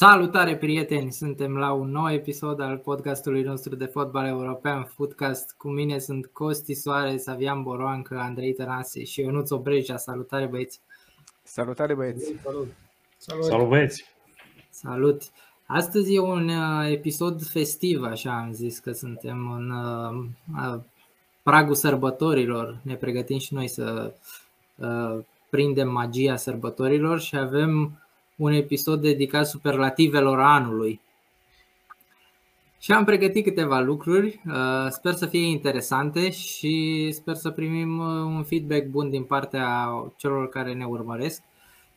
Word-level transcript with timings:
Salutare 0.00 0.56
prieteni! 0.56 1.12
Suntem 1.12 1.56
la 1.56 1.72
un 1.72 1.90
nou 1.90 2.12
episod 2.12 2.60
al 2.60 2.76
podcastului 2.76 3.42
nostru 3.42 3.74
de 3.74 3.84
fotbal 3.84 4.26
european 4.26 4.84
Footcast. 4.84 5.54
Cu 5.56 5.68
mine 5.68 5.98
sunt 5.98 6.26
Costi 6.26 6.74
Soares, 6.74 7.26
Avian 7.26 7.62
Boroancă, 7.62 8.18
Andrei 8.18 8.52
Tănase 8.52 9.04
și 9.04 9.20
Ionuț 9.20 9.50
Obreja. 9.50 9.96
Salutare 9.96 10.46
băieți! 10.46 10.80
Salutare 11.42 11.94
băieți! 11.94 12.34
Salut! 12.42 12.68
Salut, 13.16 13.44
Salut 13.44 13.68
băieți! 13.68 14.04
Salut! 14.70 15.22
Astăzi 15.66 16.14
e 16.14 16.20
un 16.20 16.48
uh, 16.48 16.90
episod 16.90 17.42
festiv, 17.42 18.02
așa 18.02 18.38
am 18.38 18.52
zis 18.52 18.78
că 18.78 18.92
suntem 18.92 19.50
în 19.50 19.70
uh, 19.70 20.80
pragul 21.42 21.74
sărbătorilor. 21.74 22.80
Ne 22.82 22.94
pregătim 22.94 23.38
și 23.38 23.54
noi 23.54 23.68
să 23.68 24.14
uh, 24.76 25.18
prindem 25.50 25.88
magia 25.88 26.36
sărbătorilor 26.36 27.20
și 27.20 27.36
avem 27.36 27.98
un 28.38 28.52
episod 28.52 29.00
dedicat 29.00 29.46
superlativelor 29.46 30.40
anului. 30.40 31.00
Și 32.80 32.92
am 32.92 33.04
pregătit 33.04 33.44
câteva 33.44 33.80
lucruri, 33.80 34.40
uh, 34.46 34.86
sper 34.90 35.12
să 35.12 35.26
fie 35.26 35.46
interesante 35.46 36.30
și 36.30 37.08
sper 37.12 37.34
să 37.34 37.50
primim 37.50 37.98
uh, 37.98 38.06
un 38.06 38.44
feedback 38.44 38.86
bun 38.86 39.10
din 39.10 39.22
partea 39.22 39.88
celor 40.16 40.48
care 40.48 40.72
ne 40.72 40.84
urmăresc. 40.84 41.42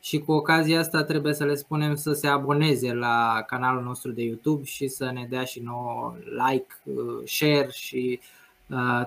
Și 0.00 0.18
cu 0.18 0.32
ocazia 0.32 0.78
asta 0.78 1.04
trebuie 1.04 1.34
să 1.34 1.44
le 1.44 1.54
spunem 1.54 1.94
să 1.94 2.12
se 2.12 2.26
aboneze 2.26 2.92
la 2.92 3.44
canalul 3.46 3.82
nostru 3.82 4.10
de 4.10 4.22
YouTube 4.22 4.64
și 4.64 4.88
să 4.88 5.10
ne 5.12 5.26
dea 5.28 5.44
și 5.44 5.60
nouă 5.60 6.14
like, 6.48 6.74
uh, 6.84 7.22
share 7.24 7.68
și 7.70 8.20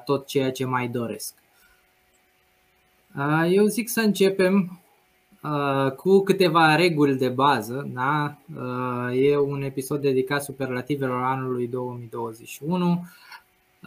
tot 0.06 0.28
ceea 0.28 0.52
ce 0.52 0.66
mai 0.66 0.88
doresc. 0.88 1.34
Eu 3.50 3.66
zic 3.66 3.90
să 3.90 4.00
începem 4.00 4.80
Uh, 4.80 4.85
cu 5.96 6.20
câteva 6.20 6.76
reguli 6.76 7.18
de 7.18 7.30
bază. 7.30 7.90
Da? 7.94 8.38
Uh, 8.56 9.22
e 9.22 9.38
un 9.38 9.62
episod 9.62 10.02
dedicat 10.02 10.44
superlativelor 10.44 11.24
anului 11.24 11.68
2021. 11.68 13.06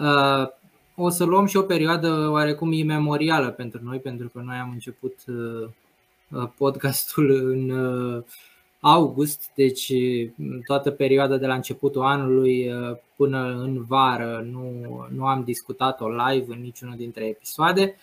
Uh, 0.00 0.48
o 0.94 1.08
să 1.08 1.24
luăm 1.24 1.46
și 1.46 1.56
o 1.56 1.62
perioadă 1.62 2.28
oarecum 2.30 2.72
imemorială 2.72 3.50
pentru 3.50 3.80
noi, 3.82 3.98
pentru 3.98 4.28
că 4.28 4.40
noi 4.44 4.56
am 4.56 4.70
început 4.72 5.14
podcastul 6.56 7.30
în 7.30 7.72
august, 8.80 9.50
deci 9.54 9.92
toată 10.66 10.90
perioada 10.90 11.36
de 11.36 11.46
la 11.46 11.54
începutul 11.54 12.02
anului 12.02 12.70
până 13.16 13.38
în 13.38 13.84
vară 13.84 14.46
nu, 14.50 15.06
nu 15.14 15.26
am 15.26 15.44
discutat-o 15.44 16.08
live 16.08 16.54
în 16.54 16.60
niciunul 16.60 16.96
dintre 16.96 17.24
episoade. 17.24 17.96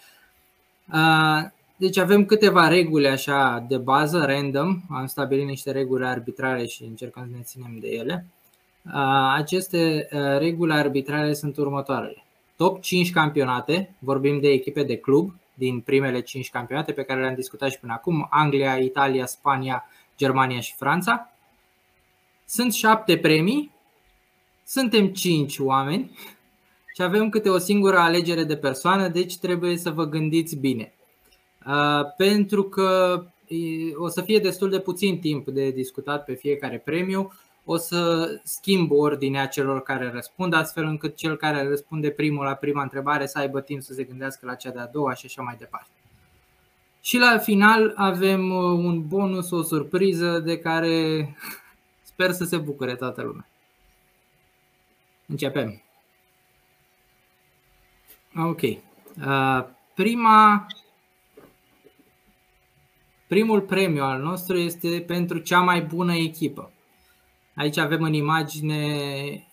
Deci 1.77 1.97
avem 1.97 2.25
câteva 2.25 2.67
reguli 2.67 3.07
așa 3.07 3.65
de 3.67 3.77
bază, 3.77 4.25
random, 4.25 4.81
am 4.89 5.05
stabilit 5.05 5.45
niște 5.45 5.71
reguli 5.71 6.05
arbitrare 6.05 6.65
și 6.65 6.83
încercăm 6.83 7.23
să 7.29 7.35
ne 7.35 7.43
ținem 7.43 7.77
de 7.79 7.87
ele. 7.87 8.25
Aceste 9.35 10.07
reguli 10.37 10.73
arbitrare 10.73 11.33
sunt 11.33 11.57
următoarele. 11.57 12.23
Top 12.55 12.81
5 12.81 13.11
campionate, 13.11 13.95
vorbim 13.99 14.39
de 14.39 14.47
echipe 14.47 14.83
de 14.83 14.97
club 14.97 15.33
din 15.53 15.79
primele 15.79 16.19
5 16.21 16.49
campionate 16.49 16.91
pe 16.91 17.03
care 17.03 17.21
le-am 17.21 17.35
discutat 17.35 17.71
și 17.71 17.79
până 17.79 17.93
acum, 17.93 18.27
Anglia, 18.29 18.77
Italia, 18.77 19.25
Spania, 19.25 19.89
Germania 20.17 20.59
și 20.59 20.75
Franța. 20.75 21.33
Sunt 22.45 22.73
7 22.73 23.17
premii, 23.17 23.71
suntem 24.66 25.07
5 25.07 25.59
oameni 25.59 26.17
și 26.95 27.01
avem 27.01 27.29
câte 27.29 27.50
o 27.50 27.57
singură 27.57 27.97
alegere 27.97 28.44
de 28.44 28.57
persoană, 28.57 29.07
deci 29.07 29.38
trebuie 29.38 29.77
să 29.77 29.89
vă 29.91 30.05
gândiți 30.05 30.55
bine. 30.55 30.94
Uh, 31.65 32.13
pentru 32.17 32.63
că 32.63 33.21
o 33.95 34.07
să 34.07 34.21
fie 34.21 34.39
destul 34.39 34.69
de 34.69 34.79
puțin 34.79 35.19
timp 35.19 35.47
de 35.47 35.69
discutat 35.69 36.25
pe 36.25 36.33
fiecare 36.33 36.77
premiu. 36.77 37.31
O 37.65 37.77
să 37.77 38.29
schimb 38.43 38.91
ordinea 38.91 39.47
celor 39.47 39.81
care 39.81 40.11
răspund, 40.11 40.53
astfel 40.53 40.83
încât 40.83 41.15
cel 41.15 41.35
care 41.35 41.67
răspunde 41.67 42.09
primul 42.09 42.45
la 42.45 42.53
prima 42.53 42.81
întrebare 42.81 43.25
să 43.25 43.39
aibă 43.39 43.61
timp 43.61 43.81
să 43.81 43.93
se 43.93 44.03
gândească 44.03 44.45
la 44.45 44.55
cea 44.55 44.71
de-a 44.71 44.87
doua 44.87 45.13
și 45.13 45.25
așa 45.25 45.41
mai 45.41 45.55
departe. 45.59 45.89
Și 47.01 47.17
la 47.17 47.37
final 47.37 47.93
avem 47.95 48.49
uh, 48.49 48.63
un 48.63 49.07
bonus, 49.07 49.51
o 49.51 49.61
surpriză 49.61 50.39
de 50.39 50.59
care 50.59 51.29
sper 52.11 52.31
să 52.31 52.43
se 52.43 52.57
bucure 52.57 52.95
toată 52.95 53.21
lumea. 53.21 53.47
Începem. 55.25 55.81
Ok. 58.35 58.61
Uh, 58.61 59.65
prima 59.93 60.65
Primul 63.28 63.62
premiu 63.62 64.03
al 64.03 64.22
nostru 64.22 64.58
este 64.58 65.03
pentru 65.08 65.38
cea 65.38 65.59
mai 65.59 65.81
bună 65.81 66.16
echipă. 66.16 66.72
Aici 67.56 67.78
avem 67.78 68.02
în 68.02 68.13
imagine 68.13 68.78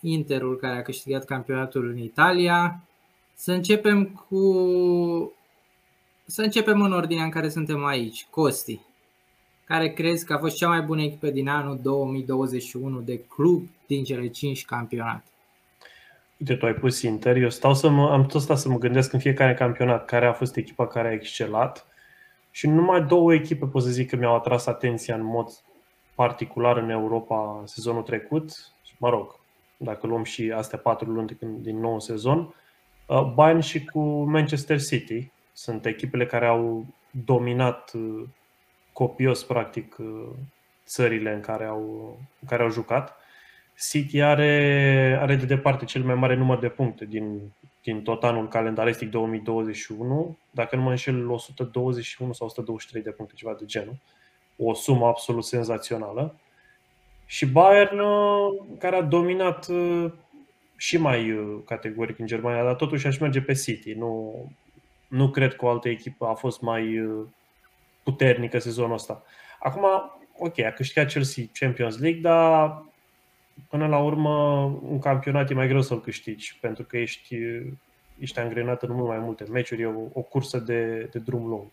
Interul 0.01 0.57
care 0.57 0.79
a 0.79 0.83
câștigat 0.83 1.25
campionatul 1.25 1.89
în 1.89 1.99
Italia. 1.99 2.83
Să 3.35 3.53
începem 3.53 4.05
cu 4.29 4.53
să 6.25 6.43
începem 6.43 6.81
în 6.81 6.93
ordinea 6.93 7.25
în 7.25 7.31
care 7.31 7.49
suntem 7.49 7.85
aici. 7.85 8.27
Costi, 8.31 8.81
care 9.65 9.89
crezi 9.89 10.27
că 10.27 10.33
a 10.33 10.39
fost 10.39 10.57
cea 10.57 10.69
mai 10.69 10.81
bună 10.81 11.03
echipă 11.03 11.31
din 11.31 11.49
anul 11.49 11.79
2021 11.83 13.01
de 13.01 13.19
club 13.19 13.69
din 13.87 14.05
cele 14.05 14.27
5 14.27 14.65
campionate? 14.65 15.25
Uite, 16.37 16.55
tu 16.55 16.67
ai 16.67 16.75
pus 16.75 17.03
Inter, 17.03 17.37
eu 17.37 17.51
stau 17.51 17.75
să 17.75 17.89
mă, 17.89 18.11
am 18.11 18.27
tot 18.27 18.41
stat 18.41 18.59
să 18.59 18.69
mă 18.69 18.79
gândesc 18.79 19.13
în 19.13 19.19
fiecare 19.19 19.55
campionat 19.55 20.05
care 20.05 20.27
a 20.27 20.33
fost 20.33 20.57
echipa 20.57 20.87
care 20.87 21.09
a 21.09 21.13
excelat 21.13 21.87
și 22.55 22.67
numai 22.69 23.03
două 23.03 23.35
echipe 23.35 23.67
pot 23.67 23.83
să 23.83 23.89
zic 23.89 24.09
că 24.09 24.17
mi-au 24.17 24.35
atras 24.35 24.67
atenția 24.67 25.15
în 25.15 25.25
mod 25.25 25.49
particular 26.15 26.77
în 26.77 26.91
Europa 26.91 27.63
sezonul 27.65 28.03
trecut. 28.03 28.51
Mă 28.99 29.09
rog, 29.09 29.41
dacă 29.77 30.07
luăm 30.07 30.25
și 30.25 30.53
astea 30.57 30.79
patru 30.79 31.11
luni 31.11 31.37
din 31.61 31.81
nou 31.81 32.01
sezon, 32.01 32.55
uh, 33.07 33.33
Bayern 33.35 33.61
și 33.61 33.85
cu 33.85 34.01
Manchester 34.23 34.81
City 34.81 35.31
sunt 35.53 35.87
echipele 35.87 36.27
care 36.27 36.47
au 36.47 36.87
dominat 37.11 37.93
uh, 37.95 38.25
copios, 38.93 39.45
practic, 39.45 39.97
uh, 39.99 40.29
țările 40.87 41.33
în 41.33 41.41
care 41.41 41.65
au, 41.65 42.17
în 42.41 42.49
care 42.49 42.63
au 42.63 42.71
jucat. 42.71 43.17
City 43.79 44.21
are, 44.21 45.17
are 45.21 45.37
de 45.37 45.45
departe 45.45 45.85
cel 45.85 46.03
mai 46.03 46.15
mare 46.15 46.35
număr 46.35 46.59
de 46.59 46.69
puncte 46.69 47.05
din 47.05 47.41
din 47.83 48.03
tot 48.03 48.25
anul 48.25 48.49
calendaristic 48.49 49.11
2021, 49.11 50.37
dacă 50.51 50.77
nu 50.77 50.83
mă 50.83 50.91
înșel, 50.91 51.31
121 51.31 52.33
sau 52.33 52.47
123 52.47 53.03
de 53.03 53.11
puncte, 53.11 53.35
ceva 53.37 53.57
de 53.59 53.65
genul. 53.65 53.97
O 54.57 54.75
sumă 54.75 55.07
absolut 55.07 55.45
senzațională. 55.45 56.35
Și 57.27 57.47
Bayern, 57.47 57.99
uh, 57.99 58.63
care 58.79 58.97
a 58.97 59.03
dominat 59.03 59.69
uh, 59.69 60.13
și 60.77 60.99
mai 60.99 61.33
uh, 61.33 61.59
categoric 61.65 62.19
în 62.19 62.27
Germania, 62.27 62.65
dar 62.65 62.75
totuși 62.75 63.07
aș 63.07 63.19
merge 63.19 63.41
pe 63.41 63.53
City. 63.53 63.93
Nu, 63.93 64.45
nu 65.09 65.31
cred 65.31 65.55
că 65.55 65.65
o 65.65 65.69
altă 65.69 65.89
echipă 65.89 66.27
a 66.27 66.35
fost 66.35 66.61
mai 66.61 67.09
puternică 68.03 68.59
sezonul 68.59 68.95
ăsta. 68.95 69.23
Acum, 69.59 69.85
ok, 70.39 70.59
a 70.59 70.71
câștigat 70.71 71.11
Chelsea 71.11 71.45
Champions 71.53 71.99
League, 71.99 72.21
dar 72.21 72.83
până 73.69 73.87
la 73.87 73.99
urmă 73.99 74.63
un 74.83 74.99
campionat 74.99 75.51
e 75.51 75.55
mai 75.55 75.69
greu 75.69 75.81
să-l 75.81 76.01
câștigi, 76.01 76.59
pentru 76.61 76.85
că 76.85 76.97
ești, 76.97 77.37
ești 78.19 78.39
angrenat 78.39 78.83
în 78.83 78.93
mult 78.93 79.09
mai 79.09 79.19
multe 79.19 79.45
meciuri, 79.51 79.83
e 79.83 79.87
o, 79.87 80.01
o 80.13 80.23
cursă 80.23 80.59
de, 80.59 81.09
de 81.13 81.19
drum 81.19 81.47
lung. 81.47 81.67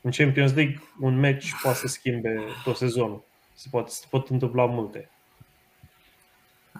În 0.00 0.10
Champions 0.10 0.54
League, 0.54 0.80
un 1.00 1.18
meci 1.18 1.54
poate 1.62 1.78
să 1.78 1.86
schimbe 1.86 2.40
tot 2.64 2.76
sezonul. 2.76 3.22
Se 3.54 3.68
pot, 3.70 3.90
se 3.90 4.06
pot 4.10 4.28
întâmpla 4.28 4.64
multe. 4.64 5.10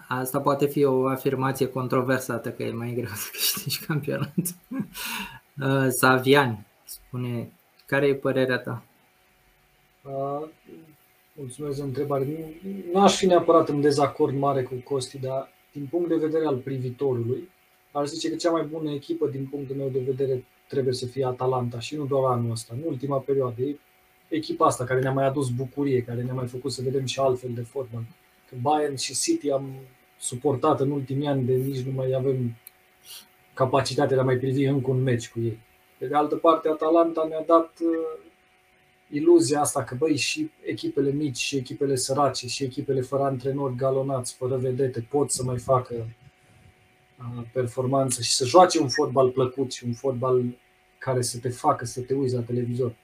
Asta 0.07 0.41
poate 0.41 0.67
fi 0.67 0.83
o 0.83 1.07
afirmație 1.07 1.67
controversată 1.67 2.51
că 2.51 2.63
e 2.63 2.71
mai 2.71 2.93
greu 2.93 3.11
să 3.13 3.29
câștigi 3.31 3.79
campionat. 3.79 4.33
Savian 5.99 6.65
spune, 6.83 7.51
care 7.85 8.07
e 8.07 8.15
părerea 8.15 8.57
ta? 8.57 8.83
Uh, 11.35 11.39
Mulțumesc 11.41 11.77
de 11.77 11.83
întrebare. 11.83 12.27
Nu 12.91 13.01
aș 13.01 13.17
fi 13.17 13.25
neapărat 13.25 13.69
în 13.69 13.81
dezacord 13.81 14.37
mare 14.37 14.63
cu 14.63 14.73
Costi, 14.83 15.19
dar 15.19 15.49
din 15.71 15.87
punct 15.89 16.07
de 16.07 16.15
vedere 16.15 16.45
al 16.45 16.57
privitorului, 16.57 17.49
aș 17.91 18.07
zice 18.07 18.29
că 18.29 18.35
cea 18.35 18.51
mai 18.51 18.63
bună 18.63 18.91
echipă 18.91 19.27
din 19.27 19.47
punctul 19.51 19.75
meu 19.75 19.89
de 19.89 19.99
vedere 19.99 20.45
trebuie 20.67 20.93
să 20.93 21.05
fie 21.05 21.25
Atalanta 21.25 21.79
și 21.79 21.95
nu 21.95 22.05
doar 22.05 22.31
anul 22.31 22.51
ăsta, 22.51 22.73
în 22.75 22.83
ultima 22.85 23.17
perioadă. 23.17 23.61
E 23.61 23.77
echipa 24.27 24.65
asta 24.65 24.83
care 24.83 24.99
ne-a 24.99 25.11
mai 25.11 25.25
adus 25.25 25.49
bucurie, 25.49 26.03
care 26.03 26.21
ne-a 26.21 26.33
mai 26.33 26.47
făcut 26.47 26.71
să 26.71 26.81
vedem 26.81 27.05
și 27.05 27.19
altfel 27.19 27.51
de 27.53 27.61
fotbal. 27.61 28.03
Că 28.49 28.55
Bayern 28.61 28.95
și 28.95 29.13
City 29.13 29.51
am 29.51 29.69
suportat 30.19 30.79
în 30.79 30.91
ultimii 30.91 31.27
ani 31.27 31.45
de 31.45 31.53
nici 31.53 31.81
nu 31.81 31.91
mai 31.91 32.13
avem 32.13 32.55
capacitatea 33.53 34.15
de 34.15 34.21
a 34.21 34.25
mai 34.25 34.37
privi 34.37 34.63
încă 34.63 34.91
un 34.91 35.03
meci 35.03 35.29
cu 35.29 35.39
ei. 35.39 35.59
Pe 35.97 36.05
de 36.05 36.15
altă 36.15 36.35
parte, 36.35 36.69
Atalanta 36.69 37.25
ne-a 37.29 37.43
dat 37.45 37.71
iluzia 39.13 39.59
asta 39.59 39.83
că 39.83 39.95
băi 39.95 40.17
și 40.17 40.51
echipele 40.65 41.11
mici 41.11 41.37
și 41.37 41.55
echipele 41.55 41.95
sărace 41.95 42.47
și 42.47 42.63
echipele 42.63 43.01
fără 43.01 43.23
antrenori 43.23 43.75
galonați, 43.75 44.33
fără 44.33 44.57
vedete, 44.57 45.07
pot 45.09 45.31
să 45.31 45.43
mai 45.43 45.57
facă 45.57 45.93
performanță 47.53 48.21
și 48.21 48.33
să 48.33 48.45
joace 48.45 48.79
un 48.79 48.89
fotbal 48.89 49.29
plăcut 49.29 49.71
și 49.71 49.85
un 49.85 49.93
fotbal 49.93 50.43
care 50.97 51.21
să 51.21 51.39
te 51.39 51.49
facă 51.49 51.85
să 51.85 52.01
te 52.01 52.13
uiți 52.13 52.35
la 52.35 52.41
televizor. 52.41 52.95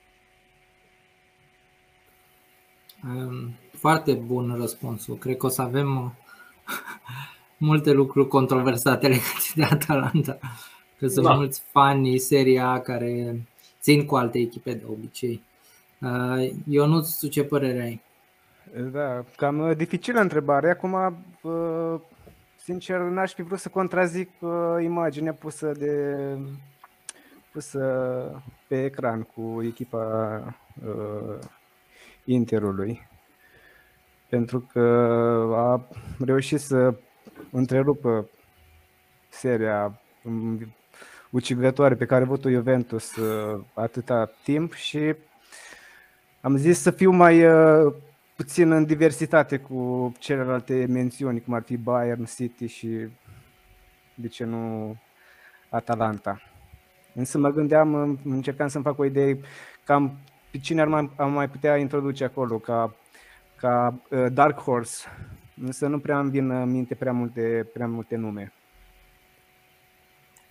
Foarte 3.71 4.13
bun 4.13 4.55
răspunsul. 4.59 5.17
Cred 5.17 5.37
că 5.37 5.45
o 5.45 5.49
să 5.49 5.61
avem 5.61 5.97
uh, 5.97 6.11
multe 7.57 7.91
lucruri 7.91 8.27
controversate 8.27 9.07
legate 9.07 9.51
de 9.55 9.63
Atalanta. 9.63 10.39
Că 10.97 11.07
sunt 11.07 11.25
da. 11.25 11.33
mulți 11.33 11.61
fani 11.71 12.17
seria 12.17 12.81
care 12.81 13.41
țin 13.81 14.05
cu 14.05 14.15
alte 14.15 14.39
echipe 14.39 14.73
de 14.73 14.83
obicei. 14.89 15.43
Uh, 16.01 16.51
Eu 16.67 16.85
nu 16.85 17.03
știu 17.03 17.27
ce 17.27 17.43
părere 17.43 17.81
ai? 17.81 18.01
Da, 18.91 19.23
cam 19.35 19.59
uh, 19.59 19.75
dificilă 19.75 20.19
întrebare. 20.19 20.69
Acum, 20.69 21.23
sincer, 22.55 22.99
n-aș 22.99 23.33
fi 23.33 23.41
vrut 23.41 23.59
să 23.59 23.69
contrazic 23.69 24.29
imaginea 24.81 25.33
pusă 25.33 25.71
de 25.71 26.15
pusă 27.51 28.43
pe 28.67 28.83
ecran 28.83 29.21
cu 29.21 29.61
echipa 29.63 30.41
Interului 32.23 33.07
pentru 34.29 34.59
că 34.71 34.79
a 35.55 35.87
reușit 36.19 36.59
să 36.59 36.93
întrerupă 37.51 38.29
seria 39.29 40.01
ucigătoare 41.29 41.95
pe 41.95 42.05
care 42.05 42.21
a 42.21 42.25
avut-o 42.25 42.49
Juventus 42.49 43.15
uh, 43.15 43.61
atâta 43.73 44.31
timp 44.43 44.73
și 44.73 45.15
am 46.41 46.55
zis 46.57 46.79
să 46.79 46.91
fiu 46.91 47.11
mai 47.11 47.45
uh, 47.45 47.93
puțin 48.35 48.71
în 48.71 48.85
diversitate 48.85 49.57
cu 49.57 50.11
celelalte 50.19 50.85
mențiuni, 50.89 51.41
cum 51.41 51.53
ar 51.53 51.61
fi 51.61 51.77
Bayern, 51.77 52.25
City 52.25 52.67
și 52.67 53.07
de 54.15 54.27
ce 54.27 54.43
nu 54.43 54.95
Atalanta. 55.69 56.41
Însă 57.13 57.37
mă 57.37 57.49
gândeam, 57.49 58.19
încercam 58.23 58.67
să-mi 58.67 58.83
fac 58.83 58.99
o 58.99 59.05
idee 59.05 59.39
cam 59.83 60.17
pe 60.51 60.57
cine 60.57 60.81
ar 60.81 60.87
mai, 60.87 61.11
am 61.15 61.31
mai 61.31 61.49
putea 61.49 61.77
introduce 61.77 62.23
acolo 62.23 62.57
ca 62.57 62.95
ca 63.59 64.01
uh, 64.09 64.25
Dark 64.31 64.59
Horse, 64.59 65.07
însă 65.61 65.87
nu 65.87 65.99
prea 65.99 66.19
îmi 66.19 66.29
vin 66.29 66.49
în 66.49 66.69
minte 66.69 66.95
prea 66.95 67.11
multe, 67.11 67.69
prea 67.73 67.87
multe 67.87 68.15
nume. 68.15 68.53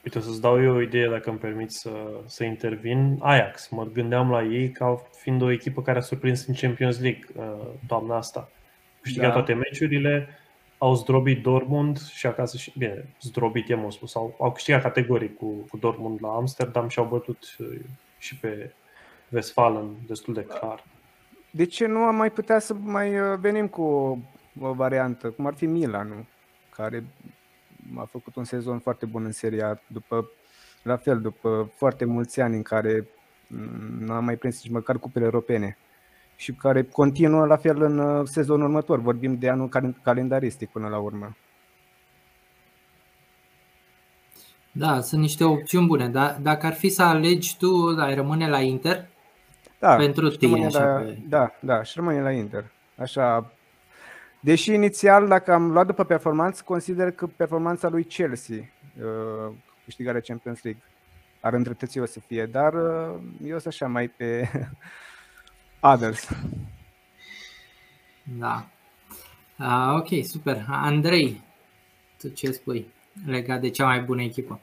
Uite, 0.08 0.20
să-ți 0.20 0.40
dau 0.40 0.62
eu 0.62 0.74
o 0.74 0.80
idee, 0.80 1.08
dacă 1.08 1.30
îmi 1.30 1.38
permit 1.38 1.70
să, 1.70 1.90
să 2.26 2.44
intervin. 2.44 3.18
Ajax, 3.20 3.68
mă 3.68 3.84
gândeam 3.84 4.30
la 4.30 4.42
ei 4.42 4.70
ca 4.70 5.02
fiind 5.12 5.42
o 5.42 5.50
echipă 5.50 5.82
care 5.82 5.98
a 5.98 6.00
surprins 6.00 6.46
în 6.46 6.54
Champions 6.54 7.00
League 7.00 7.24
uh, 7.36 7.66
toamna 7.86 8.16
asta. 8.16 8.50
Câștigat 9.00 9.28
da. 9.28 9.32
toate 9.32 9.52
meciurile, 9.52 10.28
au 10.78 10.94
zdrobit 10.94 11.42
Dortmund 11.42 12.00
și 12.00 12.26
acasă 12.26 12.56
și, 12.56 12.72
bine, 12.78 13.14
zdrobit 13.20 13.70
e 13.70 13.74
mult 13.74 13.92
spus, 13.92 14.14
au, 14.14 14.36
au 14.38 14.52
câștigat 14.52 14.82
categorii 14.82 15.34
cu, 15.34 15.46
cu 15.46 15.76
Dortmund 15.76 16.18
la 16.22 16.28
Amsterdam 16.28 16.88
și 16.88 16.98
au 16.98 17.04
bătut 17.04 17.56
uh, 17.58 17.80
și 18.18 18.36
pe 18.36 18.72
Westfalen 19.28 19.86
destul 20.06 20.34
de 20.34 20.44
clar 20.44 20.84
de 21.50 21.64
ce 21.64 21.86
nu 21.86 21.98
am 21.98 22.14
mai 22.14 22.30
putea 22.30 22.58
să 22.58 22.74
mai 22.74 23.20
uh, 23.20 23.38
venim 23.38 23.68
cu 23.68 23.82
o, 23.82 24.16
o 24.60 24.72
variantă, 24.72 25.30
cum 25.30 25.46
ar 25.46 25.54
fi 25.54 25.66
Milan, 25.66 26.26
care 26.76 27.04
a 27.96 28.04
făcut 28.04 28.36
un 28.36 28.44
sezon 28.44 28.78
foarte 28.78 29.06
bun 29.06 29.24
în 29.24 29.32
seria 29.32 29.80
după, 29.86 30.30
la 30.82 30.96
fel, 30.96 31.20
după 31.20 31.70
foarte 31.76 32.04
mulți 32.04 32.40
ani 32.40 32.56
în 32.56 32.62
care 32.62 33.08
mm, 33.46 33.98
nu 33.98 34.12
am 34.12 34.24
mai 34.24 34.36
prins 34.36 34.62
nici 34.62 34.72
măcar 34.72 34.98
cupele 34.98 35.24
europene 35.24 35.78
și 36.36 36.52
care 36.52 36.82
continuă 36.82 37.46
la 37.46 37.56
fel 37.56 37.82
în 37.82 37.98
uh, 37.98 38.26
sezonul 38.26 38.66
următor. 38.66 39.00
Vorbim 39.00 39.38
de 39.38 39.48
anul 39.48 39.68
calendaristic 40.02 40.70
până 40.70 40.88
la 40.88 40.98
urmă. 40.98 41.36
Da, 44.72 45.00
sunt 45.00 45.20
niște 45.20 45.44
opțiuni 45.44 45.86
bune. 45.86 46.08
Dar 46.08 46.38
dacă 46.42 46.66
ar 46.66 46.74
fi 46.74 46.88
să 46.88 47.02
alegi 47.02 47.56
tu, 47.56 47.96
ai 47.98 48.14
rămâne 48.14 48.48
la 48.48 48.60
Inter? 48.60 49.08
Da, 49.78 49.96
pentru 49.96 50.28
tine. 50.28 50.66
Așa 50.66 50.84
la, 50.84 51.00
pe... 51.00 51.18
Da, 51.28 51.50
da, 51.60 51.82
și 51.82 51.92
rămâne 51.96 52.22
la 52.22 52.30
Inter. 52.30 52.64
Așa, 52.96 53.52
Deși 54.40 54.72
inițial, 54.72 55.28
dacă 55.28 55.52
am 55.52 55.70
luat 55.70 55.86
după 55.86 56.04
performanță, 56.04 56.62
consider 56.64 57.10
că 57.10 57.26
performanța 57.26 57.88
lui 57.88 58.04
Chelsea, 58.04 58.56
uh, 58.56 59.52
câștigarea 59.84 60.20
Champions 60.20 60.62
League, 60.62 60.82
ar 61.40 61.52
îndreptăți 61.52 61.98
o 61.98 62.06
să 62.06 62.20
fie, 62.26 62.46
dar 62.46 62.74
uh, 62.74 63.20
eu 63.44 63.58
sunt 63.58 63.66
așa 63.66 63.86
mai 63.86 64.08
pe 64.08 64.50
others. 65.92 66.28
Da. 68.22 68.68
Uh, 69.58 69.94
ok, 69.98 70.24
super. 70.24 70.66
Andrei, 70.68 71.42
tu 72.18 72.28
ce 72.28 72.50
spui 72.50 72.92
legat 73.26 73.60
de 73.60 73.70
cea 73.70 73.84
mai 73.84 74.00
bună 74.00 74.22
echipă? 74.22 74.60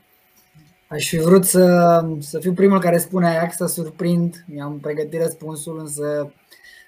Aș 0.88 1.08
fi 1.08 1.18
vrut 1.18 1.46
să, 1.46 2.06
să 2.20 2.40
fiu 2.40 2.54
primul 2.54 2.80
care 2.80 2.98
spune 2.98 3.28
Ajax 3.28 3.56
să 3.56 3.66
surprind. 3.66 4.44
Mi-am 4.48 4.80
pregătit 4.80 5.22
răspunsul, 5.22 5.80
însă 5.80 6.34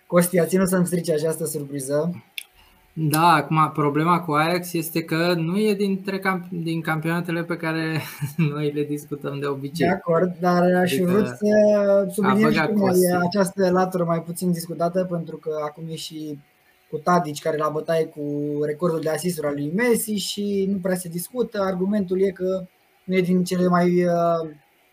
Costi 0.05 0.39
a 0.39 0.45
ținut 0.45 0.67
să-mi 0.67 0.85
strice 0.85 1.13
această 1.13 1.45
surpriză. 1.45 2.23
Da, 2.99 3.27
acum 3.33 3.71
problema 3.73 4.19
cu 4.19 4.31
Ajax 4.31 4.73
este 4.73 5.03
că 5.03 5.33
nu 5.33 5.59
e 5.59 5.73
dintre 5.73 6.19
camp- 6.19 6.49
din 6.49 6.81
campionatele 6.81 7.43
pe 7.43 7.57
care 7.57 8.01
noi 8.53 8.71
le 8.71 8.83
discutăm 8.83 9.39
de 9.39 9.45
obicei. 9.45 9.87
De 9.87 9.93
acord, 9.93 10.37
dar 10.39 10.63
aș 10.75 10.91
fi 10.91 11.01
adică 11.01 11.11
vrut 11.11 11.27
să 11.27 12.07
subliniez 12.11 12.53
și 12.53 12.71
mai 12.71 12.93
această 13.25 13.71
latură 13.71 14.03
mai 14.03 14.21
puțin 14.21 14.51
discutată, 14.51 15.07
pentru 15.09 15.37
că 15.37 15.49
acum 15.65 15.83
e 15.89 15.95
și 15.95 16.39
cu 16.89 16.97
Tadic 16.97 17.39
care 17.39 17.57
la 17.57 17.69
bătaie 17.69 18.05
cu 18.05 18.21
recordul 18.65 18.99
de 18.99 19.09
asisturi 19.09 19.47
al 19.47 19.53
lui 19.53 19.71
Messi 19.75 20.11
și 20.11 20.67
nu 20.71 20.77
prea 20.77 20.95
se 20.95 21.09
discută. 21.09 21.61
Argumentul 21.61 22.21
e 22.21 22.29
că 22.29 22.65
nu 23.03 23.15
e 23.15 23.21
din 23.21 23.43
cele 23.43 23.67
mai 23.67 24.05
uh, 24.05 24.49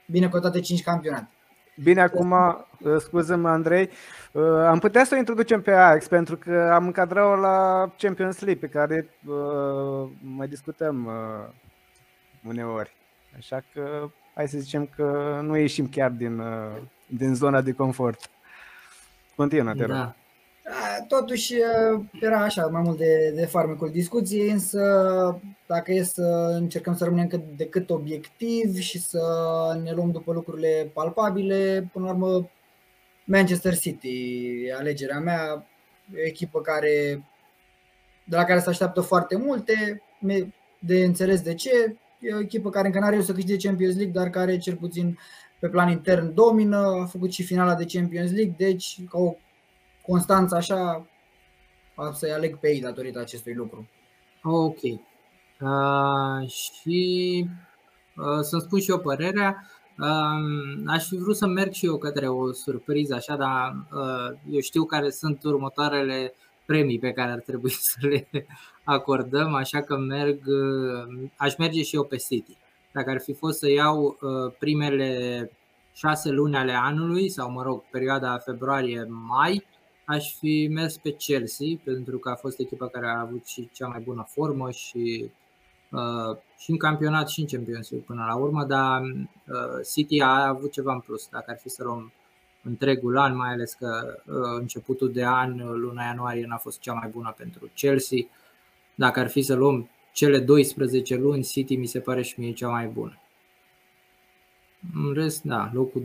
bine 0.06 0.29
cotate 0.29 0.61
5 0.61 0.83
campionate. 0.83 1.34
Bine, 1.82 2.00
acum, 2.00 2.31
uh, 2.31 2.97
scuză-mă, 2.99 3.49
Andrei, 3.49 3.91
uh, 4.32 4.43
am 4.44 4.79
putea 4.79 5.05
să 5.05 5.15
o 5.15 5.19
introducem 5.19 5.62
pe 5.62 5.73
Ajax 5.73 6.09
pentru 6.09 6.37
că 6.37 6.71
am 6.73 6.85
încadrat-o 6.85 7.37
la 7.37 7.91
Champions 7.99 8.41
League 8.41 8.69
pe 8.69 8.79
care 8.79 9.09
mai 10.21 10.49
discutăm 10.49 11.11
uneori. 12.47 12.97
Așa 13.37 13.62
că 13.73 14.09
hai 14.35 14.49
să 14.49 14.59
zicem 14.59 14.88
că 14.97 15.38
nu 15.43 15.56
ieșim 15.56 15.88
chiar 15.88 16.11
din, 16.11 16.43
din 17.06 17.35
zona 17.35 17.61
de 17.61 17.73
confort. 17.73 18.31
Continuă, 19.37 19.72
te 19.72 19.84
rog. 19.84 19.96
Da. 19.96 20.15
Totuși 21.09 21.55
era 22.21 22.43
așa 22.43 22.67
mai 22.67 22.83
mult 22.83 22.99
de, 22.99 23.33
de 23.35 23.47
farmecul 23.47 23.91
discuției, 23.91 24.51
însă 24.51 24.81
dacă 25.67 25.93
e 25.93 26.03
să 26.03 26.56
încercăm 26.59 26.97
să 26.97 27.05
rămânem 27.05 27.27
cât 27.27 27.43
de 27.56 27.67
cât 27.67 27.91
obiectiv 27.91 28.79
și 28.79 28.99
să 28.99 29.21
ne 29.83 29.93
luăm 29.93 30.11
după 30.11 30.33
lucrurile 30.33 30.91
palpabile, 30.93 31.91
până 31.93 32.05
la 32.05 32.11
urmă 32.11 32.51
Manchester 33.25 33.79
City, 33.79 34.71
alegerea 34.79 35.19
mea, 35.19 35.67
o 36.15 36.27
echipă 36.27 36.61
care, 36.61 37.25
de 38.25 38.37
la 38.37 38.44
care 38.44 38.61
se 38.61 38.69
așteaptă 38.69 39.01
foarte 39.01 39.37
multe, 39.37 40.03
de 40.79 41.05
înțeles 41.05 41.41
de 41.41 41.55
ce, 41.55 41.97
e 42.21 42.35
o 42.35 42.41
echipă 42.41 42.71
care 42.71 42.87
încă 42.87 42.99
n-are 42.99 43.23
să 43.23 43.33
câștige 43.33 43.67
Champions 43.69 43.94
League, 43.94 44.13
dar 44.13 44.31
care 44.31 44.59
cel 44.59 44.77
puțin 44.77 45.19
pe 45.59 45.69
plan 45.69 45.91
intern 45.91 46.35
domină, 46.35 46.77
a 46.77 47.05
făcut 47.05 47.33
și 47.33 47.43
finala 47.43 47.75
de 47.75 47.85
Champions 47.89 48.31
League, 48.31 48.55
deci 48.56 48.99
ca 49.11 49.19
o 49.19 49.35
Constanța 50.06 50.56
așa, 50.56 51.06
să-i 52.13 52.32
aleg 52.32 52.58
pe 52.58 52.69
ei 52.69 52.81
datorită 52.81 53.20
acestui 53.20 53.55
lucru. 53.55 53.89
Ok. 54.43 54.82
Uh, 55.61 56.49
și 56.49 57.46
uh, 58.17 58.41
să-mi 58.41 58.63
spun 58.63 58.81
și 58.81 58.91
eu 58.91 58.99
părerea. 58.99 59.67
Uh, 59.99 60.82
aș 60.87 61.06
fi 61.06 61.17
vrut 61.17 61.37
să 61.37 61.46
merg 61.46 61.73
și 61.73 61.87
eu 61.87 61.99
către 61.99 62.29
o 62.29 62.53
surpriză, 62.53 63.15
așa, 63.15 63.37
dar 63.37 63.87
uh, 63.93 64.39
eu 64.51 64.61
știu 64.61 64.84
care 64.84 65.11
sunt 65.11 65.44
următoarele 65.44 66.34
premii 66.65 66.99
pe 66.99 67.13
care 67.13 67.31
ar 67.31 67.41
trebui 67.41 67.70
să 67.91 67.94
le 68.01 68.29
acordăm, 68.84 69.55
așa 69.55 69.81
că 69.81 69.96
merg, 69.96 70.41
uh, 70.46 71.29
aș 71.37 71.56
merge 71.56 71.82
și 71.82 71.94
eu 71.94 72.05
pe 72.05 72.17
City. 72.17 72.56
Dacă 72.93 73.11
ar 73.11 73.20
fi 73.20 73.34
fost 73.34 73.58
să 73.58 73.70
iau 73.70 74.05
uh, 74.20 74.53
primele 74.58 75.51
șase 75.93 76.31
luni 76.31 76.56
ale 76.56 76.73
anului, 76.73 77.29
sau 77.29 77.51
mă 77.51 77.63
rog, 77.63 77.82
perioada 77.91 78.39
februarie-mai, 78.39 79.65
aș 80.05 80.34
fi 80.39 80.69
mers 80.73 80.96
pe 80.96 81.11
Chelsea 81.11 81.67
pentru 81.84 82.19
că 82.19 82.29
a 82.29 82.34
fost 82.34 82.58
echipa 82.58 82.89
care 82.89 83.06
a 83.06 83.20
avut 83.20 83.46
și 83.46 83.69
cea 83.73 83.87
mai 83.87 84.01
bună 84.01 84.27
formă 84.29 84.70
și 84.70 85.31
uh, 85.91 86.37
și 86.58 86.70
în 86.70 86.77
campionat 86.77 87.29
și 87.29 87.41
în 87.41 87.46
Champions 87.46 87.91
League 87.91 88.08
până 88.08 88.25
la 88.29 88.37
urmă, 88.37 88.65
dar 88.65 89.03
uh, 89.03 89.87
City 89.93 90.20
a 90.20 90.46
avut 90.46 90.73
ceva 90.73 90.93
în 90.93 91.01
plus. 91.01 91.29
Dacă 91.29 91.51
ar 91.51 91.58
fi 91.58 91.69
să 91.69 91.84
luăm 91.84 92.13
întregul 92.63 93.19
an, 93.19 93.37
mai 93.37 93.53
ales 93.53 93.73
că 93.73 94.19
uh, 94.27 94.34
începutul 94.58 95.13
de 95.13 95.25
an, 95.25 95.56
luna 95.56 96.05
ianuarie, 96.05 96.46
n-a 96.46 96.56
fost 96.56 96.81
cea 96.81 96.93
mai 96.93 97.08
bună 97.08 97.34
pentru 97.37 97.70
Chelsea. 97.75 98.19
Dacă 98.94 99.20
ar 99.20 99.29
fi 99.29 99.43
să 99.43 99.55
luăm 99.55 99.89
cele 100.13 100.39
12 100.39 101.17
luni, 101.17 101.43
City 101.43 101.77
mi 101.77 101.87
se 101.87 102.01
pare 102.01 102.23
și 102.23 102.41
mie 102.41 102.53
cea 102.53 102.69
mai 102.69 102.87
bună. 102.87 103.19
În 104.94 105.13
rest, 105.13 105.43
da, 105.43 105.70
locul 105.73 106.03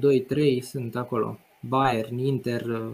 2-3 0.60 0.62
sunt 0.62 0.96
acolo. 0.96 1.39
Bayern, 1.60 2.18
Inter, 2.18 2.65
uh, 2.65 2.91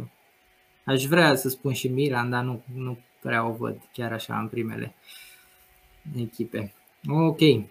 Aș 0.86 1.04
vrea 1.04 1.36
să 1.36 1.50
spun 1.50 1.74
și 1.74 1.88
Milan, 1.88 2.30
dar 2.30 2.44
nu, 2.44 2.64
nu 2.74 2.98
prea 3.22 3.48
o 3.48 3.52
văd 3.52 3.82
chiar 3.92 4.14
așa 4.14 4.40
în 4.40 4.48
primele 4.48 4.96
echipe. 6.18 6.74
Ok. 7.10 7.40
Uh, 7.40 7.66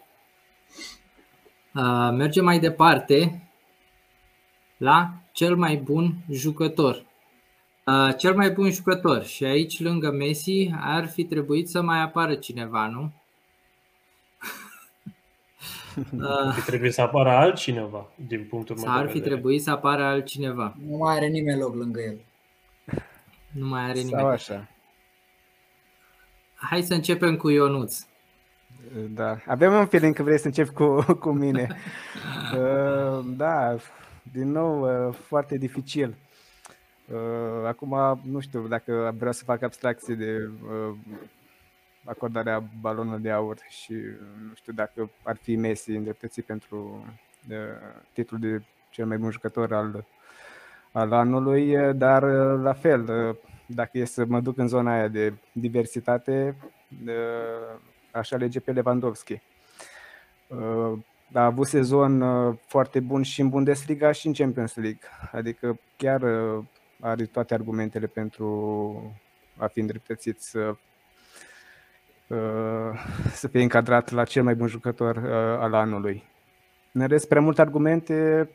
mergem 2.13 2.45
mai 2.45 2.59
departe 2.59 3.49
la 4.77 5.13
cel 5.33 5.57
mai 5.57 5.77
bun 5.77 6.15
jucător. 6.31 7.05
Uh, 7.87 8.17
cel 8.17 8.35
mai 8.35 8.51
bun 8.51 8.71
jucător 8.71 9.25
și 9.25 9.45
aici 9.45 9.81
lângă 9.81 10.11
Messi 10.11 10.71
ar 10.81 11.09
fi 11.09 11.25
trebuit 11.25 11.69
să 11.69 11.83
mai 11.83 12.01
apară 12.01 12.35
cineva, 12.35 12.87
nu? 12.87 13.13
Ar 16.21 16.53
fi 16.53 16.61
trebuit 16.61 16.93
să 16.93 17.01
apară 17.01 17.31
altcineva, 17.31 18.09
din 18.27 18.47
punctul 18.49 18.75
meu 18.75 18.85
Sau 18.85 18.95
de 18.95 18.99
ar 19.01 19.07
fi 19.07 19.13
vedere. 19.13 19.35
trebuit 19.35 19.63
să 19.63 19.71
apară 19.71 20.03
altcineva. 20.03 20.77
Nu 20.89 20.97
mai 20.97 21.17
are 21.17 21.27
nimeni 21.27 21.61
loc 21.61 21.75
lângă 21.75 22.01
el. 22.01 22.19
Nu 23.55 23.67
mai 23.67 23.83
are 23.83 23.95
Sau 23.95 24.05
nimeni. 24.05 24.27
așa. 24.29 24.69
Hai 26.55 26.83
să 26.83 26.95
începem 26.95 27.37
cu 27.37 27.49
Ionuț. 27.51 28.07
Da. 29.09 29.37
Avem 29.47 29.73
un 29.73 29.87
feeling 29.87 30.15
că 30.15 30.23
vrei 30.23 30.39
să 30.39 30.47
începi 30.47 30.71
cu, 30.73 31.03
cu 31.25 31.31
mine. 31.31 31.69
Uh, 32.55 33.25
Da, 33.37 33.77
din 34.33 34.51
nou, 34.51 35.07
uh, 35.09 35.15
foarte 35.15 35.57
dificil. 35.57 36.15
Uh, 37.13 37.67
Acum, 37.67 38.21
nu 38.25 38.41
știu 38.41 38.69
dacă 38.69 39.15
vreau 39.19 39.33
să 39.33 39.45
fac 39.45 39.63
abstracție 39.63 40.15
de 40.15 40.51
uh, 40.63 40.95
acordarea 42.05 42.65
balonului 42.81 43.23
de 43.23 43.31
aur 43.31 43.57
și 43.69 43.93
uh, 43.93 44.17
nu 44.49 44.55
știu 44.55 44.73
dacă 44.73 45.11
ar 45.23 45.37
fi 45.37 45.57
Messi 45.57 45.91
îndreptățit 45.91 46.45
pentru 46.45 47.05
uh, 47.51 47.57
titlul 48.13 48.41
de 48.41 48.63
cel 48.91 49.07
mai 49.07 49.17
bun 49.17 49.31
jucător 49.31 49.73
al, 49.73 50.05
al 50.95 51.13
anului, 51.13 51.77
uh, 51.77 51.97
dar 51.97 52.23
uh, 52.23 52.63
la 52.63 52.73
fel, 52.73 53.29
uh, 53.29 53.37
dacă 53.67 53.99
e 53.99 54.05
să 54.05 54.25
mă 54.29 54.41
duc 54.41 54.59
în 54.59 54.69
zona 54.69 54.93
aia 54.93 55.09
de 55.09 55.33
diversitate, 55.53 56.57
uh, 57.07 57.79
aș 58.11 58.31
alege 58.31 58.61
pe 58.61 58.73
Lewandowski. 58.73 59.41
Uh, 60.47 60.99
A 61.33 61.45
avut 61.45 61.67
sezon 61.67 62.21
uh, 62.21 62.57
foarte 62.67 63.01
bun 63.01 63.23
și 63.23 63.41
în 63.41 63.49
Bundesliga 63.49 64.13
și 64.13 64.27
în 64.27 64.33
Champions 64.33 64.75
League. 64.75 65.09
Adică 65.33 65.79
chiar 65.97 66.23
uh, 66.23 66.65
are 67.01 67.25
toate 67.25 67.55
argumentele 67.55 68.07
pentru 68.07 68.47
a 69.57 69.67
fi 69.67 69.81
îndreptățit 69.81 70.41
să, 70.41 70.77
uh, 72.27 72.99
să 73.33 73.49
fie 73.49 73.63
încadrat 73.63 74.11
la 74.11 74.25
cel 74.25 74.43
mai 74.43 74.55
bun 74.55 74.67
jucător 74.67 75.17
uh, 75.17 75.59
al 75.59 75.75
anului. 75.75 76.23
În 76.93 77.07
rest, 77.07 77.29
prea 77.29 77.41
multe 77.41 77.61
argumente 77.61 78.49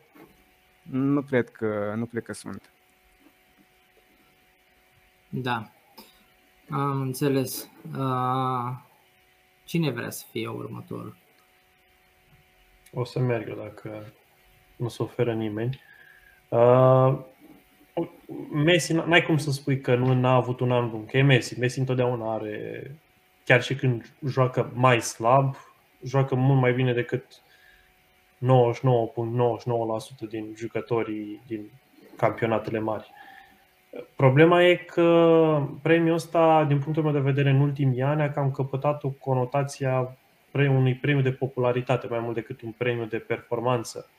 nu 0.91 1.21
cred 1.21 1.49
că, 1.49 1.93
nu 1.95 2.05
cred 2.05 2.23
că 2.23 2.33
sunt. 2.33 2.71
Da. 5.29 5.71
Am 6.69 7.01
înțeles. 7.01 7.69
Uh, 7.97 8.87
Cine 9.69 9.89
vrea 9.89 10.09
să 10.09 10.25
fie 10.31 10.47
următorul? 10.47 11.17
O 12.91 13.03
să 13.03 13.19
merg 13.19 13.49
eu 13.49 13.55
dacă 13.55 14.13
nu 14.75 14.87
se 14.87 15.03
oferă 15.03 15.33
nimeni. 15.33 15.81
Uh, 16.47 17.19
Messi, 18.51 18.93
n-ai 18.93 19.21
cum 19.21 19.37
să 19.37 19.51
spui 19.51 19.81
că 19.81 19.95
nu 19.95 20.27
a 20.27 20.33
avut 20.33 20.59
un 20.59 20.71
an 20.71 20.89
bun, 20.89 21.05
că 21.05 21.17
e 21.17 21.21
Messi. 21.21 21.59
Messi 21.59 21.79
întotdeauna 21.79 22.33
are, 22.33 22.91
chiar 23.45 23.63
și 23.63 23.75
când 23.75 24.13
joacă 24.27 24.71
mai 24.73 25.01
slab, 25.01 25.55
joacă 26.03 26.35
mult 26.35 26.59
mai 26.59 26.73
bine 26.73 26.93
decât 26.93 27.41
99,99% 28.39 30.29
din 30.29 30.53
jucătorii 30.57 31.41
din 31.47 31.71
campionatele 32.15 32.79
mari. 32.79 33.11
Problema 34.15 34.63
e 34.63 34.75
că 34.75 35.67
premiul 35.81 36.13
ăsta, 36.13 36.65
din 36.67 36.79
punctul 36.79 37.03
meu 37.03 37.11
de 37.11 37.19
vedere, 37.19 37.49
în 37.49 37.61
ultimii 37.61 38.01
ani 38.01 38.21
a 38.21 38.31
cam 38.31 38.51
căpătat 38.51 39.03
o 39.03 39.09
conotație 39.09 39.87
a 39.87 40.07
unui 40.53 40.95
premiu 40.95 41.21
de 41.21 41.31
popularitate 41.31 42.07
mai 42.07 42.19
mult 42.19 42.35
decât 42.35 42.61
un 42.61 42.71
premiu 42.71 43.05
de 43.05 43.17
performanță. 43.17 44.09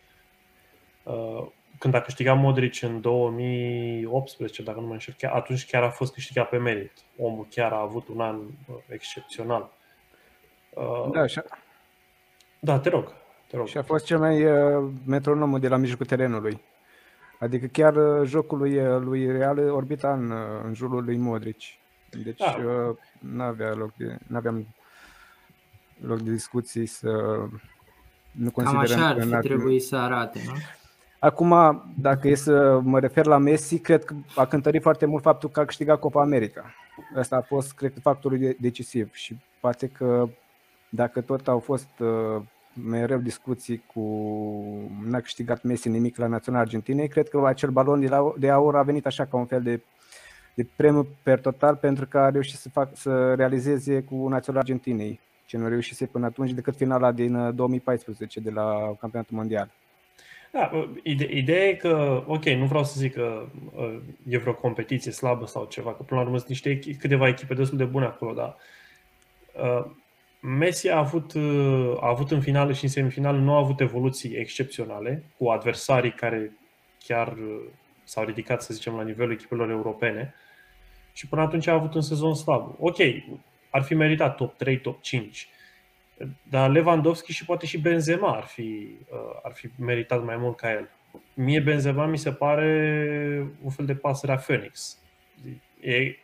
Când 1.78 1.94
a 1.94 2.00
câștigat 2.00 2.36
Modric 2.36 2.82
în 2.82 3.00
2018, 3.00 4.62
dacă 4.62 4.80
nu 4.80 4.86
mă 4.86 4.92
înșel, 4.92 5.14
atunci 5.32 5.66
chiar 5.66 5.82
a 5.82 5.90
fost 5.90 6.12
câștigat 6.12 6.48
pe 6.48 6.56
merit. 6.56 6.92
Omul 7.18 7.46
chiar 7.50 7.72
a 7.72 7.80
avut 7.80 8.08
un 8.08 8.20
an 8.20 8.40
excepțional. 8.88 9.70
Da, 11.12 11.20
așa. 11.20 11.44
Da, 12.58 12.78
te 12.78 12.88
rog. 12.88 13.19
Te 13.50 13.56
rog. 13.56 13.66
Și 13.66 13.78
a 13.78 13.82
fost 13.82 14.04
cel 14.04 14.18
mai 14.18 14.46
metronomul 15.06 15.60
de 15.60 15.68
la 15.68 15.76
mijlocul 15.76 16.06
terenului. 16.06 16.60
Adică 17.38 17.66
chiar 17.66 17.94
jocul 18.24 18.58
lui, 18.58 18.80
lui 19.00 19.32
Real 19.32 19.58
orbita 19.58 20.12
în, 20.12 20.32
în 20.64 20.74
jurul 20.74 21.04
lui 21.04 21.16
Modric. 21.16 21.58
Deci 22.24 22.38
da. 22.38 22.56
nu 23.18 23.42
avea 23.42 23.74
loc 23.74 23.94
de, 23.96 24.18
n-aveam 24.26 24.66
loc 26.06 26.20
de 26.20 26.30
discuții 26.30 26.86
să 26.86 27.10
nu 28.30 28.50
considerăm 28.50 28.86
Cam 28.86 29.00
așa 29.00 29.06
ar 29.06 29.42
fi 29.42 29.48
trebuit 29.48 29.82
să 29.82 29.96
arate, 29.96 30.40
nu? 30.46 30.52
Acum, 31.18 31.82
dacă 31.96 32.28
e 32.28 32.34
să 32.34 32.80
mă 32.82 33.00
refer 33.00 33.26
la 33.26 33.38
Messi, 33.38 33.78
cred 33.78 34.04
că 34.04 34.14
a 34.36 34.46
cântărit 34.46 34.82
foarte 34.82 35.06
mult 35.06 35.22
faptul 35.22 35.50
că 35.50 35.60
a 35.60 35.64
câștigat 35.64 35.98
Copa 35.98 36.20
America. 36.20 36.74
Ăsta 37.16 37.36
a 37.36 37.40
fost, 37.40 37.72
cred 37.72 37.92
că, 37.92 38.00
factorul 38.00 38.56
decisiv 38.60 39.12
și 39.12 39.38
poate 39.60 39.88
că 39.88 40.28
dacă 40.88 41.20
tot 41.20 41.48
au 41.48 41.58
fost 41.58 41.88
uh, 41.98 42.42
mereu 42.72 43.18
discuții 43.18 43.82
cu 43.94 44.00
n-a 45.04 45.20
câștigat 45.20 45.62
Messi 45.62 45.88
nimic 45.88 46.16
la 46.16 46.26
Național 46.26 46.60
Argentinei, 46.60 47.08
cred 47.08 47.28
că 47.28 47.42
acel 47.46 47.70
balon 47.70 48.34
de 48.38 48.50
aur 48.50 48.76
a 48.76 48.82
venit 48.82 49.06
așa 49.06 49.24
ca 49.24 49.36
un 49.36 49.46
fel 49.46 49.62
de, 49.62 49.80
de 50.54 50.66
premiu 50.76 51.06
per 51.22 51.40
total 51.40 51.76
pentru 51.76 52.06
că 52.06 52.18
a 52.18 52.30
reușit 52.30 52.58
să, 52.58 52.68
fac, 52.68 52.88
să 52.96 53.34
realizeze 53.34 54.02
cu 54.02 54.28
Național 54.28 54.60
Argentinei 54.60 55.20
ce 55.50 55.56
nu 55.56 55.68
reușise 55.68 56.06
până 56.06 56.26
atunci 56.26 56.50
decât 56.50 56.76
finala 56.76 57.12
din 57.12 57.54
2014 57.54 58.40
de 58.40 58.50
la 58.50 58.96
Campionatul 59.00 59.36
Mondial. 59.36 59.70
Da, 60.52 60.70
ideea 61.30 61.68
e 61.68 61.74
că, 61.74 62.24
ok, 62.26 62.44
nu 62.44 62.64
vreau 62.64 62.84
să 62.84 62.94
zic 62.96 63.14
că 63.14 63.46
e 64.28 64.38
vreo 64.38 64.54
competiție 64.54 65.12
slabă 65.12 65.46
sau 65.46 65.64
ceva, 65.64 65.94
că 65.94 66.02
până 66.02 66.20
la 66.20 66.26
urmă 66.26 66.36
sunt 66.36 66.48
niște 66.48 66.78
câteva 66.98 67.28
echipe 67.28 67.54
destul 67.54 67.78
de 67.78 67.84
bune 67.84 68.04
acolo, 68.04 68.32
dar 68.32 68.56
Messi 70.40 70.88
a 70.88 70.98
avut, 70.98 71.34
a 72.00 72.08
avut 72.08 72.30
în 72.30 72.40
finală 72.40 72.72
și 72.72 72.84
în 72.84 72.90
semifinală 72.90 73.38
nu 73.38 73.54
a 73.54 73.58
avut 73.58 73.80
evoluții 73.80 74.36
excepționale 74.36 75.24
cu 75.38 75.48
adversarii 75.48 76.12
care 76.12 76.52
chiar 77.04 77.36
s-au 78.04 78.24
ridicat, 78.24 78.62
să 78.62 78.74
zicem, 78.74 78.94
la 78.94 79.02
nivelul 79.02 79.32
echipelor 79.32 79.70
europene 79.70 80.34
și 81.12 81.28
până 81.28 81.42
atunci 81.42 81.66
a 81.66 81.72
avut 81.72 81.94
un 81.94 82.00
sezon 82.00 82.34
slab. 82.34 82.74
Ok, 82.78 82.96
ar 83.70 83.82
fi 83.82 83.94
meritat 83.94 84.36
top 84.36 84.56
3, 84.56 84.80
top 84.80 85.02
5, 85.02 85.48
dar 86.42 86.70
Lewandowski 86.70 87.32
și 87.32 87.44
poate 87.44 87.66
și 87.66 87.80
Benzema 87.80 88.36
ar 88.36 88.44
fi, 88.44 88.96
ar 89.42 89.52
fi 89.52 89.68
meritat 89.78 90.24
mai 90.24 90.36
mult 90.36 90.56
ca 90.56 90.70
el. 90.70 90.88
Mie 91.34 91.60
Benzema 91.60 92.06
mi 92.06 92.18
se 92.18 92.32
pare 92.32 93.46
un 93.62 93.70
fel 93.70 93.86
de 93.86 93.94
pasărea 93.94 94.36
Phoenix. 94.36 94.98
E, 95.80 96.16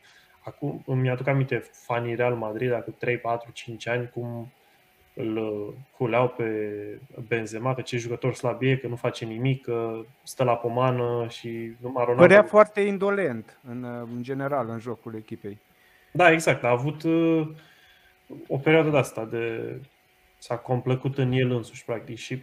acum 0.46 0.82
îmi 0.86 1.10
aduc 1.10 1.26
aminte 1.26 1.58
fanii 1.72 2.14
Real 2.14 2.34
Madrid, 2.34 2.70
dacă 2.70 2.90
3, 2.90 3.18
4, 3.18 3.50
5 3.52 3.86
ani, 3.86 4.10
cum 4.14 4.52
îl 5.14 5.74
culeau 5.96 6.28
pe 6.28 6.70
Benzema, 7.28 7.74
că 7.74 7.80
ce 7.80 7.96
jucător 7.96 8.34
slab 8.34 8.62
e, 8.62 8.76
că 8.76 8.86
nu 8.86 8.96
face 8.96 9.24
nimic, 9.24 9.62
că 9.62 10.00
stă 10.22 10.44
la 10.44 10.56
pomană 10.56 11.26
și 11.28 11.72
numai 11.80 12.04
Ronaldo... 12.04 12.22
Părea 12.26 12.42
foarte 12.42 12.80
indolent, 12.80 13.60
în, 13.68 13.84
în 13.84 14.22
general, 14.22 14.68
în 14.68 14.78
jocul 14.78 15.14
echipei. 15.14 15.58
Da, 16.12 16.30
exact. 16.30 16.64
A 16.64 16.68
avut 16.68 17.02
uh, 17.02 17.48
o 18.48 18.56
perioadă 18.56 18.90
de 18.90 18.96
asta, 18.96 19.24
de 19.24 19.74
s-a 20.38 20.56
complăcut 20.56 21.18
în 21.18 21.32
el 21.32 21.50
însuși, 21.50 21.84
practic. 21.84 22.16
Și 22.16 22.42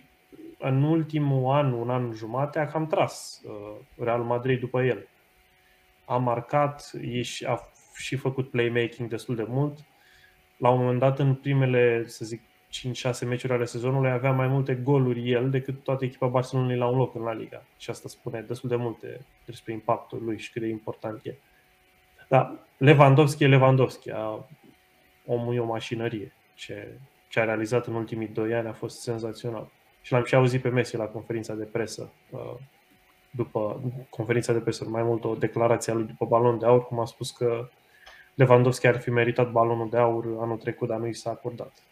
în 0.57 0.83
ultimul 0.83 1.53
an, 1.53 1.71
un 1.71 1.89
an 1.89 2.11
jumate, 2.13 2.59
a 2.59 2.67
cam 2.67 2.87
tras 2.87 3.41
uh, 3.43 3.75
Real 3.97 4.21
Madrid 4.21 4.59
după 4.59 4.83
el. 4.83 5.07
A 6.05 6.17
marcat, 6.17 6.91
și 7.21 7.45
a 7.45 7.61
și 7.95 8.15
făcut 8.15 8.49
playmaking 8.49 9.09
destul 9.09 9.35
de 9.35 9.45
mult. 9.47 9.77
La 10.57 10.69
un 10.69 10.79
moment 10.79 10.99
dat, 10.99 11.19
în 11.19 11.35
primele, 11.35 12.03
să 12.07 12.25
zic, 12.25 12.41
5-6 12.73 13.19
meciuri 13.25 13.53
ale 13.53 13.65
sezonului, 13.65 14.11
avea 14.11 14.31
mai 14.31 14.47
multe 14.47 14.75
goluri 14.75 15.31
el 15.31 15.49
decât 15.49 15.83
toată 15.83 16.05
echipa 16.05 16.27
Barcelonei 16.27 16.77
la 16.77 16.87
un 16.87 16.97
loc 16.97 17.15
în 17.15 17.21
La 17.21 17.33
Liga. 17.33 17.65
Și 17.77 17.89
asta 17.89 18.09
spune 18.09 18.41
destul 18.41 18.69
de 18.69 18.75
multe 18.75 19.25
despre 19.45 19.73
impactul 19.73 20.23
lui 20.23 20.37
și 20.39 20.51
cât 20.51 20.61
de 20.61 20.67
important 20.67 21.25
e. 21.25 21.35
Da, 22.27 22.59
Lewandowski 22.77 23.43
e 23.43 23.47
Lewandowski. 23.47 24.11
A, 24.11 24.47
omul 25.25 25.55
e 25.55 25.59
o 25.59 25.65
mașinărie. 25.65 26.33
Ce, 26.53 26.97
ce 27.29 27.39
a 27.39 27.43
realizat 27.43 27.87
în 27.87 27.93
ultimii 27.93 28.27
doi 28.27 28.53
ani 28.53 28.67
a 28.67 28.73
fost 28.73 29.01
senzațional. 29.01 29.71
Și 30.01 30.11
l-am 30.11 30.23
și 30.23 30.35
auzit 30.35 30.61
pe 30.61 30.69
Messi 30.69 30.95
la 30.95 31.05
conferința 31.05 31.53
de 31.53 31.63
presă, 31.63 32.11
după 33.29 33.81
conferința 34.09 34.53
de 34.53 34.59
presă, 34.59 34.85
mai 34.89 35.03
mult 35.03 35.23
o 35.23 35.35
declarație 35.35 35.91
a 35.91 35.95
lui 35.95 36.05
după 36.05 36.25
balon 36.25 36.59
de 36.59 36.65
aur, 36.65 36.85
cum 36.85 36.99
a 36.99 37.05
spus 37.05 37.31
că 37.31 37.69
Lewandowski 38.33 38.87
ar 38.87 39.01
fi 39.01 39.09
meritat 39.09 39.51
balonul 39.51 39.89
de 39.89 39.97
aur 39.97 40.25
anul 40.39 40.57
trecut, 40.57 40.87
dar 40.87 40.99
nu 40.99 41.07
i 41.07 41.13
s-a 41.13 41.29
acordat. 41.29 41.83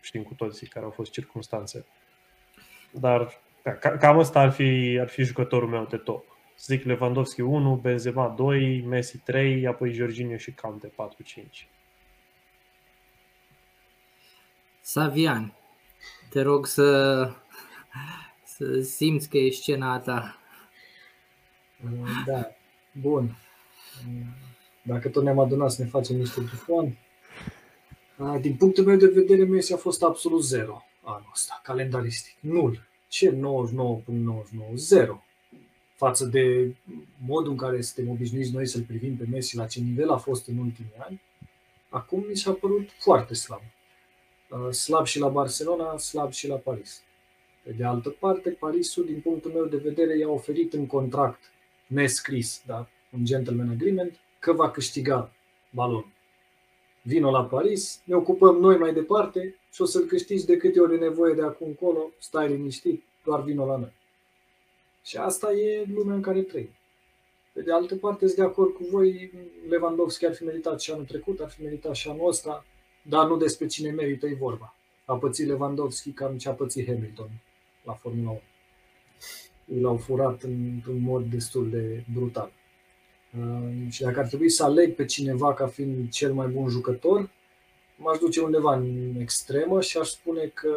Știm 0.00 0.22
cu 0.22 0.34
toții 0.34 0.66
care 0.66 0.84
au 0.84 0.90
fost 0.90 1.10
circunstanțe. 1.10 1.86
Dar 2.90 3.40
da, 3.62 3.72
cam 3.72 4.18
ăsta 4.18 4.40
ar 4.40 4.50
fi, 4.50 4.98
ar 5.00 5.08
fi 5.08 5.22
jucătorul 5.22 5.68
meu 5.68 5.84
de 5.84 5.96
top. 5.96 6.24
Zic 6.58 6.84
Lewandowski 6.84 7.40
1, 7.40 7.74
Benzema 7.74 8.28
2, 8.28 8.80
Messi 8.80 9.18
3, 9.18 9.66
apoi 9.66 9.92
Jorginho 9.92 10.36
și 10.36 10.52
Kante 10.52 10.88
4-5. 10.88 11.68
Savian, 14.80 15.54
te 16.30 16.42
rog 16.42 16.66
să, 16.66 17.22
să 18.44 18.80
simți 18.80 19.28
că 19.28 19.38
e 19.38 19.50
scena 19.50 19.98
ta. 19.98 20.38
Da, 22.26 22.46
bun. 22.92 23.36
Dacă 24.82 25.08
tot 25.08 25.22
ne-am 25.22 25.38
adunat 25.38 25.70
să 25.70 25.82
ne 25.82 25.88
facem 25.88 26.16
niște 26.16 26.40
bufoni. 26.40 26.98
Din 28.40 28.56
punctul 28.56 28.84
meu 28.84 28.96
de 28.96 29.06
vedere, 29.06 29.44
Messi 29.44 29.72
a 29.72 29.76
fost 29.76 30.02
absolut 30.02 30.44
zero 30.44 30.82
anul 31.02 31.28
ăsta, 31.32 31.60
calendaristic. 31.62 32.36
Nul. 32.40 32.88
Ce 33.08 33.30
99.99? 33.30 33.36
Zero. 34.74 35.24
Față 35.94 36.24
de 36.24 36.74
modul 37.26 37.50
în 37.50 37.56
care 37.56 37.80
suntem 37.80 38.12
obișnuiți 38.12 38.52
noi 38.52 38.66
să-l 38.66 38.82
privim 38.82 39.16
pe 39.16 39.26
Messi, 39.30 39.56
la 39.56 39.66
ce 39.66 39.80
nivel 39.80 40.10
a 40.10 40.16
fost 40.16 40.48
în 40.48 40.58
ultimii 40.58 40.94
ani, 40.98 41.20
acum 41.88 42.24
mi 42.28 42.36
s-a 42.36 42.52
părut 42.52 42.90
foarte 42.98 43.34
slab. 43.34 43.62
Slab 44.70 45.06
și 45.06 45.18
la 45.18 45.28
Barcelona, 45.28 45.98
slab 45.98 46.32
și 46.32 46.48
la 46.48 46.56
Paris. 46.56 47.02
Pe 47.62 47.72
de 47.72 47.84
altă 47.84 48.08
parte, 48.08 48.50
Parisul, 48.50 49.04
din 49.04 49.20
punctul 49.20 49.50
meu 49.50 49.64
de 49.64 49.76
vedere, 49.76 50.18
i-a 50.18 50.28
oferit 50.28 50.72
în 50.72 50.86
contract 50.86 51.40
nescris, 51.86 52.62
da, 52.66 52.88
un 53.12 53.24
gentleman 53.24 53.68
agreement, 53.68 54.20
că 54.40 54.52
va 54.52 54.70
câștiga 54.70 55.32
balonul. 55.70 56.12
Vino 57.02 57.30
la 57.30 57.44
Paris, 57.44 58.02
ne 58.04 58.14
ocupăm 58.14 58.56
noi 58.56 58.76
mai 58.76 58.92
departe 58.92 59.56
și 59.72 59.82
o 59.82 59.84
să-l 59.84 60.04
câștigi 60.04 60.46
de 60.46 60.56
câte 60.56 60.80
ori 60.80 60.94
e 60.94 60.98
nevoie 60.98 61.34
de 61.34 61.42
acum 61.42 61.66
încolo, 61.66 62.10
stai 62.18 62.48
liniștit, 62.48 63.02
doar 63.24 63.42
vino 63.42 63.66
la 63.66 63.76
noi. 63.76 63.92
Și 65.02 65.16
asta 65.16 65.52
e 65.52 65.84
lumea 65.94 66.14
în 66.14 66.22
care 66.22 66.42
trăim. 66.42 66.70
Pe 67.52 67.62
de 67.62 67.72
altă 67.72 67.96
parte, 67.96 68.26
sunt 68.26 68.38
de 68.38 68.44
acord 68.44 68.74
cu 68.74 68.84
voi, 68.90 69.32
Lewandowski 69.68 70.26
ar 70.26 70.34
fi 70.34 70.44
meritat 70.44 70.80
și 70.80 70.90
anul 70.90 71.04
trecut, 71.04 71.40
ar 71.40 71.50
fi 71.50 71.62
meritat 71.62 71.94
și 71.94 72.08
anul 72.08 72.28
ăsta, 72.28 72.64
dar 73.02 73.26
nu 73.26 73.36
despre 73.36 73.66
cine 73.66 73.90
merită 73.90 74.26
e 74.26 74.34
vorba. 74.34 74.74
A 75.04 75.16
pățit 75.16 75.46
Lewandowski 75.46 76.12
cam 76.12 76.38
ce 76.38 76.48
a 76.48 76.52
pățit 76.52 76.86
Hamilton 76.86 77.30
la 77.84 77.92
Formula 77.92 78.30
1. 78.30 79.80
L-au 79.80 79.96
furat 79.96 80.42
într-un 80.42 81.00
mod 81.00 81.24
destul 81.24 81.70
de 81.70 82.04
brutal. 82.12 82.52
Uh, 83.38 83.90
și 83.90 84.02
dacă 84.02 84.18
ar 84.18 84.26
trebui 84.26 84.50
să 84.50 84.64
aleg 84.64 84.94
pe 84.94 85.04
cineva 85.04 85.54
ca 85.54 85.66
fiind 85.66 86.10
cel 86.10 86.32
mai 86.32 86.46
bun 86.46 86.68
jucător, 86.68 87.30
m-aș 87.96 88.18
duce 88.18 88.40
undeva 88.40 88.74
în 88.74 89.14
extremă 89.18 89.80
și 89.80 89.98
aș 89.98 90.08
spune 90.08 90.46
că 90.46 90.74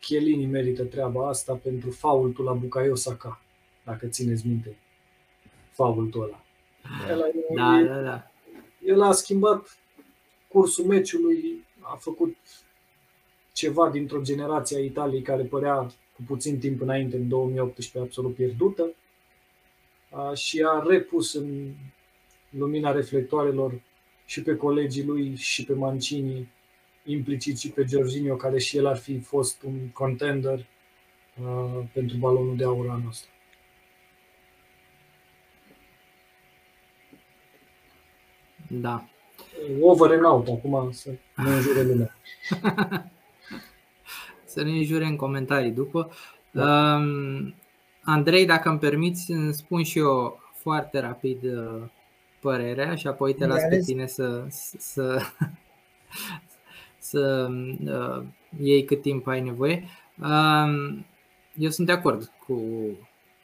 Chiellini 0.00 0.46
merită 0.46 0.84
treaba 0.84 1.28
asta 1.28 1.54
pentru 1.62 1.90
faultul 1.90 2.44
la 2.44 2.52
Bukayo 2.52 2.94
Saka, 2.94 3.42
dacă 3.84 4.06
țineți 4.06 4.46
minte 4.46 4.76
faultul 5.70 6.22
ăla. 6.22 6.44
da, 7.54 7.82
da, 7.94 8.00
da. 8.00 8.30
El 8.84 9.02
a 9.02 9.12
schimbat 9.12 9.78
cursul 10.48 10.84
meciului, 10.84 11.64
a 11.80 11.96
făcut 11.96 12.36
ceva 13.52 13.90
dintr-o 13.90 14.20
generație 14.20 14.76
a 14.76 14.80
Italiei 14.80 15.22
care 15.22 15.42
părea 15.42 15.86
cu 16.16 16.22
puțin 16.26 16.58
timp 16.58 16.80
înainte, 16.80 17.16
în 17.16 17.28
2018, 17.28 17.98
absolut 17.98 18.34
pierdută 18.34 18.94
și 20.34 20.64
a 20.66 20.82
repus 20.86 21.34
în 21.34 21.72
lumina 22.50 22.92
reflectoarelor 22.92 23.80
și 24.24 24.42
pe 24.42 24.56
colegii 24.56 25.04
lui 25.04 25.36
și 25.36 25.64
pe 25.64 25.72
Mancini, 25.72 26.48
implicit 27.04 27.58
și 27.58 27.70
pe 27.70 27.84
Jorginho, 27.88 28.36
care 28.36 28.58
și 28.58 28.76
el 28.76 28.86
ar 28.86 28.96
fi 28.96 29.20
fost 29.20 29.62
un 29.62 29.88
contender 29.92 30.66
uh, 31.42 31.84
pentru 31.92 32.16
balonul 32.16 32.56
de 32.56 32.64
aur 32.64 32.88
anul 32.88 33.08
ăsta. 33.08 33.28
Da. 38.68 39.08
Over 39.80 40.10
and 40.10 40.24
out, 40.24 40.48
acum 40.48 40.92
să 40.92 41.10
ne 41.36 41.50
înjure 41.50 41.82
lumea. 41.82 42.16
să 44.44 44.62
ne 44.62 44.70
înjure 44.70 45.04
în 45.04 45.16
comentarii 45.16 45.70
după. 45.70 46.10
Da. 46.50 46.94
Um, 46.94 47.54
Andrei, 48.10 48.46
dacă 48.46 48.68
îmi 48.68 48.78
permiți, 48.78 49.30
îmi 49.30 49.54
spun 49.54 49.82
și 49.82 49.98
eu 49.98 50.40
foarte 50.54 51.00
rapid 51.00 51.42
uh, 51.44 51.82
părerea 52.40 52.94
și 52.94 53.06
apoi 53.06 53.34
te 53.34 53.46
las 53.46 53.62
pe 53.68 53.78
tine 53.78 54.06
să, 54.06 54.44
să, 54.78 55.22
să 56.98 57.48
uh, 57.84 58.22
iei 58.60 58.84
cât 58.84 59.02
timp 59.02 59.26
ai 59.26 59.40
nevoie. 59.40 59.84
Uh, 60.22 60.98
eu 61.54 61.70
sunt 61.70 61.86
de 61.86 61.92
acord 61.92 62.32
cu 62.46 62.60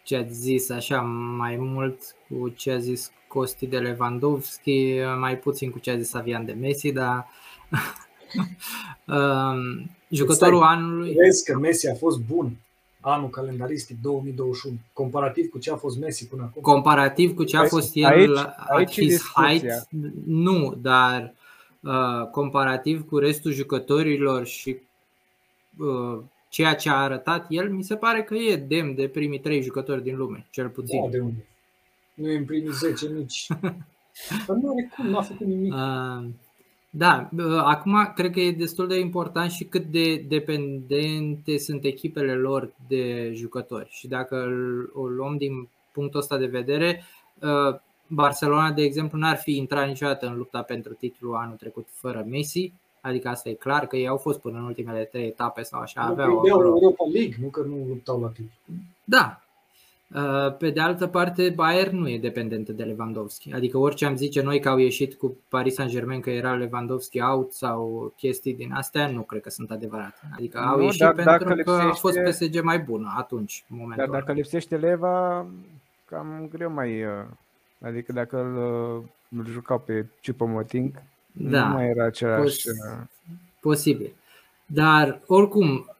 ce 0.02 0.16
ați 0.16 0.34
zis 0.34 0.70
așa 0.70 1.00
mai 1.36 1.56
mult 1.56 2.16
cu 2.28 2.48
ce 2.48 2.70
a 2.70 2.78
zis 2.78 3.10
Costi 3.28 3.66
de 3.66 3.78
Lewandowski, 3.78 4.98
mai 5.18 5.38
puțin 5.38 5.70
cu 5.70 5.78
ce 5.78 5.90
a 5.90 5.98
zis 5.98 6.14
Avian 6.14 6.44
de 6.44 6.52
Messi, 6.52 6.92
dar 6.92 7.26
uh, 9.06 9.86
jucătorul 10.08 10.58
Stai, 10.58 10.74
anului... 10.74 11.12
Vezi 11.12 11.44
că 11.44 11.58
Messi 11.58 11.90
a 11.90 11.94
fost 11.94 12.18
bun 12.20 12.56
anul 13.06 13.28
calendaristic 13.28 13.96
2021, 14.02 14.76
comparativ 14.92 15.48
cu 15.48 15.58
ce 15.58 15.70
a 15.70 15.76
fost 15.76 15.98
Messi 15.98 16.28
până 16.28 16.42
acum? 16.42 16.62
Comparativ 16.62 17.34
cu 17.34 17.44
ce 17.44 17.56
a 17.56 17.64
fost 17.64 17.90
el 17.94 18.06
aici, 18.06 18.38
aici 18.56 18.92
his 18.92 19.22
height, 19.34 19.88
nu, 20.26 20.78
dar 20.82 21.34
uh, 21.80 22.28
comparativ 22.30 23.08
cu 23.08 23.18
restul 23.18 23.52
jucătorilor 23.52 24.46
și 24.46 24.76
uh, 25.78 26.18
ceea 26.48 26.74
ce 26.74 26.90
a 26.90 27.02
arătat 27.02 27.46
el, 27.48 27.70
mi 27.70 27.82
se 27.82 27.96
pare 27.96 28.22
că 28.22 28.34
e 28.34 28.56
demn 28.56 28.94
de 28.94 29.08
primii 29.08 29.40
trei 29.40 29.62
jucători 29.62 30.02
din 30.02 30.16
lume, 30.16 30.46
cel 30.50 30.68
puțin. 30.68 31.00
Da, 31.02 31.08
de 31.08 31.18
unde? 31.18 31.46
Nu 32.14 32.30
e 32.30 32.36
în 32.36 32.44
primii 32.44 32.72
10 32.72 33.06
nici. 33.06 33.46
Dar 34.46 34.56
nu 34.56 34.70
are 34.70 34.92
cum, 34.96 35.06
nu 35.06 35.18
a 35.18 35.22
făcut 35.22 35.46
nimic. 35.46 35.72
Uh, 35.72 36.24
da, 36.90 37.28
acum 37.64 38.12
cred 38.14 38.30
că 38.30 38.40
e 38.40 38.52
destul 38.52 38.86
de 38.88 38.98
important 38.98 39.50
și 39.50 39.64
cât 39.64 39.84
de 39.84 40.16
dependente 40.16 41.58
sunt 41.58 41.84
echipele 41.84 42.34
lor 42.34 42.72
de 42.88 43.32
jucători. 43.34 43.88
Și 43.90 44.08
dacă 44.08 44.48
o 44.92 45.06
luăm 45.06 45.36
din 45.36 45.68
punctul 45.92 46.20
ăsta 46.20 46.36
de 46.36 46.46
vedere, 46.46 47.02
ă, 47.42 47.80
Barcelona, 48.06 48.72
de 48.72 48.82
exemplu, 48.82 49.18
n-ar 49.18 49.36
fi 49.36 49.56
intrat 49.56 49.86
niciodată 49.86 50.26
în 50.26 50.36
lupta 50.36 50.62
pentru 50.62 50.92
titlul 50.92 51.34
anul 51.34 51.56
trecut 51.56 51.86
fără 51.90 52.24
Messi, 52.28 52.72
adică 53.00 53.28
asta 53.28 53.48
e 53.48 53.54
clar 53.54 53.86
că 53.86 53.96
ei 53.96 54.08
au 54.08 54.16
fost 54.16 54.40
până 54.40 54.58
în 54.58 54.64
ultimele 54.64 55.04
trei 55.04 55.26
etape 55.26 55.62
sau 55.62 55.80
așa. 55.80 56.04
Nu 56.04 56.10
aveau 56.10 56.46
Europa 56.46 57.04
League, 57.12 57.36
nu 57.40 57.48
că 57.48 57.60
nu 57.60 57.84
luptau 57.88 58.20
la 58.20 58.28
titlu. 58.28 58.50
Da, 59.04 59.40
Uh, 59.40 59.45
pe 60.58 60.70
de 60.70 60.80
altă 60.80 61.06
parte, 61.06 61.52
Bayern 61.54 61.98
nu 61.98 62.08
e 62.08 62.18
dependentă 62.18 62.72
de 62.72 62.82
Lewandowski. 62.82 63.52
Adică 63.52 63.78
orice 63.78 64.06
am 64.06 64.16
zice 64.16 64.42
noi 64.42 64.60
că 64.60 64.68
au 64.68 64.78
ieșit 64.78 65.14
cu 65.14 65.36
Paris 65.48 65.74
Saint-Germain 65.74 66.20
că 66.20 66.30
era 66.30 66.54
Lewandowski 66.54 67.20
out 67.20 67.52
sau 67.52 68.12
chestii 68.16 68.54
din 68.54 68.72
astea, 68.72 69.08
nu 69.08 69.22
cred 69.22 69.40
că 69.40 69.50
sunt 69.50 69.70
adevărate. 69.70 70.20
Adică 70.34 70.58
au 70.58 70.76
nu, 70.76 70.82
ieșit 70.82 71.00
dar, 71.00 71.14
pentru 71.14 71.44
că 71.44 71.54
lipsește... 71.54 71.82
a 71.82 71.92
fost 71.92 72.18
PSG 72.18 72.62
mai 72.62 72.78
bună 72.78 73.14
atunci, 73.16 73.64
în 73.70 73.76
momentul 73.76 74.06
Dar 74.10 74.20
dacă 74.20 74.32
lipsește 74.32 74.76
Leva, 74.76 75.46
cam 76.04 76.48
greu 76.50 76.70
mai... 76.70 77.04
Uh, 77.04 77.10
adică 77.82 78.12
dacă 78.12 78.40
îl, 78.40 78.56
uh, 78.96 79.02
îl 79.38 79.46
jucau 79.46 79.78
pe 79.78 80.06
Chupomoting, 80.22 81.02
da, 81.32 81.68
nu 81.68 81.74
mai 81.74 81.88
era 81.88 82.04
același... 82.04 82.42
Pos- 82.42 82.74
posibil. 83.60 84.12
Dar 84.66 85.20
oricum, 85.26 85.66
Uh, 85.68 85.95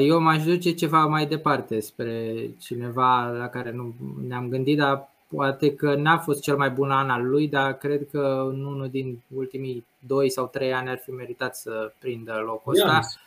eu 0.00 0.20
m-aș 0.20 0.44
duce 0.44 0.72
ceva 0.72 1.06
mai 1.06 1.26
departe 1.26 1.80
spre 1.80 2.50
cineva 2.60 3.28
la 3.28 3.48
care 3.48 3.72
nu 3.72 3.94
ne-am 4.26 4.48
gândit, 4.48 4.78
dar 4.78 5.08
poate 5.28 5.74
că 5.74 5.94
n-a 5.94 6.18
fost 6.18 6.42
cel 6.42 6.56
mai 6.56 6.70
bun 6.70 6.90
an 6.90 7.10
al 7.10 7.26
lui, 7.26 7.48
dar 7.48 7.78
cred 7.78 8.08
că 8.10 8.48
în 8.52 8.64
unul 8.64 8.88
din 8.88 9.22
ultimii 9.34 9.86
2 9.98 10.30
sau 10.30 10.46
3 10.46 10.72
ani 10.72 10.88
ar 10.88 10.98
fi 10.98 11.10
meritat 11.10 11.56
să 11.56 11.92
prindă 11.98 12.42
locul 12.44 12.72
ăsta. 12.72 12.94
Yes. 12.94 13.18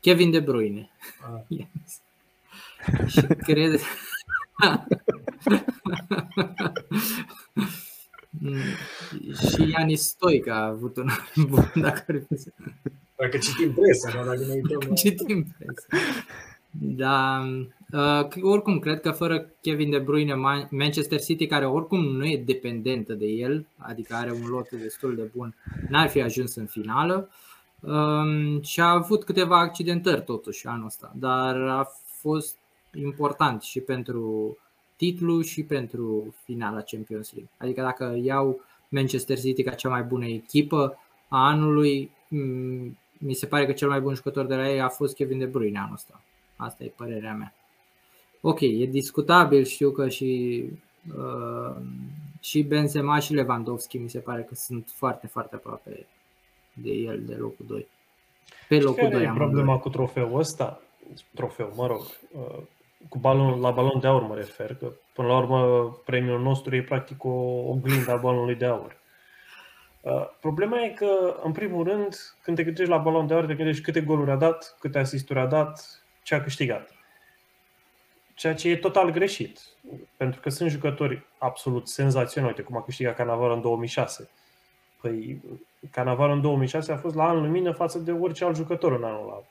Kevin 0.00 0.30
De 0.30 0.40
Bruyne. 0.40 0.90
Ah. 1.20 1.40
Yes. 1.58 2.00
Și 3.06 3.20
cred... 3.20 3.80
și 9.50 9.70
Ianis 9.70 10.02
Stoica 10.02 10.54
a 10.54 10.66
avut 10.66 10.96
un 10.96 11.08
an 11.08 11.44
bun, 11.48 11.72
dacă 11.84 12.04
ar 12.08 12.22
fi 12.28 12.36
să... 12.36 12.50
Dacă 13.16 13.38
citim 13.38 13.72
presa, 13.72 14.10
dar 14.14 14.24
dacă 14.24 14.44
ne 14.46 14.52
uităm... 14.52 14.94
citim 14.94 15.46
presa. 15.58 15.86
Da, 16.70 17.44
uh, 17.92 18.42
oricum, 18.42 18.78
cred 18.78 19.00
că 19.00 19.10
fără 19.10 19.50
Kevin 19.60 19.90
De 19.90 19.98
Bruyne, 19.98 20.34
Manchester 20.70 21.20
City, 21.20 21.46
care 21.46 21.66
oricum 21.66 22.04
nu 22.04 22.26
e 22.26 22.42
dependentă 22.46 23.12
de 23.12 23.26
el, 23.26 23.66
adică 23.76 24.14
are 24.14 24.32
un 24.32 24.48
lot 24.48 24.70
destul 24.70 25.14
de 25.14 25.30
bun, 25.36 25.54
n-ar 25.88 26.08
fi 26.08 26.20
ajuns 26.20 26.54
în 26.54 26.66
finală 26.66 27.28
um, 27.80 28.62
și 28.62 28.80
a 28.80 28.90
avut 28.90 29.24
câteva 29.24 29.58
accidentări 29.58 30.22
totuși 30.24 30.66
anul 30.66 30.86
ăsta, 30.86 31.12
dar 31.14 31.56
a 31.56 31.90
fost 32.02 32.56
important 32.94 33.62
și 33.62 33.80
pentru 33.80 34.56
titlu 34.98 35.40
și 35.40 35.62
pentru 35.62 36.34
finala 36.44 36.80
Champions 36.80 37.32
League. 37.32 37.52
Adică 37.56 37.82
dacă 37.82 38.18
iau 38.22 38.60
Manchester 38.88 39.38
City 39.38 39.62
ca 39.62 39.70
cea 39.70 39.88
mai 39.88 40.02
bună 40.02 40.26
echipă 40.26 40.98
a 41.28 41.46
anului, 41.46 42.10
mi 43.18 43.34
se 43.34 43.46
pare 43.46 43.66
că 43.66 43.72
cel 43.72 43.88
mai 43.88 44.00
bun 44.00 44.14
jucător 44.14 44.46
de 44.46 44.54
la 44.54 44.70
ei 44.70 44.80
a 44.80 44.88
fost 44.88 45.14
Kevin 45.14 45.38
De 45.38 45.44
Bruyne 45.44 45.78
anul 45.78 45.94
ăsta. 45.94 46.22
Asta 46.56 46.84
e 46.84 46.92
părerea 46.96 47.34
mea. 47.34 47.54
Ok, 48.40 48.60
e 48.60 48.86
discutabil, 48.86 49.64
știu 49.64 49.90
că 49.90 50.08
și, 50.08 50.62
uh, 51.16 51.76
și 52.40 52.62
Benzema 52.62 53.18
și 53.18 53.34
Lewandowski 53.34 53.98
mi 53.98 54.10
se 54.10 54.18
pare 54.18 54.42
că 54.42 54.54
sunt 54.54 54.88
foarte, 54.94 55.26
foarte 55.26 55.54
aproape 55.54 56.06
de 56.72 56.90
el, 56.90 57.24
de 57.24 57.34
locul 57.34 57.66
2. 57.68 57.86
Pe 58.68 58.80
locul 58.80 59.08
2 59.10 59.22
e 59.22 59.32
problema 59.34 59.78
cu 59.78 59.88
trofeul 59.88 60.38
ăsta? 60.38 60.80
Trofeu, 61.34 61.72
mă 61.76 61.86
rog. 61.86 62.00
Uh, 62.32 62.62
cu 63.08 63.18
balon, 63.18 63.60
la 63.60 63.70
balon 63.70 64.00
de 64.00 64.06
aur 64.06 64.22
mă 64.22 64.34
refer, 64.34 64.74
că 64.74 64.92
până 65.12 65.28
la 65.28 65.36
urmă 65.36 65.90
premiul 66.04 66.40
nostru 66.40 66.76
e 66.76 66.82
practic 66.82 67.24
o 67.24 67.28
oglindă 67.68 68.10
a 68.10 68.16
balonului 68.16 68.54
de 68.54 68.64
aur. 68.64 68.96
Uh, 70.00 70.28
problema 70.40 70.80
e 70.82 70.88
că, 70.88 71.36
în 71.42 71.52
primul 71.52 71.84
rând, 71.84 72.16
când 72.42 72.56
te 72.56 72.64
gândești 72.64 72.90
la 72.90 72.98
balon 72.98 73.26
de 73.26 73.34
aur, 73.34 73.46
te 73.46 73.54
gândești 73.54 73.82
câte 73.82 74.00
goluri 74.00 74.30
a 74.30 74.36
dat, 74.36 74.76
câte 74.80 74.98
asisturi 74.98 75.38
a 75.38 75.46
dat, 75.46 76.02
ce 76.22 76.34
a 76.34 76.42
câștigat. 76.42 76.90
Ceea 78.34 78.54
ce 78.54 78.70
e 78.70 78.76
total 78.76 79.10
greșit. 79.10 79.60
Pentru 80.16 80.40
că 80.40 80.50
sunt 80.50 80.70
jucători 80.70 81.26
absolut 81.38 81.88
senzaționali, 81.88 82.52
uite 82.56 82.66
cum 82.68 82.76
a 82.76 82.82
câștigat 82.82 83.16
Canavar 83.16 83.50
în 83.50 83.60
2006. 83.60 84.28
Păi, 85.00 85.40
Canavar 85.90 86.30
în 86.30 86.40
2006 86.40 86.92
a 86.92 86.96
fost 86.96 87.14
la 87.14 87.28
anul 87.28 87.42
lumină 87.42 87.72
față 87.72 87.98
de 87.98 88.12
orice 88.12 88.44
alt 88.44 88.56
jucător 88.56 88.92
în 88.92 89.04
anul 89.04 89.22
ăla. 89.22 89.42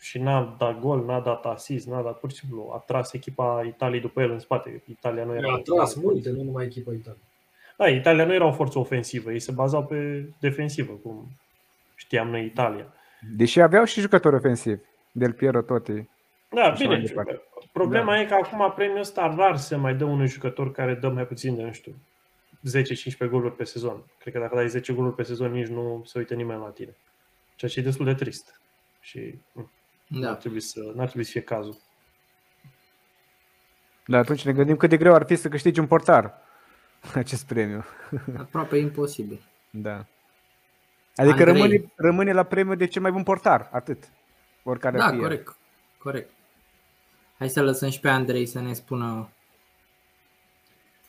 Și 0.00 0.18
n-a 0.18 0.56
dat 0.58 0.80
gol, 0.80 1.04
n-a 1.04 1.20
dat 1.20 1.44
asist, 1.44 1.86
n-a 1.86 2.02
dat 2.02 2.18
pur 2.18 2.30
și 2.30 2.36
simplu. 2.36 2.70
A 2.74 2.78
tras 2.86 3.12
echipa 3.12 3.62
Italiei 3.66 4.00
după 4.00 4.20
el 4.20 4.30
în 4.30 4.38
spate. 4.38 4.82
Italia 4.86 5.24
nu 5.24 5.34
era... 5.34 5.52
A 5.52 5.58
tras 5.58 5.94
multe, 5.94 6.30
nu 6.30 6.42
numai 6.42 6.64
echipa 6.64 6.92
Italiei. 6.92 7.22
Da, 7.76 7.88
Italia 7.88 8.24
nu 8.24 8.34
era 8.34 8.46
o 8.46 8.52
forță 8.52 8.78
ofensivă, 8.78 9.32
ei 9.32 9.38
se 9.38 9.52
bazau 9.52 9.84
pe 9.84 10.28
defensivă, 10.38 10.92
cum 10.92 11.28
știam 11.94 12.28
noi 12.28 12.44
Italia. 12.44 12.92
Deși 13.36 13.60
aveau 13.60 13.84
și 13.84 14.00
jucători 14.00 14.34
ofensivi. 14.34 14.80
Del 15.12 15.32
Piero 15.32 15.62
Totti. 15.62 16.08
Da, 16.48 16.74
bine. 16.78 17.02
Problema 17.72 18.12
da. 18.12 18.20
e 18.20 18.26
că 18.26 18.34
acum 18.34 18.72
premiul 18.76 18.98
ăsta 18.98 19.34
rar 19.36 19.56
se 19.56 19.76
mai 19.76 19.94
dă 19.94 20.04
unui 20.04 20.28
jucător 20.28 20.72
care 20.72 20.94
dă 20.94 21.08
mai 21.08 21.26
puțin 21.26 21.56
de, 21.56 21.62
nu 21.62 21.72
știu, 21.72 21.94
10-15 23.26 23.30
goluri 23.30 23.56
pe 23.56 23.64
sezon. 23.64 24.04
Cred 24.18 24.34
că 24.34 24.40
dacă 24.40 24.54
dai 24.54 24.68
10 24.68 24.92
goluri 24.92 25.14
pe 25.14 25.22
sezon, 25.22 25.52
nici 25.52 25.66
nu 25.66 26.02
se 26.06 26.18
uită 26.18 26.34
nimeni 26.34 26.60
la 26.60 26.68
tine. 26.68 26.96
Ceea 27.56 27.70
ce 27.70 27.80
e 27.80 27.82
destul 27.82 28.04
de 28.04 28.14
trist. 28.14 28.60
Și 29.00 29.38
da. 30.08 30.18
n-ar, 30.18 30.34
trebui 30.34 30.60
să, 30.60 30.80
n-ar 30.94 31.06
trebui 31.06 31.24
să 31.24 31.30
fie 31.30 31.42
cazul. 31.42 31.76
Da, 34.06 34.18
atunci 34.18 34.44
ne 34.44 34.52
gândim 34.52 34.76
cât 34.76 34.90
de 34.90 34.96
greu 34.96 35.14
ar 35.14 35.24
fi 35.24 35.36
să 35.36 35.48
câștigi 35.48 35.80
un 35.80 35.86
portar 35.86 36.34
acest 37.14 37.46
premiu. 37.46 37.84
Aproape 38.38 38.76
imposibil. 38.76 39.40
Da. 39.70 40.06
Adică 41.16 41.44
rămâne, 41.44 41.92
rămâne 41.94 42.32
la 42.32 42.42
premiu 42.42 42.74
de 42.74 42.86
cel 42.86 43.02
mai 43.02 43.10
bun 43.10 43.22
portar, 43.22 43.68
atât. 43.72 44.08
Oricare 44.62 44.98
da, 44.98 45.08
fie. 45.08 45.18
corect. 45.18 45.56
Corect. 45.98 46.30
Hai 47.38 47.48
să 47.48 47.62
lăsăm 47.62 47.90
și 47.90 48.00
pe 48.00 48.08
Andrei 48.08 48.46
să 48.46 48.60
ne 48.60 48.72
spună 48.72 49.28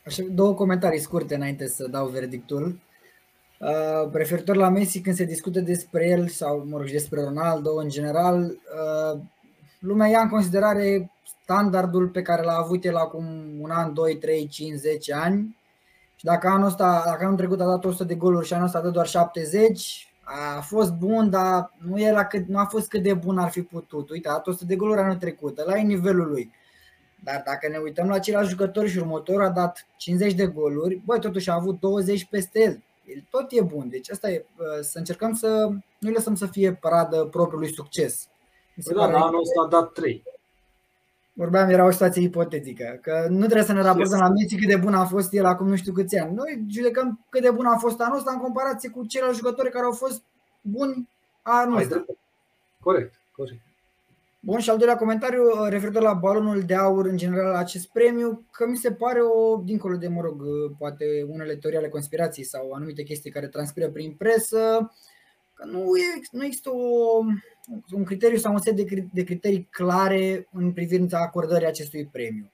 Așa, 0.06 0.22
două 0.30 0.54
comentarii 0.54 0.98
scurte 0.98 1.34
înainte 1.34 1.68
să 1.68 1.88
dau 1.88 2.08
verdictul. 2.08 2.78
Uh, 3.60 4.10
referitor 4.12 4.56
la 4.56 4.68
Messi, 4.68 5.00
când 5.00 5.16
se 5.16 5.24
discută 5.24 5.60
despre 5.60 6.08
el 6.08 6.28
sau, 6.28 6.66
mă 6.68 6.76
rog, 6.76 6.90
despre 6.90 7.22
Ronaldo 7.22 7.74
în 7.74 7.88
general, 7.88 8.42
uh, 8.44 9.20
lumea 9.78 10.08
ia 10.08 10.20
în 10.20 10.28
considerare 10.28 11.10
standardul 11.42 12.08
pe 12.08 12.22
care 12.22 12.42
l-a 12.42 12.56
avut 12.56 12.84
el 12.84 12.96
acum 12.96 13.24
un 13.60 13.70
an, 13.70 13.94
2, 13.94 14.16
3, 14.16 14.46
5, 14.46 14.78
10 14.78 15.14
ani. 15.14 15.56
Și 16.16 16.24
dacă 16.24 16.48
anul 16.48 16.66
ăsta, 16.66 17.02
dacă 17.04 17.24
anul 17.24 17.36
trecut 17.36 17.60
a 17.60 17.66
dat 17.66 17.84
100 17.84 18.04
de 18.04 18.14
goluri 18.14 18.46
și 18.46 18.52
anul 18.52 18.66
ăsta 18.66 18.78
a 18.78 18.82
dat 18.82 18.92
doar 18.92 19.06
70, 19.06 20.12
a 20.56 20.60
fost 20.60 20.92
bun, 20.92 21.30
dar 21.30 21.72
nu, 21.78 21.98
e 21.98 22.12
la 22.12 22.24
cât, 22.24 22.46
nu 22.46 22.58
a 22.58 22.64
fost 22.64 22.88
cât 22.88 23.02
de 23.02 23.14
bun 23.14 23.38
ar 23.38 23.50
fi 23.50 23.62
putut. 23.62 24.10
Uite, 24.10 24.28
a 24.28 24.32
dat 24.32 24.46
100 24.46 24.64
de 24.64 24.76
goluri 24.76 25.00
anul 25.00 25.16
trecut, 25.16 25.64
la 25.64 25.74
nivelul 25.74 26.28
lui. 26.28 26.52
Dar 27.24 27.42
dacă 27.46 27.68
ne 27.68 27.78
uităm 27.78 28.08
la 28.08 28.18
ceilalți 28.18 28.50
jucători 28.50 28.90
și 28.90 28.98
următorul 28.98 29.44
a 29.44 29.50
dat 29.50 29.86
50 29.96 30.34
de 30.34 30.46
goluri, 30.46 31.02
băi, 31.04 31.20
totuși 31.20 31.50
a 31.50 31.54
avut 31.54 31.80
20 31.80 32.24
peste 32.24 32.62
el. 32.62 32.82
El 33.14 33.26
tot 33.30 33.46
e 33.50 33.62
bun. 33.62 33.88
Deci 33.88 34.10
asta 34.10 34.30
e, 34.30 34.44
uh, 34.56 34.64
să 34.80 34.98
încercăm 34.98 35.34
să 35.34 35.68
nu 35.98 36.10
lăsăm 36.10 36.34
să 36.34 36.46
fie 36.46 36.72
paradă 36.72 37.24
propriului 37.24 37.72
succes. 37.72 38.28
Păi 38.84 38.94
da, 38.94 39.02
anul 39.02 39.40
ăsta 39.40 39.62
a 39.64 39.68
dat 39.68 39.92
3. 39.92 40.22
Vorbeam, 41.32 41.68
era 41.68 41.84
o 41.84 41.90
situație 41.90 42.22
ipotetică, 42.22 42.98
că 43.02 43.26
nu 43.28 43.38
trebuie 43.38 43.62
să 43.62 43.72
ne 43.72 43.82
raportăm 43.82 44.18
la 44.18 44.28
Messi 44.28 44.56
cât 44.56 44.68
de 44.68 44.76
bun 44.76 44.94
a 44.94 45.04
fost 45.04 45.32
el 45.32 45.44
acum 45.44 45.68
nu 45.68 45.76
știu 45.76 45.92
câți 45.92 46.18
ani. 46.18 46.34
Noi 46.34 46.64
judecăm 46.68 47.26
cât 47.28 47.42
de 47.42 47.50
bun 47.50 47.66
a 47.66 47.76
fost 47.76 48.00
anul 48.00 48.16
ăsta 48.16 48.32
în 48.32 48.38
comparație 48.38 48.88
cu 48.88 49.06
ceilalți 49.06 49.38
jucători 49.38 49.70
care 49.70 49.84
au 49.84 49.92
fost 49.92 50.22
buni 50.60 51.08
anul 51.42 51.76
ăsta. 51.76 52.04
Corect, 52.80 53.14
corect. 53.32 53.60
Bun, 54.42 54.58
și 54.58 54.70
al 54.70 54.76
doilea 54.76 54.96
comentariu 54.96 55.42
uh, 55.42 55.68
referitor 55.68 56.02
la 56.02 56.12
balonul 56.12 56.60
de 56.60 56.74
aur 56.74 57.06
în 57.06 57.16
general 57.16 57.54
acest 57.54 57.88
premiu, 57.88 58.46
că 58.50 58.66
mi 58.66 58.76
se 58.76 58.92
pare 58.92 59.20
o, 59.22 59.56
dincolo 59.56 59.96
de, 59.96 60.08
mă 60.08 60.20
rog, 60.20 60.40
uh, 60.40 60.70
poate 60.78 61.04
unele 61.28 61.56
teorii 61.56 61.78
ale 61.78 61.88
conspirației 61.88 62.44
sau 62.44 62.72
anumite 62.72 63.02
chestii 63.02 63.30
care 63.30 63.48
transpiră 63.48 63.90
prin 63.90 64.12
presă, 64.12 64.92
că 65.54 65.66
nu, 65.66 65.78
e, 65.78 66.20
nu 66.30 66.44
există 66.44 66.70
o, 66.70 67.18
un 67.92 68.04
criteriu 68.04 68.38
sau 68.38 68.52
un 68.52 68.58
set 68.58 68.76
de, 68.76 69.08
de 69.12 69.24
criterii 69.24 69.68
clare 69.70 70.48
în 70.52 70.72
privința 70.72 71.18
acordării 71.18 71.66
acestui 71.66 72.08
premiu 72.12 72.50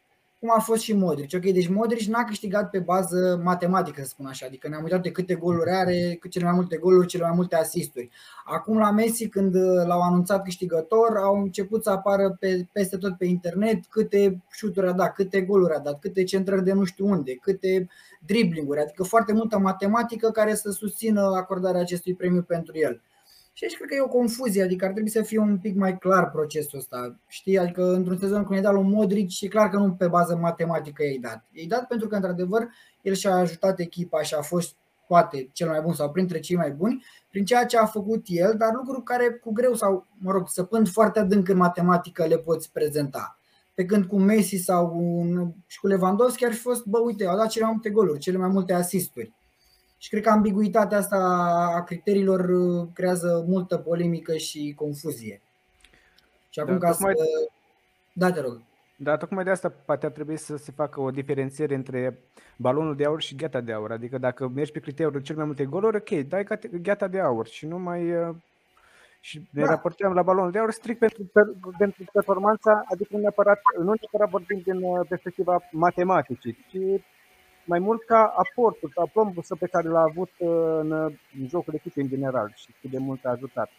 cum 0.46 0.54
a 0.56 0.60
fost 0.60 0.82
și 0.82 0.92
Modric. 0.92 1.30
Ok, 1.34 1.52
deci 1.52 1.68
Modric 1.68 2.06
n-a 2.06 2.24
câștigat 2.24 2.70
pe 2.70 2.78
bază 2.78 3.40
matematică, 3.42 4.00
să 4.02 4.08
spun 4.08 4.26
așa, 4.26 4.46
adică 4.46 4.68
ne-am 4.68 4.82
uitat 4.82 5.02
de 5.02 5.10
câte 5.10 5.34
goluri 5.34 5.70
are, 5.70 6.16
cât 6.20 6.30
cele 6.30 6.44
mai 6.44 6.54
multe 6.54 6.76
goluri, 6.76 7.06
cele 7.06 7.22
mai 7.22 7.32
multe 7.34 7.56
asisturi. 7.56 8.10
Acum 8.44 8.78
la 8.78 8.90
Messi, 8.90 9.28
când 9.28 9.56
l-au 9.86 10.00
anunțat 10.00 10.42
câștigător, 10.42 11.16
au 11.16 11.42
început 11.42 11.82
să 11.82 11.90
apară 11.90 12.36
pe, 12.40 12.66
peste 12.72 12.96
tot 12.96 13.16
pe 13.16 13.24
internet 13.24 13.86
câte 13.86 14.42
șuturi 14.50 14.86
a 14.86 14.92
dat, 14.92 15.14
câte 15.14 15.40
goluri 15.40 15.74
a 15.74 15.78
dat, 15.78 15.98
câte 16.00 16.24
centrări 16.24 16.64
de 16.64 16.72
nu 16.72 16.84
știu 16.84 17.06
unde, 17.06 17.34
câte 17.34 17.88
driblinguri, 18.26 18.80
adică 18.80 19.02
foarte 19.02 19.32
multă 19.32 19.58
matematică 19.58 20.30
care 20.30 20.54
să 20.54 20.70
susțină 20.70 21.20
acordarea 21.20 21.80
acestui 21.80 22.14
premiu 22.14 22.42
pentru 22.42 22.78
el. 22.78 23.00
Și 23.56 23.64
aici 23.64 23.76
cred 23.76 23.88
că 23.88 23.94
e 23.94 24.00
o 24.00 24.08
confuzie, 24.08 24.62
adică 24.62 24.84
ar 24.84 24.92
trebui 24.92 25.10
să 25.10 25.22
fie 25.22 25.38
un 25.38 25.58
pic 25.58 25.76
mai 25.76 25.98
clar 25.98 26.30
procesul 26.30 26.78
ăsta. 26.78 27.18
Știi, 27.26 27.58
adică 27.58 27.92
într-un 27.92 28.18
sezon 28.18 28.44
când 28.44 28.58
e 28.58 28.62
dat 28.62 28.72
lui 28.72 28.82
Modric, 28.82 29.40
e 29.40 29.48
clar 29.48 29.70
că 29.70 29.76
nu 29.76 29.92
pe 29.92 30.08
bază 30.08 30.36
matematică 30.36 31.02
i 31.02 31.18
dat. 31.18 31.44
E 31.52 31.66
dat 31.66 31.86
pentru 31.86 32.08
că, 32.08 32.14
într-adevăr, 32.14 32.68
el 33.02 33.14
și-a 33.14 33.34
ajutat 33.34 33.78
echipa 33.78 34.22
și 34.22 34.34
a 34.34 34.40
fost 34.40 34.76
poate 35.06 35.48
cel 35.52 35.68
mai 35.68 35.80
bun 35.80 35.94
sau 35.94 36.10
printre 36.10 36.40
cei 36.40 36.56
mai 36.56 36.70
buni, 36.70 37.04
prin 37.30 37.44
ceea 37.44 37.66
ce 37.66 37.78
a 37.78 37.84
făcut 37.84 38.24
el, 38.26 38.54
dar 38.58 38.72
lucruri 38.72 39.02
care 39.02 39.30
cu 39.30 39.52
greu 39.52 39.74
sau, 39.74 40.06
mă 40.18 40.32
rog, 40.32 40.48
săpând 40.48 40.88
foarte 40.88 41.18
adânc 41.18 41.48
în 41.48 41.56
matematică 41.56 42.26
le 42.26 42.38
poți 42.38 42.72
prezenta. 42.72 43.38
Pe 43.74 43.84
când 43.84 44.04
cu 44.04 44.18
Messi 44.18 44.56
sau 44.56 45.02
și 45.66 45.80
cu 45.80 45.86
Lewandowski 45.86 46.44
ar 46.44 46.52
fi 46.52 46.58
fost, 46.58 46.84
bă, 46.84 46.98
uite, 46.98 47.26
au 47.26 47.36
dat 47.36 47.48
cele 47.48 47.64
mai 47.64 47.72
multe 47.72 47.90
goluri, 47.90 48.18
cele 48.18 48.36
mai 48.36 48.48
multe 48.48 48.72
asisturi. 48.72 49.32
Și 49.98 50.08
cred 50.08 50.22
că 50.22 50.30
ambiguitatea 50.30 50.98
asta 50.98 51.16
a 51.76 51.82
criteriilor 51.82 52.40
uh, 52.40 52.88
creează 52.92 53.44
multă 53.46 53.76
polemică 53.76 54.36
și 54.36 54.72
confuzie. 54.76 55.40
Și 56.50 56.60
acum 56.60 56.78
da, 56.78 56.86
ca 56.86 56.92
tocmai... 56.92 57.12
să... 57.16 57.24
Da, 58.12 58.32
te 58.32 58.40
rog. 58.40 58.60
Da, 58.96 59.16
tocmai 59.16 59.44
de 59.44 59.50
asta 59.50 59.72
poate 59.84 60.06
ar 60.06 60.12
trebui 60.12 60.36
să 60.36 60.56
se 60.56 60.72
facă 60.72 61.00
o 61.00 61.10
diferențiere 61.10 61.74
între 61.74 62.18
balonul 62.56 62.96
de 62.96 63.04
aur 63.04 63.22
și 63.22 63.36
gheata 63.36 63.60
de 63.60 63.72
aur. 63.72 63.92
Adică 63.92 64.18
dacă 64.18 64.48
mergi 64.48 64.72
pe 64.72 64.80
criteriul 64.80 65.22
cel 65.22 65.36
mai 65.36 65.44
multe 65.44 65.64
goluri, 65.64 65.96
ok, 65.96 66.10
dai 66.10 66.46
gheata 66.82 67.08
de 67.08 67.20
aur 67.20 67.46
și 67.46 67.66
nu 67.66 67.78
mai... 67.78 68.12
Uh, 68.12 68.34
și 69.20 69.48
ne 69.50 69.62
da. 69.62 69.68
raportăm 69.68 70.12
la 70.12 70.22
balonul 70.22 70.50
de 70.50 70.58
aur 70.58 70.70
strict 70.70 70.98
pentru, 70.98 71.30
pentru 71.78 72.04
performanța, 72.12 72.84
adică 72.92 73.08
nu 73.12 73.20
neapărat, 73.20 73.60
nu 73.78 73.84
neapărat 73.84 74.30
vorbim 74.30 74.60
din 74.64 74.82
uh, 74.82 75.06
perspectiva 75.08 75.62
matematicii, 75.70 76.66
ci 76.68 77.02
mai 77.66 77.78
mult 77.78 78.02
ca 78.04 78.34
aportul, 78.36 78.90
ca 78.94 79.10
plombusul 79.12 79.56
pe 79.56 79.66
care 79.66 79.88
l-a 79.88 80.02
avut 80.02 80.30
uh, 80.38 80.78
în 81.40 81.48
jocul 81.48 81.74
echipei 81.74 82.02
în 82.02 82.08
general 82.08 82.52
și 82.54 82.74
cât 82.80 82.90
de 82.90 82.98
mult 82.98 83.24
a 83.24 83.30
ajutat. 83.30 83.70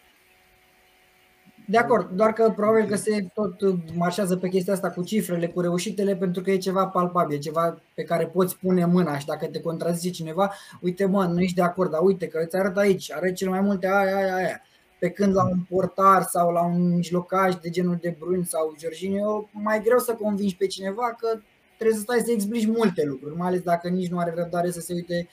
De 1.70 1.78
acord, 1.78 2.10
doar 2.10 2.32
că 2.32 2.52
probabil 2.56 2.86
că 2.86 2.96
se 2.96 3.26
tot 3.34 3.54
marșează 3.94 4.36
pe 4.36 4.48
chestia 4.48 4.72
asta 4.72 4.90
cu 4.90 5.04
cifrele, 5.04 5.48
cu 5.48 5.60
reușitele, 5.60 6.16
pentru 6.16 6.42
că 6.42 6.50
e 6.50 6.56
ceva 6.56 6.86
palpabil, 6.86 7.38
ceva 7.38 7.82
pe 7.94 8.02
care 8.02 8.26
poți 8.26 8.58
pune 8.58 8.84
mâna 8.84 9.18
și 9.18 9.26
dacă 9.26 9.46
te 9.46 9.60
contrazice 9.60 10.10
cineva, 10.10 10.52
uite 10.80 11.04
mă, 11.04 11.24
nu 11.24 11.40
ești 11.40 11.54
de 11.54 11.62
acord, 11.62 11.90
dar 11.90 12.00
uite 12.00 12.26
că 12.26 12.40
îți 12.44 12.56
arăt 12.56 12.76
aici, 12.76 13.12
are 13.12 13.32
cel 13.32 13.48
mai 13.48 13.60
multe 13.60 13.86
aia, 13.86 14.16
aia, 14.16 14.34
aia. 14.34 14.62
Pe 14.98 15.10
când 15.10 15.34
la 15.34 15.44
un 15.44 15.58
portar 15.68 16.22
sau 16.22 16.52
la 16.52 16.64
un 16.64 16.94
mijlocaj 16.94 17.54
de 17.54 17.70
genul 17.70 17.98
de 18.00 18.16
Brun 18.18 18.44
sau 18.44 18.74
Jorginho, 18.78 19.48
mai 19.52 19.82
greu 19.82 19.98
să 19.98 20.14
convingi 20.14 20.56
pe 20.56 20.66
cineva 20.66 21.14
că 21.18 21.38
trebuie 21.78 21.96
să 21.96 22.02
stai 22.02 22.20
să 22.24 22.30
explici 22.30 22.66
multe 22.66 23.04
lucruri, 23.04 23.36
mai 23.36 23.48
ales 23.48 23.60
dacă 23.60 23.88
nici 23.88 24.10
nu 24.10 24.18
are 24.18 24.32
răbdare 24.36 24.70
să 24.70 24.80
se 24.80 24.92
uite 24.92 25.28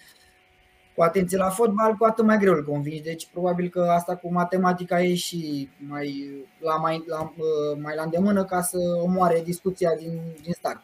cu 0.96 1.02
atenție 1.02 1.38
la 1.38 1.50
fotbal, 1.50 1.94
cu 1.94 2.06
atât 2.06 2.26
mai 2.26 2.38
greu 2.38 2.54
îl 2.54 2.64
convingi. 2.64 3.02
Deci 3.02 3.28
probabil 3.32 3.70
că 3.70 3.82
asta 3.82 4.16
cu 4.16 4.32
matematica 4.32 5.02
e 5.02 5.16
și 5.16 5.70
mai 5.88 6.30
la, 6.60 6.76
mai, 6.76 7.04
la, 7.08 7.22
uh, 7.38 7.78
mai 7.82 7.96
la 7.96 8.04
îndemână 8.04 8.46
ca 8.46 8.62
să 8.62 8.78
omoare 9.02 9.42
discuția 9.42 9.96
din, 9.96 10.22
din 10.42 10.54
start. 10.54 10.82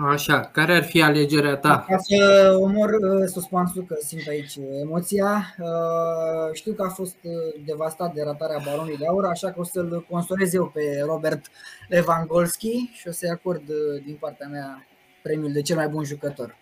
Așa, 0.00 0.40
care 0.40 0.74
ar 0.74 0.84
fi 0.84 1.02
alegerea 1.02 1.56
ta? 1.56 1.84
Ca 1.88 1.96
să 1.98 2.56
omor 2.60 2.88
uh, 2.88 3.26
suspansul, 3.26 3.84
că 3.84 3.96
simt 4.00 4.28
aici 4.28 4.56
emoția. 4.80 5.54
Uh, 5.58 6.52
știu 6.52 6.72
că 6.72 6.82
a 6.82 6.88
fost 6.88 7.16
devastat 7.64 8.14
de 8.14 8.22
ratarea 8.22 8.62
baronului 8.64 8.96
de 8.96 9.06
aur, 9.06 9.24
așa 9.24 9.52
că 9.52 9.60
o 9.60 9.64
să-l 9.64 10.06
consolez 10.10 10.54
eu 10.54 10.68
pe 10.74 11.02
Robert 11.06 11.46
Lewandowski 11.88 12.90
și 12.92 13.08
o 13.08 13.10
să-i 13.10 13.30
acord 13.30 13.62
din 14.04 14.16
partea 14.20 14.48
mea 14.48 14.86
premiul 15.22 15.52
de 15.52 15.62
cel 15.62 15.76
mai 15.76 15.88
bun 15.88 16.04
jucător. 16.04 16.56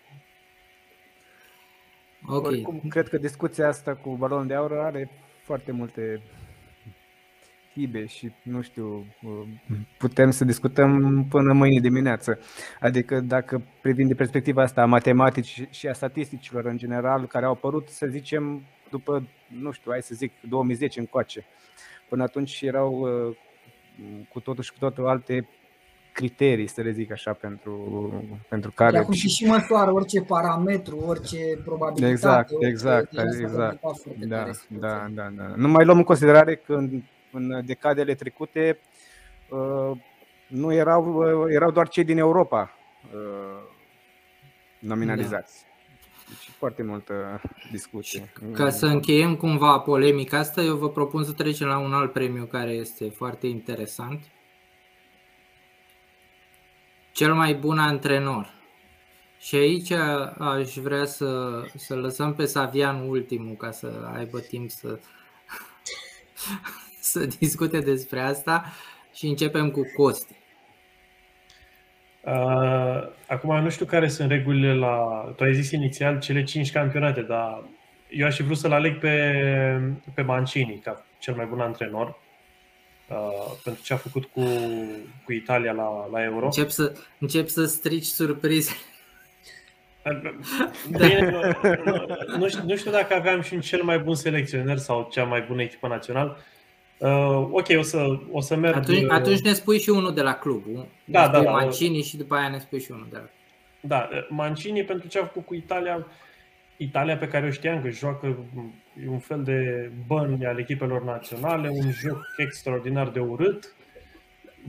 Ok. 2.27 2.45
Oricum, 2.45 2.81
cred 2.89 3.07
că 3.07 3.17
discuția 3.17 3.67
asta 3.67 3.95
cu 3.95 4.09
balonul 4.09 4.47
de 4.47 4.53
aur 4.53 4.77
are 4.77 5.09
foarte 5.43 5.71
multe 5.71 6.21
Tibe 7.73 8.05
și 8.05 8.31
nu 8.43 8.61
știu, 8.61 9.05
uh, 9.23 9.47
putem 9.97 10.31
să 10.31 10.45
discutăm 10.45 11.25
până 11.29 11.53
mâine 11.53 11.79
dimineață. 11.79 12.39
Adică 12.79 13.19
dacă 13.19 13.61
privim 13.81 14.07
de 14.07 14.15
perspectiva 14.15 14.61
asta 14.61 14.81
a 14.81 14.85
matematicii 14.85 15.67
și 15.69 15.87
a 15.87 15.93
statisticilor 15.93 16.65
în 16.65 16.77
general, 16.77 17.27
care 17.27 17.45
au 17.45 17.51
apărut, 17.51 17.87
să 17.87 18.07
zicem, 18.09 18.61
după, 18.89 19.27
nu 19.47 19.71
știu, 19.71 19.91
hai 19.91 20.01
să 20.01 20.15
zic, 20.15 20.31
2010 20.49 20.99
încoace. 20.99 21.45
Până 22.09 22.23
atunci 22.23 22.61
erau 22.61 22.99
uh, 22.99 23.35
cu 24.29 24.39
totul 24.39 24.63
și 24.63 24.71
cu 24.71 24.77
totul 24.79 25.07
alte 25.07 25.47
criterii, 26.11 26.67
să 26.67 26.81
le 26.81 26.91
zic 26.91 27.11
așa, 27.11 27.33
pentru, 27.33 28.13
pentru 28.49 28.71
care... 28.71 28.97
Acum 28.97 29.13
și 29.13 29.29
și 29.29 29.45
măsoară 29.45 29.91
orice 29.91 30.21
parametru, 30.21 30.97
orice 30.97 31.37
probabilitate. 31.63 32.11
Exact, 32.11 32.51
orice 32.51 32.67
exact, 32.67 33.09
din 33.09 33.19
asta 33.19 33.41
exact. 33.41 33.79
foarte 33.79 34.25
Da, 34.25 34.37
tare. 34.37 34.51
da, 34.67 35.07
da, 35.13 35.29
da. 35.35 35.53
Nu 35.55 35.67
mai 35.67 35.85
luăm 35.85 35.97
în 35.97 36.03
considerare 36.03 36.55
că 36.55 36.79
în, 37.31 37.51
în 37.51 37.65
decadele 37.65 38.15
trecute 38.15 38.79
uh, 39.49 39.97
nu 40.47 40.73
erau, 40.73 41.13
uh, 41.13 41.53
erau 41.53 41.71
doar 41.71 41.87
cei 41.87 42.03
din 42.03 42.17
Europa 42.17 42.71
uh, 43.13 43.61
nominalizați. 44.79 45.65
Deci 46.27 46.49
foarte 46.57 46.83
multă 46.83 47.41
discuție. 47.71 48.31
Ca 48.53 48.69
să 48.69 48.85
încheiem 48.85 49.35
cumva 49.35 49.79
polemica 49.79 50.37
asta, 50.37 50.61
eu 50.61 50.75
vă 50.75 50.89
propun 50.89 51.23
să 51.23 51.31
trecem 51.31 51.67
la 51.67 51.77
un 51.77 51.93
alt 51.93 52.11
premiu 52.11 52.45
care 52.45 52.71
este 52.71 53.09
foarte 53.09 53.47
interesant. 53.47 54.23
Cel 57.11 57.33
mai 57.33 57.53
bun 57.53 57.77
antrenor. 57.77 58.59
Și 59.39 59.55
aici 59.55 59.91
aș 60.37 60.77
vrea 60.77 61.05
să, 61.05 61.61
să 61.75 61.95
lăsăm 61.95 62.33
pe 62.35 62.45
Savian 62.45 63.09
ultimul 63.09 63.55
ca 63.55 63.71
să 63.71 64.11
aibă 64.15 64.39
timp 64.39 64.69
să, 64.69 64.99
să 67.01 67.25
discute 67.39 67.79
despre 67.79 68.19
asta 68.19 68.65
și 69.13 69.27
începem 69.27 69.71
cu 69.71 69.81
Costi. 69.95 70.35
Uh, 72.21 73.07
acum 73.27 73.59
nu 73.61 73.69
știu 73.69 73.85
care 73.85 74.07
sunt 74.07 74.29
regulile 74.29 74.73
la... 74.73 75.23
Tu 75.35 75.43
ai 75.43 75.53
zis 75.53 75.71
inițial 75.71 76.19
cele 76.19 76.43
5 76.43 76.71
campionate, 76.71 77.21
dar 77.21 77.63
eu 78.09 78.25
aș 78.25 78.35
fi 78.35 78.43
vrut 78.43 78.57
să-l 78.57 78.71
aleg 78.71 78.99
pe, 78.99 79.33
pe 80.13 80.21
Mancini 80.21 80.79
ca 80.83 81.05
cel 81.19 81.35
mai 81.35 81.45
bun 81.45 81.59
antrenor 81.59 82.19
uh, 83.07 83.51
pentru 83.63 83.83
ce 83.83 83.93
a 83.93 83.97
făcut 83.97 84.25
cu, 84.25 84.41
cu 85.25 85.31
Italia 85.31 85.71
la, 85.71 86.07
la 86.11 86.23
Euro. 86.23 86.45
Încep 86.45 86.69
să, 86.69 86.93
încep 87.19 87.47
să 87.47 87.65
strici 87.65 88.03
surprize. 88.03 88.71
Bine, 90.91 91.29
nu, 91.29 91.41
nu, 91.85 92.37
nu, 92.37 92.47
știu, 92.47 92.63
nu 92.65 92.75
știu 92.75 92.91
dacă 92.91 93.13
aveam 93.13 93.41
și 93.41 93.53
un 93.53 93.61
cel 93.61 93.83
mai 93.83 93.99
bun 93.99 94.15
selecționer 94.15 94.77
sau 94.77 95.09
cea 95.11 95.23
mai 95.23 95.41
bună 95.41 95.61
echipă 95.61 95.87
națională. 95.87 96.37
Uh, 97.01 97.47
ok, 97.51 97.65
o 97.77 97.81
să, 97.81 98.19
o 98.31 98.41
să 98.41 98.55
merg... 98.55 98.75
Atunci, 98.75 99.05
atunci 99.09 99.41
ne 99.41 99.53
spui 99.53 99.79
și 99.79 99.89
unul 99.89 100.13
de 100.13 100.21
la 100.21 100.33
club. 100.33 100.65
nu? 100.65 100.87
Da, 101.05 101.19
ne 101.21 101.25
spui 101.27 101.39
da, 101.39 101.43
da. 101.43 101.51
Mancini 101.51 102.01
și 102.01 102.17
după 102.17 102.35
aia 102.35 102.49
ne 102.49 102.59
spui 102.59 102.79
și 102.81 102.91
unul 102.91 103.07
de 103.09 103.17
la 103.17 103.23
Da, 103.81 104.09
Mancini 104.29 104.83
pentru 104.83 105.07
ce 105.07 105.19
a 105.19 105.25
făcut 105.25 105.45
cu 105.45 105.53
Italia, 105.55 106.07
Italia 106.77 107.17
pe 107.17 107.27
care 107.27 107.45
o 107.47 107.49
știam 107.49 107.81
că 107.81 107.89
joacă 107.89 108.37
e 109.05 109.09
un 109.09 109.19
fel 109.19 109.43
de 109.43 109.91
bani 110.07 110.45
al 110.45 110.59
echipelor 110.59 111.03
naționale, 111.03 111.69
un 111.69 111.91
joc 111.91 112.25
extraordinar 112.37 113.09
de 113.09 113.19
urât, 113.19 113.75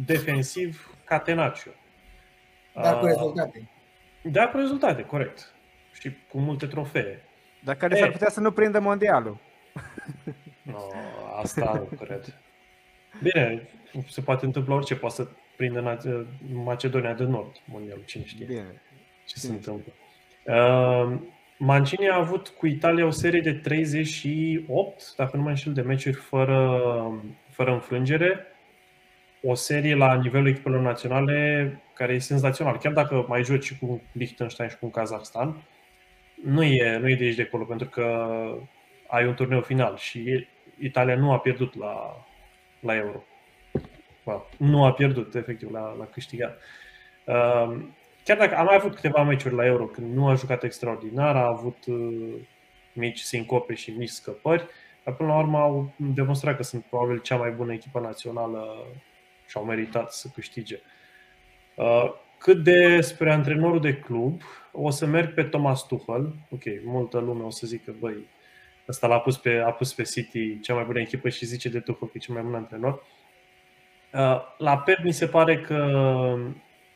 defensiv, 0.04 0.94
catenaccio. 1.04 1.70
Dar 2.74 2.98
cu 2.98 3.04
Uh, 3.04 3.10
rezultate. 3.10 3.68
Da, 4.22 4.48
cu 4.48 4.56
rezultate, 4.56 5.02
corect. 5.04 5.54
Și 5.92 6.10
cu 6.28 6.38
multe 6.38 6.66
trofee. 6.66 7.22
Dar 7.64 7.74
care 7.74 7.96
s-ar 7.96 8.08
E. 8.08 8.10
putea 8.10 8.30
să 8.30 8.40
nu 8.40 8.50
prindă 8.52 8.80
mondialul. 8.80 9.36
No, 10.62 10.78
asta 11.42 11.86
nu 11.90 11.96
cred. 12.04 12.38
Bine, 13.22 13.68
se 14.08 14.20
poate 14.20 14.44
întâmpla 14.44 14.74
orice, 14.74 14.94
poate 14.94 15.14
să 15.14 15.26
prindă 15.56 15.80
Na- 15.96 16.26
Macedonia 16.52 17.12
de 17.14 17.24
Nord, 17.24 17.56
mondialul, 17.64 18.02
cine 18.06 18.24
știe 18.24 18.46
Bine. 18.46 18.82
ce 19.26 19.38
se 19.38 19.50
întâmplă. 19.50 19.92
Uh, 20.46 21.18
Mancini 21.58 22.08
a 22.08 22.16
avut 22.16 22.48
cu 22.48 22.66
Italia 22.66 23.06
o 23.06 23.10
serie 23.10 23.40
de 23.40 23.52
38, 23.52 25.14
dacă 25.16 25.36
nu 25.36 25.42
mă 25.42 25.48
înșel, 25.48 25.72
de 25.72 25.80
meciuri 25.80 26.16
fără, 26.16 26.80
fără 27.50 27.72
înfrângere. 27.72 28.46
O 29.42 29.54
serie 29.54 29.94
la 29.94 30.14
nivelul 30.14 30.46
echipelor 30.48 30.80
naționale 30.80 31.80
care 31.94 32.12
e 32.12 32.18
senzațional. 32.18 32.78
Chiar 32.78 32.92
dacă 32.92 33.24
mai 33.28 33.44
joci 33.44 33.64
și 33.64 33.78
cu 33.78 34.02
Liechtenstein 34.12 34.68
și 34.68 34.76
cu 34.76 34.88
Kazakhstan, 34.88 35.62
nu 36.44 36.62
e, 36.62 36.98
nu 36.98 37.08
e 37.08 37.14
de 37.14 37.24
aici 37.24 37.34
de 37.34 37.42
acolo, 37.42 37.64
pentru 37.64 37.88
că 37.88 38.34
ai 39.06 39.26
un 39.26 39.34
turneu 39.34 39.60
final 39.60 39.96
și 39.96 40.46
Italia 40.82 41.16
nu 41.16 41.32
a 41.32 41.38
pierdut 41.38 41.78
la, 41.78 42.24
la 42.80 42.96
Euro. 42.96 43.24
Well, 44.24 44.48
nu 44.56 44.84
a 44.84 44.92
pierdut, 44.92 45.34
efectiv, 45.34 45.70
la, 45.70 45.94
la 45.98 46.04
câștigat. 46.04 46.60
Uh, 47.24 47.76
chiar 48.24 48.36
dacă 48.36 48.56
am 48.56 48.64
mai 48.64 48.74
avut 48.74 48.94
câteva 48.94 49.22
meciuri 49.22 49.54
la 49.54 49.64
Euro 49.64 49.84
când 49.84 50.14
nu 50.14 50.28
a 50.28 50.34
jucat 50.34 50.62
extraordinar, 50.62 51.36
a 51.36 51.46
avut 51.46 51.86
uh, 51.86 52.34
mici 52.92 53.18
sincope 53.18 53.74
și 53.74 53.90
mici 53.90 54.08
scăpări, 54.08 54.66
dar 55.04 55.14
până 55.14 55.28
la 55.28 55.38
urmă 55.38 55.58
au 55.58 55.92
demonstrat 55.96 56.56
că 56.56 56.62
sunt 56.62 56.84
probabil 56.84 57.18
cea 57.18 57.36
mai 57.36 57.50
bună 57.50 57.72
echipă 57.72 58.00
națională 58.00 58.86
și 59.46 59.56
au 59.56 59.64
meritat 59.64 60.12
să 60.12 60.28
câștige. 60.34 60.80
Uh, 61.74 62.12
cât 62.38 62.62
despre 62.62 63.32
antrenorul 63.32 63.80
de 63.80 63.96
club, 63.96 64.42
o 64.72 64.90
să 64.90 65.06
merg 65.06 65.34
pe 65.34 65.42
Thomas 65.42 65.86
Tuchel. 65.86 66.34
Ok, 66.50 66.62
multă 66.84 67.18
lume 67.18 67.42
o 67.42 67.50
să 67.50 67.66
zică, 67.66 67.94
băi, 67.98 68.26
ăsta 68.92 69.06
l-a 69.06 69.18
pus 69.18 69.36
pe, 69.36 69.62
a 69.66 69.70
pus 69.70 69.94
pe 69.94 70.02
City 70.02 70.60
cea 70.60 70.74
mai 70.74 70.84
bună 70.84 71.00
echipă 71.00 71.28
și 71.28 71.46
zice 71.46 71.68
de 71.68 71.80
Tuchel 71.80 72.08
că 72.08 72.12
e 72.14 72.18
cel 72.18 72.34
mai 72.34 72.42
bun 72.42 72.54
antrenor. 72.54 72.92
Uh, 74.12 74.40
La 74.58 74.78
Pep 74.78 74.98
mi 75.02 75.12
se 75.12 75.26
pare 75.26 75.60
că 75.60 75.78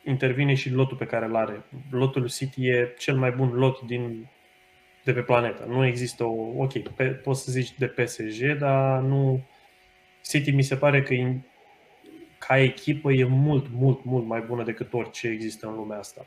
intervine 0.03 0.53
și 0.53 0.69
lotul 0.69 0.97
pe 0.97 1.05
care 1.05 1.25
îl 1.25 1.35
are. 1.35 1.65
Lotul 1.91 2.29
City 2.29 2.67
e 2.67 2.93
cel 2.97 3.15
mai 3.15 3.31
bun 3.31 3.49
lot 3.53 3.81
din, 3.81 4.29
de 5.03 5.13
pe 5.13 5.21
planetă. 5.21 5.65
Nu 5.67 5.85
există 5.85 6.23
o... 6.23 6.63
Ok, 6.63 6.77
pe, 6.77 7.05
poți 7.05 7.43
să 7.43 7.51
zici 7.51 7.77
de 7.77 7.87
PSG, 7.87 8.57
dar 8.57 8.99
nu... 8.99 9.41
City 10.21 10.51
mi 10.51 10.61
se 10.61 10.75
pare 10.75 11.03
că 11.03 11.13
e, 11.13 11.41
ca 12.37 12.57
echipă 12.57 13.11
e 13.11 13.23
mult, 13.23 13.65
mult, 13.71 14.03
mult 14.03 14.25
mai 14.25 14.41
bună 14.41 14.63
decât 14.63 14.93
orice 14.93 15.27
există 15.27 15.67
în 15.67 15.75
lumea 15.75 15.97
asta. 15.97 16.25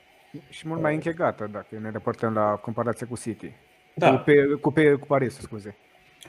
Și 0.49 0.69
mult 0.69 0.81
mai 0.81 0.95
închegată, 0.95 1.49
dacă 1.53 1.79
ne 1.79 1.91
raportăm 1.91 2.33
la 2.33 2.51
comparație 2.51 3.07
cu 3.07 3.17
City. 3.17 3.53
Da, 3.95 4.17
Cu, 4.17 4.23
pe, 4.25 4.45
cu, 4.61 4.73
pe, 4.73 4.93
cu 4.93 5.07
Paris, 5.07 5.35
scuze. 5.39 5.77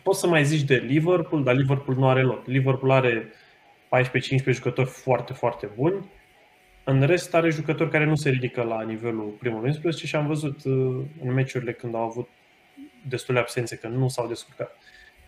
poți 0.03 0.19
să 0.19 0.27
mai 0.27 0.43
zici 0.45 0.61
de 0.63 0.75
Liverpool, 0.75 1.43
dar 1.43 1.55
Liverpool 1.55 1.97
nu 1.97 2.07
are 2.09 2.21
lot. 2.21 2.47
Liverpool 2.47 2.91
are 2.91 3.31
14-15 4.49 4.51
jucători 4.51 4.89
foarte, 4.89 5.33
foarte 5.33 5.69
buni. 5.75 6.09
În 6.83 7.01
rest 7.05 7.33
are 7.33 7.49
jucători 7.49 7.89
care 7.89 8.05
nu 8.05 8.15
se 8.15 8.29
ridică 8.29 8.61
la 8.63 8.81
nivelul 8.81 9.35
primului 9.39 9.67
11 9.67 10.05
și 10.05 10.15
am 10.15 10.27
văzut 10.27 10.63
uh, 10.63 11.01
în 11.23 11.33
meciurile 11.33 11.73
când 11.73 11.95
au 11.95 12.01
avut 12.03 12.29
destule 13.07 13.39
absențe, 13.39 13.75
că 13.75 13.87
nu 13.87 14.07
s-au 14.07 14.27
descurcat. 14.27 14.77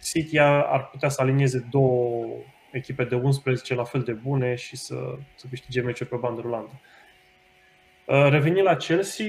City 0.04 0.38
a- 0.38 0.62
ar 0.62 0.88
putea 0.90 1.10
să 1.10 1.22
alinieze 1.22 1.68
două 1.72 2.26
echipe 2.72 3.04
de 3.04 3.16
11 3.16 3.76
la 3.76 3.84
fel 3.84 4.02
de 4.02 4.12
bune 4.12 4.56
și 4.56 4.76
să, 4.78 4.96
să 5.36 5.46
câștige 5.50 5.82
meciuri 5.82 6.10
pe 6.10 6.16
bandă 6.16 6.42
rulantă. 6.42 6.80
Uh, 8.06 8.28
Revenind 8.30 8.66
la 8.66 8.76
Chelsea, 8.76 9.26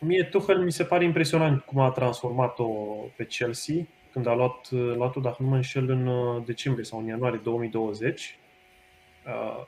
mie 0.00 0.24
Tuchel 0.24 0.58
mi 0.58 0.72
se 0.72 0.84
pare 0.84 1.04
impresionant 1.04 1.62
cum 1.62 1.80
a 1.80 1.90
transformat-o 1.90 2.66
pe 3.16 3.26
Chelsea 3.26 3.86
când 4.12 4.26
a 4.26 4.34
luat, 4.34 4.70
luat-o, 4.70 5.20
dacă 5.20 5.36
nu 5.38 5.48
mă 5.48 5.54
înșel, 5.54 5.90
în 5.90 6.06
uh, 6.06 6.42
decembrie 6.44 6.84
sau 6.84 6.98
în 6.98 7.06
ianuarie 7.06 7.40
2020. 7.42 8.38
Uh, 9.26 9.64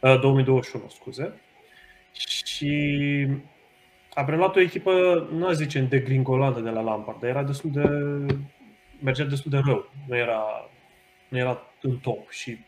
uh, 0.00 0.20
2021, 0.20 0.88
scuze. 0.88 1.40
Și 2.12 3.26
a 4.14 4.24
preluat 4.24 4.56
o 4.56 4.60
echipă, 4.60 4.92
nu 5.32 5.46
aș 5.46 5.54
zice, 5.54 5.80
de 5.80 5.98
gringoladă 5.98 6.60
de 6.60 6.70
la 6.70 6.80
Lampard, 6.80 7.20
dar 7.20 7.30
era 7.30 7.42
destul 7.42 7.70
de... 7.70 7.86
mergea 9.00 9.24
destul 9.24 9.50
de 9.50 9.60
rău. 9.64 9.90
Nu 10.08 10.16
era, 10.16 10.70
nu 11.28 11.38
era 11.38 11.62
în 11.82 11.96
top 11.96 12.30
și 12.30 12.58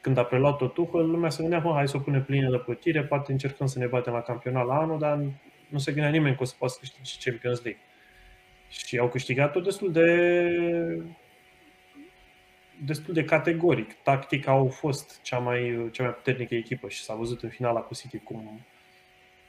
când 0.00 0.18
a 0.18 0.24
preluat-o 0.24 0.66
Tuchel, 0.66 1.10
lumea 1.10 1.30
se 1.30 1.40
gândea, 1.40 1.58
mă, 1.58 1.72
hai 1.72 1.88
să 1.88 1.96
o 1.96 2.00
punem 2.00 2.24
plină 2.24 2.50
de 2.50 2.56
plătire, 2.56 3.02
poate 3.02 3.32
încercăm 3.32 3.66
să 3.66 3.78
ne 3.78 3.86
batem 3.86 4.12
la 4.12 4.20
campionat 4.20 4.66
la 4.66 4.78
anul, 4.78 4.98
dar 4.98 5.20
nu 5.68 5.78
se 5.78 5.92
gândea 5.92 6.10
nimeni 6.10 6.36
că 6.36 6.42
o 6.42 6.46
să 6.46 6.54
poată 6.58 6.74
să 6.74 6.80
câștige 6.80 7.30
Champions 7.30 7.62
League. 7.62 7.82
Și 8.68 8.98
au 8.98 9.08
câștigat-o 9.08 9.60
destul 9.60 9.92
de 9.92 10.06
destul 12.84 13.14
de 13.14 13.24
categoric. 13.24 13.92
Tactic 13.92 14.46
au 14.46 14.68
fost 14.68 15.22
cea 15.22 15.38
mai, 15.38 15.88
cea 15.92 16.02
mai 16.02 16.12
puternică 16.12 16.54
echipă 16.54 16.88
și 16.88 17.02
s-a 17.02 17.14
văzut 17.14 17.42
în 17.42 17.48
finala 17.48 17.80
cu 17.80 17.94
City 17.94 18.18
cum 18.18 18.60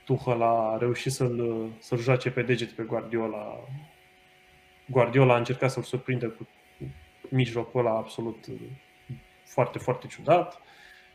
Tuchel 0.06 0.41
a 0.41 0.77
reușit 0.77 1.12
să-l, 1.12 1.69
să-l 1.80 1.97
joace 1.97 2.32
pe 2.32 2.41
deget 2.41 2.69
pe 2.69 2.84
Guardiola. 2.84 3.67
Guardiola 4.86 5.34
a 5.34 5.38
încercat 5.38 5.71
să-l 5.71 5.84
surprindă 5.84 6.30
cu 6.30 6.47
mijlocul 7.30 7.80
ăla 7.80 7.97
absolut 7.97 8.45
foarte, 9.43 9.77
foarte 9.77 10.08
ciudat 10.08 10.62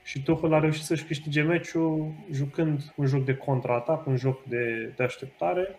și 0.03 0.23
Tuchel 0.23 0.53
a 0.53 0.59
reușit 0.59 0.83
să-și 0.83 1.05
câștige 1.05 1.43
meciul 1.43 2.13
jucând 2.33 2.93
un 2.97 3.07
joc 3.07 3.25
de 3.25 3.35
contraatac, 3.35 4.07
un 4.07 4.17
joc 4.17 4.45
de, 4.45 4.93
de 4.97 5.03
așteptare 5.03 5.77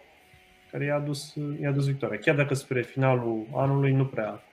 care 0.71 0.85
i-a 0.85 0.99
dus, 0.99 1.35
i-a 1.61 1.71
dus 1.71 1.85
victoria. 1.85 2.19
Chiar 2.19 2.35
dacă 2.35 2.53
spre 2.53 2.81
finalul 2.81 3.47
anului 3.55 3.91
nu 3.91 4.05
prea, 4.05 4.43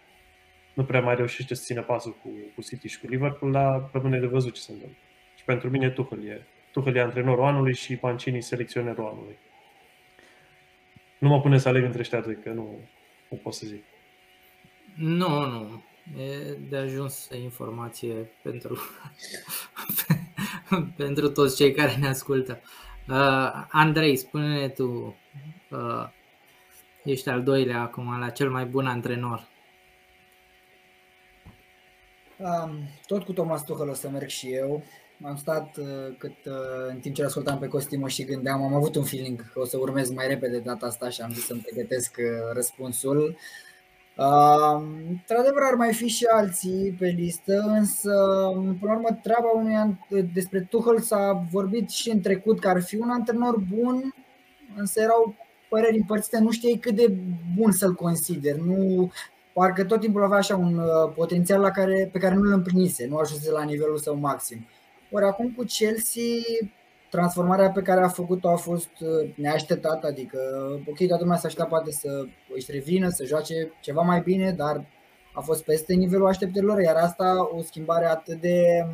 nu 0.74 0.85
prea 0.85 1.00
mai 1.00 1.14
reușește 1.14 1.54
să 1.54 1.62
țină 1.64 1.83
pasul 1.83 2.16
cu, 2.22 2.28
cu 2.54 2.62
City 2.62 2.88
și 2.88 3.00
cu 3.00 3.06
Liverpool, 3.06 3.52
dar 3.52 3.88
rămâne 3.92 4.18
de 4.18 4.26
văzut 4.26 4.54
ce 4.54 4.61
se 4.61 4.72
întâmplă. 4.72 4.96
Și 5.37 5.44
pentru 5.44 5.70
mine 5.70 5.90
Tuchel 5.90 6.24
e, 6.24 6.46
Tuchel 6.72 6.96
e 6.96 7.00
antrenorul 7.00 7.44
anului 7.44 7.74
și 7.74 7.96
Pancini 7.96 8.42
selecționerul 8.42 9.06
anului. 9.06 9.38
Nu 11.18 11.28
mă 11.28 11.40
pune 11.40 11.59
să 11.59 11.68
aleg 11.68 11.85
între 11.85 12.00
ăștia 12.00 12.20
doi, 12.20 12.37
că 12.42 12.50
nu, 12.50 12.78
nu 13.28 13.37
pot 13.37 13.52
să 13.52 13.66
zic. 13.66 13.85
Nu, 14.94 15.46
nu. 15.46 15.83
E 16.18 16.56
de 16.68 16.76
ajuns 16.76 17.28
informație 17.42 18.30
pentru, 18.42 18.78
pentru 20.96 21.28
toți 21.28 21.56
cei 21.56 21.72
care 21.72 21.96
ne 21.96 22.08
ascultă. 22.08 22.60
Uh, 23.08 23.66
Andrei, 23.70 24.16
spune-ne 24.16 24.68
tu, 24.68 25.16
uh, 25.70 26.08
ești 27.04 27.28
al 27.28 27.42
doilea 27.42 27.80
acum 27.80 28.18
la 28.18 28.30
cel 28.30 28.50
mai 28.50 28.64
bun 28.64 28.86
antrenor. 28.86 29.48
Um, 32.36 32.88
tot 33.06 33.24
cu 33.24 33.32
Thomas 33.32 33.64
Tuchel 33.64 33.88
o 33.88 33.94
să 33.94 34.08
merg 34.08 34.28
și 34.28 34.52
eu. 34.52 34.82
Am 35.24 35.36
stat 35.36 35.76
uh, 35.76 36.16
cât 36.18 36.44
uh, 36.44 36.88
în 36.88 36.98
timp 36.98 37.14
ce 37.14 37.24
ascultam 37.24 37.58
pe 37.58 37.66
Costimo 37.66 38.06
și 38.06 38.24
gândeam, 38.24 38.62
am 38.62 38.74
avut 38.74 38.96
un 38.96 39.04
feeling 39.04 39.52
că 39.52 39.60
o 39.60 39.64
să 39.64 39.76
urmez 39.78 40.10
mai 40.10 40.28
repede 40.28 40.58
data 40.58 40.86
asta 40.86 41.08
și 41.08 41.20
am 41.20 41.32
zis 41.32 41.46
să-mi 41.46 41.60
pregătesc 41.60 42.16
uh, 42.18 42.52
răspunsul. 42.52 43.28
Uh, 43.28 43.38
într-adevăr 45.08 45.62
ar 45.62 45.74
mai 45.74 45.92
fi 45.92 46.08
și 46.08 46.24
alții 46.24 46.96
pe 46.98 47.06
listă, 47.06 47.60
însă 47.66 48.12
până 48.54 48.92
la 48.92 48.94
urmă 48.94 49.18
treaba 49.22 49.50
unui 49.54 49.74
an- 49.74 50.32
despre 50.32 50.60
Tuchel 50.60 50.98
s-a 50.98 51.46
vorbit 51.50 51.90
și 51.90 52.10
în 52.10 52.20
trecut 52.20 52.60
că 52.60 52.68
ar 52.68 52.82
fi 52.82 52.96
un 52.96 53.10
antrenor 53.10 53.58
bun, 53.74 54.14
însă 54.76 55.00
erau 55.00 55.34
păreri 55.68 55.96
împărțite, 55.96 56.38
nu 56.38 56.50
știai 56.50 56.78
cât 56.80 56.94
de 56.94 57.14
bun 57.56 57.72
să-l 57.72 57.94
consider, 57.94 58.56
nu 58.56 59.12
parcă 59.52 59.84
tot 59.84 60.00
timpul 60.00 60.22
avea 60.22 60.38
așa 60.38 60.56
un 60.56 60.78
uh, 60.78 61.12
potențial 61.14 61.60
la 61.60 61.70
care, 61.70 62.08
pe 62.12 62.18
care 62.18 62.34
nu 62.34 62.40
îl 62.40 62.52
împlinise, 62.52 63.06
nu 63.06 63.16
ajunse 63.16 63.50
la 63.50 63.62
nivelul 63.62 63.98
său 63.98 64.16
maxim. 64.16 64.66
Ori 65.10 65.24
acum 65.24 65.52
cu 65.56 65.64
Chelsea, 65.64 66.22
transformarea 67.10 67.70
pe 67.70 67.82
care 67.82 68.00
a 68.00 68.08
făcut-o 68.08 68.48
a 68.48 68.56
fost 68.56 68.90
uh, 69.00 69.30
neașteptată, 69.34 70.06
adică 70.06 70.38
ok, 70.86 71.06
toată 71.06 71.22
lumea 71.22 71.38
se 71.38 71.46
aștepta 71.46 71.68
poate 71.68 71.90
să 71.90 72.24
își 72.54 72.70
revină, 72.70 73.08
să 73.08 73.24
joace 73.24 73.72
ceva 73.80 74.02
mai 74.02 74.20
bine, 74.20 74.52
dar 74.52 74.84
a 75.34 75.40
fost 75.40 75.64
peste 75.64 75.94
nivelul 75.94 76.26
așteptărilor, 76.26 76.80
iar 76.80 76.96
asta 76.96 77.48
o 77.56 77.62
schimbare 77.62 78.06
atât 78.06 78.40
de, 78.40 78.86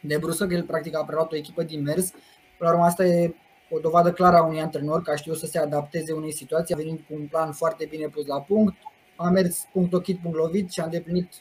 de 0.00 0.16
bruscă 0.16 0.46
că 0.46 0.54
el 0.54 0.62
practic 0.62 0.96
a 0.96 1.04
preluat 1.04 1.32
o 1.32 1.36
echipă 1.36 1.62
din 1.62 1.82
mers. 1.82 2.10
Până 2.58 2.70
la 2.70 2.72
urmă 2.72 2.84
asta 2.84 3.04
e 3.04 3.34
o 3.70 3.78
dovadă 3.78 4.12
clară 4.12 4.36
a 4.36 4.44
unui 4.44 4.60
antrenor 4.60 5.02
că 5.02 5.10
a 5.10 5.16
știut 5.16 5.36
să 5.36 5.46
se 5.46 5.58
adapteze 5.58 6.12
unei 6.12 6.32
situații, 6.32 6.74
a 6.74 6.76
venit 6.76 7.06
cu 7.06 7.14
un 7.14 7.26
plan 7.26 7.52
foarte 7.52 7.86
bine 7.90 8.06
pus 8.06 8.26
la 8.26 8.40
punct, 8.40 8.74
a 9.16 9.28
mers 9.28 9.66
punct 9.72 9.92
ochit, 9.92 10.20
punct 10.20 10.36
lovit 10.36 10.70
și 10.70 10.80
a 10.80 10.84
îndeplinit 10.84 11.32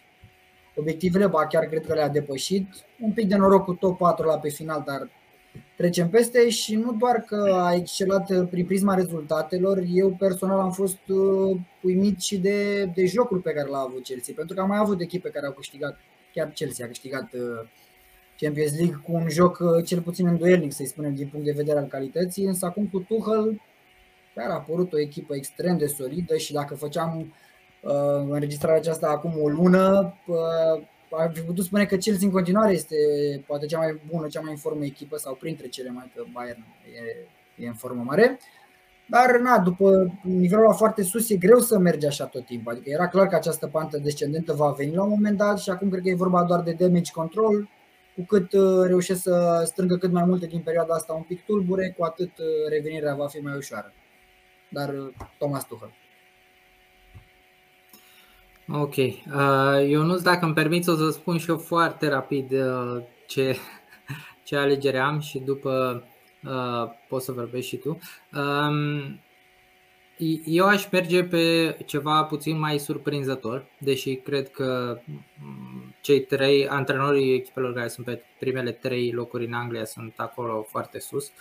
obiectivele, 0.76 1.28
ba 1.28 1.48
chiar 1.48 1.66
cred 1.66 1.86
că 1.86 1.94
le-a 1.94 2.10
depășit. 2.10 2.68
Un 3.00 3.12
pic 3.12 3.28
de 3.28 3.36
noroc 3.36 3.64
cu 3.64 3.74
top 3.74 3.98
4 3.98 4.26
la 4.26 4.38
pe 4.38 4.50
final, 4.50 4.84
dar 4.86 5.10
trecem 5.78 6.10
peste 6.10 6.50
și 6.50 6.76
nu 6.76 6.94
doar 6.94 7.20
că 7.28 7.64
a 7.68 7.74
excelat 7.74 8.50
prin 8.50 8.66
prisma 8.66 8.96
rezultatelor, 8.96 9.84
eu 9.94 10.16
personal 10.20 10.60
am 10.60 10.72
fost 10.72 11.08
uh, 11.08 11.58
uimit 11.82 12.22
și 12.22 12.38
de, 12.38 12.86
de 12.86 13.06
jocul 13.06 13.40
pe 13.40 13.52
care 13.52 13.70
l-a 13.70 13.86
avut 13.88 14.04
Chelsea, 14.04 14.34
pentru 14.38 14.56
că 14.56 14.62
am 14.62 14.68
mai 14.68 14.78
avut 14.78 15.02
echipe 15.02 15.30
care 15.30 15.46
au 15.46 15.52
câștigat, 15.52 16.00
chiar 16.34 16.48
Chelsea 16.48 16.86
a 16.86 16.88
câștigat 16.88 17.34
uh, 17.34 17.68
Champions 18.38 18.78
League 18.78 19.02
cu 19.04 19.12
un 19.14 19.30
joc 19.30 19.60
uh, 19.60 19.86
cel 19.86 20.02
puțin 20.02 20.28
îndoielnic, 20.28 20.72
să-i 20.72 20.86
spunem, 20.86 21.16
din 21.16 21.28
punct 21.28 21.46
de 21.46 21.52
vedere 21.52 21.80
al 21.80 21.88
calității, 21.88 22.46
însă 22.46 22.66
acum 22.66 22.88
cu 22.88 23.00
Tuchel 23.00 23.62
chiar 24.36 24.50
a 24.50 24.54
apărut 24.54 24.94
o 24.94 25.00
echipă 25.00 25.36
extrem 25.36 25.78
de 25.78 25.86
solidă 25.86 26.38
și 26.38 26.54
dacă 26.54 26.76
făceam 26.76 27.34
uh, 27.82 28.26
înregistrarea 28.30 28.78
aceasta 28.78 29.08
acum 29.08 29.34
o 29.42 29.48
lună, 29.48 30.16
uh, 30.28 30.84
ar 31.12 31.32
fi 31.34 31.42
putut 31.42 31.66
spune 31.66 31.86
că 31.86 31.96
Chelsea 31.96 32.28
în 32.28 32.34
continuare 32.34 32.74
este 32.74 32.96
poate 33.48 33.66
cea 33.66 33.78
mai 33.78 34.02
bună, 34.12 34.28
cea 34.28 34.42
mai 34.42 34.52
în 34.52 34.58
formă 34.58 34.86
echipă 34.86 35.18
sau 35.18 35.36
printre 35.36 35.68
cele 35.68 35.90
mai, 35.90 36.12
că 36.16 36.24
Bayern 36.34 36.66
e, 37.58 37.64
e 37.64 37.68
în 37.68 37.74
formă 37.74 38.04
mare. 38.06 38.40
Dar 39.12 39.40
na, 39.40 39.60
după 39.60 40.20
nivelul 40.22 40.66
la 40.66 40.74
foarte 40.74 41.04
sus 41.04 41.30
e 41.30 41.36
greu 41.36 41.60
să 41.60 41.78
mergi 41.78 42.06
așa 42.06 42.26
tot 42.26 42.46
timpul. 42.46 42.72
Adică 42.72 42.90
era 42.90 43.08
clar 43.08 43.28
că 43.28 43.36
această 43.36 43.68
pantă 43.68 43.98
descendentă 43.98 44.54
va 44.54 44.70
veni 44.72 44.96
la 44.96 45.04
un 45.04 45.10
moment 45.10 45.38
dat 45.38 45.60
și 45.60 45.70
acum 45.70 45.90
cred 45.90 46.04
că 46.04 46.10
e 46.10 46.16
vorba 46.16 46.44
doar 46.44 46.62
de 46.62 46.76
damage 46.80 47.12
control. 47.12 47.70
Cu 48.16 48.22
cât 48.28 48.54
uh, 48.54 48.86
reușesc 48.86 49.22
să 49.22 49.64
strângă 49.66 49.98
cât 49.98 50.12
mai 50.12 50.24
multe 50.26 50.46
din 50.46 50.60
perioada 50.60 50.94
asta 50.94 51.14
un 51.14 51.22
pic 51.22 51.46
tulbure, 51.46 51.94
cu 51.98 52.04
atât 52.04 52.38
uh, 52.38 52.46
revenirea 52.70 53.16
va 53.16 53.28
fi 53.28 53.38
mai 53.38 53.58
ușoară. 53.58 53.94
Dar 54.70 54.90
uh, 54.90 55.14
Thomas 55.38 55.68
Tuchel. 55.68 55.94
Ok. 58.68 58.96
Eu 59.88 60.04
nu 60.04 60.18
dacă 60.18 60.46
îmi 60.46 60.54
permiți 60.54 60.90
o 60.90 60.96
să 60.96 61.10
spun 61.10 61.38
și 61.38 61.50
eu 61.50 61.58
foarte 61.58 62.08
rapid 62.08 62.54
ce, 63.28 63.58
ce 64.44 64.58
alegere 64.58 64.98
am 64.98 65.20
și 65.20 65.40
după 65.40 66.04
poți 67.08 67.26
să 67.26 67.32
vorbești 67.32 67.70
și 67.70 67.78
tu. 67.78 68.00
Um, 68.34 69.20
eu 70.46 70.68
aș 70.68 70.90
merge 70.92 71.24
pe 71.24 71.78
ceva 71.86 72.24
puțin 72.24 72.60
mai 72.60 72.78
surprinzător, 72.78 73.66
deși 73.78 74.16
cred 74.16 74.50
că 74.50 75.00
mm, 75.44 75.96
cei 76.02 76.22
trei 76.22 76.68
antrenorii 76.68 77.34
echipelor 77.34 77.74
care 77.74 77.88
sunt 77.88 78.06
pe 78.06 78.24
primele 78.40 78.72
trei 78.72 79.12
locuri 79.12 79.46
în 79.46 79.54
Anglia 79.54 79.86
sunt 79.86 80.14
acolo 80.18 80.66
foarte 80.70 81.00
sus. 81.00 81.32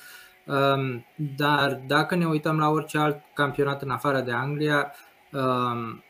Um, 0.45 1.07
dar 1.37 1.81
dacă 1.87 2.15
ne 2.15 2.27
uităm 2.27 2.59
la 2.59 2.69
orice 2.69 2.99
alt 2.99 3.23
campionat 3.35 3.83
în 3.83 3.91
afară 3.91 4.21
de 4.21 4.33
Anglia, 4.33 4.93
um, 5.33 6.05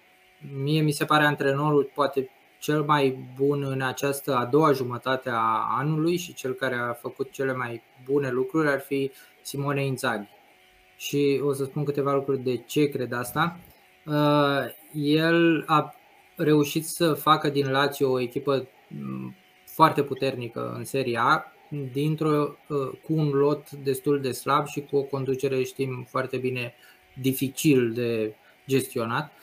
mie 0.62 0.80
mi 0.80 0.90
se 0.90 1.04
pare 1.04 1.24
antrenorul 1.24 1.90
poate 1.94 2.30
cel 2.58 2.82
mai 2.82 3.18
bun 3.36 3.64
în 3.64 3.80
această 3.80 4.36
a 4.36 4.44
doua 4.44 4.72
jumătate 4.72 5.30
a 5.30 5.66
anului 5.78 6.16
și 6.16 6.34
cel 6.34 6.52
care 6.52 6.74
a 6.74 6.92
făcut 6.92 7.30
cele 7.30 7.52
mai 7.52 7.82
bune 8.04 8.30
lucruri 8.30 8.68
ar 8.68 8.80
fi 8.80 9.10
Simone 9.42 9.84
Inzaghi. 9.84 10.28
Și 10.96 11.40
o 11.44 11.52
să 11.52 11.64
spun 11.64 11.84
câteva 11.84 12.14
lucruri 12.14 12.42
de 12.42 12.56
ce 12.56 12.88
cred 12.88 13.12
asta. 13.12 13.58
Uh, 14.06 14.64
el 14.92 15.64
a 15.66 15.94
reușit 16.36 16.86
să 16.86 17.12
facă 17.12 17.48
din 17.48 17.70
Lazio 17.70 18.10
o 18.10 18.20
echipă 18.20 18.68
mm, 18.88 19.34
foarte 19.66 20.02
puternică 20.02 20.74
în 20.76 20.84
Serie 20.84 21.18
A, 21.22 21.44
dintr-o, 21.92 22.56
uh, 22.68 22.90
cu 23.02 23.12
un 23.12 23.28
lot 23.28 23.70
destul 23.70 24.20
de 24.20 24.32
slab 24.32 24.66
și 24.66 24.80
cu 24.80 24.96
o 24.96 25.02
conducere, 25.02 25.62
știm 25.62 26.06
foarte 26.10 26.36
bine, 26.36 26.74
dificil 27.20 27.92
de 27.92 28.34
gestionat. 28.66 29.32
Um, 29.32 29.38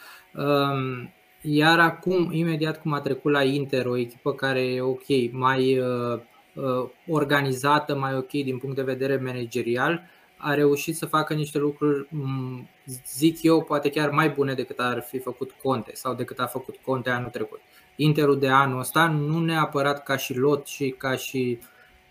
iar 1.41 1.79
acum, 1.79 2.31
imediat 2.31 2.81
cum 2.81 2.93
a 2.93 3.01
trecut 3.01 3.31
la 3.31 3.43
Inter, 3.43 3.85
o 3.85 3.97
echipă 3.97 4.33
care 4.33 4.61
e 4.61 4.81
ok, 4.81 5.05
mai 5.31 5.79
uh, 5.79 6.19
uh, 6.53 6.89
organizată, 7.07 7.95
mai 7.95 8.15
ok 8.15 8.29
din 8.29 8.57
punct 8.57 8.75
de 8.75 8.81
vedere 8.81 9.17
managerial, 9.17 10.01
a 10.37 10.53
reușit 10.53 10.95
să 10.95 11.05
facă 11.05 11.33
niște 11.33 11.57
lucruri, 11.57 12.07
mm, 12.09 12.69
zic 13.05 13.43
eu, 13.43 13.63
poate 13.63 13.89
chiar 13.89 14.09
mai 14.09 14.29
bune 14.29 14.53
decât 14.53 14.79
ar 14.79 15.01
fi 15.01 15.19
făcut 15.19 15.51
Conte 15.63 15.91
sau 15.93 16.13
decât 16.13 16.39
a 16.39 16.45
făcut 16.45 16.75
Conte 16.85 17.09
anul 17.09 17.29
trecut. 17.29 17.59
Interul 17.95 18.39
de 18.39 18.47
anul 18.47 18.79
ăsta 18.79 19.07
nu 19.07 19.39
neapărat 19.39 20.03
ca 20.03 20.17
și 20.17 20.37
lot 20.37 20.67
și 20.67 20.95
ca 20.97 21.15
și 21.15 21.59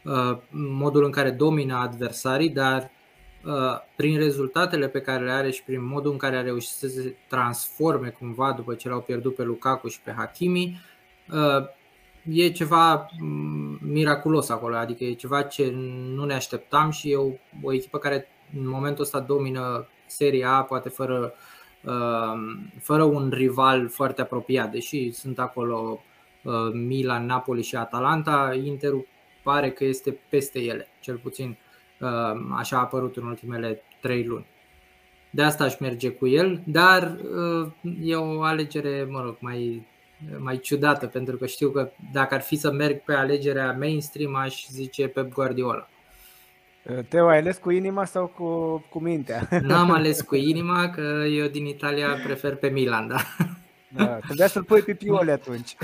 uh, 0.05 0.37
modul 0.51 1.05
în 1.05 1.11
care 1.11 1.31
domină 1.31 1.77
adversarii, 1.77 2.51
dar 2.51 2.83
Uh, 2.83 2.96
prin 3.97 4.19
rezultatele 4.19 4.89
pe 4.89 5.01
care 5.01 5.25
le 5.25 5.31
are 5.31 5.51
și 5.51 5.63
prin 5.63 5.87
modul 5.87 6.13
în 6.13 6.17
care 6.17 6.37
a 6.37 6.43
reușit 6.43 6.71
să 6.71 6.89
se 6.89 7.15
transforme 7.29 8.09
cumva 8.09 8.53
după 8.53 8.75
ce 8.75 8.89
l-au 8.89 9.01
pierdut 9.01 9.35
pe 9.35 9.43
Lukaku 9.43 9.89
și 9.89 10.01
pe 10.01 10.13
Hakimi, 10.17 10.81
uh, 11.33 11.69
e 12.33 12.51
ceva 12.51 13.09
mm, 13.19 13.79
miraculos 13.81 14.49
acolo, 14.49 14.77
adică 14.77 15.05
e 15.05 15.13
ceva 15.13 15.43
ce 15.43 15.73
nu 16.15 16.25
ne 16.25 16.35
așteptam 16.35 16.91
și 16.91 17.11
e 17.11 17.17
o, 17.17 17.31
o 17.63 17.73
echipă 17.73 17.99
care 17.99 18.29
în 18.57 18.69
momentul 18.69 19.05
ăsta 19.05 19.21
domină 19.21 19.87
Seria 20.07 20.51
A, 20.51 20.63
poate 20.63 20.89
fără, 20.89 21.33
uh, 21.83 22.33
fără 22.81 23.03
un 23.03 23.31
rival 23.35 23.89
foarte 23.89 24.21
apropiat, 24.21 24.71
deși 24.71 25.11
sunt 25.11 25.39
acolo 25.39 26.01
Milan, 26.73 27.27
Napoli 27.27 27.63
și 27.63 27.77
Atalanta, 27.77 28.59
Interul 28.65 29.07
pare 29.43 29.71
că 29.71 29.85
este 29.85 30.19
peste 30.29 30.59
ele, 30.61 30.89
cel 31.01 31.17
puțin. 31.17 31.47
Ehm, 31.47 31.66
așa 32.57 32.77
a 32.77 32.81
apărut 32.81 33.17
în 33.17 33.27
ultimele 33.27 33.83
trei 34.01 34.25
luni. 34.25 34.47
De 35.31 35.43
asta 35.43 35.65
aș 35.65 35.79
merge 35.79 36.11
cu 36.11 36.27
el, 36.27 36.63
dar 36.65 37.03
ehm, 37.03 37.75
e 38.03 38.15
o 38.15 38.43
alegere, 38.43 39.07
mă 39.11 39.23
rog, 39.23 39.37
mai, 39.39 39.87
mai 40.39 40.59
ciudată, 40.59 41.07
pentru 41.07 41.37
că 41.37 41.47
știu 41.47 41.71
că 41.71 41.91
dacă 42.13 42.35
ar 42.35 42.41
fi 42.41 42.57
să 42.57 42.73
merg 42.73 43.01
pe 43.01 43.13
alegerea 43.13 43.77
mainstream, 43.79 44.35
aș 44.35 44.67
zice 44.69 45.09
Pep 45.09 45.33
Guardiola. 45.33 45.89
Teo, 47.09 47.27
ai 47.29 47.39
ales 47.39 47.57
cu 47.57 47.71
inima 47.71 48.05
sau 48.05 48.27
cu, 48.27 48.79
cu 48.91 48.99
mintea? 48.99 49.49
N-am 49.63 49.91
ales 49.99 50.21
cu 50.21 50.35
inima, 50.35 50.91
că 50.91 51.25
eu 51.31 51.47
din 51.47 51.67
Italia 51.67 52.09
prefer 52.25 52.57
pe 52.57 52.69
Milan, 52.69 53.09
da. 53.09 53.17
Da, 53.89 54.07
trebuia 54.07 54.47
să-l 54.47 54.65
pui 54.65 54.83
pe 54.83 54.95
Pioli 54.95 55.31
atunci. 55.31 55.77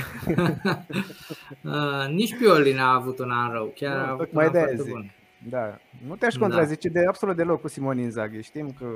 uh, 1.62 2.06
nici 2.18 2.36
Pioli 2.36 2.72
n-a 2.72 2.94
avut 2.94 3.18
un 3.18 3.30
an 3.30 3.52
rău, 3.52 3.72
chiar 3.74 3.96
no, 3.96 4.02
a 4.02 4.10
avut 4.10 4.32
mai 4.32 4.46
un 4.46 4.56
an 4.56 4.62
foarte 4.62 4.82
bun. 4.90 5.10
Da, 5.48 5.78
nu 6.06 6.16
te-aș 6.16 6.34
da. 6.34 6.40
contrazice 6.40 6.88
da. 6.88 7.00
de 7.00 7.06
absolut 7.06 7.36
deloc 7.36 7.60
cu 7.60 7.68
Simon 7.68 7.98
Inzaghi. 7.98 8.42
Știm 8.42 8.70
că 8.78 8.86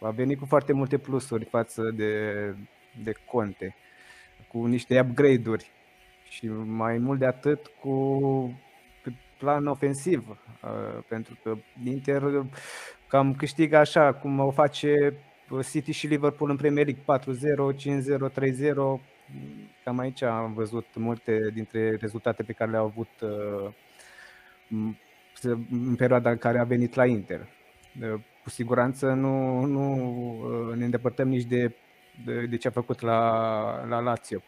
a 0.00 0.10
venit 0.10 0.38
cu 0.38 0.44
foarte 0.46 0.72
multe 0.72 0.98
plusuri 0.98 1.44
față 1.44 1.82
de, 1.94 2.32
de 3.02 3.14
Conte. 3.24 3.74
cu 4.48 4.66
niște 4.66 5.00
upgrade-uri 5.00 5.70
și 6.28 6.48
mai 6.64 6.98
mult 6.98 7.18
de 7.18 7.26
atât 7.26 7.70
cu 7.80 8.60
plan 9.38 9.66
ofensiv, 9.66 10.28
uh, 10.28 11.04
pentru 11.08 11.38
că 11.42 11.56
Inter 11.84 12.22
cam 13.08 13.34
câștigă 13.34 13.76
așa 13.76 14.12
cum 14.12 14.38
o 14.38 14.50
face 14.50 15.14
City 15.70 15.92
și 15.92 16.06
Liverpool 16.06 16.50
în 16.50 16.56
Premier 16.56 16.86
League 16.86 17.02
4-0, 17.02 17.74
5-0, 17.74 18.30
3-0. 18.30 19.00
Cam 19.84 19.98
aici 19.98 20.22
am 20.22 20.52
văzut 20.52 20.86
multe 20.94 21.50
dintre 21.52 21.96
rezultate 22.00 22.42
pe 22.42 22.52
care 22.52 22.70
le-au 22.70 22.84
avut 22.84 23.08
uh, 23.20 23.72
în 25.42 25.94
perioada 25.96 26.30
în 26.30 26.36
care 26.36 26.58
a 26.58 26.64
venit 26.64 26.94
la 26.94 27.06
Inter. 27.06 27.48
Uh, 28.00 28.20
cu 28.42 28.50
siguranță 28.50 29.06
nu, 29.06 29.64
nu 29.64 30.74
ne 30.74 30.84
îndepărtăm 30.84 31.28
nici 31.28 31.44
de, 31.44 31.74
de, 32.24 32.46
de 32.46 32.56
ce 32.56 32.68
a 32.68 32.70
făcut 32.70 33.00
la, 33.00 33.86
la 33.88 33.98
Lazio. 34.00 34.42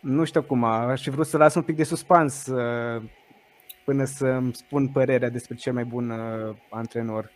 Nu 0.00 0.24
știu 0.24 0.42
cum, 0.42 0.64
aș 0.64 1.02
fi 1.02 1.10
vrut 1.10 1.26
să 1.26 1.36
las 1.36 1.54
un 1.54 1.62
pic 1.62 1.76
de 1.76 1.84
suspans 1.84 2.46
până 3.84 4.04
să-mi 4.04 4.54
spun 4.54 4.88
părerea 4.88 5.28
despre 5.28 5.54
cel 5.54 5.72
mai 5.72 5.84
bun 5.84 6.12
antrenor. 6.70 7.30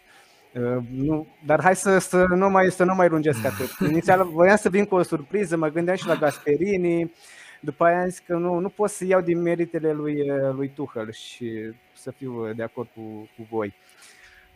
Uh, 0.55 0.85
nu, 0.91 1.27
dar 1.47 1.63
hai 1.63 1.77
să, 1.77 1.99
să, 1.99 2.25
nu 2.29 2.51
mai, 2.51 2.71
să 2.71 2.85
nu 2.85 2.95
mai 2.95 3.09
lungesc 3.09 3.45
atât. 3.45 3.89
Inițial 3.89 4.29
voiam 4.29 4.57
să 4.57 4.69
vin 4.69 4.85
cu 4.85 4.95
o 4.95 5.03
surpriză, 5.03 5.57
mă 5.57 5.69
gândeam 5.69 5.97
și 5.97 6.07
la 6.07 6.15
Gasperini, 6.15 7.13
după 7.61 7.85
aia 7.85 8.01
am 8.01 8.09
zis 8.09 8.19
că 8.19 8.37
nu, 8.37 8.59
nu 8.59 8.69
pot 8.69 8.91
să 8.91 9.05
iau 9.05 9.21
din 9.21 9.43
meritele 9.43 9.93
lui, 9.93 10.31
uh, 10.31 10.55
lui 10.55 10.69
Tuchel 10.69 11.13
și 11.13 11.75
să 11.95 12.11
fiu 12.11 12.53
de 12.53 12.63
acord 12.63 12.89
cu, 12.95 13.29
cu 13.37 13.47
voi. 13.51 13.75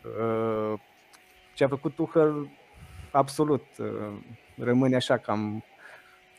Uh, 0.03 0.79
ce 1.55 1.65
a 1.65 1.69
făcut 1.69 1.95
Tuchel, 1.95 2.49
absolut, 3.11 3.65
rămâne 4.57 4.97
așa 4.97 5.17
cam 5.17 5.65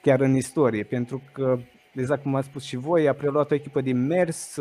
chiar 0.02 0.20
în 0.20 0.36
istorie, 0.36 0.84
pentru 0.84 1.22
că, 1.32 1.58
exact 1.94 2.22
cum 2.22 2.36
ați 2.36 2.48
spus 2.48 2.64
și 2.64 2.76
voi, 2.76 3.08
a 3.08 3.14
preluat 3.14 3.52
o 3.52 3.56
echipă 3.56 3.82
din 3.82 4.06
mers, 4.06 4.58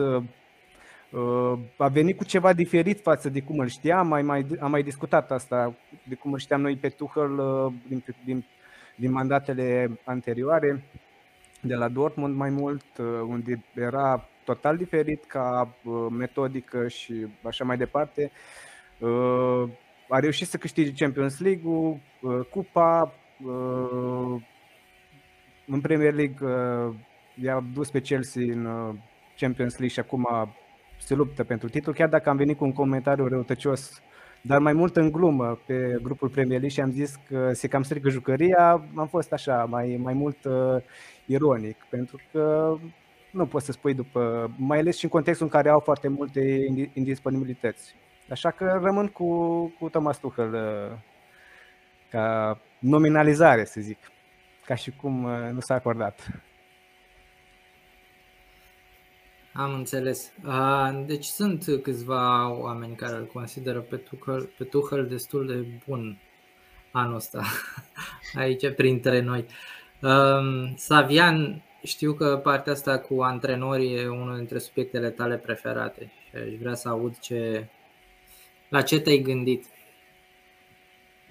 Uh, 1.15 1.59
a 1.77 1.89
venit 1.89 2.17
cu 2.17 2.25
ceva 2.25 2.53
diferit 2.53 3.01
față 3.01 3.29
de 3.29 3.41
cum 3.41 3.59
îl 3.59 3.69
știam, 3.69 4.07
mai, 4.07 4.23
mai, 4.23 4.47
am 4.61 4.71
mai 4.71 4.83
discutat 4.83 5.31
asta, 5.31 5.75
de 6.09 6.15
cum 6.15 6.33
îl 6.33 6.39
știam 6.39 6.61
noi 6.61 6.77
pe 6.77 6.89
Tuchel 6.89 7.39
uh, 7.39 7.73
din, 7.89 8.05
din, 8.25 8.45
din 8.97 9.11
mandatele 9.11 9.99
anterioare, 10.05 10.83
de 11.65 11.75
la 11.75 11.89
Dortmund 11.89 12.37
mai 12.37 12.51
mult, 12.51 12.85
uh, 12.99 13.07
unde 13.29 13.65
era 13.75 14.29
total 14.45 14.77
diferit 14.77 15.25
ca 15.25 15.77
metodică 16.11 16.89
și 16.89 17.27
așa 17.43 17.65
mai 17.65 17.77
departe. 17.77 18.31
A 20.09 20.19
reușit 20.19 20.47
să 20.47 20.57
câștige 20.57 20.93
Champions 20.93 21.41
League-ul, 21.41 21.99
Cupa, 22.51 23.13
în 25.67 25.81
Premier 25.81 26.15
League 26.15 26.49
i-a 27.35 27.65
dus 27.75 27.91
pe 27.91 28.01
Chelsea 28.01 28.43
în 28.43 28.65
Champions 29.37 29.73
League 29.73 29.89
și 29.89 30.01
acum 30.01 30.27
se 30.99 31.15
luptă 31.15 31.45
pentru 31.45 31.69
titlu, 31.69 31.93
chiar 31.93 32.09
dacă 32.09 32.29
am 32.29 32.37
venit 32.37 32.57
cu 32.57 32.65
un 32.65 32.73
comentariu 32.73 33.29
răutăcios, 33.29 34.03
dar 34.47 34.59
mai 34.59 34.73
mult 34.73 34.97
în 34.97 35.11
glumă 35.11 35.59
pe 35.67 35.99
grupul 36.03 36.29
Premier 36.29 36.61
League 36.61 36.69
și 36.69 36.81
am 36.81 36.91
zis 36.91 37.19
că 37.29 37.53
se 37.53 37.69
cam 37.69 37.83
strică 37.83 38.09
jucăria, 38.09 38.85
am 38.95 39.07
fost 39.07 39.33
așa, 39.33 39.65
mai, 39.65 40.01
mai 40.03 40.13
mult 40.13 40.45
uh, 40.45 40.83
ironic, 41.27 41.87
pentru 41.89 42.21
că 42.33 42.75
nu 43.31 43.47
poți 43.47 43.65
să 43.65 43.73
spui 43.73 43.95
după, 43.95 44.51
mai 44.57 44.79
ales 44.79 44.97
și 44.97 45.05
în 45.05 45.11
contextul 45.11 45.47
în 45.47 45.53
care 45.53 45.69
au 45.69 45.81
foarte 45.81 46.09
multe 46.09 46.65
indisponibilități. 46.93 47.95
Așa 48.31 48.51
că 48.51 48.81
rămân 48.83 49.07
cu, 49.07 49.27
cu 49.79 49.89
Thomas 49.89 50.19
Tuchel 50.19 50.55
uh, 50.55 50.99
ca 52.11 52.59
nominalizare, 52.79 53.65
să 53.65 53.81
zic, 53.81 53.99
ca 54.65 54.75
și 54.75 54.91
cum 54.91 55.25
uh, 55.25 55.49
nu 55.53 55.61
s-a 55.61 55.75
acordat. 55.75 56.29
Am 59.57 59.75
înțeles. 59.75 60.33
Deci 61.07 61.25
sunt 61.25 61.65
câțiva 61.83 62.51
oameni 62.53 62.95
care 62.95 63.17
îl 63.17 63.27
consideră 63.27 63.81
pe 63.81 63.97
Tuchel, 63.97 64.51
pe 64.59 64.65
Tuchel 64.65 65.07
destul 65.07 65.47
de 65.47 65.67
bun 65.87 66.19
anul 66.93 67.15
ăsta 67.15 67.43
aici 68.35 68.75
printre 68.75 69.21
noi. 69.21 69.47
Savian, 70.77 71.63
știu 71.83 72.15
că 72.15 72.41
partea 72.43 72.73
asta 72.73 72.99
cu 72.99 73.23
antrenorii 73.23 73.95
e 73.95 74.09
unul 74.09 74.37
dintre 74.37 74.59
subiectele 74.59 75.11
tale 75.11 75.37
preferate 75.37 76.13
și 76.29 76.37
aș 76.37 76.55
vrea 76.59 76.75
să 76.75 76.89
aud 76.89 77.19
ce, 77.19 77.69
la 78.69 78.83
ce 78.83 79.01
te-ai 79.01 79.19
gândit. 79.19 79.65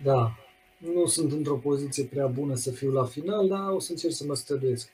Da, 0.03 0.35
nu 0.77 1.05
sunt 1.05 1.31
într-o 1.31 1.55
poziție 1.55 2.03
prea 2.03 2.27
bună 2.27 2.55
să 2.55 2.71
fiu 2.71 2.91
la 2.91 3.03
final, 3.03 3.47
dar 3.47 3.69
o 3.69 3.79
să 3.79 3.91
încerc 3.91 4.13
să 4.13 4.23
mă 4.27 4.35
străduiesc. 4.35 4.91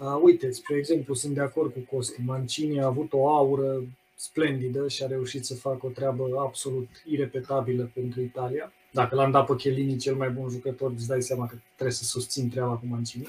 Uh, 0.00 0.18
uite, 0.22 0.50
spre 0.50 0.76
exemplu, 0.76 1.14
sunt 1.14 1.34
de 1.34 1.40
acord 1.40 1.72
cu 1.72 1.96
Costi. 1.96 2.20
Mancini 2.26 2.80
a 2.80 2.86
avut 2.86 3.12
o 3.12 3.28
aură 3.28 3.82
splendidă 4.14 4.88
și 4.88 5.02
a 5.02 5.06
reușit 5.06 5.44
să 5.44 5.54
facă 5.54 5.86
o 5.86 5.88
treabă 5.88 6.24
absolut 6.38 6.88
irepetabilă 7.04 7.90
pentru 7.94 8.20
Italia. 8.20 8.72
Dacă 8.92 9.14
l-am 9.14 9.30
dat 9.30 9.46
pe 9.46 9.54
Chiellini 9.54 9.96
cel 9.96 10.14
mai 10.14 10.30
bun 10.30 10.48
jucător, 10.48 10.92
îți 10.96 11.06
dai 11.06 11.22
seama 11.22 11.46
că 11.46 11.54
trebuie 11.74 11.96
să 11.96 12.04
susțin 12.04 12.48
treaba 12.48 12.72
cu 12.72 12.86
Mancini. 12.88 13.26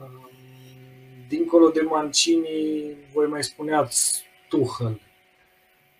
Uh, 0.00 0.06
dincolo 1.28 1.68
de 1.68 1.80
Mancini, 1.80 2.96
voi 3.12 3.26
mai 3.26 3.44
spuneați 3.44 4.24
Tuchel. 4.48 5.00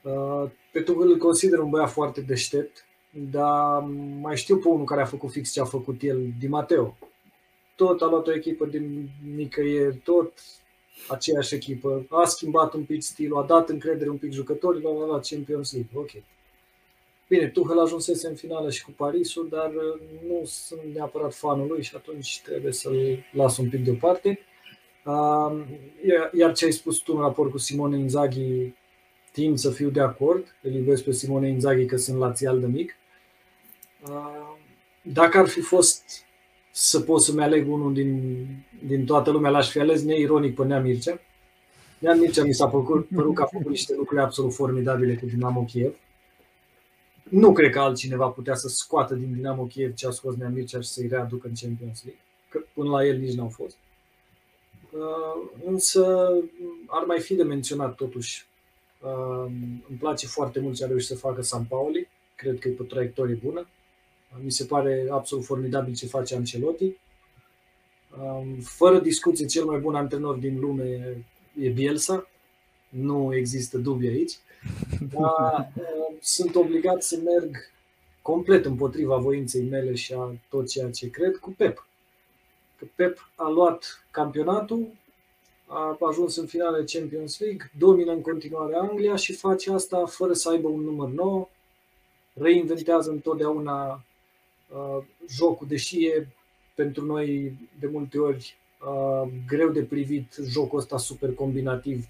Uh, 0.02 0.50
pe 0.72 0.80
Tuchel 0.80 1.10
îl 1.10 1.18
consider 1.18 1.58
un 1.58 1.70
băiat 1.70 1.90
foarte 1.90 2.20
deștept, 2.20 2.84
dar 3.10 3.82
mai 4.20 4.36
știu 4.36 4.56
pe 4.56 4.68
unul 4.68 4.84
care 4.84 5.00
a 5.00 5.04
făcut 5.04 5.30
fix 5.30 5.52
ce 5.52 5.60
a 5.60 5.64
făcut 5.64 6.02
el, 6.02 6.32
Di 6.38 6.46
Matteo 6.46 6.96
tot 7.84 8.02
a 8.02 8.06
luat 8.06 8.26
o 8.26 8.34
echipă 8.34 8.66
din 8.66 9.08
nicăieri, 9.34 9.96
tot 9.96 10.32
aceeași 11.08 11.54
echipă, 11.54 12.06
a 12.08 12.24
schimbat 12.24 12.74
un 12.74 12.84
pic 12.84 13.02
stilul, 13.02 13.38
a 13.38 13.46
dat 13.46 13.68
încredere 13.68 14.10
un 14.10 14.16
pic 14.16 14.32
jucătorilor, 14.32 15.02
a 15.02 15.06
luat 15.06 15.26
Champions 15.26 15.72
League, 15.72 15.90
ok. 15.94 16.10
Bine, 17.28 17.48
Tuchel 17.48 17.80
ajunsese 17.80 18.28
în 18.28 18.34
finală 18.34 18.70
și 18.70 18.84
cu 18.84 18.90
Parisul, 18.90 19.48
dar 19.48 19.70
uh, 19.74 20.00
nu 20.28 20.40
sunt 20.44 20.80
neapărat 20.94 21.34
fanul 21.34 21.66
lui 21.66 21.82
și 21.82 21.96
atunci 21.96 22.40
trebuie 22.44 22.72
să-l 22.72 23.24
las 23.32 23.56
un 23.56 23.68
pic 23.68 23.84
deoparte. 23.84 24.38
Um, 25.04 25.66
iar 26.32 26.52
ce 26.52 26.64
ai 26.64 26.72
spus 26.72 26.98
tu 26.98 27.12
în 27.14 27.20
raport 27.20 27.50
cu 27.50 27.58
Simone 27.58 27.98
Inzaghi, 27.98 28.74
timp 29.32 29.58
să 29.58 29.70
fiu 29.70 29.88
de 29.88 30.00
acord, 30.00 30.56
îl 30.62 30.72
iubesc 30.72 31.04
pe 31.04 31.12
Simone 31.12 31.48
Inzaghi 31.48 31.86
că 31.86 31.96
sunt 31.96 32.18
lațial 32.18 32.60
de 32.60 32.66
mic. 32.66 32.96
Um, 34.08 34.56
dacă 35.02 35.38
ar 35.38 35.48
fi 35.48 35.60
fost 35.60 36.24
să 36.82 37.00
pot 37.00 37.22
să-mi 37.22 37.42
aleg 37.42 37.72
unul 37.72 37.92
din, 37.92 38.46
din 38.86 39.04
toată 39.04 39.30
lumea, 39.30 39.50
l-aș 39.50 39.70
fi 39.70 39.78
ales 39.78 40.02
neironic 40.02 40.54
pe 40.54 40.64
Nea 40.64 40.80
Mircea. 40.80 41.20
Nea 41.98 42.14
Mircea 42.14 42.44
mi 42.44 42.54
s-a 42.54 42.68
părut, 42.68 43.08
părut 43.14 43.34
că 43.34 43.42
a 43.42 43.46
făcut 43.46 43.70
niște 43.70 43.94
lucruri 43.94 44.20
absolut 44.20 44.54
formidabile 44.54 45.16
cu 45.16 45.26
Dinamo 45.26 45.64
Kiev. 45.64 45.94
Nu 47.22 47.52
cred 47.52 47.70
că 47.70 47.80
altcineva 47.80 48.26
putea 48.26 48.54
să 48.54 48.68
scoată 48.68 49.14
din 49.14 49.34
Dinamo 49.34 49.64
Kiev 49.64 49.94
ce 49.94 50.06
a 50.06 50.10
scos 50.10 50.36
Nea 50.36 50.48
Mircea 50.48 50.80
și 50.80 50.88
să-i 50.88 51.08
readucă 51.08 51.46
în 51.46 51.54
Champions 51.60 52.04
League, 52.04 52.22
că 52.48 52.60
până 52.74 52.90
la 52.90 53.04
el 53.04 53.18
nici 53.18 53.34
n-au 53.34 53.48
fost. 53.48 53.76
Uh, 54.90 55.50
însă 55.64 56.32
ar 56.86 57.04
mai 57.06 57.20
fi 57.20 57.34
de 57.34 57.42
menționat 57.42 57.94
totuși. 57.94 58.46
Uh, 59.00 59.52
îmi 59.88 59.98
place 59.98 60.26
foarte 60.26 60.60
mult 60.60 60.74
ce 60.74 60.84
a 60.84 60.86
reușit 60.86 61.08
să 61.08 61.16
facă 61.16 61.42
San 61.42 61.64
Pauli. 61.64 62.08
Cred 62.34 62.58
că 62.58 62.68
e 62.68 62.72
pe 62.72 62.82
o 62.82 62.84
traiectorie 62.84 63.38
bună 63.44 63.66
mi 64.38 64.50
se 64.50 64.64
pare 64.64 65.06
absolut 65.10 65.44
formidabil 65.44 65.94
ce 65.94 66.06
face 66.06 66.34
Ancelotti. 66.34 66.96
Fără 68.62 68.98
discuție, 68.98 69.46
cel 69.46 69.64
mai 69.64 69.78
bun 69.78 69.94
antrenor 69.94 70.36
din 70.36 70.60
lume 70.60 71.16
e 71.60 71.68
Bielsa. 71.68 72.28
Nu 72.88 73.34
există 73.34 73.78
dubii 73.78 74.08
aici. 74.08 74.32
Dar 75.12 75.72
sunt 76.20 76.54
obligat 76.54 77.02
să 77.02 77.16
merg 77.24 77.56
complet 78.22 78.64
împotriva 78.64 79.16
voinței 79.16 79.62
mele 79.62 79.94
și 79.94 80.12
a 80.12 80.34
tot 80.48 80.68
ceea 80.68 80.90
ce 80.90 81.10
cred 81.10 81.36
cu 81.36 81.50
Pep. 81.50 81.86
Că 82.78 82.86
Pep 82.94 83.30
a 83.34 83.48
luat 83.48 84.06
campionatul, 84.10 84.88
a 85.66 85.96
ajuns 86.08 86.36
în 86.36 86.46
finale 86.46 86.84
Champions 86.84 87.40
League, 87.40 87.70
domină 87.78 88.12
în 88.12 88.20
continuare 88.20 88.74
Anglia 88.74 89.16
și 89.16 89.32
face 89.32 89.72
asta 89.72 90.06
fără 90.06 90.32
să 90.32 90.48
aibă 90.48 90.68
un 90.68 90.80
număr 90.80 91.08
nou, 91.08 91.50
reinventează 92.32 93.10
întotdeauna 93.10 93.92
Uh, 93.92 94.09
jocul, 95.28 95.66
deși 95.66 96.06
e 96.06 96.26
pentru 96.74 97.04
noi 97.04 97.52
de 97.78 97.86
multe 97.86 98.18
ori 98.18 98.56
uh, 98.88 99.28
greu 99.46 99.68
de 99.68 99.82
privit 99.82 100.36
jocul 100.48 100.78
ăsta 100.78 100.98
super 100.98 101.34
combinativ, 101.34 102.08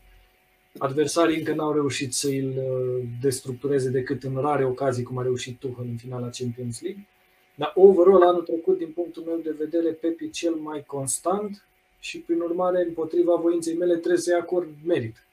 adversarii 0.78 1.38
încă 1.38 1.54
n-au 1.54 1.72
reușit 1.72 2.14
să 2.14 2.28
îl 2.28 2.54
uh, 2.56 3.08
destructureze 3.20 3.90
decât 3.90 4.22
în 4.22 4.36
rare 4.36 4.64
ocazii, 4.64 5.02
cum 5.02 5.18
a 5.18 5.22
reușit 5.22 5.58
Tuchel 5.58 5.84
în 5.84 5.96
finala 5.96 6.28
Champions 6.38 6.80
League. 6.82 7.06
Dar 7.54 7.72
overall, 7.74 8.22
anul 8.22 8.42
trecut, 8.42 8.78
din 8.78 8.92
punctul 8.92 9.22
meu 9.22 9.36
de 9.36 9.54
vedere, 9.58 9.92
Pep 9.92 10.20
e 10.20 10.28
cel 10.28 10.54
mai 10.54 10.84
constant 10.86 11.64
și, 11.98 12.18
prin 12.18 12.40
urmare, 12.40 12.84
împotriva 12.86 13.34
voinței 13.34 13.74
mele, 13.74 13.96
trebuie 13.96 14.20
să-i 14.20 14.40
acord 14.40 14.68
merit. 14.84 15.24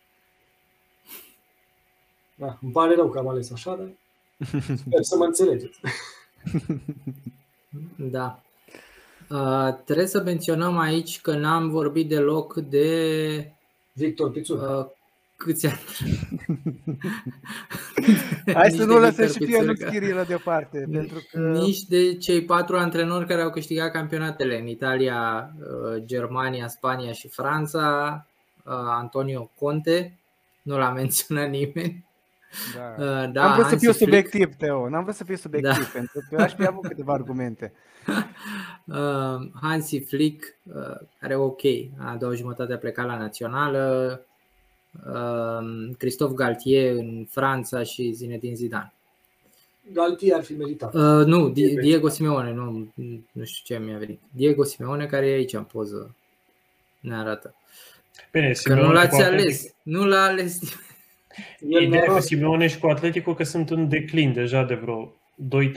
Da, 2.36 2.58
îmi 2.62 2.72
pare 2.72 2.96
rău 2.96 3.10
că 3.10 3.20
am 3.20 3.28
ales 3.28 3.52
așa, 3.52 3.76
dar 3.76 3.90
sper 4.86 5.02
să 5.02 5.18
mă 5.18 5.26
înțelegeți. 5.26 5.80
Da. 7.96 8.42
Uh, 9.30 9.74
trebuie 9.86 10.08
să 10.08 10.22
menționăm 10.22 10.78
aici 10.78 11.22
că 11.22 11.36
n-am 11.36 11.70
vorbit 11.70 12.08
deloc 12.08 12.56
de 12.56 13.52
Victor 13.94 14.32
Pițur. 14.32 14.80
uh, 14.80 14.86
câți 15.36 15.66
ani. 15.66 15.80
Hai 18.54 18.68
Nici 18.68 18.80
să 18.80 18.86
de 18.86 18.94
nu 18.94 19.00
lăsăm 19.00 19.26
Victor 19.26 19.30
și 19.30 19.38
Pionuț 19.38 19.78
Pițurcă. 19.78 19.92
Chirilă 19.92 20.26
deoparte, 20.28 20.88
pentru 20.92 21.24
că 21.32 21.40
Nici 21.40 21.84
de 21.84 22.16
cei 22.16 22.44
patru 22.44 22.78
antrenori 22.78 23.28
care 23.28 23.42
au 23.42 23.50
câștigat 23.50 23.92
campionatele 23.92 24.60
în 24.60 24.68
Italia, 24.68 25.52
uh, 25.60 26.04
Germania, 26.06 26.68
Spania 26.68 27.12
și 27.12 27.28
Franța, 27.28 28.26
uh, 28.66 28.74
Antonio 28.74 29.52
Conte, 29.60 30.18
nu 30.62 30.78
l-a 30.78 30.92
menționat 31.02 31.50
nimeni. 31.50 32.07
Da. 32.76 32.96
Uh, 33.04 33.32
Da, 33.32 33.44
N-am 33.44 33.54
vrut 33.54 33.66
să 33.66 33.70
Hansi 33.70 33.86
fiu 33.86 33.92
Flick. 33.94 33.98
subiectiv, 33.98 34.56
Teo, 34.56 34.90
n-am 34.90 35.04
vrut 35.04 35.16
să 35.16 35.24
fiu 35.24 35.36
subiectiv, 35.36 35.84
Da. 35.84 35.90
pentru 35.94 36.22
că 36.30 36.42
aș 36.42 36.54
fi 36.54 36.66
avut 36.66 36.88
câteva 36.88 37.14
argumente. 37.20 37.74
Uh, 38.86 39.50
Hansi 39.62 40.00
Flick, 40.00 40.56
uh, 40.64 40.98
care 41.20 41.36
ok, 41.36 41.62
a 41.98 42.16
doua 42.20 42.34
jumătate 42.34 42.74
a 42.74 42.78
plecat 42.78 43.06
la 43.06 43.18
națională, 43.18 44.26
uh, 45.14 45.90
Christophe 45.98 46.36
Galtier 46.36 46.96
în 46.96 47.26
Franța 47.30 47.84
și 47.84 48.12
Zinedine 48.12 48.54
Zidane. 48.54 48.92
Galtier 49.94 50.36
ar 50.36 50.44
fi 50.44 50.54
meritat. 50.54 50.94
Uh, 50.94 51.26
nu, 51.26 51.50
Di- 51.50 51.54
Diego. 51.54 51.80
Diego 51.82 52.08
Simeone, 52.10 52.52
nu, 52.54 52.94
nu 53.32 53.44
știu 53.44 53.76
ce 53.76 53.84
mi-a 53.84 53.98
venit. 53.98 54.20
Diego 54.32 54.64
Simeone 54.64 55.06
care 55.06 55.28
e 55.30 55.34
aici 55.34 55.54
în 55.54 55.64
poză, 55.64 56.16
ne 57.00 57.16
arată. 57.16 57.56
Bine, 58.32 58.48
Că 58.48 58.54
Simeone 58.54 58.82
nu 58.82 58.88
cu 58.88 58.94
l-ați 58.94 59.22
Atletico- 59.22 59.26
ales, 59.28 59.74
nu 59.84 60.06
l-a 60.06 60.24
ales 60.24 60.60
El 61.70 61.82
Ideea 61.82 62.02
cu 62.02 62.08
noroc, 62.08 62.24
Simeone 62.24 62.68
și 62.68 62.80
cu 62.80 62.88
Atletico 62.88 63.34
că 63.34 63.44
sunt 63.44 63.70
în 63.70 63.90
declin 63.90 64.34
deja 64.34 64.64
de 64.64 64.74
vreo 64.76 65.06
2-3 65.06 65.10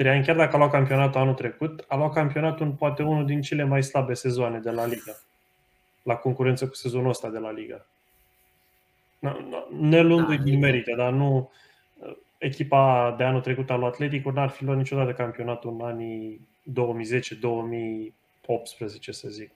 ani, 0.07 0.25
chiar 0.25 0.37
dacă 0.37 0.55
a 0.55 0.59
luat 0.59 0.71
campionatul 0.71 1.21
anul 1.21 1.35
trecut, 1.35 1.85
a 1.89 1.97
luat 1.97 2.13
campionatul 2.13 2.67
în 2.67 2.73
poate 2.73 3.03
unul 3.03 3.27
din 3.27 3.41
cele 3.41 3.65
mai 3.65 3.83
slabe 3.83 4.15
sezoane 4.15 4.59
de 4.59 4.71
la 4.71 4.87
Liga. 4.87 5.17
La 6.03 6.15
concurență 6.15 6.67
cu 6.69 6.75
sezonul 6.75 7.09
ăsta 7.09 7.29
de 7.29 7.39
la 7.39 7.51
Liga. 7.51 7.87
Na- 9.19 9.49
na- 9.51 9.67
Ne 9.81 10.01
luându-i 10.01 10.37
Da, 10.37 10.43
din 10.43 10.55
e- 10.55 10.59
merite, 10.59 10.95
dar 10.97 11.13
nu... 11.13 11.51
Echipa 12.39 13.15
de 13.19 13.25
anul 13.25 13.41
trecut 13.41 13.71
al 13.71 13.79
lui 13.79 13.89
Atletico 13.89 14.31
n-ar 14.31 14.49
fi 14.49 14.65
luat 14.65 14.77
niciodată 14.77 15.13
campionatul 15.13 15.77
în 15.79 15.87
anii 15.87 16.49
2010-2018, 16.73 19.11
să 19.11 19.29
zic. 19.29 19.51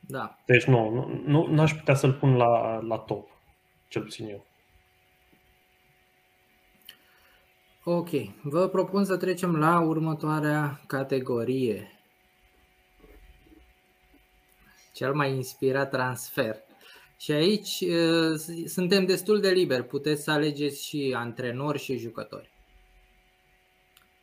Da. 0.00 0.38
Deci 0.44 0.64
nu, 0.64 0.90
nu, 0.90 1.22
nu 1.26 1.46
n-aș 1.54 1.72
putea 1.72 1.94
să-l 1.94 2.12
pun 2.12 2.36
la, 2.36 2.80
la 2.80 2.96
top, 2.96 3.28
cel 3.88 4.02
puțin 4.02 4.28
eu. 4.28 4.46
Ok, 7.84 8.08
vă 8.42 8.68
propun 8.68 9.04
să 9.04 9.16
trecem 9.16 9.56
la 9.56 9.80
următoarea 9.80 10.80
categorie. 10.86 12.00
Cel 14.92 15.14
mai 15.14 15.34
inspirat 15.34 15.90
transfer. 15.90 16.56
Și 17.18 17.32
aici 17.32 17.80
uh, 17.80 18.34
s- 18.36 18.72
suntem 18.72 19.04
destul 19.06 19.40
de 19.40 19.50
liberi, 19.50 19.84
puteți 19.84 20.22
să 20.22 20.30
alegeți 20.30 20.86
și 20.86 21.14
antrenori 21.16 21.78
și 21.78 21.96
jucători. 21.98 22.50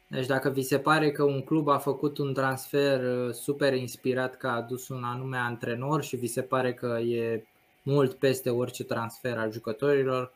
Deci 0.07 0.26
dacă 0.26 0.49
vi 0.49 0.61
se 0.61 0.80
pare 0.80 1.11
că 1.11 1.24
un 1.24 1.41
club 1.41 1.68
a 1.68 1.78
făcut 1.78 2.18
un 2.18 2.34
transfer 2.34 3.26
uh, 3.28 3.34
super 3.34 3.74
inspirat 3.74 4.38
că 4.38 4.47
a 4.47 4.55
adus 4.55 4.88
un 4.88 5.03
anume 5.03 5.38
antrenor 5.38 6.03
și 6.03 6.16
vi 6.16 6.28
se 6.28 6.41
pare 6.41 6.74
că 6.74 6.99
e 6.99 7.45
mult 7.84 8.13
peste 8.13 8.49
orice 8.49 8.84
transfer 8.84 9.38
al 9.38 9.51
jucătorilor, 9.51 10.34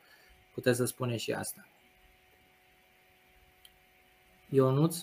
puteți 0.53 0.77
să 0.77 0.85
spuneți 0.85 1.23
și 1.23 1.31
asta. 1.31 1.67
Ionuț, 4.49 4.97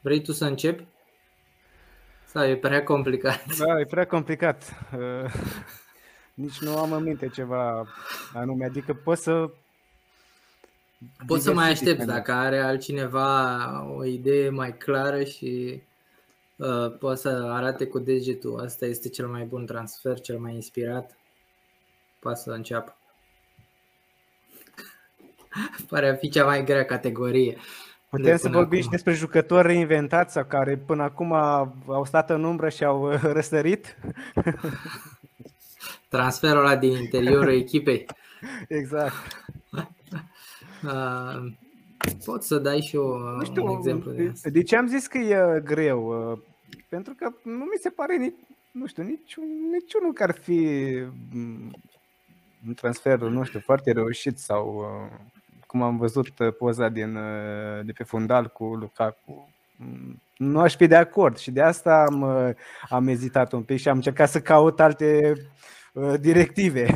vrei 0.00 0.22
tu 0.22 0.32
să 0.32 0.44
începi? 0.44 0.86
Sau 2.24 2.44
e 2.44 2.56
prea 2.56 2.82
complicat? 2.82 3.56
Da, 3.56 3.80
e 3.80 3.84
prea 3.84 4.06
complicat. 4.06 4.74
Uh, 4.92 5.32
Nici 6.34 6.60
nu 6.60 6.76
am 6.76 6.92
în 6.92 7.02
minte 7.02 7.28
ceva 7.28 7.86
anume, 8.32 8.64
adică 8.64 8.94
pot 8.94 9.18
să... 9.18 9.50
Poți 11.26 11.42
să 11.42 11.52
mai 11.52 11.62
diversific 11.62 11.88
aștepți 11.88 12.06
mai 12.06 12.14
mult. 12.14 12.26
dacă 12.26 12.32
are 12.32 12.58
altcineva 12.58 13.86
o 13.96 14.04
idee 14.04 14.48
mai 14.48 14.76
clară 14.76 15.24
și 15.24 15.82
uh, 16.56 16.96
poate 16.98 17.20
să 17.20 17.28
arate 17.28 17.86
cu 17.86 17.98
degetul. 17.98 18.60
Asta 18.60 18.86
este 18.86 19.08
cel 19.08 19.26
mai 19.26 19.44
bun 19.44 19.66
transfer, 19.66 20.20
cel 20.20 20.38
mai 20.38 20.54
inspirat. 20.54 21.16
Poate 22.26 22.40
să 22.40 22.50
înceapă. 22.50 22.96
Pare 25.88 26.08
a 26.08 26.14
fi 26.14 26.28
cea 26.28 26.44
mai 26.44 26.64
grea 26.64 26.84
categorie. 26.84 27.56
Putem 28.10 28.24
de 28.24 28.36
să 28.36 28.42
până 28.42 28.56
vorbim 28.56 28.78
și 28.78 28.84
acum. 28.84 28.90
despre 28.96 29.12
jucători 29.12 29.66
reinventați 29.66 30.32
sau 30.32 30.44
care 30.44 30.76
până 30.76 31.02
acum 31.02 31.32
au 31.86 32.04
stat 32.04 32.30
în 32.30 32.44
umbră 32.44 32.68
și 32.68 32.84
au 32.84 33.12
uh, 33.12 33.20
răsărit. 33.22 33.96
Transferul 36.08 36.58
ăla 36.58 36.76
din 36.76 36.96
interiorul 36.96 37.52
echipei. 37.62 38.06
Exact. 38.68 39.44
Uh, 40.84 41.52
poți 42.24 42.46
să 42.46 42.58
dai 42.58 42.80
și 42.80 42.96
eu 42.96 43.18
Nu 43.18 43.44
știu, 43.44 43.64
un 43.64 43.76
exemplu 43.76 44.10
de 44.10 44.28
asta. 44.32 44.48
de 44.50 44.62
ce 44.62 44.76
am 44.76 44.86
zis 44.86 45.06
că 45.06 45.18
e 45.18 45.60
greu? 45.64 46.30
Uh, 46.30 46.38
Pentru 46.88 47.14
că 47.14 47.30
nu 47.42 47.64
mi 47.64 47.78
se 47.80 47.88
pare 47.88 48.16
nici, 48.16 48.34
nu 48.70 48.86
știu, 48.86 49.02
niciun, 49.02 49.44
niciunul 49.72 50.12
care 50.12 50.32
ar 50.32 50.38
fi 50.38 50.88
mm, 51.32 51.70
un 52.66 52.74
transfer, 52.74 53.18
nu 53.18 53.44
știu, 53.44 53.60
foarte 53.60 53.92
reușit 53.92 54.38
sau 54.38 54.76
uh, 54.76 55.18
cum 55.66 55.82
am 55.82 55.96
văzut 55.96 56.38
uh, 56.38 56.54
poza 56.58 56.88
din, 56.88 57.16
uh, 57.16 57.84
de 57.84 57.92
pe 57.92 58.04
fundal 58.04 58.46
cu 58.48 58.64
Lukaku. 58.64 59.48
mm, 59.76 60.22
Nu 60.36 60.60
aș 60.60 60.76
fi 60.76 60.86
de 60.86 60.96
acord 60.96 61.36
și 61.36 61.50
de 61.50 61.62
asta 61.62 62.04
am, 62.10 62.20
uh, 62.20 62.54
am 62.88 63.08
ezitat 63.08 63.52
un 63.52 63.62
pic 63.62 63.78
și 63.78 63.88
am 63.88 63.96
încercat 63.96 64.28
să 64.28 64.40
caut 64.40 64.80
alte 64.80 65.32
uh, 65.92 66.14
directive 66.20 66.86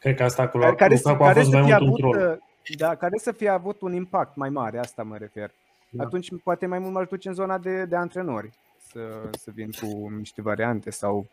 Cred 0.00 0.16
că 0.16 0.22
asta 0.22 0.48
cu 0.48 0.58
care, 0.58 0.74
care, 0.74 0.96
să, 0.96 1.08
Lukaku 1.08 1.24
a 1.24 1.26
care, 1.26 1.38
fost 1.40 1.50
să 1.50 1.56
mai 1.56 1.66
fie 1.66 1.76
mult 1.78 1.82
un 1.82 1.88
avut, 1.88 2.20
troll. 2.20 2.30
uh, 2.30 2.76
da, 2.76 2.94
care 2.94 3.18
să 3.18 3.32
fie 3.32 3.48
avut 3.48 3.80
un 3.80 3.92
impact 3.92 4.36
mai 4.36 4.48
mare, 4.48 4.78
asta 4.78 5.02
mă 5.02 5.16
refer. 5.16 5.50
Da. 5.88 6.04
Atunci 6.04 6.28
poate 6.42 6.66
mai 6.66 6.78
mult 6.78 6.92
m-aș 6.92 7.08
duce 7.08 7.28
în 7.28 7.34
zona 7.34 7.58
de, 7.58 7.84
de 7.84 7.96
antrenori 7.96 8.50
să, 8.92 9.00
să 9.30 9.50
vin 9.54 9.70
cu 9.80 10.08
niște 10.08 10.42
variante 10.42 10.90
sau 10.90 11.26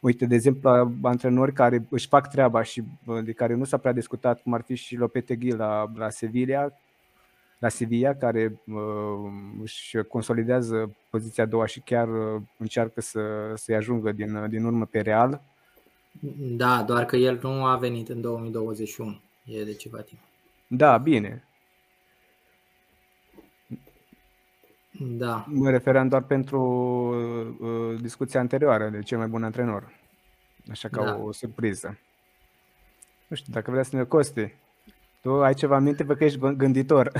uite, 0.00 0.26
de 0.26 0.34
exemplu, 0.34 0.92
antrenori 1.02 1.52
care 1.52 1.86
își 1.90 2.08
fac 2.08 2.30
treaba 2.30 2.62
și 2.62 2.82
bă, 3.04 3.20
de 3.20 3.32
care 3.32 3.54
nu 3.54 3.64
s-a 3.64 3.76
prea 3.76 3.92
discutat, 3.92 4.42
cum 4.42 4.54
ar 4.54 4.62
fi 4.62 4.74
și 4.74 4.96
Lopetegui 4.96 5.50
la, 5.50 5.90
la 5.94 6.10
Sevilla, 6.10 6.72
la 7.58 7.68
Sevilla, 7.68 8.14
care 8.14 8.60
uh, 8.66 8.78
își 9.62 9.96
consolidează 10.08 10.96
poziția 11.10 11.44
a 11.44 11.46
doua 11.46 11.66
și 11.66 11.80
chiar 11.80 12.08
uh, 12.08 12.42
încearcă 12.56 13.00
să, 13.00 13.20
să-i 13.54 13.74
ajungă 13.74 14.12
din, 14.12 14.48
din 14.48 14.64
urmă 14.64 14.84
pe 14.84 15.00
Real. 15.00 15.42
Da, 16.36 16.82
doar 16.82 17.04
că 17.04 17.16
el 17.16 17.38
nu 17.42 17.64
a 17.64 17.76
venit 17.76 18.08
în 18.08 18.20
2021. 18.20 19.20
E 19.44 19.64
de 19.64 19.74
ceva 19.74 20.00
timp. 20.00 20.20
Da, 20.66 20.98
bine. 20.98 21.44
Da. 25.02 25.44
Mă 25.48 25.70
refeream 25.70 26.08
doar 26.08 26.22
pentru 26.22 26.60
uh, 27.60 28.00
discuția 28.00 28.40
anterioară 28.40 28.88
de 28.88 28.98
cel 29.00 29.18
mai 29.18 29.26
bun 29.26 29.44
antrenor. 29.44 29.92
Așa 30.70 30.88
ca 30.88 31.04
Da. 31.04 31.16
o 31.22 31.32
surpriză. 31.32 31.98
Nu 33.26 33.36
știu, 33.36 33.52
dacă 33.52 33.70
vrea 33.70 33.82
să 33.82 33.96
ne 33.96 34.02
coste. 34.04 34.54
Tu 35.20 35.42
ai 35.42 35.54
ceva 35.54 35.76
în 35.76 35.82
minte, 35.82 36.04
vă 36.04 36.14
că 36.14 36.24
ești 36.24 36.38
gâ- 36.38 36.56
gânditor. 36.56 37.10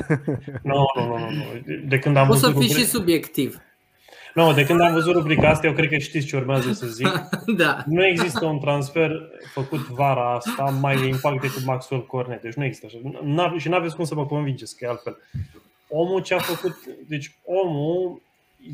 Nu, 0.63 0.85
nu, 0.97 1.07
nu, 1.07 1.19
nu, 1.19 1.31
nu. 1.31 1.45
De- 1.65 1.85
De 1.89 1.99
când 1.99 2.17
am 2.17 2.27
Poți 2.27 2.41
să 2.41 2.47
văzut 2.47 2.61
fii 2.63 2.71
rubri- 2.75 2.79
și 2.79 2.87
subiectiv. 2.87 3.59
Nu, 4.35 4.53
de 4.53 4.65
când 4.65 4.81
am 4.81 4.93
văzut 4.93 5.15
rubrica 5.15 5.49
asta, 5.49 5.67
eu 5.67 5.73
cred 5.73 5.89
că 5.89 5.97
știți 5.99 6.27
ce 6.27 6.37
urmează 6.37 6.73
să 6.73 6.87
zic. 6.87 7.09
da. 7.63 7.83
Nu 7.87 8.07
există 8.07 8.45
un 8.45 8.59
transfer 8.59 9.11
făcut 9.53 9.89
vara 9.89 10.35
asta 10.35 10.65
mai 10.65 10.97
de 10.97 11.07
impact 11.07 11.41
decât 11.41 11.65
Maxwell 11.65 12.07
Cornet. 12.07 12.43
Deci 12.43 12.55
nu 12.55 12.65
există 12.65 12.87
așa. 12.87 13.21
N-ave- 13.23 13.59
și 13.59 13.69
nu 13.69 13.77
aveți 13.77 13.97
cum 13.97 14.05
să 14.05 14.15
mă 14.15 14.27
convingeți 14.27 14.77
că 14.77 14.85
e 14.85 14.89
altfel. 14.89 15.17
Omul 15.91 16.23
ce 16.23 16.35
a 16.35 16.39
făcut... 16.39 16.77
Deci 17.09 17.35
omul 17.45 18.23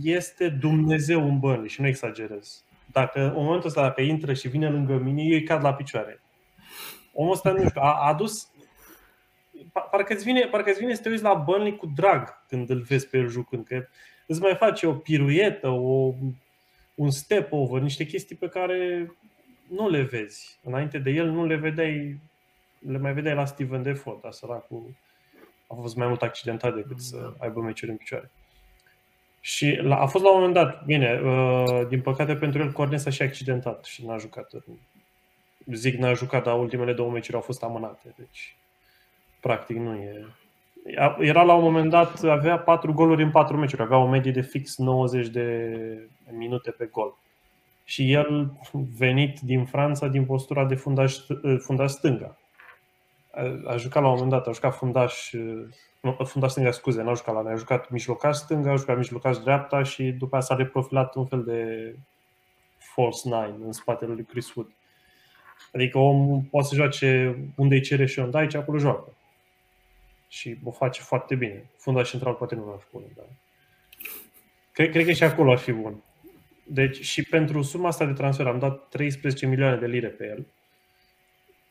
este 0.03 0.49
Dumnezeu 0.49 1.29
în 1.29 1.39
bănă 1.39 1.67
și 1.67 1.81
nu 1.81 1.87
exagerez. 1.87 2.64
Dacă 2.93 3.21
în 3.21 3.43
momentul 3.43 3.69
ăsta, 3.69 3.83
dacă 3.83 4.01
intră 4.01 4.33
și 4.33 4.49
vine 4.49 4.71
lângă 4.71 4.95
mine, 4.97 5.23
eu 5.23 5.33
îi 5.33 5.43
cad 5.43 5.62
la 5.62 5.75
picioare. 5.75 6.21
Omul 7.12 7.33
ăsta, 7.33 7.51
nu 7.51 7.69
știu, 7.69 7.81
a 7.81 7.93
a 7.93 8.07
adus... 8.07 8.51
pa- 9.73 9.91
Parcă 9.91 10.12
îți 10.12 10.25
vine, 10.25 10.47
parcă 10.47 10.71
îți 10.71 10.79
vine 10.79 10.95
să 10.95 11.03
te 11.03 11.09
uiți 11.09 11.23
la 11.23 11.35
Burnley 11.35 11.77
cu 11.77 11.87
drag 11.95 12.45
când 12.49 12.71
îl 12.71 12.81
vezi 12.81 13.09
pe 13.09 13.19
el 13.19 13.29
jucând. 13.29 13.67
Că 13.67 13.87
îți 14.27 14.41
mai 14.41 14.55
face 14.55 14.87
o 14.87 14.93
piruietă, 14.93 15.69
o, 15.69 16.14
un 16.95 17.11
step 17.11 17.53
over, 17.53 17.81
niște 17.81 18.07
chestii 18.07 18.37
pe 18.37 18.49
care 18.49 19.11
nu 19.69 19.89
le 19.89 20.03
vezi. 20.03 20.59
Înainte 20.62 20.99
de 20.99 21.11
el 21.11 21.31
nu 21.31 21.47
le 21.47 21.57
vedeai, 21.57 22.21
le 22.79 22.99
mai 22.99 23.12
vedeai 23.12 23.35
la 23.35 23.45
Steven 23.45 23.83
Defoe, 23.83 24.19
dar 24.23 24.33
săracul 24.33 24.95
a 25.67 25.75
fost 25.75 25.97
mai 25.97 26.07
mult 26.07 26.23
accidentat 26.23 26.75
decât 26.75 27.01
să 27.01 27.33
aibă 27.39 27.61
meciuri 27.61 27.91
în 27.91 27.97
picioare. 27.97 28.31
Și 29.41 29.79
la, 29.83 29.97
a 29.97 30.07
fost 30.07 30.25
la 30.25 30.31
un 30.31 30.37
moment 30.37 30.55
dat, 30.55 30.85
bine, 30.85 31.21
uh, 31.25 31.87
din 31.89 32.01
păcate 32.01 32.37
pentru 32.37 32.62
el 32.62 32.73
Cornet 32.73 33.01
s-a 33.01 33.11
și 33.11 33.23
accidentat 33.23 33.85
și 33.85 34.07
n-a 34.07 34.17
jucat. 34.17 34.51
Zic 35.73 35.97
n-a 35.97 36.12
jucat, 36.12 36.45
dar 36.45 36.59
ultimele 36.59 36.93
două 36.93 37.11
meciuri 37.11 37.37
au 37.37 37.43
fost 37.43 37.62
amânate, 37.62 38.14
deci 38.17 38.57
practic 39.41 39.77
nu 39.77 39.95
e. 39.95 40.27
Era 41.19 41.43
la 41.43 41.55
un 41.55 41.62
moment 41.62 41.91
dat, 41.91 42.23
avea 42.23 42.59
4 42.59 42.93
goluri 42.93 43.23
în 43.23 43.31
4 43.31 43.57
meciuri, 43.57 43.83
avea 43.83 43.97
o 43.97 44.09
medie 44.09 44.33
de 44.33 44.41
fix 44.41 44.77
90 44.77 45.29
de 45.29 45.71
minute 46.31 46.71
pe 46.71 46.85
gol. 46.87 47.19
Și 47.85 48.12
el 48.12 48.53
venit 48.97 49.41
din 49.41 49.64
Franța 49.64 50.07
din 50.09 50.25
postura 50.25 50.64
de 50.64 50.75
fundaș, 50.75 51.17
fundaș 51.59 51.91
stânga. 51.91 52.39
A, 53.37 53.72
a 53.72 53.76
jucat 53.76 54.03
la 54.03 54.09
un 54.09 54.14
moment 54.14 54.30
dat, 54.30 54.47
a 54.47 54.53
jucat 54.53 54.74
fundaș, 54.74 55.32
nu, 56.01 56.16
fundaș 56.24 56.51
stânga, 56.51 56.70
scuze, 56.70 57.03
n-a 57.03 57.14
jucat 57.14 57.34
la 57.34 57.43
noi, 57.43 57.53
a 57.53 57.57
jucat 57.57 57.91
mijlocaș 57.91 58.37
stânga, 58.37 58.72
a 58.72 58.76
jucat 58.76 58.97
mijlocaș 58.97 59.37
dreapta 59.37 59.82
și 59.82 60.03
după 60.03 60.37
aceea 60.37 60.57
s-a 60.57 60.62
reprofilat 60.64 61.14
un 61.14 61.26
fel 61.26 61.45
de 61.45 61.95
false 62.78 63.28
nine 63.28 63.64
în 63.64 63.72
spatele 63.72 64.12
lui 64.12 64.24
Chris 64.24 64.55
Wood. 64.55 64.70
Adică 65.72 65.99
omul 65.99 66.43
poate 66.51 66.66
să 66.68 66.74
joace 66.74 67.37
unde 67.57 67.74
îi 67.74 67.80
cere 67.80 68.07
și 68.07 68.18
unde 68.18 68.39
aici, 68.39 68.55
acolo 68.55 68.78
joacă. 68.78 69.12
Și 70.28 70.57
o 70.64 70.70
face 70.70 71.01
foarte 71.01 71.34
bine. 71.34 71.70
Fundaș 71.78 72.11
central 72.11 72.34
poate 72.34 72.55
nu 72.55 72.70
l-aș 72.70 72.82
pune, 72.91 73.07
dar... 73.16 73.26
Cred, 74.72 74.91
cred 74.91 75.05
că 75.07 75.12
și 75.12 75.24
acolo 75.24 75.51
ar 75.51 75.59
fi 75.59 75.72
bun. 75.72 76.03
Deci 76.64 77.01
și 77.01 77.22
pentru 77.22 77.62
suma 77.62 77.89
asta 77.89 78.05
de 78.05 78.12
transfer 78.12 78.47
am 78.47 78.59
dat 78.59 78.89
13 78.89 79.47
milioane 79.47 79.76
de 79.76 79.87
lire 79.87 80.09
pe 80.09 80.26
el. 80.26 80.47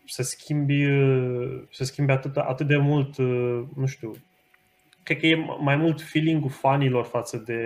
Să 0.06 0.24
schimbi, 0.24 0.86
să 1.72 1.84
schimbi 1.84 2.12
atât, 2.12 2.38
atât 2.38 2.68
de 2.68 2.78
mult, 2.78 3.18
nu 3.76 3.86
știu, 3.86 4.12
cred 5.03 5.20
că 5.20 5.26
e 5.26 5.45
mai 5.60 5.76
mult 5.76 6.01
feeling-ul 6.01 6.49
fanilor 6.49 7.06
față 7.06 7.38
de, 7.38 7.62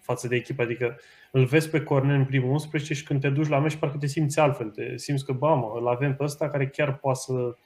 față 0.00 0.28
de 0.28 0.36
echipă. 0.36 0.62
Adică 0.62 1.00
îl 1.30 1.44
vezi 1.44 1.70
pe 1.70 1.82
Cornel 1.82 2.16
în 2.16 2.24
primul 2.24 2.50
11 2.50 2.94
și 2.94 3.04
când 3.04 3.20
te 3.20 3.28
duci 3.28 3.48
la 3.48 3.58
meci 3.58 3.76
parcă 3.76 3.96
te 3.96 4.06
simți 4.06 4.38
altfel. 4.38 4.70
Te 4.70 4.96
simți 4.96 5.24
că, 5.24 5.32
ba 5.32 5.54
mă, 5.54 5.76
îl 5.78 5.88
avem 5.88 6.16
pe 6.16 6.22
ăsta 6.22 6.50
care 6.50 6.68
chiar 6.68 6.96
poate 6.96 7.18
să 7.18 7.56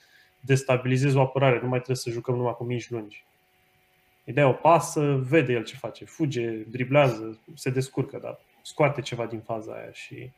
destabilizeze 0.40 1.18
o 1.18 1.20
apărare. 1.20 1.60
Nu 1.62 1.68
mai 1.68 1.78
trebuie 1.78 1.96
să 1.96 2.10
jucăm 2.10 2.34
numai 2.34 2.54
cu 2.54 2.64
mici 2.64 2.90
lungi. 2.90 3.24
Îi 4.24 4.32
dai 4.32 4.44
o 4.44 4.52
pasă, 4.52 5.24
vede 5.28 5.52
el 5.52 5.64
ce 5.64 5.76
face. 5.76 6.04
Fuge, 6.04 6.50
driblează, 6.50 7.40
se 7.54 7.70
descurcă, 7.70 8.18
dar 8.22 8.38
scoate 8.62 9.00
ceva 9.00 9.26
din 9.26 9.40
faza 9.40 9.72
aia 9.72 9.92
și 9.92 10.14
uh, 10.14 10.30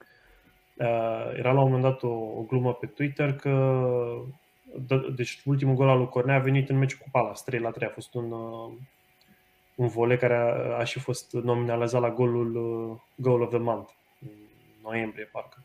era 1.37 1.53
la 1.53 1.61
un 1.61 1.71
moment 1.71 1.83
dat 1.83 2.03
o, 2.03 2.09
o 2.09 2.45
glumă 2.49 2.75
pe 2.75 2.87
Twitter 2.87 3.35
că 3.35 3.85
d- 4.81 5.15
deci 5.15 5.43
ultimul 5.45 5.75
gol 5.75 5.89
al 5.89 5.99
lui 5.99 6.09
Cornea 6.09 6.35
a 6.35 6.39
venit 6.39 6.69
în 6.69 6.79
meciul 6.79 6.99
cu 7.03 7.09
Palace, 7.11 7.43
3 7.45 7.61
la 7.61 7.71
3, 7.71 7.89
a 7.89 7.91
fost 7.91 8.15
un, 8.15 8.31
uh, 8.31 8.73
un 9.75 9.89
vole 9.89 10.17
care 10.17 10.35
a, 10.35 10.77
a 10.79 10.85
și 10.85 10.99
fost 10.99 11.33
nominalizat 11.33 12.01
la 12.01 12.11
golul 12.11 12.57
uh, 12.57 13.01
Goal 13.15 13.41
of 13.41 13.49
the 13.49 13.59
Month 13.59 13.91
în 14.21 14.31
noiembrie, 14.83 15.25
parcă. 15.33 15.65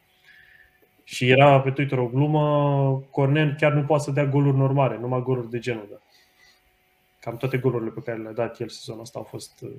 Și 1.03 1.29
era 1.29 1.61
pe 1.61 1.71
Twitter 1.71 1.97
o 1.97 2.07
glumă, 2.07 3.03
Cornel 3.11 3.55
chiar 3.59 3.71
nu 3.71 3.83
poate 3.85 4.03
să 4.03 4.11
dea 4.11 4.25
goluri 4.25 4.57
normale, 4.57 4.97
numai 4.97 5.21
goluri 5.21 5.49
de 5.49 5.59
genul 5.59 5.83
ăsta. 5.83 6.01
Cam 7.19 7.37
toate 7.37 7.57
golurile 7.57 7.89
pe 7.89 8.01
care 8.01 8.17
le-a 8.17 8.31
dat 8.31 8.59
el 8.59 8.69
sezonul 8.69 9.01
ăsta 9.01 9.19
au 9.19 9.25
fost 9.25 9.61
uh, 9.61 9.71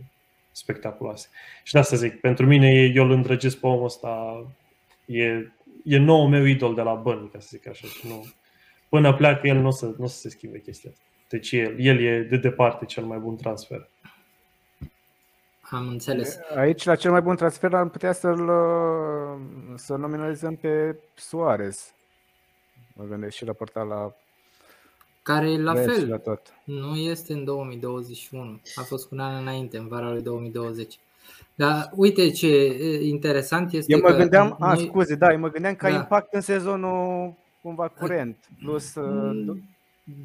spectaculoase. 0.52 1.28
Și 1.62 1.72
de 1.72 1.78
asta 1.78 1.96
zic, 1.96 2.20
pentru 2.20 2.46
mine 2.46 2.68
eu 2.94 3.04
îl 3.04 3.10
îndrăgesc 3.10 3.60
pe 3.60 3.66
omul 3.66 3.84
ăsta, 3.84 4.44
e, 5.08 5.52
e 5.84 5.98
nou 5.98 6.26
meu 6.26 6.44
idol 6.44 6.74
de 6.74 6.82
la 6.82 6.94
Burnley, 6.94 7.30
ca 7.32 7.40
să 7.40 7.48
zic 7.50 7.68
așa. 7.68 7.86
Și 7.86 8.06
nu, 8.06 8.26
până 8.88 9.14
pleacă 9.14 9.46
el 9.46 9.56
nu 9.56 9.66
o 9.66 9.70
să, 9.70 9.86
nu 9.86 10.04
o 10.04 10.06
să 10.06 10.18
se 10.18 10.28
schimbe 10.28 10.60
chestia 10.60 10.90
asta. 10.90 11.04
Deci 11.28 11.52
el, 11.52 11.74
el 11.78 12.00
e 12.00 12.20
de 12.20 12.36
departe 12.36 12.84
cel 12.84 13.04
mai 13.04 13.18
bun 13.18 13.36
transfer. 13.36 13.88
Am 15.60 15.88
înțeles. 15.88 16.38
Aici, 16.56 16.84
la 16.84 16.96
cel 16.96 17.10
mai 17.10 17.20
bun 17.20 17.36
transfer, 17.36 17.74
am 17.74 17.90
putea 17.90 18.12
să-l 18.12 18.50
să 19.74 19.96
nominalizăm 19.96 20.56
pe 20.56 20.98
Suarez. 21.14 21.92
Mă 22.94 23.04
gândesc 23.04 23.36
și 23.36 23.44
la 23.44 23.52
portal 23.52 23.86
la 23.86 24.14
care 25.22 25.56
la 25.56 25.74
fel 25.74 26.08
la 26.08 26.18
tot. 26.18 26.54
nu 26.64 26.96
este 26.96 27.32
în 27.32 27.44
2021. 27.44 28.60
A 28.74 28.82
fost 28.82 29.08
cu 29.08 29.14
un 29.14 29.20
an 29.20 29.40
înainte, 29.40 29.78
în 29.78 29.88
vara 29.88 30.10
lui 30.10 30.22
2020. 30.22 30.98
Dar 31.58 31.90
uite 31.94 32.30
ce 32.30 32.78
interesant 33.02 33.72
este 33.72 33.92
Eu 33.92 34.00
mă 34.00 34.08
că 34.08 34.16
gândeam, 34.16 34.56
a, 34.58 34.74
noi- 34.74 34.84
scuze, 34.86 35.14
da, 35.14 35.32
eu 35.32 35.38
mă 35.38 35.50
gândeam 35.50 35.74
ca 35.74 35.90
Da. 35.90 35.94
impact 35.96 36.34
în 36.34 36.40
sezonul 36.40 37.34
cumva 37.62 37.88
curent. 37.88 38.36
Plus, 38.58 38.94
uh, 38.94 39.56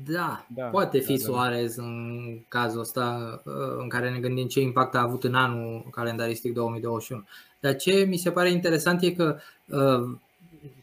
Da, 0.07 0.45
Da, 0.55 0.63
poate 0.65 0.99
fi 0.99 1.07
da, 1.07 1.13
da. 1.17 1.23
Suarez 1.23 1.75
în 1.75 2.19
cazul 2.47 2.79
ăsta 2.79 3.41
uh, 3.45 3.53
în 3.77 3.87
care 3.87 4.09
ne 4.09 4.19
gândim 4.19 4.47
ce 4.47 4.61
impact 4.61 4.95
a 4.95 5.01
avut 5.01 5.23
în 5.23 5.35
anul 5.35 5.85
calendaristic 5.91 6.53
2021. 6.53 7.23
Dar 7.59 7.75
ce 7.75 8.05
mi 8.09 8.17
se 8.17 8.31
pare 8.31 8.51
interesant 8.51 9.01
e 9.01 9.11
că 9.11 9.37
uh, 9.65 10.17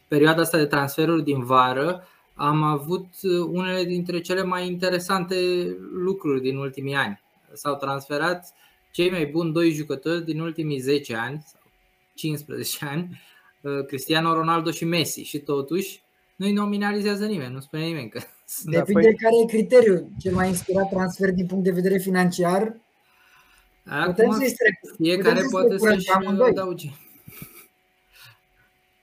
perioada 0.07 0.41
asta 0.41 0.57
de 0.57 0.65
transferuri 0.65 1.23
din 1.23 1.43
vară 1.43 2.03
am 2.33 2.63
avut 2.63 3.05
uh, 3.21 3.45
unele 3.51 3.83
dintre 3.83 4.19
cele 4.19 4.43
mai 4.43 4.67
interesante 4.67 5.35
lucruri 5.93 6.41
din 6.41 6.57
ultimii 6.57 6.95
ani. 6.95 7.21
S-au 7.53 7.75
transferat 7.75 8.53
cei 8.91 9.09
mai 9.09 9.25
buni 9.25 9.53
doi 9.53 9.71
jucători 9.71 10.25
din 10.25 10.39
ultimii 10.39 10.79
10 10.79 11.15
ani 11.15 11.43
sau 11.51 11.61
15 12.15 12.85
ani, 12.91 13.21
uh, 13.61 13.85
Cristiano 13.85 14.33
Ronaldo 14.33 14.71
și 14.71 14.85
Messi 14.85 15.21
și 15.21 15.39
totuși 15.39 16.01
nu-i 16.35 16.51
nominalizează 16.53 17.25
nimeni, 17.25 17.53
nu 17.53 17.59
spune 17.59 17.83
nimeni 17.85 18.09
că 18.09 18.19
sunt 18.45 18.73
Depinde 18.75 19.07
păi- 19.09 19.15
care 19.21 19.33
e 19.43 19.45
criteriul. 19.45 20.07
Cel 20.19 20.33
mai 20.33 20.47
inspirat 20.47 20.89
transfer 20.89 21.29
din 21.31 21.45
punct 21.45 21.63
de 21.63 21.71
vedere 21.71 21.97
financiar, 21.97 22.63
putem 24.05 24.25
Acum 24.29 24.31
să-i 24.37 24.49
strec. 24.49 24.73
fiecare 24.95 25.21
putem 25.33 25.41
să-i 25.41 25.49
poate 25.51 25.67
strecurăm 25.67 25.93
să-și 25.95 26.07
pe 26.07 26.25
amândoi. 26.25 26.49
adauge. 26.49 26.89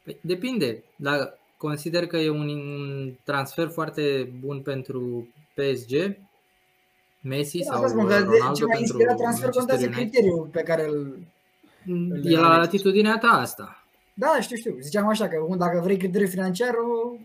Păi, 0.04 0.18
depinde, 0.20 0.84
dar 0.96 1.38
consider 1.56 2.06
că 2.06 2.16
e 2.16 2.30
un, 2.30 2.48
un 2.48 3.14
transfer 3.24 3.68
foarte 3.68 4.32
bun 4.40 4.60
pentru 4.60 5.28
PSG, 5.54 6.16
Messi 7.20 7.62
sau 7.62 7.74
Asta 7.76 7.88
spun 7.88 8.06
că 8.06 8.12
de- 8.12 8.18
Ronaldo 8.18 8.52
cel 8.54 8.66
mai 8.66 8.76
pentru 8.76 8.78
inspirat 8.80 9.16
transfer 9.16 9.44
Manchester 9.44 9.58
contează 9.58 9.84
United. 9.86 10.02
criteriul 10.10 10.48
pe 10.52 10.62
care 10.62 10.84
îl... 10.84 11.18
E 12.22 12.36
la 12.36 12.56
latitudinea 12.56 13.18
ta 13.18 13.28
asta. 13.28 13.84
Da, 14.14 14.38
știu, 14.40 14.56
știu. 14.56 14.76
Ziceam 14.80 15.08
așa 15.08 15.28
că 15.28 15.54
dacă 15.56 15.80
vrei 15.80 15.96
criteriul 15.96 16.30
financiar, 16.30 16.74
o- 16.74 17.16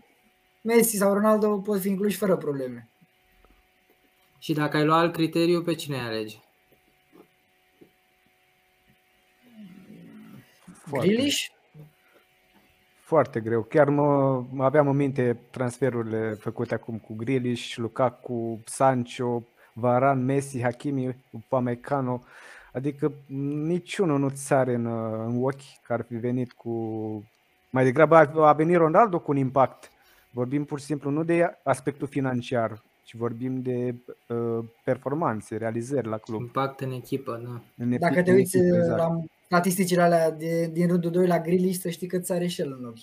Messi 0.62 0.96
sau 0.96 1.12
Ronaldo 1.12 1.58
pot 1.58 1.80
fi 1.80 1.88
incluși 1.88 2.16
fără 2.16 2.36
probleme. 2.36 2.88
Și 4.38 4.52
dacă 4.52 4.76
ai 4.76 4.84
luat 4.84 4.98
alt 5.00 5.12
criteriu, 5.12 5.62
pe 5.62 5.74
cine 5.74 5.96
ai 5.96 6.06
alege? 6.06 6.36
Foarte. 10.86 11.06
Grealish? 11.06 11.46
Foarte 13.00 13.40
greu. 13.40 13.62
Chiar 13.62 13.88
mă 13.88 14.42
mă 14.50 14.64
aveam 14.64 14.88
în 14.88 14.96
minte 14.96 15.40
transferurile 15.50 16.32
făcute 16.40 16.74
acum 16.74 16.98
cu 16.98 17.14
Grealish, 17.14 17.74
Lukaku, 17.76 18.60
Sancho, 18.64 19.42
Varane, 19.74 20.22
Messi, 20.22 20.62
Hakimi, 20.62 21.16
Upamecano. 21.30 22.22
Adică 22.72 23.12
niciunul 23.66 24.18
nu 24.18 24.28
ți 24.28 24.46
sare 24.46 24.74
în, 24.74 24.86
în 25.26 25.44
ochi 25.44 25.82
că 25.82 25.92
ar 25.92 26.04
fi 26.08 26.14
venit 26.14 26.52
cu... 26.52 26.70
Mai 27.70 27.84
degrabă 27.84 28.16
a 28.16 28.46
a 28.46 28.52
venit 28.52 28.76
Ronaldo 28.76 29.18
cu 29.18 29.30
un 29.30 29.36
impact. 29.36 29.90
Vorbim 30.30 30.64
pur 30.64 30.78
și 30.78 30.84
simplu 30.84 31.10
nu 31.10 31.24
de 31.24 31.56
aspectul 31.62 32.06
financiar, 32.06 32.82
ci 33.04 33.14
vorbim 33.14 33.62
de 33.62 33.94
uh, 34.26 34.64
performanțe, 34.84 35.56
realizări 35.56 36.06
la 36.08 36.16
club. 36.16 36.40
Impact 36.40 36.80
în 36.80 36.92
echipă, 36.92 37.40
da. 37.44 37.60
În 37.84 37.92
epi- 37.92 37.98
Dacă 37.98 38.22
te 38.22 38.30
în 38.30 38.36
uiți 38.36 38.56
echipă, 38.56 38.76
exact. 38.76 38.98
la 38.98 39.20
statisticile 39.46 40.02
alea 40.02 40.30
de, 40.30 40.66
din 40.72 40.86
rândul 40.88 41.10
2 41.10 41.26
la 41.26 41.40
Grealish, 41.40 41.78
să 41.80 41.88
știi 41.90 42.06
că 42.06 42.18
ți 42.18 42.32
are 42.32 42.46
și 42.46 42.60
el 42.60 42.76
în 42.80 42.86
ochi. 42.86 42.98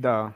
Da, 0.00 0.34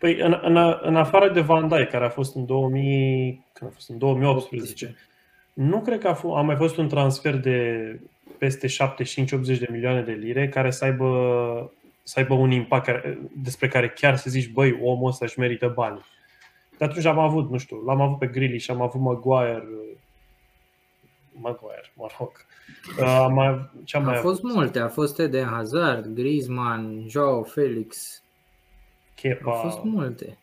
Păi 0.00 0.20
în, 0.20 0.38
în, 0.42 0.78
în 0.82 0.96
afară 0.96 1.28
de 1.32 1.40
Van 1.40 1.68
Dijk, 1.68 1.88
care 1.90 2.04
a 2.04 2.08
fost 2.08 2.34
în 2.34 2.46
2000, 2.46 3.44
când 3.52 3.70
a 3.70 3.74
fost 3.74 3.88
în 3.90 3.98
2018, 3.98 4.96
nu 5.52 5.80
cred 5.80 5.98
că 6.00 6.08
a, 6.08 6.16
f- 6.16 6.36
a 6.36 6.40
mai 6.40 6.56
fost 6.56 6.76
un 6.76 6.88
transfer 6.88 7.36
de 7.36 8.00
peste 8.38 8.66
75-80 8.66 9.58
de 9.58 9.68
milioane 9.70 10.02
de 10.02 10.12
lire 10.12 10.48
care 10.48 10.70
să 10.70 10.84
aibă, 10.84 11.72
să 12.02 12.18
aibă 12.18 12.34
un 12.34 12.50
impact 12.50 12.84
care, 12.84 13.18
despre 13.42 13.68
care 13.68 13.88
chiar 13.88 14.16
să 14.16 14.30
zici, 14.30 14.50
băi, 14.50 14.78
omul 14.82 15.08
ăsta 15.08 15.24
își 15.24 15.38
merită 15.38 15.72
bani. 15.74 16.04
De 16.78 16.84
atunci 16.84 17.04
am 17.04 17.18
avut, 17.18 17.50
nu 17.50 17.58
știu, 17.58 17.82
l-am 17.86 18.00
avut 18.00 18.18
pe 18.18 18.26
Grealish, 18.26 18.70
am 18.70 18.82
avut 18.82 19.00
Maguire, 19.00 19.64
Maguire, 21.32 21.92
mă 21.94 22.06
rog. 22.18 22.30
Uh, 22.98 23.04
Am 23.04 23.32
mai, 23.34 23.70
ce 23.84 23.96
am 23.96 24.04
mai 24.04 24.14
Au 24.16 24.20
fost 24.22 24.40
avut? 24.44 24.54
multe, 24.54 24.78
a 24.78 24.88
fost 24.88 25.18
Eden 25.18 25.46
Hazard, 25.46 26.06
Griezmann, 26.06 27.04
Joao 27.08 27.42
Felix, 27.42 28.22
Kepa 29.20 29.50
au 29.50 29.62
fost 29.62 29.82
multe. 29.84 30.38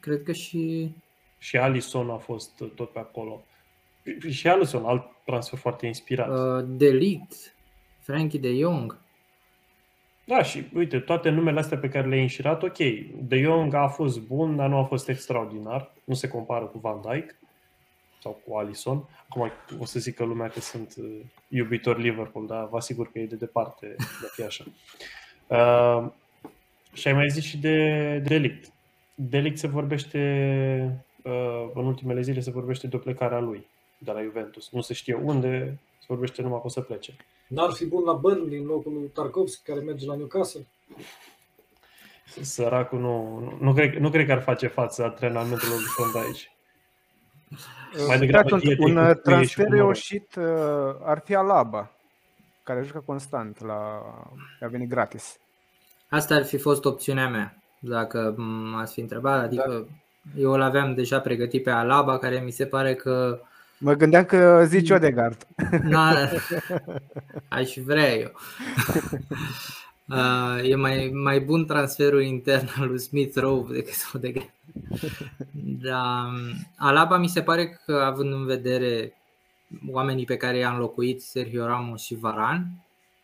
Cred 0.00 0.22
că 0.22 0.32
și 0.32 0.90
și 1.38 1.56
Alisson 1.56 2.10
a 2.10 2.16
fost 2.16 2.62
tot 2.74 2.90
pe 2.90 2.98
acolo. 2.98 3.44
Și 4.28 4.48
Alisson, 4.48 4.84
alt 4.84 5.04
transfer 5.24 5.58
foarte 5.58 5.86
inspirat. 5.86 6.28
uh, 6.28 6.64
Delict, 6.68 7.54
Frankie 7.98 8.38
de 8.38 8.54
Jong. 8.54 8.98
Da, 10.24 10.42
și 10.42 10.64
uite, 10.74 10.98
toate 10.98 11.28
numele 11.30 11.58
astea 11.58 11.78
pe 11.78 11.88
care 11.88 12.08
le-ai 12.08 12.20
înșirat, 12.20 12.62
ok, 12.62 12.76
De 13.20 13.40
Jong 13.40 13.74
a 13.74 13.88
fost 13.88 14.20
bun, 14.20 14.56
dar 14.56 14.68
nu 14.68 14.76
a 14.76 14.84
fost 14.84 15.08
extraordinar. 15.08 15.92
Nu 16.04 16.14
se 16.14 16.28
compară 16.28 16.64
cu 16.64 16.78
Van 16.78 17.00
Dijk 17.00 17.36
sau 18.20 18.40
cu 18.46 18.56
Alisson. 18.56 19.08
Acum 19.28 19.52
o 19.78 19.84
să 19.84 19.98
zică 19.98 20.24
lumea 20.24 20.48
că 20.48 20.60
sunt 20.60 20.94
uh, 20.98 21.20
iubitor 21.48 21.98
Liverpool, 21.98 22.46
dar 22.46 22.68
vă 22.68 22.76
asigur 22.76 23.12
că 23.12 23.18
e 23.18 23.26
de 23.26 23.36
departe 23.36 23.86
de 23.98 24.26
a 24.26 24.28
fi 24.32 24.42
așa. 24.42 24.64
Uh, 25.46 26.10
și 26.92 27.08
ai 27.08 27.14
mai 27.14 27.28
zis 27.28 27.44
și 27.44 27.58
de 27.58 28.18
Delict. 28.18 28.72
Delict 29.14 29.58
se 29.58 29.66
vorbește 29.66 30.18
uh, 31.22 31.70
în 31.74 31.86
ultimele 31.86 32.20
zile 32.20 32.40
se 32.40 32.50
vorbește 32.50 32.86
de 32.86 32.96
o 32.96 32.98
plecare 32.98 33.34
a 33.34 33.38
lui 33.38 33.66
de 33.98 34.10
la 34.10 34.22
Juventus. 34.22 34.70
Nu 34.70 34.80
se 34.80 34.94
știe 34.94 35.14
unde, 35.14 35.78
se 35.98 36.06
vorbește 36.08 36.42
numai 36.42 36.60
că 36.60 36.66
o 36.66 36.68
să 36.68 36.80
plece. 36.80 37.16
N-ar 37.46 37.70
fi 37.70 37.86
bun 37.86 38.04
la 38.04 38.12
Burnley 38.12 38.58
în 38.58 38.64
locul 38.64 38.92
lui 38.92 39.10
Tarkovski 39.14 39.62
care 39.64 39.80
merge 39.80 40.06
la 40.06 40.14
Newcastle? 40.14 40.66
Săracul 42.40 42.98
nu, 42.98 43.38
nu, 43.38 43.58
nu, 43.60 43.72
cred, 43.72 43.94
nu 43.94 44.10
cred 44.10 44.26
că 44.26 44.32
ar 44.32 44.42
face 44.42 44.66
față 44.66 45.04
antrenamentelor 45.04 45.76
lui 45.76 45.84
Fonda 45.84 46.20
aici. 46.20 46.50
Mai 48.06 48.18
degrabă 48.18 48.54
atunci, 48.54 48.78
un 48.78 48.96
uh, 48.96 49.16
transfer 49.22 49.68
reușit 49.68 50.34
uh, 50.34 50.44
ar 51.02 51.22
fi 51.24 51.34
Alaba, 51.34 51.90
care 52.62 52.82
jucă 52.82 53.02
constant, 53.06 53.60
la, 53.60 54.02
a 54.60 54.66
venit 54.66 54.88
gratis. 54.88 55.40
Asta 56.12 56.34
ar 56.34 56.44
fi 56.44 56.56
fost 56.56 56.84
opțiunea 56.84 57.28
mea, 57.28 57.62
dacă 57.78 58.34
m-ați 58.72 58.92
fi 58.92 59.00
întrebat. 59.00 59.42
Adică 59.42 59.86
da. 60.22 60.40
eu 60.40 60.52
îl 60.52 60.62
aveam 60.62 60.94
deja 60.94 61.20
pregătit 61.20 61.62
pe 61.62 61.70
Alaba, 61.70 62.18
care 62.18 62.42
mi 62.44 62.50
se 62.50 62.66
pare 62.66 62.94
că 62.94 63.40
Mă 63.78 63.92
gândeam 63.92 64.24
că 64.24 64.64
zici 64.66 64.90
Odegaard. 64.90 65.46
Da, 65.88 66.14
aș 67.58 67.76
vrea 67.84 68.14
eu. 68.14 68.30
Uh, 70.08 70.68
e 70.68 70.74
mai, 70.74 71.10
mai 71.14 71.40
bun 71.40 71.64
transferul 71.64 72.22
intern 72.22 72.68
al 72.76 72.88
lui 72.88 73.00
Smith 73.00 73.36
Rowe 73.36 73.72
decât 73.72 73.94
Odegaard. 74.14 74.52
Da, 75.82 76.32
Alaba 76.76 77.18
mi 77.18 77.28
se 77.28 77.42
pare 77.42 77.80
că 77.84 77.92
având 77.92 78.32
în 78.32 78.44
vedere 78.44 79.12
oamenii 79.90 80.24
pe 80.24 80.36
care 80.36 80.56
i-a 80.56 80.70
înlocuit 80.70 81.22
Sergio 81.22 81.66
Ramos 81.66 82.02
și 82.02 82.14
Varan, 82.14 82.66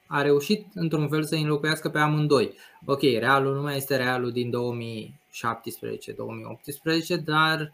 a 0.08 0.22
reușit 0.22 0.66
într-un 0.74 1.08
fel 1.08 1.24
să 1.24 1.34
înlocuiască 1.34 1.88
pe 1.88 1.98
amândoi. 1.98 2.54
Ok, 2.84 3.00
Realul 3.00 3.54
nu 3.54 3.62
mai 3.62 3.76
este 3.76 3.96
Realul 3.96 4.32
din 4.32 4.52
2017-2018, 7.20 7.24
dar 7.24 7.72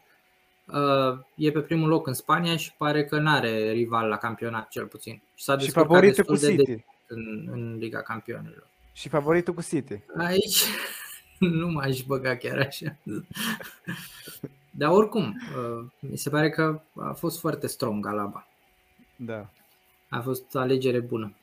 uh, 0.67 1.19
e 1.35 1.51
pe 1.51 1.61
primul 1.61 1.89
loc 1.89 2.07
în 2.07 2.15
Spania 2.15 2.57
și 2.57 2.75
pare 2.79 3.05
că 3.05 3.19
nu 3.19 3.31
are 3.31 3.71
rival 3.71 4.09
la 4.09 4.17
campionat 4.17 4.69
cel 4.69 4.87
puțin. 4.87 5.23
Și 5.35 5.45
s-a 5.45 5.59
și 5.59 5.71
favoritul 5.71 6.25
cu 6.25 6.37
City. 6.37 6.63
De 6.63 6.85
în, 7.07 7.49
în 7.53 7.77
Liga 7.79 8.03
Campionilor. 8.03 8.67
Și 8.93 9.09
favoritul 9.09 9.55
cu 9.55 9.63
City. 9.63 10.01
Aici 10.17 10.63
nu 11.61 11.69
m-aș 11.69 12.01
băga 12.01 12.37
chiar 12.37 12.59
așa. 12.59 12.97
Dar 14.71 14.91
oricum, 14.91 15.37
uh, 15.57 15.87
mi 15.99 16.17
se 16.17 16.31
pare 16.31 16.51
că 16.51 16.81
a 17.01 17.13
fost 17.13 17.41
foarte 17.41 17.67
strong 17.67 18.07
Alaba. 18.07 18.49
Da. 19.17 19.49
A 20.09 20.21
fost 20.21 20.57
alegere 20.57 21.01
bună. 21.01 21.35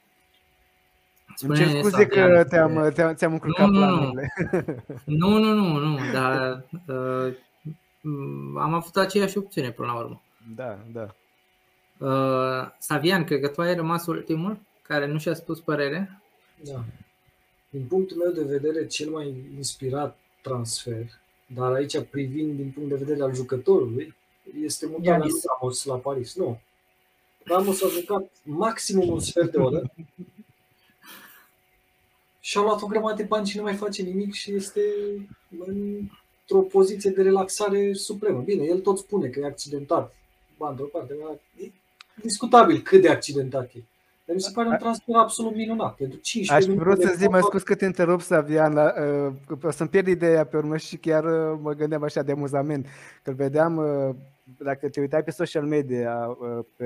Spune 1.36 1.64
Îmi 1.64 1.72
cer 1.72 1.80
scuze 1.80 2.08
că 2.08 2.46
te-am, 2.50 2.92
te-am, 2.94 3.14
ți-am 3.14 3.32
încurcat 3.32 3.68
nu, 3.68 3.78
planurile. 3.78 4.34
Nu, 5.06 5.38
nu, 5.38 5.54
nu, 5.54 5.78
nu, 5.78 5.98
dar 6.14 6.66
uh, 6.88 7.36
am 8.58 8.74
avut 8.74 8.96
aceeași 8.96 9.38
opțiune 9.38 9.72
până 9.72 9.88
la 9.88 9.98
urmă. 9.98 10.22
Da, 10.56 10.80
da. 10.92 11.16
Uh, 12.08 12.72
Savian, 12.78 13.24
cred 13.24 13.40
că 13.40 13.48
tu 13.48 13.62
ai 13.62 13.76
rămas 13.76 14.06
ultimul 14.06 14.60
care 14.82 15.08
nu 15.08 15.18
și-a 15.18 15.34
spus 15.34 15.60
părere. 15.60 16.22
Da. 16.64 16.84
Din 17.70 17.86
punctul 17.88 18.18
meu 18.18 18.32
de 18.32 18.44
vedere, 18.44 18.88
cel 18.88 19.10
mai 19.10 19.36
inspirat 19.56 20.18
transfer, 20.42 21.06
dar 21.46 21.72
aici 21.74 22.00
privind 22.10 22.56
din 22.56 22.72
punct 22.72 22.90
de 22.90 22.96
vedere 22.96 23.24
al 23.24 23.34
jucătorului, 23.34 24.16
este 24.64 24.86
mutarea 24.86 25.18
lui 25.18 25.32
Ramos 25.60 25.84
la 25.84 25.96
Paris. 25.96 26.36
Nu. 26.36 26.60
Ramos 27.44 27.84
a 27.84 27.88
jucat 27.88 28.32
maximum 28.44 29.10
un 29.10 29.20
sfert 29.20 29.52
de 29.52 29.58
oră 29.58 29.92
și 32.44 32.58
a 32.58 32.62
luat 32.62 32.82
o 32.82 32.88
grămadă 32.88 33.16
de 33.16 33.24
bani 33.24 33.48
și 33.48 33.58
nu 33.58 33.64
mai 33.64 33.74
face 33.74 34.02
nimic 34.02 34.34
și 34.34 34.54
este 34.54 34.82
într-o 35.66 36.62
poziție 36.72 37.12
de 37.12 37.22
relaxare 37.22 37.94
supremă. 37.94 38.42
Bine, 38.42 38.64
el 38.64 38.80
tot 38.80 38.98
spune 38.98 39.28
că 39.28 39.40
e 39.40 39.46
accidentat. 39.46 40.16
Ba, 40.58 40.70
într-o 40.70 40.86
parte, 40.86 41.14
e 41.62 41.72
discutabil 42.22 42.80
cât 42.80 43.02
de 43.02 43.10
accidentat 43.10 43.72
e. 43.76 43.80
Dar 44.26 44.36
mi 44.36 44.42
se 44.42 44.52
pare 44.54 44.68
un 44.68 44.78
transfer 44.78 45.16
absolut 45.16 45.56
minunat. 45.56 45.96
Pentru 45.96 46.20
15 46.20 46.72
Aș 46.72 46.78
vrea 46.78 47.08
să 47.08 47.14
zic, 47.18 47.30
mă 47.30 47.40
scuz 47.40 47.62
că 47.64 47.76
te 47.76 47.86
întrerup, 47.86 48.22
Savian, 48.22 48.74
la, 48.74 48.94
uh, 49.48 49.58
o 49.64 49.72
să-mi 49.72 49.90
pierd 49.90 50.08
ideea 50.08 50.46
pe 50.46 50.58
urmă 50.58 50.78
și 50.78 50.98
chiar 50.98 51.24
uh, 51.24 51.60
mă 51.62 51.74
gândeam 51.74 52.04
așa 52.04 52.22
de 52.22 52.32
amuzament. 52.32 52.86
Că 53.24 53.32
vedeam, 53.32 53.78
uh, 53.78 54.16
dacă 54.58 54.90
te 54.90 55.00
uitai 55.00 55.24
pe 55.24 55.32
social 55.32 55.64
media 55.64 56.38
uh, 56.40 56.66
pe, 56.76 56.86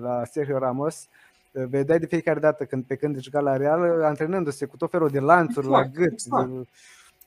la 0.00 0.24
Sergio 0.24 0.58
Ramos, 0.58 0.94
uh, 0.94 1.29
vedeai 1.52 1.98
de 1.98 2.06
fiecare 2.06 2.40
dată 2.40 2.64
când, 2.64 2.84
pe 2.84 2.96
când 2.96 3.22
juca 3.22 3.40
la 3.40 3.56
Real, 3.56 4.02
antrenându-se 4.02 4.66
cu 4.66 4.76
tot 4.76 4.90
felul 4.90 5.08
de 5.08 5.20
lanțuri 5.20 5.66
exact, 5.66 5.96
la 5.96 6.02
gât. 6.02 6.12
Exact. 6.12 6.50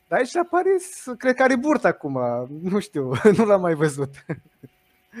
Dar 0.08 0.18
aici 0.18 0.32
la 0.32 0.44
Paris, 0.44 1.04
cred 1.18 1.34
că 1.34 1.42
are 1.42 1.56
burtă 1.56 1.86
acum, 1.86 2.18
nu 2.62 2.78
știu, 2.78 3.12
nu 3.36 3.44
l-am 3.44 3.60
mai 3.60 3.74
văzut. 3.74 4.10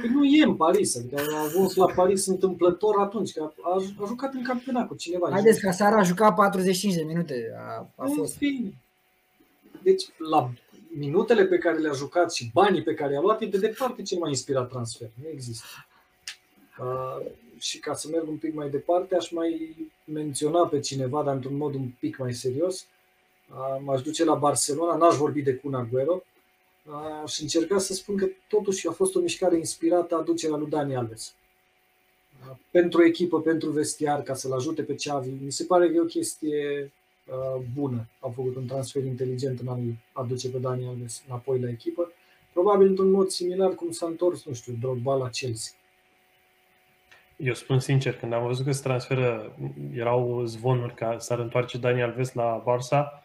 Păi 0.00 0.10
nu 0.10 0.24
e 0.24 0.44
în 0.44 0.54
Paris, 0.56 0.96
adică 0.96 1.20
a 1.34 1.44
ajuns 1.44 1.74
la 1.74 1.86
Paris 1.86 2.26
întâmplător 2.26 3.00
atunci, 3.00 3.32
că 3.32 3.52
a, 3.62 3.82
a 4.02 4.06
jucat 4.06 4.34
în 4.34 4.42
campionat 4.42 4.86
cu 4.86 4.94
cineva. 4.94 5.30
Haideți 5.30 5.60
că 5.60 5.70
seara 5.70 5.96
a 5.96 6.02
jucat 6.02 6.34
45 6.34 6.94
de 6.94 7.02
minute, 7.02 7.54
a, 7.58 7.88
a 7.96 8.06
fost. 8.16 8.36
Fine. 8.36 8.74
Deci, 9.82 10.04
la 10.30 10.50
minutele 10.96 11.44
pe 11.44 11.58
care 11.58 11.78
le-a 11.78 11.92
jucat 11.92 12.32
și 12.32 12.50
banii 12.52 12.82
pe 12.82 12.94
care 12.94 13.12
i-a 13.12 13.20
luat, 13.20 13.40
e 13.40 13.46
de 13.46 13.58
departe 13.58 14.02
cel 14.02 14.18
mai 14.18 14.30
inspirat 14.30 14.68
transfer. 14.68 15.08
Nu 15.22 15.28
există. 15.32 15.66
Uh, 16.80 17.26
și 17.58 17.78
ca 17.78 17.94
să 17.94 18.08
merg 18.08 18.28
un 18.28 18.36
pic 18.36 18.54
mai 18.54 18.70
departe, 18.70 19.16
aș 19.16 19.30
mai 19.30 19.76
menționa 20.04 20.66
pe 20.66 20.80
cineva, 20.80 21.22
dar 21.22 21.34
într-un 21.34 21.56
mod 21.56 21.74
un 21.74 21.88
pic 21.98 22.18
mai 22.18 22.34
serios. 22.34 22.86
Uh, 23.50 23.82
m-aș 23.84 24.02
duce 24.02 24.24
la 24.24 24.34
Barcelona, 24.34 24.96
n-aș 24.96 25.16
vorbi 25.16 25.42
de 25.42 25.54
Kun 25.54 25.86
Agüero, 25.86 26.22
și 27.26 27.42
încerca 27.42 27.78
să 27.78 27.92
spun 27.92 28.16
că 28.16 28.26
totuși 28.48 28.88
a 28.88 28.90
fost 28.90 29.14
o 29.14 29.20
mișcare 29.20 29.56
inspirată 29.56 30.16
aducerea 30.16 30.56
lui 30.56 30.68
Dani 30.68 30.96
Alves. 30.96 31.34
Pentru 32.70 33.04
echipă, 33.04 33.40
pentru 33.40 33.70
vestiar, 33.70 34.22
ca 34.22 34.34
să-l 34.34 34.52
ajute 34.52 34.82
pe 34.82 34.94
Xavi. 34.94 35.30
Mi 35.44 35.52
se 35.52 35.64
pare 35.64 35.88
că 35.88 35.94
e 35.94 36.00
o 36.00 36.04
chestie 36.04 36.92
bună. 37.74 38.08
Au 38.20 38.30
făcut 38.30 38.56
un 38.56 38.66
transfer 38.66 39.04
inteligent 39.04 39.60
în 39.60 39.68
a-l 39.68 39.80
aduce 40.12 40.50
pe 40.50 40.58
Dani 40.58 40.86
Alves 40.86 41.22
înapoi 41.28 41.60
la 41.60 41.68
echipă. 41.68 42.12
Probabil 42.52 42.86
într-un 42.86 43.10
mod 43.10 43.28
similar 43.28 43.74
cum 43.74 43.90
s-a 43.90 44.06
întors, 44.06 44.44
nu 44.44 44.52
știu, 44.52 44.76
Drogba 44.80 45.14
la 45.14 45.28
Chelsea. 45.28 45.72
Eu 47.36 47.54
spun 47.54 47.80
sincer, 47.80 48.16
când 48.16 48.32
am 48.32 48.46
văzut 48.46 48.64
că 48.64 48.72
se 48.72 48.82
transferă, 48.82 49.56
erau 49.94 50.44
zvonuri 50.44 50.94
că 50.94 51.16
s-ar 51.18 51.38
întoarce 51.38 51.78
Dani 51.78 52.02
Alves 52.02 52.32
la 52.32 52.62
Barça, 52.62 53.24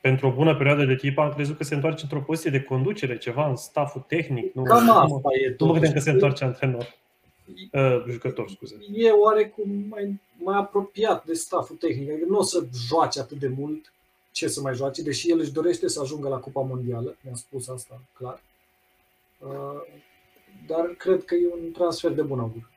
pentru 0.00 0.26
o 0.26 0.32
bună 0.32 0.56
perioadă 0.56 0.84
de 0.84 0.94
timp 0.94 1.18
am 1.18 1.32
crezut 1.32 1.56
că 1.56 1.64
se 1.64 1.74
întoarce 1.74 2.02
într-o 2.02 2.20
poziție 2.20 2.50
de 2.50 2.62
conducere, 2.62 3.18
ceva 3.18 3.48
în 3.48 3.56
staful 3.56 4.00
tehnic. 4.00 4.54
Nu, 4.54 4.62
Cam 4.62 4.90
asta 4.90 5.28
e 5.44 5.54
Nu 5.58 5.66
mă 5.66 5.72
gândeam 5.72 5.92
că 5.92 6.00
se 6.00 6.10
întoarce 6.10 6.44
antrenor. 6.44 6.98
Uh, 7.72 8.04
jucător, 8.10 8.48
scuze. 8.50 8.76
E 8.92 9.10
oarecum 9.10 9.70
mai, 9.88 10.20
mai 10.36 10.58
apropiat 10.58 11.24
de 11.24 11.32
staful 11.32 11.76
tehnic. 11.76 12.10
Adică 12.10 12.26
nu 12.28 12.38
o 12.38 12.42
să 12.42 12.64
joace 12.88 13.20
atât 13.20 13.38
de 13.38 13.48
mult 13.48 13.92
ce 14.30 14.48
să 14.48 14.60
mai 14.60 14.74
joace, 14.74 15.02
deși 15.02 15.30
el 15.30 15.38
își 15.38 15.52
dorește 15.52 15.88
să 15.88 16.00
ajungă 16.00 16.28
la 16.28 16.36
Cupa 16.36 16.60
Mondială, 16.60 17.16
mi-a 17.20 17.34
spus 17.34 17.68
asta 17.68 18.00
clar. 18.12 18.40
Uh, 19.38 19.82
dar 20.70 20.86
cred 20.98 21.24
că 21.24 21.34
e 21.34 21.52
un 21.60 21.72
transfer 21.72 22.12
de 22.12 22.22
bun 22.22 22.38
augur. 22.38 22.70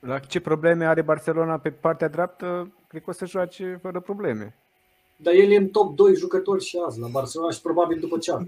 La 0.00 0.18
ce 0.18 0.40
probleme 0.40 0.86
are 0.86 1.02
Barcelona 1.02 1.58
pe 1.58 1.70
partea 1.70 2.08
dreaptă, 2.08 2.72
cred 2.88 3.02
că 3.02 3.10
o 3.10 3.12
să 3.12 3.26
joace 3.26 3.78
fără 3.82 4.00
probleme. 4.00 4.54
Dar 5.16 5.34
el 5.34 5.50
e 5.50 5.56
în 5.56 5.68
top 5.68 5.96
2 5.96 6.14
jucători 6.14 6.64
și 6.64 6.78
azi 6.86 7.00
la 7.00 7.06
Barcelona 7.06 7.50
și 7.50 7.60
probabil 7.60 7.98
după 7.98 8.18
ce 8.18 8.32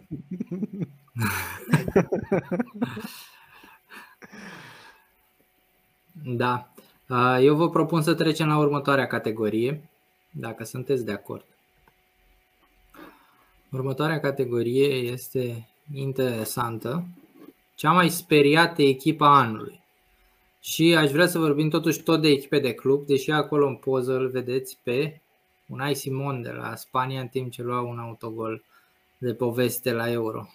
Da. 6.25 6.69
Eu 7.41 7.55
vă 7.55 7.71
propun 7.71 8.03
să 8.03 8.15
trecem 8.15 8.47
la 8.47 8.59
următoarea 8.59 9.07
categorie, 9.07 9.89
dacă 10.31 10.65
sunteți 10.65 11.05
de 11.05 11.13
acord. 11.13 11.45
Următoarea 13.71 14.21
categorie 14.21 14.87
este 14.87 15.69
interesantă. 15.95 17.05
Cea 17.75 17.93
mai 17.93 18.09
speriată 18.09 18.83
echipa 18.83 19.37
anului. 19.37 19.83
Și 20.61 20.95
aș 20.95 21.11
vrea 21.11 21.27
să 21.27 21.39
vorbim 21.39 21.69
totuși 21.69 22.01
tot 22.01 22.21
de 22.21 22.29
echipe 22.29 22.59
de 22.59 22.73
club, 22.73 23.07
deși 23.07 23.31
acolo 23.31 23.67
în 23.67 23.75
poză 23.75 24.17
îl 24.17 24.29
vedeți 24.29 24.79
pe 24.83 25.21
Unai 25.67 25.95
Simon 25.95 26.43
de 26.43 26.51
la 26.51 26.75
Spania 26.75 27.21
în 27.21 27.29
timp 27.29 27.51
ce 27.51 27.63
lua 27.63 27.81
un 27.81 27.99
autogol 27.99 28.63
de 29.19 29.35
poveste 29.35 29.93
la 29.93 30.11
Euro. 30.11 30.47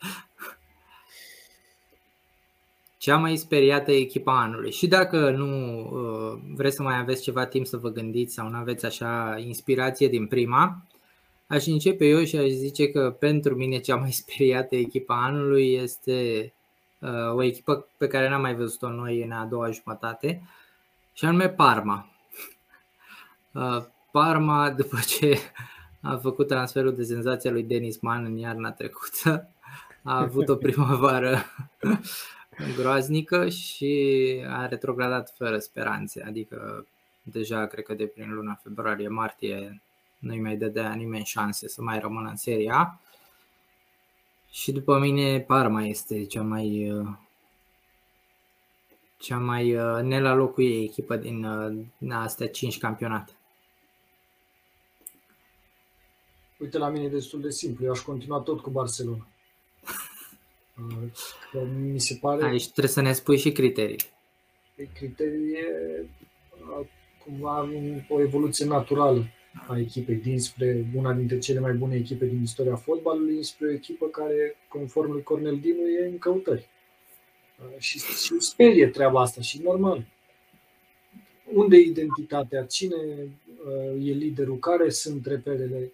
Cea 2.98 3.16
mai 3.16 3.36
speriată 3.36 3.92
echipa 3.92 4.40
anului. 4.40 4.72
Și 4.72 4.86
dacă 4.86 5.30
nu 5.30 5.80
uh, 5.80 6.38
vreți 6.54 6.76
să 6.76 6.82
mai 6.82 6.98
aveți 6.98 7.22
ceva 7.22 7.46
timp 7.46 7.66
să 7.66 7.76
vă 7.76 7.88
gândiți 7.88 8.34
sau 8.34 8.48
nu 8.48 8.56
aveți 8.56 8.86
așa 8.86 9.38
inspirație 9.38 10.08
din 10.08 10.26
prima, 10.26 10.82
aș 11.48 11.66
începe 11.66 12.06
eu 12.06 12.24
și 12.24 12.36
aș 12.36 12.48
zice 12.48 12.90
că 12.90 13.16
pentru 13.18 13.54
mine 13.54 13.78
cea 13.78 13.96
mai 13.96 14.10
speriată 14.22 14.76
echipa 14.76 15.24
anului 15.24 15.74
este 15.74 16.52
uh, 16.98 17.34
o 17.34 17.42
echipă 17.42 17.86
pe 17.96 18.06
care 18.06 18.28
n-am 18.28 18.40
mai 18.40 18.54
văzut-o 18.54 18.88
noi 18.88 19.22
în 19.22 19.30
a 19.32 19.44
doua 19.44 19.70
jumătate, 19.70 20.42
și 21.12 21.24
anume 21.24 21.48
Parma. 21.48 22.06
Uh, 23.52 23.84
Parma, 24.10 24.70
după 24.80 24.98
ce 25.06 25.38
a 26.00 26.16
făcut 26.16 26.46
transferul 26.46 26.94
de 26.94 27.02
senzația 27.02 27.50
lui 27.50 27.62
Denis 27.62 28.00
Mann 28.00 28.24
în 28.24 28.36
iarna 28.36 28.72
trecută, 28.72 29.48
a 30.02 30.18
avut 30.18 30.48
o 30.48 30.56
primăvară 30.56 31.44
groaznică 32.76 33.48
și 33.48 34.22
a 34.48 34.66
retrogradat 34.66 35.34
fără 35.36 35.58
speranțe. 35.58 36.24
Adică 36.26 36.86
deja 37.22 37.66
cred 37.66 37.84
că 37.84 37.94
de 37.94 38.04
prin 38.04 38.34
luna 38.34 38.60
februarie-martie 38.62 39.82
nu-i 40.18 40.40
mai 40.40 40.56
dădea 40.56 40.94
nimeni 40.94 41.24
șanse 41.24 41.68
să 41.68 41.82
mai 41.82 41.98
rămână 41.98 42.28
în 42.28 42.36
seria. 42.36 43.00
Și 44.50 44.72
după 44.72 44.98
mine 44.98 45.40
Parma 45.40 45.82
este 45.82 46.24
cea 46.24 46.42
mai 46.42 46.92
cea 49.16 49.38
mai 49.38 49.76
ne 50.02 50.20
la 50.20 50.34
locul 50.34 50.64
ei 50.64 50.84
echipă 50.84 51.16
din, 51.16 51.46
din 51.98 52.12
astea 52.12 52.48
5 52.48 52.78
campionate. 52.78 53.32
Uite, 56.58 56.78
la 56.78 56.88
mine 56.88 57.04
e 57.04 57.08
destul 57.08 57.40
de 57.40 57.50
simplu. 57.50 57.84
Eu 57.84 57.90
aș 57.90 58.00
continua 58.00 58.40
tot 58.40 58.60
cu 58.60 58.70
Barcelona. 58.70 59.26
Că 61.50 61.58
mi 61.92 62.00
se 62.00 62.18
pare... 62.20 62.44
Aici 62.44 62.70
trebuie 62.70 62.92
să 62.92 63.00
ne 63.00 63.12
spui 63.12 63.38
și 63.38 63.52
criterii. 63.52 63.98
Criterii 64.94 65.52
e 65.52 65.64
cumva 67.24 67.68
o 68.08 68.20
evoluție 68.20 68.64
naturală 68.64 69.26
a 69.66 69.78
echipei 69.78 70.14
dinspre 70.14 70.86
una 70.94 71.12
dintre 71.12 71.38
cele 71.38 71.60
mai 71.60 71.72
bune 71.72 71.96
echipe 71.96 72.26
din 72.26 72.42
istoria 72.42 72.76
fotbalului 72.76 73.42
spre 73.44 73.66
o 73.66 73.70
echipă 73.70 74.06
care, 74.06 74.56
conform 74.68 75.12
lui 75.12 75.22
Cornel 75.22 75.58
Dinu, 75.58 75.88
e 75.88 76.08
în 76.08 76.18
căutări. 76.18 76.68
Și, 77.78 77.98
și 77.98 78.34
sperie 78.38 78.88
treaba 78.88 79.20
asta 79.20 79.40
și 79.40 79.62
normal. 79.62 80.06
Unde 81.52 81.76
e 81.76 81.80
identitatea? 81.80 82.64
Cine 82.64 82.96
e 84.02 84.10
liderul? 84.10 84.58
Care 84.58 84.90
sunt 84.90 85.26
reperele? 85.26 85.92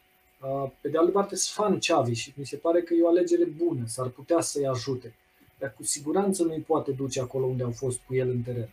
Pe 0.81 0.89
de 0.89 0.99
altă 0.99 1.11
parte, 1.11 1.37
sunt 1.37 1.67
fan 1.67 1.79
Xavi 1.79 2.13
și 2.13 2.33
mi 2.37 2.47
se 2.47 2.57
pare 2.57 2.83
că 2.83 2.95
e 2.95 3.03
o 3.03 3.09
alegere 3.09 3.45
bună, 3.45 3.83
s-ar 3.87 4.09
putea 4.09 4.41
să-i 4.41 4.67
ajute. 4.67 5.15
Dar 5.59 5.75
cu 5.75 5.83
siguranță 5.83 6.43
nu-i 6.43 6.61
poate 6.61 6.91
duce 6.91 7.21
acolo 7.21 7.47
unde 7.47 7.63
au 7.63 7.71
fost 7.71 8.01
cu 8.07 8.15
el 8.15 8.29
în 8.29 8.43
teren. 8.43 8.69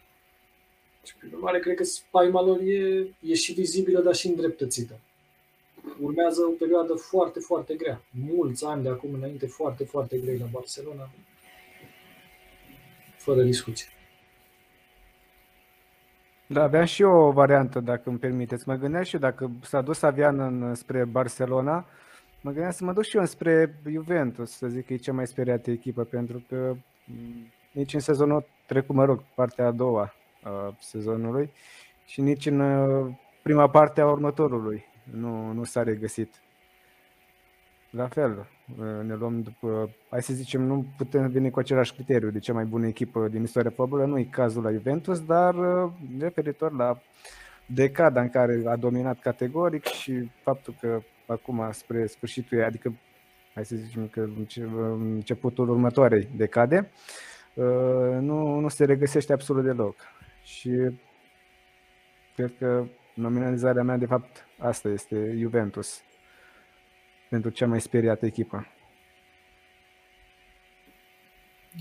Și 1.03 1.15
prin 1.17 1.31
urmare, 1.33 1.59
cred 1.59 1.75
că 1.75 1.83
spaima 1.83 2.41
lor 2.41 2.59
e, 2.59 3.07
e 3.19 3.33
și 3.33 3.53
vizibilă, 3.53 4.01
dar 4.01 4.15
și 4.15 4.27
îndreptățită. 4.27 4.99
Urmează 5.99 6.41
o 6.41 6.51
perioadă 6.51 6.93
foarte, 6.93 7.39
foarte 7.39 7.75
grea. 7.75 8.01
Mulți 8.09 8.65
ani 8.65 8.83
de 8.83 8.89
acum 8.89 9.13
înainte, 9.13 9.47
foarte, 9.47 9.83
foarte 9.83 10.17
grei 10.17 10.37
la 10.37 10.45
Barcelona. 10.51 11.09
Fără 13.17 13.41
discuție. 13.41 13.87
Da, 16.47 16.63
aveam 16.63 16.85
și 16.85 17.01
eu 17.01 17.11
o 17.11 17.31
variantă, 17.31 17.79
dacă 17.79 18.09
îmi 18.09 18.17
permiteți. 18.17 18.67
Mă 18.67 18.75
gândeam 18.75 19.03
și 19.03 19.13
eu, 19.13 19.19
dacă 19.19 19.51
s-a 19.63 19.81
dus 19.81 20.01
Avian 20.01 20.39
în, 20.39 20.75
spre 20.75 21.05
Barcelona, 21.05 21.85
mă 22.41 22.51
gândeam 22.51 22.71
să 22.71 22.83
mă 22.83 22.93
duc 22.93 23.03
și 23.03 23.17
eu 23.17 23.25
spre 23.25 23.79
Juventus, 23.91 24.51
să 24.51 24.67
zic 24.67 24.85
că 24.85 24.93
e 24.93 24.97
cea 24.97 25.13
mai 25.13 25.27
speriată 25.27 25.71
echipă, 25.71 26.03
pentru 26.03 26.43
că 26.49 26.75
nici 27.71 27.93
în 27.93 27.99
sezonul 27.99 28.45
trecut, 28.65 28.95
mă 28.95 29.05
rog, 29.05 29.23
partea 29.35 29.65
a 29.65 29.71
doua 29.71 30.13
a 30.43 30.75
sezonului 30.79 31.51
și 32.05 32.21
nici 32.21 32.45
în 32.45 32.61
prima 33.41 33.69
parte 33.69 34.01
a 34.01 34.07
următorului 34.07 34.85
nu, 35.03 35.51
nu 35.51 35.63
s-a 35.63 35.83
regăsit. 35.83 36.41
La 37.89 38.07
fel, 38.07 38.47
ne 39.03 39.15
luăm 39.15 39.41
după, 39.41 39.89
hai 40.09 40.21
să 40.21 40.33
zicem, 40.33 40.61
nu 40.61 40.85
putem 40.97 41.29
veni 41.29 41.49
cu 41.49 41.59
același 41.59 41.93
criteriu 41.93 42.29
de 42.29 42.39
cea 42.39 42.53
mai 42.53 42.65
bună 42.65 42.87
echipă 42.87 43.27
din 43.27 43.43
istoria 43.43 43.71
fotbalului, 43.75 44.11
nu 44.11 44.17
e 44.17 44.23
cazul 44.23 44.63
la 44.63 44.71
Juventus, 44.71 45.25
dar 45.25 45.55
referitor 46.19 46.71
la 46.71 47.01
decada 47.65 48.21
în 48.21 48.29
care 48.29 48.61
a 48.65 48.75
dominat 48.75 49.19
categoric 49.19 49.85
și 49.85 50.31
faptul 50.43 50.75
că 50.79 51.01
acum 51.25 51.69
spre 51.71 52.05
sfârșitul 52.05 52.57
ei, 52.57 52.63
adică 52.63 52.93
hai 53.53 53.65
să 53.65 53.75
zicem 53.75 54.07
că 54.07 54.27
începutul 54.99 55.69
următoarei 55.69 56.27
decade, 56.35 56.91
nu, 58.19 58.59
nu 58.59 58.67
se 58.67 58.85
regăsește 58.85 59.33
absolut 59.33 59.63
deloc. 59.63 59.95
Și 60.43 60.91
cred 62.35 62.53
că 62.57 62.85
nominalizarea 63.13 63.83
mea, 63.83 63.97
de 63.97 64.05
fapt, 64.05 64.47
asta 64.59 64.89
este 64.89 65.35
Juventus 65.37 66.01
pentru 67.29 67.49
cea 67.49 67.67
mai 67.67 67.81
speriată 67.81 68.25
echipă. 68.25 68.67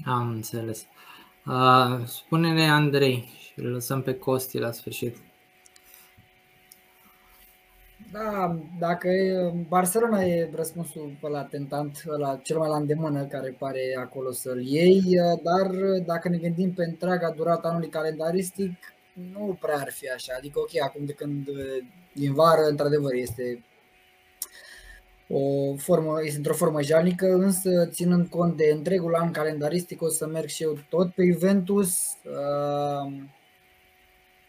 Am 0.05 0.29
înțeles. 0.29 0.87
Uh, 1.47 2.05
spune-ne, 2.05 2.71
Andrei, 2.71 3.29
și 3.39 3.53
îl 3.57 3.71
lăsăm 3.71 4.03
pe 4.03 4.19
Costi 4.19 4.59
la 4.59 4.71
sfârșit. 4.71 5.17
Da, 8.13 8.59
dacă 8.79 9.09
e, 9.09 9.53
Barcelona 9.69 10.23
e 10.23 10.51
răspunsul 10.55 11.17
la 11.21 11.45
tentant, 11.45 12.03
la 12.05 12.41
cel 12.43 12.59
mai 12.59 12.69
la 12.69 12.77
îndemână 12.77 13.25
care 13.25 13.57
pare 13.59 13.97
acolo 13.99 14.31
să-l 14.31 14.67
iei, 14.67 15.03
dar 15.43 15.71
dacă 16.07 16.29
ne 16.29 16.37
gândim 16.37 16.73
pe 16.73 16.85
întreaga 16.85 17.31
durată 17.31 17.69
anului 17.69 17.89
calendaristic, 17.89 18.79
nu 19.33 19.59
prea 19.61 19.77
ar 19.77 19.91
fi 19.91 20.09
așa. 20.09 20.35
Adică, 20.37 20.59
ok, 20.59 20.83
acum 20.83 21.05
de 21.05 21.13
când 21.13 21.49
din 22.13 22.35
vară, 22.35 22.63
într-adevăr, 22.69 23.13
este 23.13 23.65
o 25.29 25.75
formă, 25.77 26.19
este 26.23 26.37
într-o 26.37 26.55
formă 26.55 26.83
jalnică, 26.83 27.27
însă 27.27 27.87
ținând 27.87 28.29
cont 28.29 28.57
de 28.57 28.71
întregul 28.73 29.15
an 29.15 29.31
calendaristic, 29.31 30.03
o 30.03 30.09
să 30.09 30.27
merg 30.27 30.49
și 30.49 30.63
eu 30.63 30.79
tot 30.89 31.11
pe 31.13 31.25
Juventus. 31.33 32.17
Uh, 32.25 33.13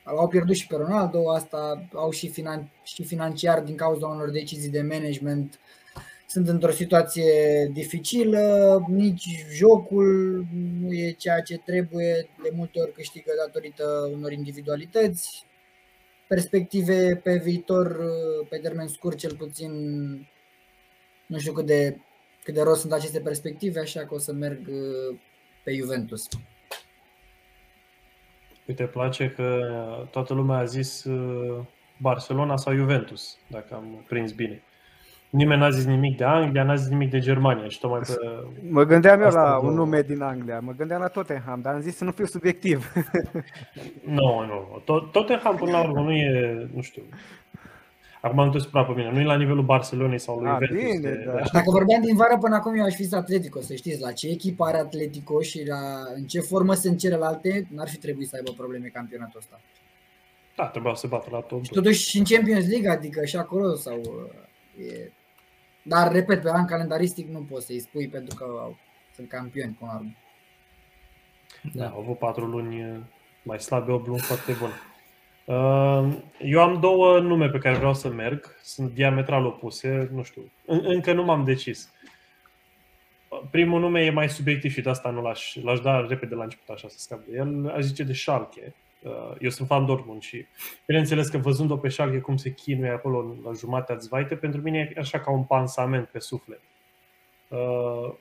L-au 0.03 0.27
pierdut 0.27 0.55
și 0.55 0.67
pe 0.67 0.75
Ronaldo, 0.75 1.31
asta 1.31 1.87
au 1.93 2.11
și, 2.11 2.29
finan- 2.31 2.83
și 2.83 3.03
financiar 3.03 3.61
din 3.61 3.75
cauza 3.75 4.07
unor 4.07 4.29
decizii 4.29 4.69
de 4.69 4.81
management. 4.81 5.59
Sunt 6.27 6.47
într-o 6.47 6.71
situație 6.71 7.65
dificilă, 7.73 8.85
nici 8.87 9.27
jocul 9.53 10.45
nu 10.79 10.93
e 10.93 11.11
ceea 11.11 11.41
ce 11.41 11.57
trebuie, 11.57 12.29
de 12.43 12.51
multe 12.53 12.79
ori 12.79 12.93
câștigă 12.93 13.31
datorită 13.45 14.09
unor 14.13 14.31
individualități. 14.31 15.45
Perspective 16.27 17.15
pe 17.23 17.37
viitor, 17.37 17.97
pe 18.49 18.57
termen 18.57 18.87
scurt 18.87 19.17
cel 19.17 19.35
puțin, 19.35 19.71
nu 21.25 21.39
știu 21.39 21.53
cât 21.53 21.65
de, 21.65 21.97
cât 22.43 22.53
de 22.53 22.61
rost 22.61 22.79
sunt 22.79 22.93
aceste 22.93 23.19
perspective, 23.19 23.79
așa 23.79 24.05
că 24.05 24.13
o 24.13 24.17
să 24.17 24.33
merg 24.33 24.69
pe 25.63 25.73
Juventus. 25.73 26.27
Uite, 28.71 28.83
place 28.83 29.29
că 29.35 29.59
toată 30.11 30.33
lumea 30.33 30.57
a 30.57 30.63
zis 30.63 31.03
uh, 31.03 31.63
Barcelona 31.97 32.57
sau 32.57 32.73
Juventus, 32.73 33.37
dacă 33.47 33.67
am 33.73 34.05
prins 34.07 34.31
bine. 34.31 34.63
Nimeni 35.29 35.59
n-a 35.59 35.69
zis 35.69 35.85
nimic 35.85 36.17
de 36.17 36.23
Anglia, 36.23 36.63
n-a 36.63 36.75
zis 36.75 36.89
nimic 36.89 37.09
de 37.09 37.19
Germania 37.19 37.67
și 37.67 37.79
tocmai 37.79 37.99
pe... 37.99 38.13
Mă 38.69 38.83
gândeam 38.83 39.21
eu 39.21 39.29
la 39.29 39.59
un 39.63 39.73
nume 39.73 40.01
din 40.01 40.21
Anglia, 40.21 40.59
mă 40.59 40.71
gândeam 40.77 41.01
la 41.01 41.07
Tottenham, 41.07 41.61
dar 41.61 41.73
am 41.73 41.79
zis 41.79 41.95
să 41.95 42.03
nu 42.03 42.11
fiu 42.11 42.25
subiectiv. 42.25 42.91
Nu, 44.17 44.45
nu, 44.45 44.81
Tottenham 45.11 45.55
până 45.55 45.71
la 45.71 45.83
urmă 45.83 46.01
nu 46.01 46.11
e, 46.11 46.67
nu 46.73 46.81
știu, 46.81 47.03
Acum 48.21 48.39
am 48.39 48.51
dus 48.51 48.65
pe 48.65 48.85
mine. 48.95 49.11
Nu 49.11 49.19
e 49.19 49.23
la 49.23 49.37
nivelul 49.37 49.63
Barcelonei 49.63 50.19
sau 50.19 50.39
lui 50.39 50.49
Juventus. 50.49 50.77
Bine, 50.77 50.99
de, 50.99 51.23
da. 51.25 51.31
Dacă 51.51 51.71
vorbeam 51.71 52.01
din 52.01 52.15
vară 52.15 52.37
până 52.37 52.55
acum, 52.55 52.75
eu 52.75 52.83
aș 52.83 52.93
fi 52.93 53.15
Atletico, 53.15 53.61
să 53.61 53.75
știți. 53.75 54.01
La 54.01 54.11
ce 54.11 54.27
echipă 54.27 54.63
are 54.63 54.77
Atletico 54.77 55.41
și 55.41 55.67
la, 55.67 55.77
în 56.15 56.23
ce 56.23 56.39
formă 56.39 56.73
sunt 56.73 56.97
celelalte, 56.99 57.67
n-ar 57.69 57.89
fi 57.89 57.97
trebuit 57.97 58.27
să 58.27 58.35
aibă 58.35 58.51
probleme 58.51 58.87
campionatul 58.87 59.39
ăsta. 59.39 59.61
Da, 60.55 60.67
trebuia 60.67 60.93
să 60.93 61.07
bată 61.07 61.27
la 61.31 61.39
top. 61.39 61.63
Și 61.63 61.71
totuși 61.71 62.09
și 62.09 62.17
în 62.17 62.23
Champions 62.23 62.67
League, 62.67 62.89
adică 62.89 63.25
și 63.25 63.35
acolo 63.35 63.75
sau... 63.75 64.29
E... 64.77 65.11
Dar, 65.83 66.11
repet, 66.11 66.41
pe 66.41 66.49
an 66.49 66.65
calendaristic 66.65 67.29
nu 67.29 67.39
poți 67.49 67.65
să-i 67.65 67.79
spui 67.79 68.07
pentru 68.07 68.35
că 68.35 68.45
sunt 69.15 69.27
campioni 69.27 69.75
până 69.79 69.91
la 69.91 69.97
urmă. 69.97 70.15
Da, 71.73 71.87
au 71.87 71.99
avut 71.99 72.17
patru 72.17 72.45
luni 72.45 73.05
mai 73.43 73.59
slabe, 73.59 73.91
8 73.91 74.07
luni 74.07 74.19
foarte 74.19 74.51
bune. 74.59 74.73
Ehm, 75.45 76.23
eu 76.39 76.61
am 76.61 76.79
două 76.79 77.19
nume 77.19 77.49
pe 77.49 77.57
care 77.57 77.77
vreau 77.77 77.93
să 77.93 78.09
merg, 78.09 78.55
sunt 78.61 78.91
diametral 78.91 79.45
opuse, 79.45 80.09
nu 80.13 80.23
știu, 80.23 80.51
încă 80.65 81.13
nu 81.13 81.23
m-am 81.23 81.43
decis. 81.43 81.93
Primul 83.51 83.79
nume 83.79 84.01
e 84.01 84.09
mai 84.09 84.29
subiectiv 84.29 84.71
și 84.71 84.81
de 84.81 84.89
asta 84.89 85.09
nu 85.09 85.21
l-aș, 85.21 85.55
l-aș 85.55 85.79
da 85.79 86.05
repede 86.07 86.35
la 86.35 86.43
început 86.43 86.69
așa 86.69 86.87
să 86.87 86.95
scap 86.99 87.25
de 87.25 87.35
el. 87.35 87.71
Aș 87.75 87.83
zice 87.83 88.03
de 88.03 88.13
Schalke. 88.13 88.75
Ehm, 89.03 89.37
eu 89.39 89.49
sunt 89.49 89.67
fan 89.67 89.85
Dortmund 89.85 90.21
și 90.21 90.45
bineînțeles 90.85 91.27
că 91.27 91.37
văzând-o 91.37 91.77
pe 91.77 91.89
Schalke 91.89 92.19
cum 92.19 92.37
se 92.37 92.53
chinuie 92.53 92.91
acolo 92.91 93.35
la 93.43 93.51
jumatea 93.51 93.95
Zvaite, 93.95 94.35
pentru 94.35 94.61
mine 94.61 94.91
e 94.95 94.99
așa 94.99 95.19
ca 95.19 95.31
un 95.31 95.43
pansament 95.43 96.07
pe 96.07 96.19
suflet. 96.19 96.61
Ehm, 97.49 98.17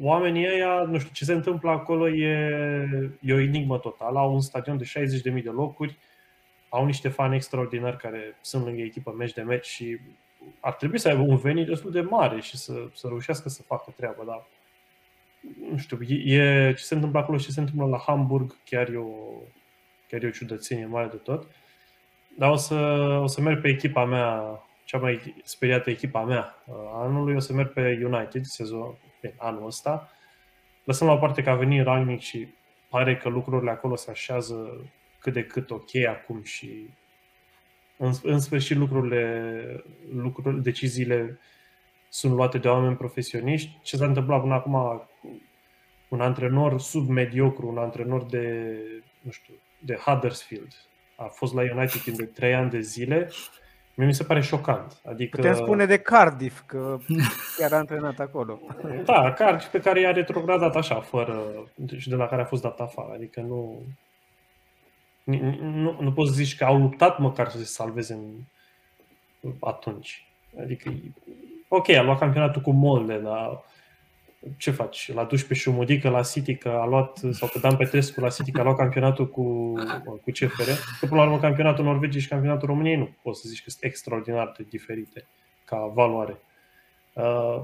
oamenii 0.00 0.46
ăia, 0.46 0.82
nu 0.82 0.98
știu 0.98 1.10
ce 1.12 1.24
se 1.24 1.32
întâmplă 1.32 1.70
acolo, 1.70 2.08
e, 2.08 3.14
e 3.20 3.32
o 3.32 3.38
enigmă 3.40 3.78
totală. 3.78 4.18
Au 4.18 4.34
un 4.34 4.40
stadion 4.40 4.78
de 4.78 4.84
60.000 4.84 5.42
de 5.42 5.50
locuri, 5.50 5.98
au 6.72 6.84
niște 6.84 7.08
fani 7.08 7.34
extraordinari 7.34 7.96
care 7.96 8.38
sunt 8.40 8.64
lângă 8.64 8.80
echipă 8.80 9.14
meci 9.16 9.32
de 9.32 9.42
meci 9.42 9.66
și 9.66 9.98
ar 10.60 10.72
trebui 10.72 10.98
să 10.98 11.08
aibă 11.08 11.22
un 11.22 11.36
venit 11.36 11.66
destul 11.66 11.90
de 11.90 12.00
mare 12.00 12.40
și 12.40 12.56
să, 12.56 12.72
să 12.94 13.06
reușească 13.06 13.48
să 13.48 13.62
facă 13.62 13.92
treaba, 13.96 14.22
dar 14.26 14.46
nu 15.70 15.76
știu, 15.76 15.98
e, 16.02 16.72
ce 16.76 16.82
se 16.82 16.94
întâmplă 16.94 17.18
acolo 17.18 17.38
și 17.38 17.44
ce 17.44 17.50
se 17.50 17.60
întâmplă 17.60 17.86
la 17.86 18.02
Hamburg, 18.06 18.56
chiar 18.64 18.88
e 18.88 18.96
o, 18.96 19.12
chiar 20.08 20.22
e 20.22 20.26
o 20.26 20.30
ciudățenie 20.30 20.86
mare 20.86 21.06
de 21.06 21.16
tot. 21.16 21.46
Dar 22.38 22.50
o 22.50 22.56
să, 22.56 22.74
o 23.22 23.26
să 23.26 23.40
merg 23.40 23.60
pe 23.60 23.68
echipa 23.68 24.04
mea, 24.04 24.60
cea 24.84 24.98
mai 24.98 25.34
speriată 25.42 25.90
echipa 25.90 26.24
mea 26.24 26.62
anului, 26.94 27.34
o 27.34 27.38
să 27.38 27.52
merg 27.52 27.72
pe 27.72 28.00
United 28.04 28.44
sezon, 28.44 28.94
pe 29.20 29.34
anul 29.36 29.66
ăsta. 29.66 30.10
lăsăm 30.84 31.06
la 31.06 31.12
o 31.12 31.18
parte 31.18 31.42
că 31.42 31.50
a 31.50 31.54
venit 31.54 31.84
Rangnick 31.84 32.22
și 32.22 32.48
pare 32.88 33.16
că 33.16 33.28
lucrurile 33.28 33.70
acolo 33.70 33.96
se 33.96 34.10
așează 34.10 34.86
cât 35.22 35.32
de 35.32 35.44
cât 35.44 35.70
ok 35.70 35.94
acum 36.08 36.42
și 36.42 36.88
în, 37.96 38.12
în 38.22 38.38
sfârșit 38.38 38.76
lucrurile, 38.76 39.84
lucrurile, 40.14 40.60
deciziile 40.60 41.38
sunt 42.08 42.32
luate 42.32 42.58
de 42.58 42.68
oameni 42.68 42.96
profesioniști. 42.96 43.78
Ce 43.82 43.96
s-a 43.96 44.04
întâmplat 44.04 44.40
până 44.40 44.54
acum 44.54 45.08
un 46.08 46.20
antrenor 46.20 46.80
submediocru, 46.80 47.68
un 47.68 47.78
antrenor 47.78 48.24
de, 48.24 48.76
nu 49.20 49.30
știu, 49.30 49.54
de 49.78 49.94
Huddersfield, 49.94 50.72
a 51.16 51.24
fost 51.24 51.54
la 51.54 51.62
United 51.62 52.00
timp 52.00 52.16
de 52.16 52.24
3 52.24 52.54
ani 52.54 52.70
de 52.70 52.80
zile, 52.80 53.30
Mie 53.94 54.06
mi 54.06 54.14
se 54.14 54.24
pare 54.24 54.40
șocant. 54.40 55.00
Adică... 55.04 55.36
Putem 55.36 55.54
spune 55.54 55.86
de 55.86 55.98
Cardiff, 55.98 56.62
că 56.66 56.98
chiar 57.56 57.72
a 57.72 57.76
antrenat 57.76 58.18
acolo. 58.18 58.60
Da, 59.04 59.32
Cardiff 59.32 59.70
pe 59.70 59.80
care 59.80 60.00
i-a 60.00 60.12
retrogradat 60.12 60.76
așa, 60.76 61.00
fără, 61.00 61.42
și 61.96 62.08
de 62.08 62.14
la 62.14 62.26
care 62.26 62.42
a 62.42 62.44
fost 62.44 62.62
dat 62.62 62.80
afară. 62.80 63.12
Adică 63.12 63.40
nu, 63.40 63.82
nu, 65.24 65.96
nu 66.00 66.12
poți 66.12 66.30
să 66.30 66.36
zici 66.36 66.56
că 66.56 66.64
au 66.64 66.78
luptat 66.78 67.18
măcar 67.18 67.48
să 67.48 67.58
se 67.58 67.64
salveze 67.64 68.14
în, 68.14 68.30
atunci. 69.60 70.26
Adică, 70.60 70.92
ok, 71.68 71.88
a 71.88 72.02
luat 72.02 72.18
campionatul 72.18 72.62
cu 72.62 72.70
Molde, 72.70 73.18
dar 73.18 73.64
ce 74.56 74.70
faci? 74.70 75.12
L-a 75.12 75.24
dus 75.24 75.42
pe 75.42 75.54
Șumudică 75.54 76.08
la 76.08 76.22
City, 76.22 76.56
că 76.56 76.68
a 76.68 76.86
luat, 76.86 77.20
sau 77.30 77.48
pe 77.48 77.58
Dan 77.58 77.76
Petrescu 77.76 78.20
la 78.20 78.28
City, 78.28 78.50
că 78.50 78.60
a 78.60 78.62
luat 78.62 78.76
campionatul 78.76 79.28
cu, 79.28 79.72
cu 80.04 80.30
CFR. 80.30 80.70
Că 81.00 81.06
până 81.06 81.20
la 81.20 81.26
urmă 81.26 81.38
campionatul 81.38 81.84
Norvegiei 81.84 82.22
și 82.22 82.28
campionatul 82.28 82.68
României 82.68 82.96
nu 82.96 83.16
poți 83.22 83.40
să 83.40 83.48
zici 83.48 83.62
că 83.62 83.70
sunt 83.70 83.84
extraordinar 83.84 84.52
de 84.56 84.66
diferite 84.68 85.26
ca 85.64 85.90
valoare. 85.94 86.38
Uh, 87.12 87.62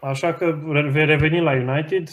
așa 0.00 0.34
că 0.34 0.58
reveni 0.92 1.40
la 1.40 1.52
United, 1.52 2.08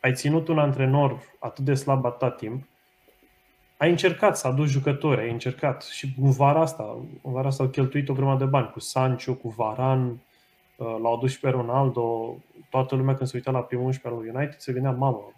ai 0.00 0.14
ținut 0.14 0.48
un 0.48 0.58
antrenor 0.58 1.20
atât 1.38 1.64
de 1.64 1.74
slab 1.74 2.04
atât 2.04 2.36
timp, 2.36 2.64
ai 3.82 3.90
încercat 3.90 4.36
să 4.36 4.46
aduci 4.46 4.68
jucători, 4.68 5.20
ai 5.20 5.30
încercat 5.30 5.82
și 5.82 6.14
în 6.20 6.30
vara 6.30 6.60
asta, 6.60 6.96
în 7.22 7.32
vara 7.32 7.48
asta 7.48 7.62
au 7.62 7.68
cheltuit 7.68 8.08
o 8.08 8.12
grămadă 8.12 8.44
de 8.44 8.50
bani 8.50 8.70
cu 8.70 8.80
Sancho, 8.80 9.34
cu 9.34 9.48
Varan, 9.48 10.08
uh, 10.08 10.18
l-au 10.76 11.14
adus 11.14 11.30
și 11.30 11.40
pe 11.40 11.48
Ronaldo, 11.48 12.36
toată 12.70 12.94
lumea 12.94 13.14
când 13.14 13.28
se 13.28 13.36
uita 13.36 13.50
la 13.50 13.62
primul 13.62 13.84
11 13.84 14.20
al 14.20 14.36
United 14.36 14.60
se 14.60 14.72
gândea, 14.72 14.90
mamă, 14.90 15.32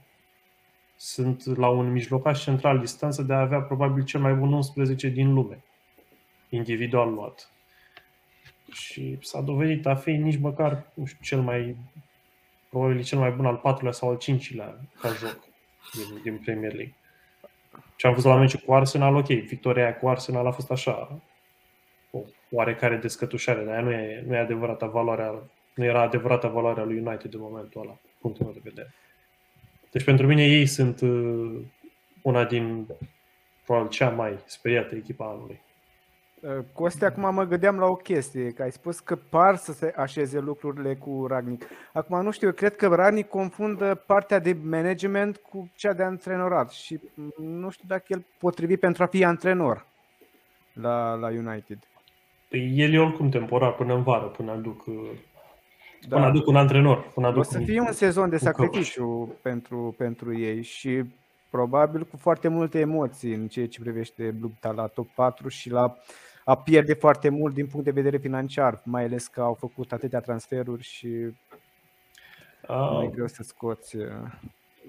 sunt 0.96 1.56
la 1.56 1.68
un 1.68 1.92
mijlocaș 1.92 2.42
central 2.42 2.78
distanță 2.78 3.22
de 3.22 3.32
a 3.32 3.40
avea 3.40 3.60
probabil 3.60 4.04
cel 4.04 4.20
mai 4.20 4.34
bun 4.34 4.52
11 4.52 5.08
din 5.08 5.34
lume, 5.34 5.62
individual 6.48 7.12
luat. 7.12 7.50
Și 8.72 9.18
s-a 9.20 9.40
dovedit 9.40 9.86
a 9.86 9.94
fi 9.94 10.10
nici 10.10 10.38
măcar, 10.38 10.86
nu 10.94 11.04
știu, 11.04 11.20
cel 11.22 11.40
mai, 11.40 11.76
probabil 12.68 13.02
cel 13.02 13.18
mai 13.18 13.30
bun 13.30 13.46
al 13.46 13.56
patrulea 13.56 13.92
sau 13.92 14.08
al 14.08 14.18
cincilea 14.18 14.78
ca 15.00 15.08
joc 15.08 15.38
din, 15.92 16.20
din 16.22 16.38
Premier 16.44 16.72
League. 16.72 16.94
Ce 17.96 18.06
am 18.06 18.14
văzut 18.14 18.30
la 18.30 18.36
meciul 18.36 18.60
cu 18.66 18.74
Arsenal, 18.74 19.16
ok, 19.16 19.26
victoria 19.26 19.96
cu 19.96 20.08
Arsenal 20.08 20.46
a 20.46 20.50
fost 20.50 20.70
așa, 20.70 21.20
o 22.10 22.18
oarecare 22.50 22.96
descătușare, 22.96 23.62
dar 23.64 23.82
nu 23.82 23.90
e, 23.90 24.24
nu 24.26 24.34
e 24.34 24.38
adevărata 24.38 24.86
valoarea, 24.86 25.42
nu 25.74 25.84
era 25.84 26.00
adevărata 26.00 26.48
valoarea 26.48 26.84
lui 26.84 26.98
United 26.98 27.34
în 27.34 27.40
momentul 27.40 27.80
ăla, 27.80 27.96
punctul 28.20 28.44
meu 28.44 28.54
de 28.54 28.60
vedere. 28.62 28.94
Deci 29.90 30.04
pentru 30.04 30.26
mine 30.26 30.44
ei 30.44 30.66
sunt 30.66 31.00
uh, 31.00 31.60
una 32.22 32.44
din 32.44 32.86
probabil 33.64 33.90
cea 33.90 34.10
mai 34.10 34.38
speriată 34.44 34.94
echipa 34.94 35.26
anului. 35.26 35.60
Uh, 36.44 36.64
Costi, 36.72 37.04
acum 37.04 37.34
mă 37.34 37.44
gândeam 37.44 37.78
la 37.78 37.86
o 37.86 37.94
chestie, 37.94 38.50
că 38.50 38.62
ai 38.62 38.72
spus 38.72 39.00
că 39.00 39.16
par 39.16 39.56
să 39.56 39.72
se 39.72 39.92
așeze 39.96 40.38
lucrurile 40.38 40.94
cu 40.94 41.26
Ragnic. 41.28 41.64
Acum 41.92 42.22
nu 42.22 42.30
știu, 42.30 42.46
eu 42.46 42.52
cred 42.52 42.76
că 42.76 42.86
Ragnic 42.86 43.28
confundă 43.28 44.02
partea 44.06 44.38
de 44.38 44.56
management 44.62 45.36
cu 45.36 45.70
cea 45.74 45.92
de 45.92 46.02
antrenorat 46.02 46.70
și 46.70 47.00
nu 47.38 47.70
știu 47.70 47.84
dacă 47.88 48.04
el 48.06 48.24
potrivit 48.38 48.80
pentru 48.80 49.02
a 49.02 49.06
fi 49.06 49.24
antrenor 49.24 49.86
la, 50.72 51.14
la 51.14 51.28
United. 51.28 51.78
Păi 52.48 52.72
el 52.74 52.92
e 52.92 52.98
oricum 52.98 53.28
temporar 53.28 53.72
până 53.72 53.94
în 53.94 54.02
vară, 54.02 54.24
până 54.26 54.52
aduc, 54.52 54.86
uh, 54.86 54.94
da. 56.08 56.16
până 56.16 56.28
aduc 56.28 56.46
un 56.46 56.56
antrenor. 56.56 57.10
Până 57.14 57.26
aduc 57.26 57.40
o 57.40 57.42
să 57.42 57.58
fie 57.58 57.80
un 57.80 57.92
sezon 57.92 58.28
de 58.28 58.36
sacrificiu 58.36 59.38
pentru, 59.42 59.94
pentru 59.98 60.38
ei 60.38 60.62
și 60.62 61.02
probabil 61.50 62.04
cu 62.04 62.16
foarte 62.16 62.48
multe 62.48 62.78
emoții 62.78 63.34
în 63.34 63.48
ceea 63.48 63.68
ce 63.68 63.80
privește 63.80 64.36
lupta 64.40 64.72
la 64.72 64.86
top 64.86 65.08
4 65.14 65.48
și 65.48 65.70
la 65.70 65.96
a 66.44 66.54
pierde 66.54 66.94
foarte 66.94 67.28
mult 67.28 67.54
din 67.54 67.66
punct 67.66 67.84
de 67.84 67.90
vedere 67.90 68.16
financiar, 68.16 68.80
mai 68.84 69.04
ales 69.04 69.26
că 69.26 69.40
au 69.40 69.54
făcut 69.54 69.92
atâtea 69.92 70.20
transferuri 70.20 70.82
și 70.82 71.06
uh, 72.68 72.90
mai 72.92 73.10
greu 73.14 73.26
să 73.26 73.42
scoți. 73.42 73.96
Uh, 73.96 74.06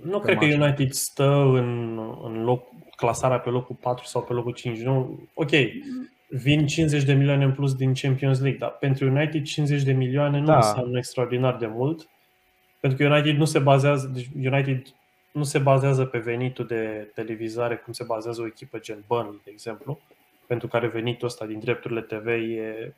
nu 0.01 0.19
cred 0.19 0.37
că 0.37 0.45
United 0.45 0.91
stă 0.91 1.51
în, 1.53 1.99
în 2.23 2.43
loc, 2.43 2.67
clasarea 2.95 3.39
pe 3.39 3.49
locul 3.49 3.75
4 3.75 4.05
sau 4.05 4.23
pe 4.23 4.33
locul 4.33 4.53
5. 4.53 4.79
Nu? 4.79 5.19
Ok, 5.33 5.49
vin 6.27 6.67
50 6.67 7.03
de 7.03 7.13
milioane 7.13 7.43
în 7.43 7.53
plus 7.53 7.75
din 7.75 7.93
Champions 7.93 8.39
League, 8.39 8.59
dar 8.59 8.69
pentru 8.69 9.07
United 9.07 9.43
50 9.43 9.83
de 9.83 9.91
milioane 9.91 10.39
nu 10.39 10.45
da. 10.45 10.55
înseamnă 10.55 10.97
extraordinar 10.97 11.55
de 11.55 11.67
mult, 11.67 12.09
pentru 12.79 12.97
că 12.97 13.13
United 13.13 13.37
nu 13.37 13.45
se 13.45 13.59
bazează, 13.59 14.11
deci 14.13 14.29
United 14.35 14.81
nu 15.31 15.43
se 15.43 15.59
bazează 15.59 16.05
pe 16.05 16.17
venitul 16.17 16.65
de 16.65 17.11
televizare 17.13 17.75
cum 17.75 17.93
se 17.93 18.03
bazează 18.03 18.41
o 18.41 18.45
echipă 18.45 18.79
gen 18.79 19.03
Burnley, 19.07 19.41
de 19.43 19.51
exemplu, 19.53 19.99
pentru 20.47 20.67
care 20.67 20.87
venitul 20.87 21.27
ăsta 21.27 21.45
din 21.45 21.59
drepturile 21.59 22.01
TV 22.01 22.27
e... 22.27 22.93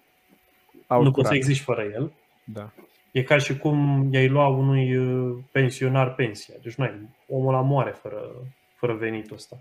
Au 0.87 1.03
nu 1.03 1.11
poți 1.11 1.27
să 1.27 1.35
existi 1.35 1.63
fără 1.63 1.81
el. 1.81 2.11
Da. 2.43 2.69
E 3.11 3.23
ca 3.23 3.37
și 3.37 3.57
cum 3.57 4.07
i-ai 4.11 4.27
lua 4.27 4.47
unui 4.47 4.95
uh, 4.95 5.37
pensionar 5.51 6.15
pensia. 6.15 6.55
Deci 6.63 6.75
nu 6.75 6.83
ai, 6.83 7.09
omul 7.27 7.53
la 7.53 7.61
moare 7.61 7.91
fără, 7.91 8.21
fără 8.75 8.93
venitul 8.93 9.35
ăsta. 9.35 9.57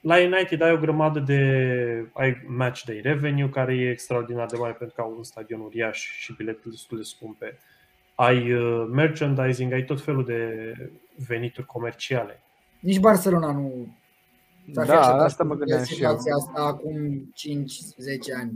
La 0.00 0.16
United 0.16 0.60
ai 0.60 0.72
o 0.72 0.78
grămadă 0.78 1.18
de 1.18 1.40
ai 2.12 2.42
match 2.46 2.82
day 2.84 3.00
revenue 3.02 3.48
care 3.48 3.74
e 3.74 3.90
extraordinar 3.90 4.46
de 4.46 4.56
mare 4.56 4.72
pentru 4.72 4.96
că 4.96 5.02
au 5.02 5.14
un 5.16 5.24
stadion 5.24 5.60
uriaș 5.60 5.98
și 5.98 6.34
bilete 6.36 6.68
destul 6.68 6.96
de 6.96 7.02
scumpe. 7.02 7.58
Ai 8.14 8.52
uh, 8.52 8.86
merchandising, 8.90 9.72
ai 9.72 9.84
tot 9.84 10.00
felul 10.00 10.24
de 10.24 10.72
venituri 11.26 11.66
comerciale. 11.66 12.40
Nici 12.80 12.98
Barcelona 12.98 13.52
nu 13.52 13.94
da, 14.72 15.00
asta 15.00 15.44
mă 15.44 15.54
gândeam 15.54 15.84
și 15.84 16.02
eu. 16.02 16.10
asta 16.10 16.52
acum 16.54 17.32
5-10 18.34 18.38
ani. 18.40 18.52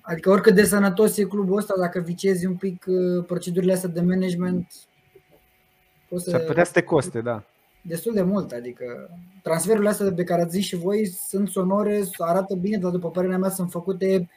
Adică 0.00 0.30
oricât 0.30 0.54
de 0.54 0.64
sănătos 0.64 1.16
e 1.16 1.24
clubul 1.24 1.56
ăsta, 1.56 1.74
dacă 1.78 2.00
vicezi 2.00 2.46
un 2.46 2.54
pic 2.54 2.84
uh, 2.88 3.24
procedurile 3.26 3.72
astea 3.72 3.88
de 3.88 4.00
management, 4.00 4.72
poți 6.08 6.24
să... 6.24 6.30
S-ar 6.30 6.40
putea 6.40 6.64
să 6.64 6.72
te 6.72 6.82
coste, 6.82 7.20
da. 7.20 7.44
Destul 7.82 8.14
de 8.14 8.22
mult, 8.22 8.52
adică 8.52 9.10
transferurile 9.42 9.88
astea 9.88 10.12
pe 10.12 10.24
care 10.24 10.42
ați 10.42 10.50
zis 10.50 10.64
și 10.64 10.76
voi 10.76 11.06
sunt 11.06 11.48
sonore, 11.48 12.02
arată 12.16 12.54
bine, 12.54 12.76
dar 12.76 12.90
după 12.90 13.10
părerea 13.10 13.38
mea 13.38 13.50
sunt 13.50 13.70
făcute 13.70 14.28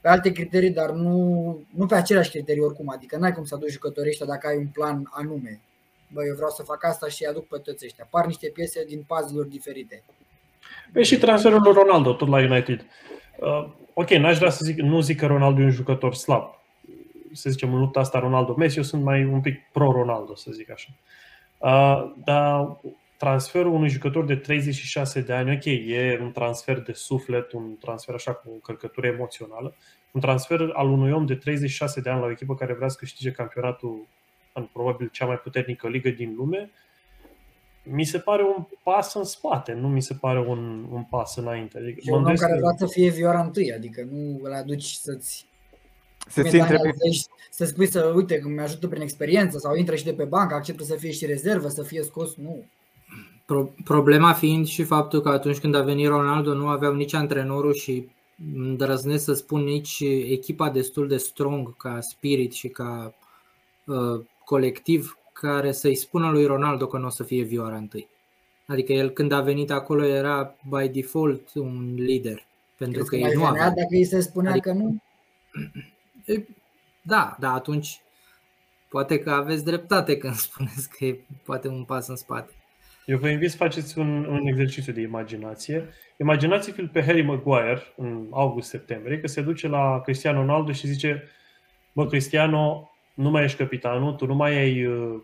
pe 0.00 0.08
alte 0.08 0.32
criterii, 0.32 0.70
dar 0.70 0.90
nu, 0.90 1.60
nu 1.74 1.86
pe 1.86 1.94
aceleași 1.94 2.30
criterii 2.30 2.62
oricum. 2.62 2.90
Adică 2.90 3.16
n-ai 3.16 3.32
cum 3.32 3.44
să 3.44 3.54
aduci 3.54 3.70
jucătorii 3.70 4.10
ăștia 4.10 4.26
dacă 4.26 4.46
ai 4.46 4.56
un 4.56 4.66
plan 4.66 5.08
anume 5.10 5.60
bă, 6.12 6.24
eu 6.24 6.34
vreau 6.34 6.50
să 6.50 6.62
fac 6.62 6.84
asta 6.84 7.08
și 7.08 7.24
aduc 7.24 7.46
pe 7.46 7.58
toți 7.58 7.84
ăștia. 7.84 8.06
Par 8.10 8.26
niște 8.26 8.48
piese 8.48 8.84
din 8.84 9.04
puzzle-uri 9.06 9.48
diferite. 9.48 10.04
Păi 10.92 11.04
și 11.04 11.18
transferul 11.18 11.60
lui 11.62 11.72
Ronaldo, 11.72 12.12
tot 12.12 12.28
la 12.28 12.38
United. 12.38 12.86
Uh, 13.38 13.68
ok, 13.94 14.10
n-aș 14.10 14.38
vrea 14.38 14.50
să 14.50 14.64
zic, 14.64 14.78
nu 14.78 15.00
zic 15.00 15.18
că 15.18 15.26
Ronaldo 15.26 15.60
e 15.60 15.64
un 15.64 15.70
jucător 15.70 16.14
slab. 16.14 16.56
Să 17.32 17.50
zicem, 17.50 17.74
în 17.74 17.80
lupta 17.80 18.00
asta 18.00 18.18
Ronaldo-Messi, 18.18 18.76
eu 18.76 18.82
sunt 18.82 19.02
mai 19.02 19.24
un 19.24 19.40
pic 19.40 19.60
pro-Ronaldo, 19.72 20.34
să 20.34 20.50
zic 20.50 20.70
așa. 20.70 20.88
Uh, 21.58 22.12
dar 22.24 22.80
transferul 23.16 23.72
unui 23.72 23.88
jucător 23.88 24.24
de 24.24 24.36
36 24.36 25.20
de 25.20 25.32
ani, 25.32 25.52
ok, 25.52 25.64
e 25.64 26.18
un 26.22 26.32
transfer 26.32 26.80
de 26.80 26.92
suflet, 26.92 27.52
un 27.52 27.76
transfer 27.80 28.14
așa 28.14 28.32
cu 28.32 28.50
încărcătură 28.52 29.06
emoțională, 29.06 29.74
un 30.12 30.20
transfer 30.20 30.70
al 30.72 30.88
unui 30.88 31.12
om 31.12 31.26
de 31.26 31.34
36 31.34 32.00
de 32.00 32.10
ani 32.10 32.20
la 32.20 32.26
o 32.26 32.30
echipă 32.30 32.54
care 32.54 32.74
vrea 32.74 32.88
să 32.88 32.96
câștige 32.98 33.30
campionatul 33.30 34.06
în 34.58 34.68
probabil 34.72 35.08
cea 35.12 35.26
mai 35.26 35.36
puternică 35.36 35.88
ligă 35.88 36.10
din 36.10 36.34
lume, 36.36 36.70
mi 37.82 38.04
se 38.04 38.18
pare 38.18 38.42
un 38.42 38.66
pas 38.82 39.14
în 39.14 39.24
spate, 39.24 39.72
nu 39.72 39.88
mi 39.88 40.02
se 40.02 40.14
pare 40.14 40.38
un, 40.38 40.86
un 40.90 41.02
pas 41.02 41.36
înainte. 41.36 41.78
Adică 41.78 42.00
e 42.02 42.12
un 42.12 42.24
om 42.24 42.34
care 42.34 42.56
vrea 42.56 42.74
să 42.76 42.86
fie 42.86 43.10
vioara 43.10 43.42
întâi, 43.42 43.72
adică 43.72 44.06
nu 44.10 44.40
îl 44.42 44.52
aduci 44.52 44.92
să-ți 44.92 45.46
să-ți 46.28 46.56
intre 46.56 46.76
pe... 46.76 46.90
Să 47.50 47.64
spui 47.64 47.86
să, 47.86 48.12
uite, 48.14 48.38
că 48.38 48.48
mi-ajută 48.48 48.88
prin 48.88 49.02
experiență 49.02 49.58
sau 49.58 49.74
intră 49.74 49.94
și 49.94 50.04
de 50.04 50.12
pe 50.12 50.24
bancă, 50.24 50.54
acceptă 50.54 50.84
să 50.84 50.94
fie 50.94 51.10
și 51.10 51.26
rezervă, 51.26 51.68
să 51.68 51.82
fie 51.82 52.02
scos, 52.02 52.34
nu. 52.34 52.64
Pro- 53.44 53.74
problema 53.84 54.32
fiind 54.32 54.66
și 54.66 54.82
faptul 54.82 55.20
că 55.20 55.28
atunci 55.28 55.58
când 55.58 55.74
a 55.74 55.82
venit 55.82 56.06
Ronaldo 56.06 56.54
nu 56.54 56.68
aveau 56.68 56.94
nici 56.94 57.14
antrenorul 57.14 57.74
și 57.74 58.08
îndrăznesc 58.54 59.24
să 59.24 59.32
spun 59.32 59.64
nici 59.64 60.00
echipa 60.30 60.70
destul 60.70 61.08
de 61.08 61.16
strong 61.16 61.76
ca 61.76 62.00
spirit 62.00 62.52
și 62.52 62.68
ca 62.68 63.14
uh, 63.84 64.24
colectiv 64.48 65.18
care 65.32 65.72
să-i 65.72 65.94
spună 65.94 66.30
lui 66.30 66.46
Ronaldo 66.46 66.86
că 66.86 66.98
nu 66.98 67.06
o 67.06 67.08
să 67.08 67.22
fie 67.22 67.42
vioara 67.42 67.76
întâi. 67.76 68.08
Adică 68.66 68.92
el 68.92 69.10
când 69.10 69.32
a 69.32 69.40
venit 69.40 69.70
acolo 69.70 70.04
era 70.04 70.56
by 70.68 70.88
default 70.88 71.54
un 71.54 71.94
lider. 71.94 72.46
Pentru 72.76 73.04
Crezi 73.04 73.22
că, 73.22 73.28
că 73.28 73.32
ei 73.32 73.40
nu 73.40 73.44
avea. 73.44 73.68
dacă 73.68 73.86
îi 73.90 74.04
se 74.04 74.20
spunea 74.20 74.50
adică, 74.50 74.70
că 74.70 74.76
nu? 74.76 75.02
Da, 77.02 77.36
da, 77.40 77.52
atunci 77.52 78.00
poate 78.88 79.18
că 79.18 79.30
aveți 79.30 79.64
dreptate 79.64 80.16
când 80.16 80.34
spuneți 80.48 80.88
că 80.90 81.04
e 81.04 81.20
poate 81.44 81.68
un 81.68 81.84
pas 81.84 82.08
în 82.08 82.16
spate. 82.16 82.52
Eu 83.04 83.18
vă 83.18 83.28
invit 83.28 83.50
să 83.50 83.56
faceți 83.56 83.98
un, 83.98 84.24
un 84.24 84.46
exercițiu 84.46 84.92
de 84.92 85.00
imaginație. 85.00 85.88
Imaginați-vă 86.16 86.82
pe 86.92 87.02
Harry 87.02 87.22
Maguire 87.22 87.82
în 87.96 88.26
august-septembrie, 88.30 89.20
că 89.20 89.26
se 89.26 89.40
duce 89.40 89.68
la 89.68 90.00
Cristiano 90.00 90.40
Ronaldo 90.40 90.72
și 90.72 90.86
zice 90.86 91.28
Bă, 91.92 92.06
Cristiano, 92.06 92.90
nu 93.18 93.30
mai 93.30 93.44
ești 93.44 93.56
capitanul, 93.58 94.12
tu 94.12 94.26
nu 94.26 94.34
mai 94.34 94.56
ai 94.56 94.86
uh, 94.86 95.20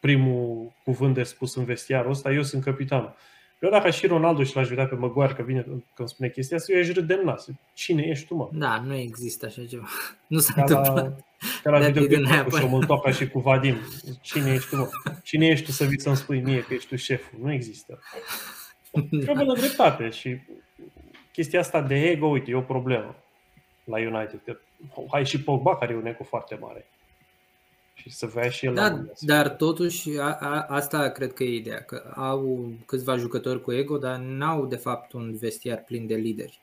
primul 0.00 0.72
cuvânt 0.84 1.14
de 1.14 1.22
spus 1.22 1.54
în 1.54 1.64
vestiarul 1.64 2.10
ăsta, 2.10 2.32
eu 2.32 2.42
sunt 2.42 2.62
capitanul. 2.64 3.14
Eu 3.60 3.70
dacă 3.70 3.90
și 3.90 4.06
Ronaldo 4.06 4.42
și 4.42 4.56
l-aș 4.56 4.68
vedea 4.68 4.86
pe 4.86 4.94
Maguire 4.94 5.32
că 5.32 5.42
vine 5.42 5.66
când 5.94 6.08
spune 6.08 6.28
chestia 6.28 6.56
asta, 6.56 6.72
eu 6.72 6.80
aș 6.80 6.88
râde 6.88 7.14
în 7.14 7.24
nas. 7.24 7.48
Cine 7.74 8.02
ești 8.02 8.26
tu, 8.26 8.34
mă? 8.34 8.48
Da, 8.52 8.82
nu 8.86 8.94
există 8.94 9.46
așa 9.46 9.62
ceva. 9.68 9.86
Nu 10.26 10.38
s-a 10.38 10.52
Ca 10.52 10.64
la, 10.68 10.78
întâmplat. 10.78 11.24
ca 11.62 11.70
la 11.70 11.78
That 11.78 11.92
videoclip 11.92 12.18
didn't 12.18 12.30
cu 12.30 12.34
happen. 12.34 12.60
Șomântoaca 12.60 13.10
și 13.10 13.28
cu 13.28 13.40
Vadim. 13.40 13.76
Cine 14.20 14.52
ești 14.52 14.68
tu, 14.68 14.76
mă? 14.76 14.88
Cine 15.22 15.46
ești 15.46 15.64
tu 15.64 15.70
să 15.70 15.84
vii 15.84 16.00
să-mi 16.00 16.16
spui 16.16 16.40
mie 16.40 16.60
că 16.60 16.74
ești 16.74 16.88
tu 16.88 16.96
șeful? 16.96 17.38
Nu 17.42 17.52
există. 17.52 17.98
Trebuie 19.24 19.44
la 19.44 19.54
dreptate 19.54 20.10
și 20.10 20.36
chestia 21.32 21.60
asta 21.60 21.80
de 21.82 21.94
ego, 21.94 22.26
uite, 22.26 22.50
e 22.50 22.54
o 22.54 22.60
problemă 22.60 23.16
la 23.84 23.98
United. 23.98 24.40
Că 24.44 24.56
hai 25.10 25.26
și 25.26 25.42
Pogba 25.42 25.76
care 25.76 25.92
e 25.92 25.96
un 25.96 26.06
ego 26.06 26.24
foarte 26.24 26.58
mare. 26.60 26.86
Și 28.00 28.10
să 28.10 28.26
vrea 28.26 28.48
și 28.48 28.66
el 28.66 28.72
la 28.72 28.80
un 28.82 28.88
Da, 28.88 28.94
moment 28.94 29.06
dat. 29.20 29.20
dar 29.20 29.56
totuși 29.56 30.18
a, 30.18 30.32
a, 30.40 30.66
asta 30.68 31.08
cred 31.10 31.32
că 31.32 31.42
e 31.44 31.54
ideea, 31.54 31.82
că 31.82 32.12
au 32.16 32.72
câțiva 32.86 33.16
jucători 33.16 33.62
cu 33.62 33.72
ego, 33.72 33.98
dar 33.98 34.18
n-au 34.18 34.66
de 34.66 34.76
fapt 34.76 35.12
un 35.12 35.36
vestiar 35.36 35.82
plin 35.84 36.06
de 36.06 36.14
lideri. 36.14 36.60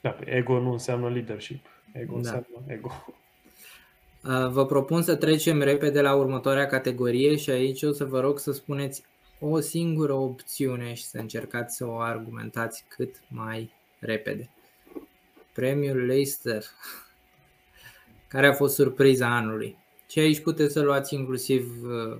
Da, 0.00 0.18
ego 0.24 0.60
nu 0.60 0.72
înseamnă 0.72 1.08
leadership. 1.10 1.66
Ego 1.92 2.12
Da. 2.12 2.18
înseamnă 2.18 2.46
ego. 2.66 3.04
Uh, 4.24 4.48
Vă 4.50 4.66
propun 4.66 5.02
să 5.02 5.16
trecem 5.16 5.60
repede 5.62 6.00
la 6.00 6.14
următoarea 6.14 6.66
categorie 6.66 7.36
și 7.36 7.50
aici 7.50 7.82
o 7.82 7.92
să 7.92 8.04
vă 8.04 8.20
rog 8.20 8.38
să 8.38 8.52
spuneți 8.52 9.02
o 9.40 9.60
singură 9.60 10.12
opțiune 10.12 10.94
și 10.94 11.04
să 11.04 11.18
încercați 11.18 11.76
să 11.76 11.86
o 11.86 11.98
argumentați 11.98 12.84
cât 12.88 13.20
mai 13.28 13.70
repede. 13.98 14.50
Premiul 15.52 16.04
Leicester. 16.04 16.64
Care 18.32 18.46
a 18.46 18.52
fost 18.52 18.74
surpriza 18.74 19.36
anului? 19.36 19.76
Și 20.08 20.18
aici 20.18 20.40
puteți 20.40 20.72
să 20.72 20.80
luați 20.80 21.14
inclusiv 21.14 21.82
uh, 21.84 22.18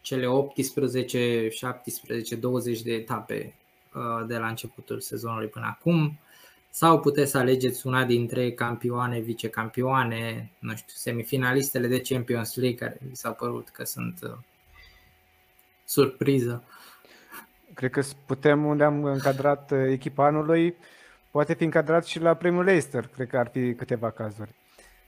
cele 0.00 0.26
18, 0.26 1.48
17, 1.48 2.34
20 2.34 2.82
de 2.82 2.92
etape 2.92 3.54
uh, 3.94 4.26
de 4.26 4.36
la 4.36 4.48
începutul 4.48 5.00
sezonului 5.00 5.48
până 5.48 5.66
acum 5.66 6.18
sau 6.70 7.00
puteți 7.00 7.30
să 7.30 7.38
alegeți 7.38 7.86
una 7.86 8.04
dintre 8.04 8.52
campioane, 8.52 9.18
vicecampioane, 9.18 10.50
nu 10.58 10.74
știu, 10.74 10.94
semifinalistele 10.96 11.86
de 11.86 12.00
Champions 12.00 12.56
League 12.56 12.78
care 12.78 12.98
vi 13.08 13.16
s-au 13.16 13.34
părut 13.34 13.68
că 13.68 13.84
sunt 13.84 14.18
uh, 14.22 14.38
surpriză. 15.84 16.64
Cred 17.74 17.90
că 17.90 18.02
putem, 18.26 18.64
unde 18.64 18.84
am 18.84 19.04
încadrat 19.04 19.70
uh, 19.70 19.84
echipa 19.88 20.24
anului, 20.24 20.74
poate 21.30 21.54
fi 21.54 21.64
încadrat 21.64 22.06
și 22.06 22.20
la 22.20 22.34
premiul 22.34 22.64
Leicester. 22.64 23.06
Cred 23.06 23.28
că 23.28 23.38
ar 23.38 23.48
fi 23.52 23.74
câteva 23.74 24.10
cazuri. 24.10 24.58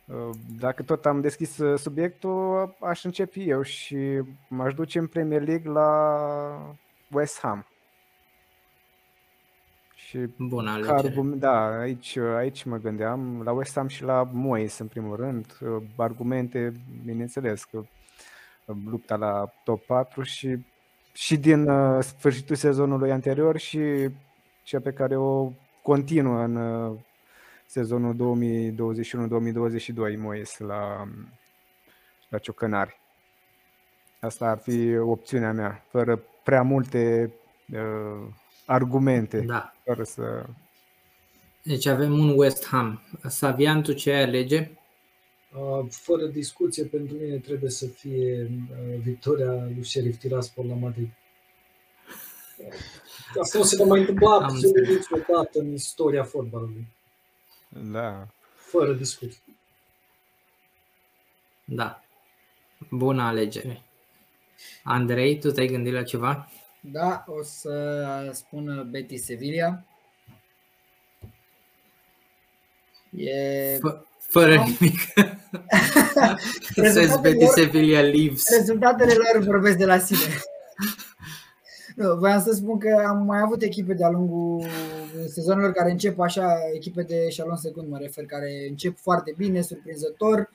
Uh, 0.04 0.30
Dacă 0.58 0.82
tot 0.82 1.06
am 1.06 1.20
deschis 1.20 1.58
uh, 1.58 1.78
subiectul, 1.78 2.74
aș 2.80 3.04
începe 3.04 3.40
eu 3.40 3.62
și 3.62 4.20
m-aș 4.48 4.74
duce 4.74 4.98
în 4.98 5.06
Premier 5.06 5.42
League 5.42 5.70
la 5.70 6.76
West 7.10 7.40
Ham. 7.40 7.66
Și 9.94 10.18
Bună 10.38 10.64
ca 10.68 10.72
alegere. 10.72 10.94
argument, 10.96 11.40
da, 11.40 11.78
aici, 11.78 12.16
aici 12.16 12.62
mă 12.64 12.76
gândeam, 12.76 13.42
la 13.42 13.52
West 13.52 13.74
Ham 13.74 13.86
și 13.88 14.02
la 14.02 14.28
Moyes 14.32 14.78
în 14.78 14.86
primul 14.86 15.16
rând. 15.16 15.58
Uh, 15.60 15.82
Argumente, 15.96 16.72
bineînțeles, 17.04 17.64
că 17.64 17.76
uh, 17.76 18.76
lupta 18.84 19.16
la 19.16 19.52
top 19.64 19.84
4 19.84 20.22
și, 20.22 20.58
și 21.12 21.36
din 21.36 21.68
uh, 21.68 22.02
sfârșitul 22.02 22.56
sezonului 22.56 23.12
anterior 23.12 23.58
și 23.58 24.08
cea 24.62 24.80
pe 24.80 24.92
care 24.92 25.16
o 25.16 25.52
continuă 25.82 26.42
în 26.42 26.56
uh, 26.56 26.98
sezonul 27.72 28.14
2021-2022 30.14 30.16
Moyes 30.18 30.58
la, 30.58 31.08
la 32.28 32.38
Ciocănari. 32.38 33.00
Asta 34.20 34.46
ar 34.46 34.58
fi 34.58 34.96
opțiunea 34.96 35.52
mea, 35.52 35.84
fără 35.88 36.22
prea 36.42 36.62
multe 36.62 37.32
uh, 37.72 38.28
argumente, 38.66 39.40
Da. 39.40 39.72
fără 39.84 40.02
să... 40.02 40.44
Deci 41.62 41.86
avem 41.86 42.18
un 42.18 42.38
West 42.38 42.66
Ham. 42.66 43.02
Savian, 43.28 43.82
tu 43.82 43.92
ce 43.92 44.12
ai 44.12 44.22
alege? 44.22 44.70
Uh, 45.54 45.86
Fără 45.90 46.26
discuție, 46.26 46.84
pentru 46.84 47.16
mine 47.16 47.36
trebuie 47.36 47.70
să 47.70 47.86
fie 47.86 48.50
uh, 48.70 49.00
victoria 49.02 49.52
lui 49.52 49.84
Sheriff 49.84 50.18
Tiraspol 50.18 50.66
la 50.66 50.74
Madrid. 50.74 51.08
Asta 53.40 53.58
nu 53.58 53.64
se 53.64 53.76
va 53.76 53.84
mai 53.84 54.00
întâmpla 54.00 54.34
Am 54.34 54.42
absolut 54.42 54.76
înțeles. 54.76 55.08
niciodată 55.10 55.58
în 55.58 55.72
istoria 55.72 56.24
fotbalului. 56.24 56.86
Da. 57.72 58.28
Fără 58.54 58.92
discuție. 58.92 59.42
Da. 61.64 62.02
Bună 62.90 63.22
alegere. 63.22 63.82
Andrei, 64.82 65.38
tu 65.38 65.50
te-ai 65.50 65.66
gândit 65.66 65.92
la 65.92 66.02
ceva? 66.02 66.48
Da, 66.80 67.24
o 67.26 67.42
să 67.42 68.30
spun 68.32 68.88
Betis 68.90 69.24
Sevilla. 69.24 69.84
E 73.16 73.76
Fă, 73.80 74.04
fără 74.18 74.54
nimic. 74.56 74.98
Să 76.74 76.80
Rezultatele 76.80 77.20
Betis 77.20 77.46
lor- 77.46 77.54
Sevilla 77.54 78.00
Leaves. 78.00 78.48
Rezultatele 78.56 79.12
lor 79.14 79.44
vorbesc 79.44 79.76
de 79.76 79.84
la 79.84 79.98
sine. 79.98 80.34
Nu, 81.96 82.14
voiam 82.16 82.42
să 82.42 82.52
spun 82.52 82.78
că 82.78 83.04
am 83.06 83.24
mai 83.24 83.40
avut 83.40 83.62
echipe 83.62 83.94
de-a 83.94 84.08
lungul 84.10 84.66
sezonelor 85.26 85.72
care 85.72 85.90
încep 85.90 86.18
așa, 86.18 86.58
echipe 86.74 87.02
de 87.02 87.30
șalon 87.30 87.56
secund 87.56 87.88
mă 87.88 87.98
refer, 87.98 88.26
care 88.26 88.66
încep 88.68 88.98
foarte 88.98 89.34
bine, 89.36 89.60
surprinzător, 89.60 90.50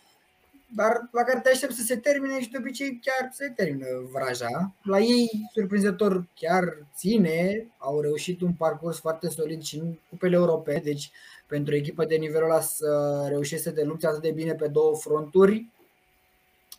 dar 0.75 1.09
la 1.11 1.23
care 1.23 1.39
te 1.39 1.49
aștept 1.49 1.73
să 1.73 1.81
se 1.81 1.97
termine 1.97 2.41
și 2.41 2.49
de 2.49 2.57
obicei 2.59 2.99
chiar 3.01 3.29
se 3.33 3.53
termină 3.55 3.87
vraja. 4.11 4.73
La 4.83 4.99
ei, 4.99 5.49
surprinzător, 5.53 6.27
chiar 6.35 6.63
ține, 6.95 7.67
au 7.77 8.01
reușit 8.01 8.41
un 8.41 8.53
parcurs 8.53 8.99
foarte 8.99 9.29
solid 9.29 9.61
și 9.61 9.77
în 9.77 9.97
cupele 10.09 10.35
europene, 10.35 10.81
deci 10.83 11.11
pentru 11.47 11.73
o 11.73 11.77
echipă 11.77 12.05
de 12.05 12.15
nivelul 12.15 12.49
ăla 12.49 12.61
să 12.61 13.23
reușește 13.29 13.69
să 13.69 13.75
te 13.75 13.83
lupți 13.83 14.05
atât 14.05 14.21
de 14.21 14.31
bine 14.31 14.53
pe 14.53 14.67
două 14.67 14.95
fronturi, 14.95 15.69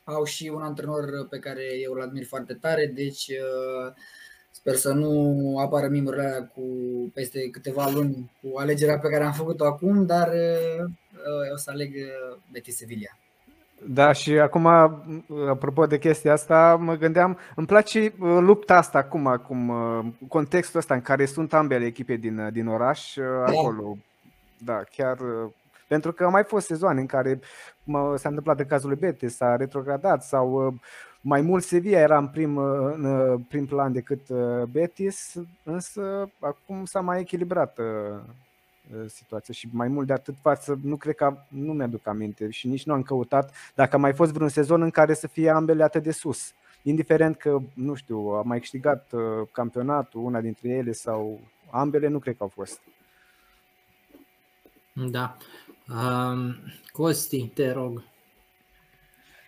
au 0.05 0.24
și 0.24 0.50
un 0.55 0.62
antrenor 0.62 1.26
pe 1.30 1.38
care 1.38 1.64
eu 1.82 1.92
îl 1.92 2.02
admir 2.02 2.24
foarte 2.24 2.55
tare, 2.55 2.86
deci 2.86 3.28
uh, 3.28 3.92
sper 4.59 4.74
să 4.74 4.93
nu 4.93 5.59
apară 5.59 5.89
mimurile 5.89 6.22
alea 6.22 6.51
cu 6.55 6.62
peste 7.14 7.51
câteva 7.51 7.90
luni 7.94 8.30
cu 8.43 8.59
alegerea 8.59 8.98
pe 8.98 9.09
care 9.09 9.24
am 9.24 9.32
făcut-o 9.32 9.64
acum, 9.64 10.06
dar 10.06 10.28
uh, 10.28 10.85
uh, 10.85 11.52
o 11.52 11.56
să 11.56 11.70
aleg 11.70 11.94
uh, 11.94 12.36
Betis 12.52 12.76
Sevilla. 12.76 13.18
Da, 13.86 14.12
și 14.12 14.39
acum, 14.39 14.66
apropo 15.48 15.86
de 15.86 15.98
chestia 15.98 16.32
asta, 16.32 16.76
mă 16.80 16.94
gândeam, 16.94 17.39
îmi 17.55 17.66
place 17.66 18.01
uh, 18.01 18.39
lupta 18.40 18.76
asta 18.76 18.98
acum, 18.98 19.26
acum 19.26 19.68
uh, 19.68 20.06
contextul 20.28 20.78
ăsta 20.78 20.94
în 20.94 21.01
care 21.01 21.24
sunt 21.24 21.55
ambele 21.55 21.85
echipe 21.85 22.14
din, 22.14 22.39
uh, 22.39 22.52
din 22.52 22.66
oraș, 22.66 23.16
uh, 23.16 23.24
acolo. 23.47 23.97
Da, 24.64 24.82
chiar 24.97 25.18
uh, 25.20 25.51
pentru 25.89 26.12
că 26.12 26.24
au 26.24 26.30
mai 26.30 26.44
fost 26.44 26.66
sezoane 26.66 27.01
în 27.01 27.06
care 27.06 27.40
mă, 27.85 28.16
s-a 28.16 28.28
întâmplat 28.28 28.59
în 28.59 28.66
cazul 28.66 28.89
lui 28.89 28.98
Betis, 28.98 29.36
s-a 29.36 29.56
retrogradat 29.56 30.22
sau 30.22 30.66
uh, 30.66 30.74
mai 31.20 31.40
mult 31.40 31.64
Sevilla 31.64 31.98
era 31.98 32.18
în 32.18 32.28
prim, 32.28 32.56
uh, 32.56 32.92
în 32.94 33.04
uh, 33.04 33.40
prim 33.48 33.66
plan 33.66 33.92
decât 33.92 34.28
uh, 34.28 34.62
Betis, 34.70 35.34
însă 35.62 36.30
acum 36.38 36.84
s-a 36.84 37.00
mai 37.00 37.20
echilibrat 37.20 37.78
uh, 37.78 38.20
uh, 38.94 39.04
situația 39.06 39.54
și 39.54 39.68
mai 39.72 39.88
mult 39.88 40.06
de 40.06 40.12
atât 40.12 40.34
față, 40.40 40.78
nu 40.82 40.96
cred 40.96 41.14
că, 41.14 41.36
nu 41.48 41.72
mi-aduc 41.72 42.06
aminte 42.06 42.50
și 42.50 42.68
nici 42.68 42.84
nu 42.84 42.92
am 42.92 43.02
căutat 43.02 43.54
dacă 43.74 43.96
a 43.96 43.98
mai 43.98 44.12
fost 44.12 44.32
vreun 44.32 44.48
sezon 44.48 44.82
în 44.82 44.90
care 44.90 45.14
să 45.14 45.26
fie 45.26 45.50
ambele 45.50 45.82
atât 45.82 46.02
de 46.02 46.10
sus. 46.12 46.52
Indiferent 46.82 47.36
că, 47.36 47.58
nu 47.74 47.94
știu, 47.94 48.18
a 48.18 48.42
mai 48.42 48.58
câștigat 48.58 49.08
uh, 49.12 49.48
campionatul, 49.52 50.24
una 50.24 50.40
dintre 50.40 50.68
ele 50.68 50.92
sau 50.92 51.40
ambele, 51.70 52.08
nu 52.08 52.18
cred 52.18 52.36
că 52.36 52.42
au 52.42 52.48
fost. 52.48 52.80
Da. 54.92 55.36
Um, 55.88 56.56
Costi, 56.92 57.46
te 57.46 57.70
rog. 57.70 58.02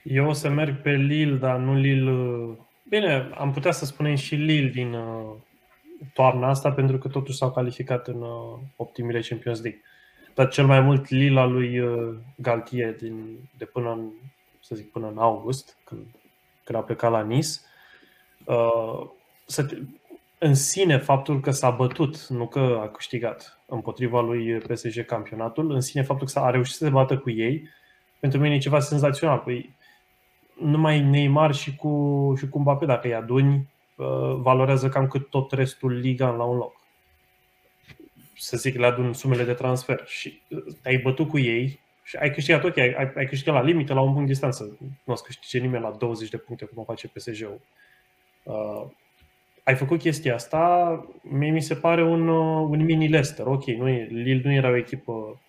Eu 0.03 0.29
o 0.29 0.33
să 0.33 0.49
merg 0.49 0.83
pe 0.83 0.91
Lille, 0.91 1.37
dar 1.37 1.59
nu 1.59 1.75
Lille... 1.75 2.11
uh, 2.11 2.57
Bine, 2.89 3.31
am 3.35 3.53
putea 3.53 3.73
să 3.73 3.85
spunem 3.85 4.15
și 4.15 4.35
Lille 4.35 4.69
din 4.69 4.93
uh, 4.93 5.37
toamna 6.13 6.49
asta, 6.49 6.73
pentru 6.73 6.99
că 6.99 7.09
totuși 7.09 7.37
s-au 7.37 7.51
calificat 7.53 8.09
în 8.09 8.21
uh, 8.21 8.59
optimile 8.77 9.21
Champions 9.21 9.63
League. 9.63 9.81
Dar 10.35 10.49
cel 10.49 10.67
mai 10.67 10.81
mult 10.81 11.09
Lille 11.09 11.41
al 11.41 11.53
lui 11.53 11.79
uh, 11.79 12.17
Galtier 12.37 12.97
din, 12.97 13.39
de 13.59 13.65
până 13.65 13.93
în, 13.93 14.11
să 14.61 14.75
zic, 14.75 14.91
până 14.91 15.09
în 15.09 15.19
august, 15.19 15.77
când, 15.85 16.07
când 16.65 16.79
a 16.79 16.83
plecat 16.83 17.11
la 17.11 17.23
Nice. 17.23 17.49
Uh, 18.45 19.07
să 19.47 19.65
te, 19.65 19.77
în 20.39 20.55
sine, 20.55 20.99
faptul 20.99 21.41
că 21.41 21.51
s-a 21.51 21.71
bătut, 21.71 22.27
nu 22.27 22.47
că 22.47 22.79
a 22.83 22.89
câștigat 22.89 23.61
împotriva 23.67 24.21
lui 24.21 24.59
PSG 24.59 25.05
campionatul, 25.05 25.71
în 25.71 25.81
sine 25.81 26.03
faptul 26.03 26.27
că 26.27 26.33
s-a 26.33 26.45
a 26.45 26.51
reușit 26.51 26.75
să 26.75 26.85
se 26.85 26.91
bată 26.91 27.19
cu 27.19 27.31
ei, 27.31 27.69
pentru 28.19 28.41
mine 28.41 28.55
e 28.55 28.59
ceva 28.59 28.81
senzațional. 28.81 29.39
Păi, 29.39 29.75
numai 30.61 31.01
Neymar 31.01 31.55
și 31.55 31.77
cu, 31.77 32.35
și 32.39 32.49
cu 32.49 32.59
Mbappé, 32.59 32.87
dacă 32.87 33.07
îi 33.07 33.15
aduni, 33.15 33.69
uh, 33.97 34.35
valorează 34.37 34.89
cam 34.89 35.07
cât 35.07 35.31
tot 35.31 35.53
restul 35.53 35.93
liga 35.93 36.31
la 36.31 36.45
un 36.45 36.57
loc. 36.57 36.81
Să 38.37 38.57
zic, 38.57 38.77
le 38.77 38.87
adun 38.87 39.13
sumele 39.13 39.45
de 39.45 39.53
transfer 39.53 40.03
și 40.07 40.41
uh, 40.51 40.75
te-ai 40.83 40.99
bătut 40.99 41.29
cu 41.29 41.39
ei 41.39 41.81
și 42.03 42.17
ai 42.17 42.31
câștigat, 42.31 42.65
ok, 42.65 42.77
ai, 42.77 43.13
ai 43.17 43.27
câștigat 43.27 43.55
la 43.55 43.63
limită, 43.63 43.95
la 43.95 44.01
un 44.01 44.13
punct 44.13 44.27
distanță. 44.27 44.77
Nu 45.05 45.13
o 45.13 45.15
să 45.15 45.23
câștige 45.27 45.59
nimeni 45.59 45.83
la 45.83 45.91
20 45.91 46.31
de 46.31 46.37
puncte, 46.37 46.65
cum 46.65 46.79
o 46.79 46.85
face 46.85 47.09
PSG-ul. 47.09 47.61
Uh, 48.43 48.87
ai 49.65 49.75
făcut 49.75 49.99
chestia 49.99 50.35
asta, 50.35 51.05
mie 51.23 51.51
mi 51.51 51.63
se 51.63 51.75
pare 51.75 52.03
un, 52.03 52.29
uh, 52.29 52.69
un 52.71 52.85
mini 52.85 53.09
Leicester. 53.09 53.47
Ok, 53.47 53.65
nu 53.65 53.89
e, 53.89 54.09
Lille 54.11 54.43
nu 54.45 54.53
era 54.53 54.69
o 54.69 54.77
echipă 54.77 55.41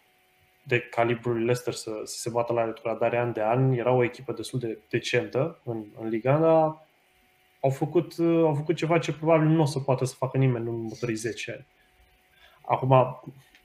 de 0.72 0.80
calibrul 0.80 1.38
Leicester 1.38 1.74
să, 1.74 1.92
să 2.04 2.20
se 2.20 2.30
bată 2.30 2.54
la 2.54 2.66
retrogradare 2.66 3.18
an 3.18 3.34
de 3.34 3.42
an, 3.42 3.72
era 3.72 3.92
o 3.92 4.04
echipă 4.04 4.34
destul 4.34 4.60
de 4.60 4.80
decentă 4.90 5.60
în, 5.64 5.84
în 6.00 6.08
Liga, 6.08 6.38
dar 6.40 6.88
au 7.60 7.70
făcut, 7.70 8.18
uh, 8.18 8.44
au 8.44 8.54
făcut 8.54 8.76
ceva 8.76 9.00
ce 9.00 9.14
probabil 9.14 9.48
nu 9.48 9.62
o 9.62 9.66
să 9.66 9.80
poată 9.80 10.06
să 10.06 10.16
facă 10.16 10.38
nimeni 10.38 10.68
în 10.68 10.74
următorii 10.74 11.16
10 11.16 11.52
ani. 11.52 11.68
Acum, 12.62 13.22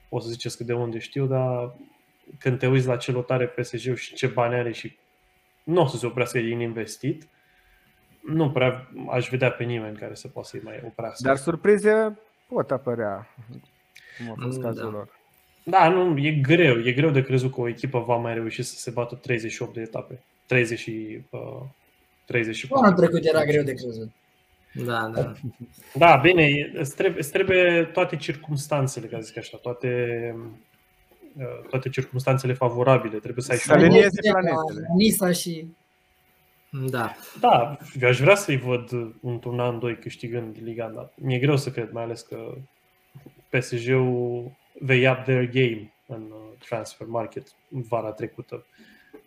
o 0.09 0.21
să 0.21 0.29
ziceți 0.29 0.57
că 0.57 0.65
de 0.65 0.73
unde 0.73 0.99
știu, 0.99 1.27
dar 1.27 1.77
când 2.39 2.59
te 2.59 2.67
uiți 2.67 2.87
la 2.87 2.97
ce 2.97 3.13
lotare 3.13 3.47
PSG 3.47 3.97
și 3.97 4.15
ce 4.15 4.27
bani 4.27 4.55
are 4.55 4.73
și 4.73 4.99
nu 5.63 5.81
o 5.81 5.87
să 5.87 5.97
se 5.97 6.07
oprească 6.07 6.39
din 6.39 6.61
investit, 6.61 7.29
nu 8.21 8.51
prea 8.51 8.89
aș 9.11 9.29
vedea 9.29 9.51
pe 9.51 9.65
nimeni 9.65 9.97
care 9.97 10.15
să 10.15 10.29
poată 10.29 10.49
să-i 10.49 10.61
mai 10.65 10.83
oprească. 10.87 11.23
Dar 11.23 11.37
surprize 11.37 12.19
pot 12.49 12.71
apărea, 12.71 13.35
cum 14.19 14.31
a 14.31 14.35
fost 14.43 14.59
Da. 14.61 14.67
cazul 14.67 14.91
lor. 14.91 15.16
Da, 15.71 15.89
nu, 15.89 16.19
e 16.19 16.31
greu. 16.31 16.79
E 16.79 16.93
greu 16.93 17.11
de 17.11 17.23
crezut 17.23 17.55
că 17.55 17.61
o 17.61 17.69
echipă 17.69 17.99
va 17.99 18.17
mai 18.17 18.35
reuși 18.35 18.63
să 18.63 18.75
se 18.77 18.91
bată 18.91 19.15
38 19.15 19.75
de 19.75 19.81
etape. 19.81 20.23
30 20.47 20.79
și, 20.79 21.21
uh, 21.31 21.63
34. 22.25 22.87
Anul 22.87 22.99
trecut 22.99 23.25
era 23.25 23.45
greu 23.45 23.63
de 23.63 23.73
crezut. 23.73 24.11
Da, 24.73 25.11
da. 25.15 25.33
Da, 25.95 26.17
bine, 26.17 26.43
e- 26.43 26.73
îți 26.75 26.95
trebuie, 26.95 27.21
îți 27.21 27.31
trebuie 27.33 27.91
toate 27.93 28.17
circumstanțele, 28.17 29.07
ca 29.07 29.17
să 29.17 29.23
zic 29.23 29.37
așa, 29.39 29.57
toate, 29.57 29.91
uh, 31.39 31.69
toate 31.69 31.89
circumstanțele 31.89 32.53
favorabile. 32.53 33.19
Trebuie 33.19 33.45
să 33.45 33.53
ai 33.53 33.59
și 33.59 33.65
Să 33.65 33.73
alinieze 33.73 34.09
Veneția, 34.09 34.33
planetele. 34.33 34.87
Nisa 34.97 35.33
și 35.33 35.67
da. 36.71 37.15
Da, 37.41 37.77
eu 38.01 38.09
aș 38.09 38.19
vrea 38.21 38.35
să-i 38.35 38.57
văd 38.57 38.91
într-un 39.23 39.61
an, 39.61 39.79
doi 39.79 39.99
câștigând 39.99 40.57
Liga, 40.63 40.93
dar 40.95 41.11
mi-e 41.15 41.39
greu 41.39 41.57
să 41.57 41.71
cred, 41.71 41.91
mai 41.93 42.03
ales 42.03 42.21
că 42.21 42.55
PSG-ul 43.49 44.51
they 44.85 45.09
up 45.09 45.25
their 45.25 45.51
game 45.51 45.93
în 46.07 46.23
uh, 46.31 46.59
transfer 46.69 47.07
market 47.07 47.47
vara 47.69 48.13
trecută, 48.13 48.67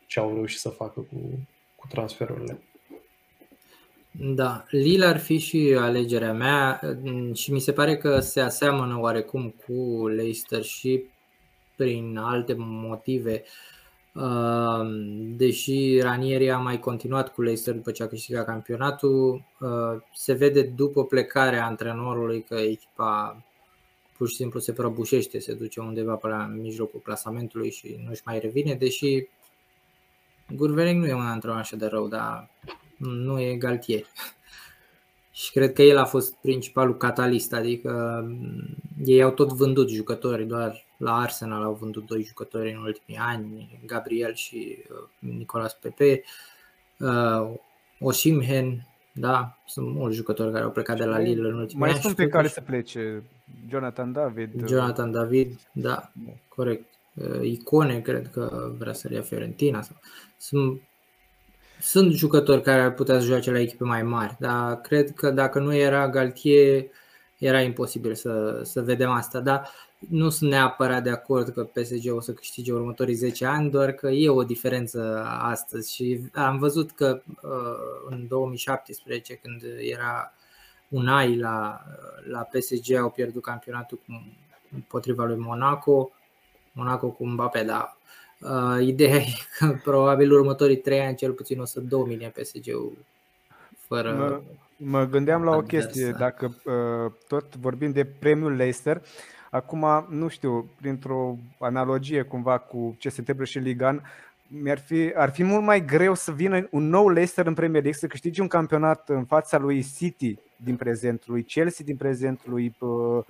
ce 0.05 0.19
au 0.19 0.33
reușit 0.33 0.59
să 0.59 0.69
facă 0.69 0.99
cu, 0.99 1.47
cu 1.75 1.87
transferurile. 1.87 2.61
Da, 4.11 4.65
Lille 4.69 5.05
ar 5.05 5.17
fi 5.17 5.37
și 5.37 5.75
alegerea 5.79 6.33
mea 6.33 6.79
mm, 7.03 7.33
și 7.33 7.51
mi 7.51 7.59
se 7.59 7.71
pare 7.71 7.97
că 7.97 8.19
se 8.19 8.41
aseamănă 8.41 8.99
oarecum 8.99 9.55
cu 9.65 10.07
Leicester 10.07 10.63
și 10.63 11.03
prin 11.75 12.17
alte 12.17 12.55
motive. 12.57 13.43
Uh, 14.13 14.79
Deși 15.37 15.99
Ranieri 16.01 16.51
a 16.51 16.57
mai 16.57 16.79
continuat 16.79 17.33
cu 17.33 17.41
Leicester 17.41 17.73
după 17.73 17.91
ce 17.91 18.03
a 18.03 18.07
câștigat 18.07 18.45
campionatul, 18.45 19.45
uh, 19.59 20.01
se 20.13 20.33
vede 20.33 20.61
după 20.61 21.05
plecarea 21.05 21.65
antrenorului 21.65 22.43
că 22.43 22.55
echipa 22.55 23.43
pur 24.19 24.29
și 24.29 24.35
simplu 24.35 24.59
se 24.59 24.73
prăbușește, 24.73 25.39
se 25.39 25.53
duce 25.53 25.79
undeva 25.79 26.15
pe 26.15 26.27
la 26.27 26.45
mijlocul 26.45 26.99
clasamentului 26.99 27.71
și 27.71 27.99
nu-și 28.07 28.21
mai 28.25 28.39
revine, 28.39 28.73
deși 28.73 29.27
Gurvering 30.55 31.03
nu 31.03 31.09
e 31.09 31.13
un 31.13 31.25
antrenor 31.25 31.57
așa 31.57 31.75
de 31.75 31.85
rău, 31.85 32.07
dar 32.07 32.49
nu 32.97 33.39
e 33.39 33.55
Galtier. 33.55 34.05
Și 35.31 35.51
cred 35.51 35.73
că 35.73 35.81
el 35.81 35.97
a 35.97 36.05
fost 36.05 36.33
principalul 36.33 36.97
catalist, 36.97 37.53
adică 37.53 38.23
mm, 38.27 38.75
ei 39.05 39.21
au 39.21 39.31
tot 39.31 39.51
vândut 39.51 39.89
jucători, 39.89 40.45
doar 40.45 40.85
la 40.97 41.15
Arsenal 41.15 41.63
au 41.63 41.73
vândut 41.73 42.05
doi 42.05 42.23
jucători 42.23 42.71
în 42.71 42.81
ultimii 42.81 43.19
ani, 43.19 43.79
Gabriel 43.85 44.33
și 44.33 44.77
uh, 44.91 45.07
Nicolas 45.19 45.73
Pepe, 45.73 46.23
uh, 46.99 47.53
Osimhen, 47.99 48.87
da, 49.11 49.57
sunt 49.67 49.93
mulți 49.93 50.15
jucători 50.15 50.51
care 50.51 50.63
au 50.63 50.71
plecat 50.71 50.97
de 50.97 51.05
la 51.05 51.17
Lille 51.17 51.47
în 51.47 51.53
ultimii 51.53 51.81
Mai 51.81 51.89
ani. 51.89 51.99
sunt 51.99 52.11
și 52.17 52.23
pe 52.23 52.27
care 52.27 52.47
totuși- 52.47 52.53
să 52.53 52.71
plece. 52.71 53.23
Jonathan 53.69 54.11
David. 54.11 54.67
Jonathan 54.67 55.11
David, 55.11 55.59
da, 55.71 56.11
corect. 56.47 56.85
Uh, 57.13 57.41
Icone, 57.41 57.99
cred 57.99 58.29
că 58.31 58.71
vrea 58.77 58.93
să 58.93 59.09
ia 59.11 59.21
Fiorentina. 59.21 59.81
Sau... 59.81 59.95
Sunt, 60.37 60.81
sunt 61.79 62.13
jucători 62.13 62.61
care 62.61 62.81
ar 62.81 62.93
putea 62.93 63.19
să 63.19 63.25
joace 63.25 63.51
la 63.51 63.59
echipe 63.59 63.83
mai 63.83 64.03
mari, 64.03 64.35
dar 64.39 64.81
cred 64.81 65.11
că 65.11 65.31
dacă 65.31 65.59
nu 65.59 65.75
era 65.75 66.09
Galtier, 66.09 66.85
era 67.37 67.61
imposibil 67.61 68.15
să, 68.15 68.61
să 68.63 68.81
vedem 68.81 69.09
asta. 69.09 69.39
Dar 69.39 69.69
nu 70.09 70.29
sunt 70.29 70.49
neapărat 70.49 71.03
de 71.03 71.09
acord 71.09 71.49
că 71.49 71.63
PSG 71.63 72.13
o 72.13 72.19
să 72.19 72.33
câștige 72.33 72.73
următorii 72.73 73.13
10 73.13 73.45
ani, 73.45 73.69
doar 73.69 73.91
că 73.91 74.07
e 74.07 74.29
o 74.29 74.43
diferență 74.43 75.23
astăzi 75.41 75.93
și 75.93 76.21
am 76.33 76.57
văzut 76.57 76.91
că 76.91 77.21
uh, 77.41 78.09
în 78.09 78.27
2017, 78.27 79.33
când 79.35 79.61
era 79.91 80.33
Unai 80.89 81.37
la, 81.37 81.81
la 82.29 82.39
PSG, 82.39 82.93
au 82.93 83.09
pierdut 83.09 83.41
campionatul 83.41 83.99
cu, 84.05 84.23
împotriva 84.73 85.23
lui 85.23 85.37
Monaco, 85.37 86.11
Monaco 86.71 87.07
cu 87.07 87.27
Mbappé, 87.27 87.63
dar 87.63 87.97
uh, 88.39 88.85
ideea 88.85 89.15
e 89.15 89.33
că 89.57 89.75
probabil 89.83 90.31
următorii 90.31 90.77
3 90.77 90.99
ani 90.99 91.15
cel 91.15 91.31
puțin 91.31 91.59
o 91.59 91.65
să 91.65 91.79
domine 91.79 92.33
PSG-ul 92.35 92.97
fără... 93.77 94.13
Mă, 94.15 94.41
mă 94.77 95.05
gândeam 95.05 95.43
la 95.43 95.49
o 95.49 95.57
adversar. 95.57 95.91
chestie, 95.91 96.11
dacă 96.11 96.55
uh, 96.65 97.11
tot 97.27 97.55
vorbim 97.55 97.91
de 97.91 98.05
premiul 98.05 98.55
Leicester, 98.55 99.01
acum, 99.49 100.05
nu 100.09 100.27
știu, 100.27 100.69
printr-o 100.81 101.37
analogie 101.59 102.21
cumva 102.21 102.57
cu 102.57 102.95
ce 102.99 103.09
se 103.09 103.19
întâmplă 103.19 103.45
și 103.45 103.57
în 103.57 103.63
Ligan, 103.63 104.03
mi-ar 104.49 104.79
fi, 104.79 105.11
ar 105.15 105.29
fi 105.29 105.43
mult 105.43 105.63
mai 105.63 105.85
greu 105.85 106.13
să 106.13 106.31
vină 106.31 106.67
un 106.71 106.89
nou 106.89 107.09
Leicester 107.09 107.45
în 107.45 107.53
Premier 107.53 107.81
League, 107.81 107.99
să 107.99 108.07
câștige 108.07 108.41
un 108.41 108.47
campionat 108.47 109.09
în 109.09 109.25
fața 109.25 109.57
lui 109.57 109.85
City 109.97 110.37
din 110.55 110.75
prezent, 110.75 111.27
lui 111.27 111.43
Chelsea 111.43 111.85
din 111.85 111.95
prezent, 111.95 112.47
lui 112.47 112.75
uh, 112.79 113.23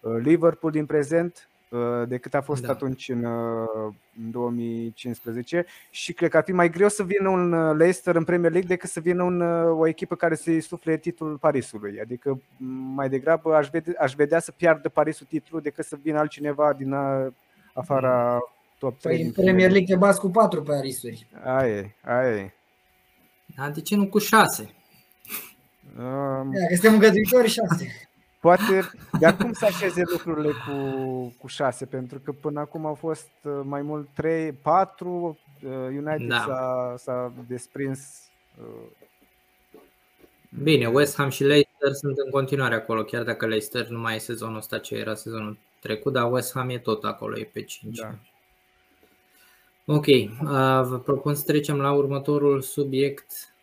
uh, 0.00 0.16
Liverpool 0.22 0.72
din 0.72 0.86
prezent, 0.86 1.48
uh, 1.68 2.08
decât 2.08 2.34
a 2.34 2.40
fost 2.40 2.60
Da. 2.60 2.66
da. 2.66 2.72
atunci 2.72 3.08
în, 3.08 3.24
uh, 3.24 3.94
în 4.24 4.30
2015 4.30 5.66
și 5.90 6.12
cred 6.12 6.30
că 6.30 6.36
ar 6.36 6.44
fi 6.44 6.52
mai 6.52 6.70
greu 6.70 6.88
să 6.88 7.02
vină 7.02 7.28
un 7.28 7.52
uh, 7.52 7.76
Leicester 7.76 8.16
în 8.16 8.24
Premier 8.24 8.50
League 8.50 8.68
decât 8.68 8.90
să 8.90 9.00
vină 9.00 9.22
un, 9.22 9.40
uh, 9.40 9.78
o 9.78 9.86
echipă 9.86 10.14
care 10.14 10.34
să-i 10.34 10.60
sufle 10.60 10.96
titlul 10.96 11.38
Parisului. 11.38 12.00
Adică 12.00 12.40
m, 12.56 12.66
mai 12.94 13.08
degrabă 13.08 13.54
aș 13.54 13.68
vedea, 13.68 13.94
aș 13.98 14.14
vedea 14.14 14.38
să 14.38 14.52
piardă 14.52 14.88
Parisul 14.88 15.26
titlul 15.26 15.60
decât 15.60 15.84
să 15.84 15.98
vină 16.02 16.18
altcineva 16.18 16.72
din 16.72 16.92
a, 16.92 17.32
afara 17.72 18.40
top 18.84 18.98
3. 19.00 19.16
Păi 19.16 19.24
în 19.26 19.32
Premier 19.32 19.70
League 19.70 19.94
te 19.94 19.96
bați 19.96 20.20
cu 20.20 20.28
patru 20.30 20.62
Parisuri. 20.62 21.26
Aia 21.44 21.76
e, 21.76 21.94
aia 22.04 22.36
e. 22.36 22.52
Dar 23.56 23.70
de 23.70 23.80
ce 23.80 23.96
nu 23.96 24.06
cu 24.06 24.18
6? 24.18 24.74
Um, 25.98 26.50
Dacă 26.52 26.68
suntem 26.70 26.92
îngăduitori, 26.92 27.48
șase. 27.48 28.08
Poate, 28.40 28.90
dar 29.20 29.36
cum 29.36 29.52
să 29.52 29.64
așeze 29.64 30.02
lucrurile 30.04 30.50
cu, 30.50 31.34
cu 31.38 31.46
6? 31.46 31.86
Pentru 31.86 32.18
că 32.18 32.32
până 32.32 32.60
acum 32.60 32.86
au 32.86 32.94
fost 32.94 33.30
uh, 33.42 33.60
mai 33.62 33.82
mult 33.82 34.08
3, 34.14 34.52
4, 34.52 35.38
United 35.88 36.28
Da. 36.28 36.44
s-a, 36.46 36.94
s-a 36.96 37.32
desprins 37.48 38.00
uh, 38.60 39.06
Bine, 40.62 40.86
West 40.86 41.16
Ham 41.16 41.28
și 41.28 41.44
Leicester 41.44 41.92
sunt 41.92 42.18
în 42.18 42.30
continuare 42.30 42.74
acolo, 42.74 43.02
chiar 43.02 43.22
dacă 43.22 43.46
Leicester 43.46 43.88
nu 43.88 43.98
mai 43.98 44.14
e 44.14 44.18
sezonul 44.18 44.56
ăsta 44.56 44.78
ce 44.78 44.94
era 44.94 45.14
sezonul 45.14 45.58
trecut, 45.80 46.12
dar 46.12 46.32
West 46.32 46.52
Ham 46.52 46.68
e 46.68 46.78
tot 46.78 47.04
acolo, 47.04 47.38
e 47.38 47.50
pe 47.52 47.62
5. 47.62 47.98
Da. 47.98 48.14
Ok, 49.86 50.06
uh, 50.06 50.28
vă 50.82 51.00
propun 51.04 51.34
să 51.34 51.44
trecem 51.44 51.80
la 51.80 51.92
următorul 51.92 52.60
subiect. 52.60 53.54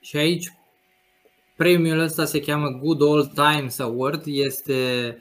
Și 0.00 0.16
aici 0.16 0.52
premiul 1.56 1.98
ăsta 1.98 2.24
se 2.24 2.40
cheamă 2.40 2.68
Good 2.68 3.00
Old 3.00 3.32
Times 3.32 3.78
Award, 3.78 4.22
este 4.26 5.18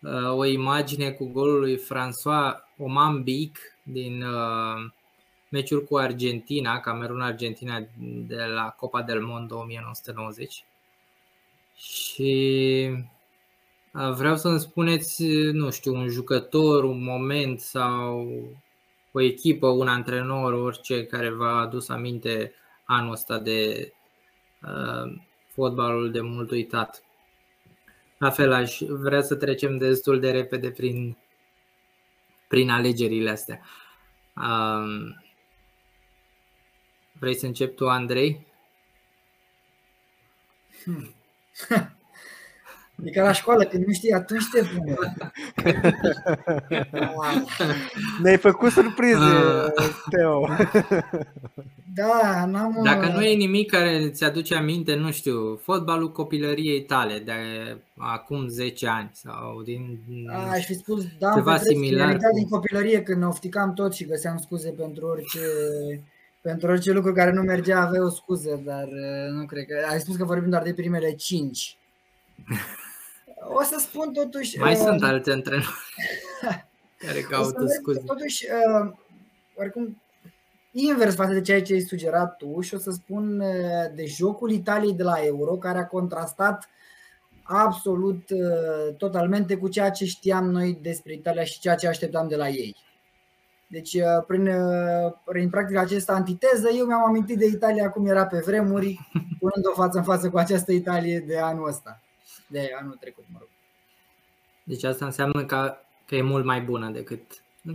uh, 0.00 0.32
o 0.36 0.44
imagine 0.44 1.10
cu 1.10 1.24
golul 1.24 1.58
lui 1.58 1.78
François 1.78 2.54
Omambic 2.78 3.58
din 3.82 4.22
uh, 4.22 4.90
meciul 5.48 5.84
cu 5.84 5.96
Argentina, 5.96 6.80
Camerun-Argentina 6.80 7.86
de 8.26 8.44
la 8.44 8.68
Copa 8.68 9.02
del 9.02 9.20
Mondo 9.20 9.58
1990. 9.58 10.64
Și 11.74 12.88
uh, 12.92 13.19
vreau 13.92 14.36
să-mi 14.36 14.60
spuneți, 14.60 15.24
nu 15.52 15.70
știu, 15.70 15.94
un 15.94 16.08
jucător, 16.08 16.84
un 16.84 17.02
moment 17.02 17.60
sau 17.60 18.28
o 19.12 19.20
echipă, 19.20 19.66
un 19.66 19.88
antrenor, 19.88 20.52
orice 20.52 21.06
care 21.06 21.30
v-a 21.30 21.60
adus 21.60 21.88
aminte 21.88 22.54
anul 22.84 23.12
ăsta 23.12 23.38
de 23.38 23.92
uh, 24.62 25.20
fotbalul 25.52 26.10
de 26.10 26.20
mult 26.20 26.50
uitat. 26.50 27.04
La 28.18 28.30
fel, 28.30 28.52
aș 28.52 28.80
vrea 28.80 29.22
să 29.22 29.34
trecem 29.34 29.76
destul 29.76 30.20
de 30.20 30.30
repede 30.30 30.70
prin, 30.70 31.16
prin 32.48 32.70
alegerile 32.70 33.30
astea. 33.30 33.60
Um, 34.36 35.22
vrei 37.12 37.34
să 37.34 37.46
încep 37.46 37.76
tu, 37.76 37.88
Andrei? 37.88 38.46
E 43.04 43.10
ca 43.10 43.22
la 43.22 43.32
școală, 43.32 43.64
când 43.64 43.84
nu 43.84 43.92
știi, 43.92 44.12
atunci 44.12 44.44
te 44.52 44.62
pune. 44.74 44.94
Ne-ai 48.22 48.36
făcut 48.36 48.70
surprize, 48.70 49.16
Teo. 50.10 50.48
Da, 51.94 52.46
n-am... 52.46 52.80
Dacă 52.84 53.06
nu 53.06 53.22
e 53.22 53.34
nimic 53.34 53.70
care 53.70 54.02
îți 54.02 54.24
aduce 54.24 54.54
aminte, 54.54 54.94
nu 54.94 55.10
știu, 55.10 55.56
fotbalul 55.62 56.12
copilăriei 56.12 56.82
tale 56.82 57.18
de 57.18 57.32
acum 57.96 58.48
10 58.48 58.86
ani 58.86 59.10
sau 59.12 59.62
din 59.64 59.98
A, 60.32 60.50
aș 60.50 60.64
fi 60.64 60.74
spus, 60.74 61.04
da, 61.18 61.32
ceva 61.34 61.56
similar 61.56 62.12
cu- 62.16 62.34
din 62.34 62.48
copilărie 62.48 63.02
când 63.02 63.20
ne 63.20 63.26
ofticam 63.26 63.72
tot 63.72 63.94
și 63.94 64.06
găseam 64.06 64.38
scuze 64.38 64.70
pentru 64.70 65.06
orice 65.06 65.40
pentru 66.40 66.70
orice 66.70 66.92
lucru 66.92 67.12
care 67.12 67.32
nu 67.32 67.42
mergea 67.42 67.80
avea 67.80 68.04
o 68.04 68.08
scuză, 68.08 68.60
dar 68.64 68.84
uh, 68.84 69.30
nu 69.32 69.44
cred 69.46 69.64
că... 69.66 69.86
Ai 69.90 70.00
spus 70.00 70.16
că 70.16 70.24
vorbim 70.24 70.50
doar 70.50 70.62
de 70.62 70.74
primele 70.74 71.12
5. 71.12 71.76
O 73.42 73.62
să 73.62 73.76
spun 73.78 74.12
totuși... 74.12 74.58
Mai 74.58 74.72
uh, 74.72 74.78
sunt 74.78 75.02
alte 75.02 75.30
antrenori 75.30 75.66
care 77.06 77.18
o 77.18 77.20
să 77.20 77.28
caută 77.28 77.58
merg 77.58 77.70
scuze. 77.70 78.00
Totuși, 78.06 78.44
uh, 78.44 78.92
oricum, 79.56 80.02
invers 80.70 81.14
față 81.14 81.32
de 81.32 81.40
ceea 81.40 81.62
ce 81.62 81.72
ai 81.72 81.80
sugerat 81.80 82.36
tu 82.36 82.60
și 82.60 82.74
o 82.74 82.78
să 82.78 82.90
spun 82.90 83.40
uh, 83.40 83.94
de 83.94 84.04
jocul 84.06 84.50
Italiei 84.50 84.94
de 84.94 85.02
la 85.02 85.24
Euro, 85.24 85.56
care 85.56 85.78
a 85.78 85.86
contrastat 85.86 86.68
absolut 87.42 88.30
uh, 88.30 88.94
totalmente 88.96 89.56
cu 89.56 89.68
ceea 89.68 89.90
ce 89.90 90.04
știam 90.04 90.50
noi 90.50 90.78
despre 90.82 91.12
Italia 91.12 91.44
și 91.44 91.60
ceea 91.60 91.74
ce 91.74 91.88
așteptam 91.88 92.28
de 92.28 92.36
la 92.36 92.48
ei. 92.48 92.76
Deci, 93.66 93.94
uh, 93.94 94.24
prin, 94.26 94.46
uh, 94.46 95.12
prin 95.24 95.50
practic 95.50 95.76
această 95.76 96.12
antiteză, 96.12 96.68
eu 96.76 96.86
mi-am 96.86 97.04
amintit 97.04 97.38
de 97.38 97.46
Italia 97.46 97.90
cum 97.90 98.06
era 98.06 98.26
pe 98.26 98.42
vremuri, 98.46 99.10
punând-o 99.38 99.72
față 99.74 99.98
în 99.98 100.04
față 100.04 100.30
cu 100.30 100.38
această 100.38 100.72
Italie 100.72 101.18
de 101.18 101.38
anul 101.38 101.68
ăsta, 101.68 102.00
de 102.50 102.70
anul 102.80 102.96
trecut, 103.00 103.24
mă 103.32 103.36
rog. 103.40 103.48
Deci 104.62 104.84
asta 104.84 105.04
înseamnă 105.04 105.44
că, 105.44 105.74
că 106.06 106.14
e 106.14 106.22
mult 106.22 106.44
mai 106.44 106.60
bună 106.60 106.90
decât 106.90 107.20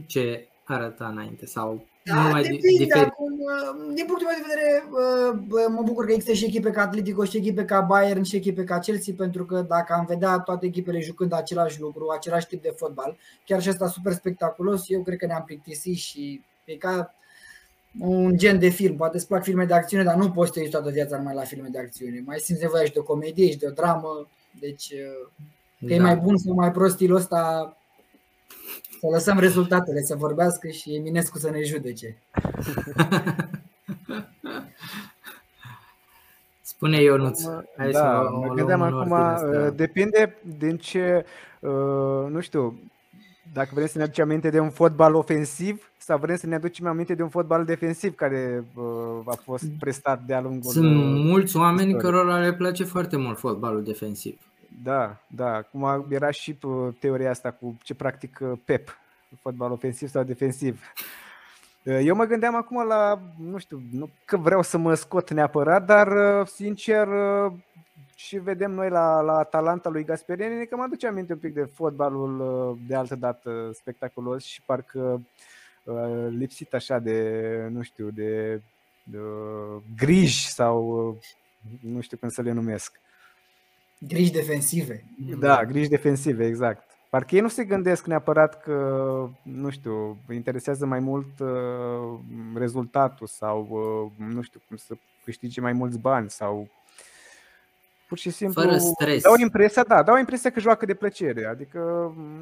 ce 0.06 0.48
arăta 0.64 1.08
înainte 1.08 1.46
sau 1.46 1.86
Da, 2.04 2.14
mult 2.20 2.32
mai 2.32 2.42
di- 2.42 2.48
depinde 2.50 2.84
diferit. 2.84 3.06
acum. 3.08 3.32
uh, 3.40 3.94
Din 3.96 4.06
punctul 4.06 4.28
meu 4.28 4.38
de 4.38 4.46
vedere, 4.48 4.84
uh, 4.90 5.40
bă, 5.48 5.68
mă 5.70 5.82
bucur 5.84 6.06
că 6.06 6.12
există 6.12 6.34
și 6.34 6.46
echipe 6.46 6.72
ca 6.72 6.82
Atletico, 6.82 7.24
și 7.24 7.38
echipe 7.38 7.66
ca 7.66 7.82
Bayern, 7.82 8.24
și 8.24 8.36
echipe 8.36 8.64
ca 8.64 8.80
Chelsea, 8.80 9.14
pentru 9.18 9.46
că 9.46 9.62
dacă 9.62 9.94
am 9.94 10.06
vedea 10.06 10.40
toate 10.40 10.66
echipele 10.66 11.00
jucând 11.00 11.34
același 11.34 11.80
lucru, 11.80 12.10
același 12.10 12.48
tip 12.48 12.62
de 12.62 12.74
fotbal, 12.78 13.18
chiar 13.46 13.62
și 13.62 13.70
ăsta 13.70 13.88
super 13.88 14.14
spectaculos, 14.14 14.84
eu 14.90 15.04
cred 15.04 15.18
că 15.18 15.26
ne-am 15.26 15.44
plictisit 15.44 15.96
și 15.98 16.42
e 16.66 16.76
ca 16.76 17.14
un 18.00 18.38
gen 18.38 18.60
de 18.60 18.70
film. 18.70 18.96
Poate 18.96 19.18
îți 19.18 19.28
plac 19.28 19.44
filme 19.44 19.66
de 19.66 19.74
acțiune, 19.74 20.04
dar 20.04 20.16
nu 20.16 20.32
poți 20.32 20.48
să 20.48 20.54
te 20.54 20.60
uiți 20.60 20.72
toată 20.72 20.90
viața 20.90 21.18
numai 21.18 21.34
la 21.36 21.42
filme 21.44 21.68
de 21.72 21.80
acțiune. 21.80 22.24
Mai 22.26 22.40
simți 22.40 22.62
nevoia 22.62 22.84
și 22.86 22.92
de 22.94 23.00
o 23.00 23.04
comedie 23.04 23.52
și 23.52 23.58
de 23.58 23.68
o 23.68 23.72
dramă. 23.72 24.28
Deci, 24.60 24.90
uh, 24.92 25.28
că 25.88 25.94
e 25.94 25.98
Da. 25.98 26.04
mai 26.04 26.16
bun 26.16 26.38
sau 26.38 26.54
mai 26.54 26.72
prost 26.72 26.94
stilul 26.94 27.18
ăsta, 27.18 27.78
să 29.00 29.08
lăsăm 29.12 29.40
rezultatele 29.40 30.02
să 30.02 30.16
vorbească 30.16 30.68
și 30.68 30.96
Eminescu 30.96 31.38
să 31.38 31.50
ne 31.50 31.64
judece. 31.64 32.18
Spune 36.62 37.02
Ionuț. 37.02 37.44
Mă- 37.44 37.64
Hai 37.78 37.92
să 37.94 38.00
da, 38.00 38.22
o- 38.22 38.26
o 38.36 38.40
mă 38.40 38.46
luăm 38.46 38.56
gândeam 38.56 38.82
în 38.82 38.88
acum, 38.88 39.00
ordine 39.12 39.16
asta. 39.18 39.48
uh, 39.68 39.74
depinde 39.76 40.36
din 40.58 40.78
ce, 40.78 41.26
uh, 41.60 42.26
nu 42.30 42.40
știu, 42.40 42.80
dacă 43.56 43.70
vrem 43.74 43.88
să 43.88 43.98
ne 43.98 44.04
aducem 44.04 44.26
aminte 44.26 44.50
de 44.50 44.60
un 44.60 44.70
fotbal 44.70 45.16
ofensiv 45.16 45.92
sau 45.98 46.18
vrem 46.18 46.36
să 46.36 46.48
ne 46.48 46.56
aducem 46.56 46.88
aminte 46.88 47.16
de 47.16 47.24
un 47.24 47.30
fotbal 47.30 47.66
defensiv 47.66 48.16
care 48.16 48.64
uh, 48.74 48.84
a 49.26 49.36
fost 49.44 49.66
prestat 49.80 50.22
de-a 50.22 50.42
lungul 50.42 50.72
Sunt 50.72 50.86
uh, 50.86 51.24
mulți 51.32 51.58
oameni 51.58 51.90
istorie. 51.90 52.10
cărora 52.10 52.40
le 52.40 52.54
place 52.54 52.84
foarte 52.84 53.18
mult 53.18 53.38
fotbalul 53.38 53.84
defensiv. 53.84 54.40
Da, 54.84 55.18
da, 55.28 55.62
cum 55.72 56.06
era 56.10 56.32
și 56.32 56.58
uh, 56.62 56.88
teoria 57.00 57.30
asta 57.30 57.52
cu 57.52 57.78
ce 57.84 57.94
practică 57.94 58.60
Pep, 58.66 58.98
fotbal 59.42 59.72
ofensiv 59.72 60.10
sau 60.10 60.24
defensiv. 60.24 60.80
Uh, 61.84 62.00
Eu 62.04 62.16
mă 62.16 62.26
gândeam 62.26 62.56
acum 62.56 62.88
la, 62.88 63.20
nu 63.52 63.58
știu, 63.58 63.82
nu 63.92 64.10
că 64.26 64.38
vreau 64.38 64.62
să 64.62 64.78
mă 64.78 64.94
scot 64.94 65.32
neapărat, 65.32 65.86
dar 65.86 66.08
uh, 66.08 66.48
sincer 66.48 67.08
uh, 67.08 67.52
și 68.16 68.38
vedem 68.38 68.72
noi 68.72 68.90
la, 68.90 69.22
la 69.22 69.38
Atalanta 69.38 69.90
lui 69.90 70.04
Gasperini 70.04 70.68
că 70.68 70.76
mă 70.76 70.84
aduce 70.84 71.08
aminte 71.08 71.34
un 71.34 71.40
pic 71.40 71.54
de 71.54 71.64
fotbalul 71.64 72.40
uh, 72.40 72.78
de 72.88 72.96
altă 72.96 73.16
dată 73.16 73.72
spectaculos 73.74 74.44
și 74.44 74.62
parcă 74.62 75.22
uh, 75.84 76.28
lipsit 76.30 76.74
așa 76.74 77.00
de, 77.00 77.68
nu 77.72 77.82
știu, 77.82 78.10
de, 78.10 78.62
de 79.04 79.18
uh, 79.18 79.82
griji 79.98 80.50
sau 80.50 81.08
uh, 81.08 81.16
nu 81.80 82.02
știu 82.02 82.18
cum 82.18 82.30
să 82.30 82.42
le 82.42 82.52
numesc. 82.52 83.00
Griji 84.00 84.32
defensive. 84.32 85.04
Da, 85.40 85.66
griji 85.66 85.90
defensive, 85.90 86.46
exact. 86.46 86.84
Parcă 87.10 87.36
ei 87.36 87.42
nu 87.42 87.48
se 87.48 87.64
gândesc 87.64 88.06
neapărat 88.06 88.62
că, 88.62 89.30
nu 89.44 89.70
știu, 89.70 90.18
îi 90.28 90.36
interesează 90.36 90.86
mai 90.86 91.00
mult 91.00 91.40
uh, 91.40 92.20
rezultatul 92.56 93.28
sau, 93.28 93.68
uh, 93.70 94.28
nu 94.28 94.42
știu, 94.42 94.62
cum 94.68 94.78
să 94.78 94.98
câștige 95.24 95.62
mai 95.62 95.74
mulți 95.74 96.00
bani 96.00 96.30
sau 96.30 96.70
pur 98.08 98.18
și 98.18 98.30
simplu 98.30 98.62
Fără 98.62 98.78
stres. 98.78 99.24
dau 99.24 99.36
impresia, 99.36 99.84
da, 99.84 100.04
dau 100.04 100.18
impresia 100.18 100.52
că 100.52 100.60
joacă 100.60 100.86
de 100.86 100.94
plăcere, 100.94 101.46
adică, 101.46 101.80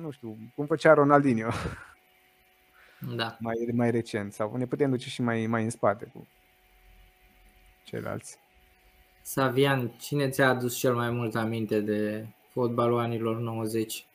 nu 0.02 0.12
știu, 0.12 0.38
cum 0.56 0.66
făcea 0.66 0.94
Ronaldinho 0.94 1.50
Da. 3.16 3.38
mai, 3.40 3.56
mai 3.74 3.92
recent 3.92 4.34
sau 4.34 4.56
ne 4.58 4.66
putem 4.66 4.90
duce 4.90 5.10
și 5.10 5.22
mai, 5.22 5.46
mai 5.48 5.64
în 5.64 5.70
spate 5.70 6.06
cu 6.14 6.28
ceilalți. 7.84 8.38
Savian, 9.22 9.88
cine 10.00 10.30
ți-a 10.30 10.50
adus 10.50 10.76
cel 10.78 10.96
mai 10.96 11.10
mult 11.10 11.36
aminte 11.36 11.80
de 11.80 12.26
fotbalul 12.52 13.00
anilor 13.00 13.38
90? 13.38 14.06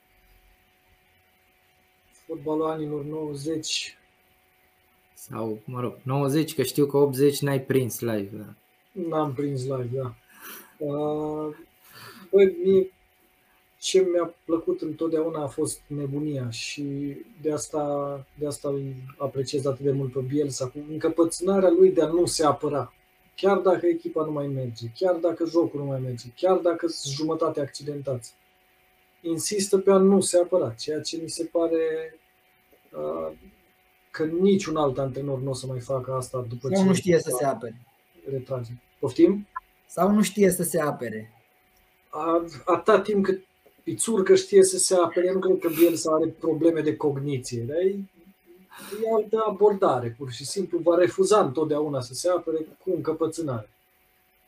Fotbalul 2.26 2.70
anilor 2.70 3.04
90, 3.04 3.96
Sau, 5.14 5.58
mă 5.64 5.80
rog, 5.80 5.96
90, 6.02 6.54
că 6.54 6.62
știu 6.62 6.86
că 6.86 6.96
80 6.96 7.40
n-ai 7.40 7.60
prins 7.60 8.00
live. 8.00 8.36
Da. 8.36 8.54
n-am 9.08 9.32
prins 9.34 9.62
live, 9.62 9.88
da. 9.92 10.14
Uh, 10.78 11.56
Băi, 12.30 12.56
mie 12.64 12.92
ce 13.78 14.00
mi-a 14.12 14.34
plăcut 14.44 14.80
întotdeauna 14.80 15.42
a 15.42 15.46
fost 15.46 15.80
nebunia 15.86 16.50
și 16.50 17.16
de 17.42 17.52
asta, 17.52 18.26
de 18.38 18.46
asta 18.46 18.68
îl 18.68 18.82
apreciez 19.16 19.66
atât 19.66 19.84
de 19.84 19.90
mult 19.90 20.12
pe 20.12 20.20
Bielsa, 20.20 20.66
cu 20.66 20.78
încăpățânarea 20.90 21.68
lui 21.68 21.92
de 21.92 22.02
a 22.02 22.06
nu 22.06 22.26
se 22.26 22.44
apăra. 22.44 22.92
Chiar 23.36 23.58
dacă 23.58 23.86
echipa 23.86 24.24
nu 24.24 24.32
mai 24.32 24.46
merge, 24.46 24.86
chiar 24.94 25.14
dacă 25.14 25.44
jocul 25.44 25.80
nu 25.80 25.86
mai 25.86 26.00
merge, 26.00 26.26
chiar 26.36 26.56
dacă 26.56 26.86
sunt 26.86 27.14
jumătate 27.14 27.60
accidentați. 27.60 28.34
Insistă 29.20 29.78
pe 29.78 29.90
a 29.90 29.96
nu 29.96 30.20
se 30.20 30.38
apăra, 30.38 30.70
ceea 30.70 31.00
ce 31.00 31.18
mi 31.22 31.28
se 31.28 31.44
pare 31.44 32.14
uh, 32.92 33.36
că 34.10 34.24
niciun 34.24 34.76
alt 34.76 34.98
antrenor 34.98 35.40
nu 35.40 35.50
o 35.50 35.54
să 35.54 35.66
mai 35.66 35.80
facă 35.80 36.12
asta 36.12 36.46
după 36.48 36.68
Sau 36.68 36.82
ce 36.82 36.88
nu 36.88 36.94
știe 36.94 37.18
să 37.18 37.34
se 37.38 37.44
apere. 37.44 37.80
retrage. 38.30 38.70
Poftim? 38.98 39.46
Sau 39.88 40.10
nu 40.10 40.22
știe 40.22 40.50
să 40.50 40.62
se 40.62 40.80
apere. 40.80 41.32
A- 42.08 42.44
atâta 42.64 43.00
timp 43.00 43.24
cât 43.24 43.42
Pițurcă 43.82 44.34
știe 44.34 44.64
să 44.64 44.78
se 44.78 44.94
apere, 44.94 45.32
nu 45.32 45.38
cred 45.38 45.58
că 45.58 45.68
Bielsa 45.68 46.12
are 46.12 46.26
probleme 46.26 46.80
de 46.80 46.96
cogniție, 46.96 47.60
dar 47.60 47.76
e, 47.76 47.96
e 49.02 49.14
altă 49.14 49.44
abordare, 49.46 50.14
pur 50.18 50.30
și 50.30 50.46
simplu 50.46 50.78
va 50.78 50.96
refuza 50.96 51.40
întotdeauna 51.40 52.00
să 52.00 52.14
se 52.14 52.28
apere 52.28 52.58
cu 52.82 52.90
încăpățânare. 52.94 53.70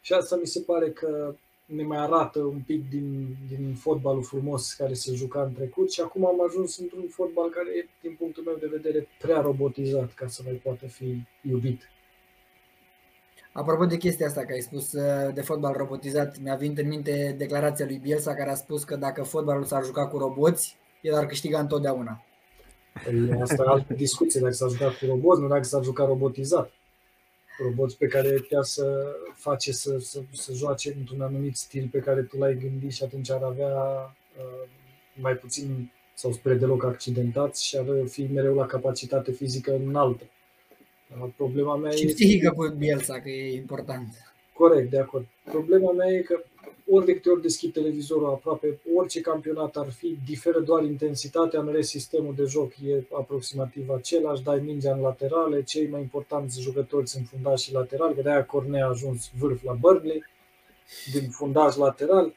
Și 0.01 0.13
asta 0.13 0.37
mi 0.37 0.47
se 0.47 0.61
pare 0.61 0.91
că 0.91 1.35
ne 1.65 1.83
mai 1.83 1.99
arată 1.99 2.39
un 2.39 2.61
pic 2.67 2.89
din, 2.91 3.37
din 3.49 3.75
fotbalul 3.75 4.23
frumos 4.23 4.73
care 4.73 4.95
se 4.95 5.15
juca 5.15 5.43
în 5.43 5.55
trecut 5.55 5.93
și 5.93 6.01
acum 6.01 6.27
am 6.27 6.43
ajuns 6.47 6.79
într-un 6.79 7.09
fotbal 7.09 7.51
care 7.51 7.69
e, 7.77 7.89
din 8.03 8.15
punctul 8.19 8.43
meu 8.43 8.57
de 8.61 8.67
vedere, 8.67 9.09
prea 9.19 9.41
robotizat 9.41 10.15
ca 10.15 10.27
să 10.27 10.43
mai 10.45 10.55
poată 10.55 10.87
fi 10.87 11.23
iubit. 11.43 11.83
Apropo 13.53 13.85
de 13.87 13.97
chestia 13.97 14.27
asta 14.27 14.45
că 14.45 14.53
ai 14.53 14.61
spus 14.61 14.93
uh, 14.93 15.35
de 15.35 15.41
fotbal 15.41 15.73
robotizat, 15.77 16.39
mi-a 16.39 16.55
venit 16.55 16.79
în 16.79 16.89
minte 16.89 17.35
declarația 17.39 17.85
lui 17.85 17.99
Bielsa 17.99 18.35
care 18.35 18.51
a 18.51 18.55
spus 18.55 18.85
că 18.85 18.97
dacă 18.97 19.23
fotbalul 19.23 19.65
s-ar 19.65 19.85
juca 19.85 20.07
cu 20.07 20.19
roboți, 20.19 20.77
el 21.01 21.15
ar 21.15 21.27
câștiga 21.27 21.61
întotdeauna. 21.61 22.25
Păi 23.05 23.41
asta 23.41 23.63
e 23.67 23.71
altă 23.71 23.95
discuție, 23.95 24.41
dacă 24.41 24.53
s-a 24.53 24.67
jucat 24.69 24.93
cu 24.99 25.07
roboți, 25.07 25.41
nu 25.41 25.49
dacă 25.49 25.63
s-a 25.63 25.81
jucat 25.83 26.07
robotizat. 26.07 26.71
Roboți 27.63 27.97
pe 27.97 28.07
care 28.07 28.47
chiar 28.49 28.63
să 28.63 29.15
face 29.35 29.73
să, 29.73 29.99
să, 29.99 30.21
să 30.33 30.53
joace 30.53 30.95
într-un 30.99 31.21
anumit 31.21 31.57
stil 31.57 31.89
pe 31.93 31.99
care 31.99 32.23
tu 32.23 32.37
l-ai 32.37 32.55
gândit 32.55 32.93
și 32.93 33.03
atunci 33.03 33.31
ar 33.31 33.43
avea 33.43 33.75
uh, 34.39 34.69
mai 35.15 35.35
puțin 35.35 35.93
sau 36.15 36.33
spre 36.33 36.55
deloc 36.55 36.85
accidentați 36.85 37.67
și 37.67 37.77
ar 37.77 37.87
fi 38.09 38.29
mereu 38.33 38.55
la 38.55 38.67
capacitate 38.67 39.33
fizică 39.33 39.75
înaltă. 39.75 40.25
Uh, 41.19 41.29
Problema 41.37 41.77
mea 41.77 41.91
Și 41.91 42.07
e... 42.07 42.13
psihică 42.13 42.53
cu 42.57 42.75
Bielsa, 42.79 43.21
că 43.21 43.29
e 43.29 43.55
important. 43.55 44.09
Corect, 44.53 44.91
de 44.91 44.99
acord. 44.99 45.27
Problema 45.45 45.93
mea 45.93 46.09
e 46.09 46.21
că 46.21 46.43
ori 46.89 47.05
de 47.05 47.13
câte 47.13 47.31
ori 47.31 47.43
deschid 47.43 47.73
televizorul, 47.73 48.27
aproape 48.27 48.81
orice 48.95 49.21
campionat 49.21 49.77
ar 49.77 49.91
fi, 49.91 50.19
diferă 50.27 50.61
doar 50.61 50.85
intensitatea, 50.85 51.61
în 51.61 51.73
rest 51.73 51.89
sistemul 51.89 52.35
de 52.37 52.45
joc 52.45 52.73
e 52.87 53.05
aproximativ 53.13 53.91
același, 53.91 54.43
dai 54.43 54.61
mingea 54.61 54.95
în 54.95 55.01
laterale, 55.01 55.63
cei 55.63 55.89
mai 55.89 56.01
importanți 56.01 56.61
jucători 56.61 57.09
sunt 57.09 57.27
fundași 57.27 57.65
și 57.65 57.73
laterali, 57.73 58.15
că 58.15 58.23
de-aia 58.23 58.45
Cornea 58.45 58.85
a 58.85 58.89
ajuns 58.89 59.31
vârf 59.39 59.63
la 59.63 59.73
Burnley, 59.73 60.25
din 61.13 61.31
fundaș 61.31 61.77
lateral. 61.77 62.35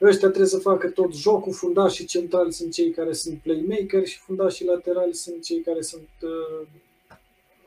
Ăștia 0.00 0.28
trebuie 0.28 0.48
să 0.48 0.58
facă 0.58 0.88
tot 0.88 1.14
jocul, 1.14 1.52
fundașii 1.52 2.04
centrali 2.04 2.52
sunt 2.52 2.72
cei 2.72 2.90
care 2.90 3.12
sunt 3.12 3.38
playmaker 3.38 4.06
și 4.06 4.18
fundașii 4.18 4.66
laterali 4.66 5.14
sunt 5.14 5.42
cei 5.42 5.60
care 5.60 5.80
sunt 5.80 6.08
uh, 6.22 6.66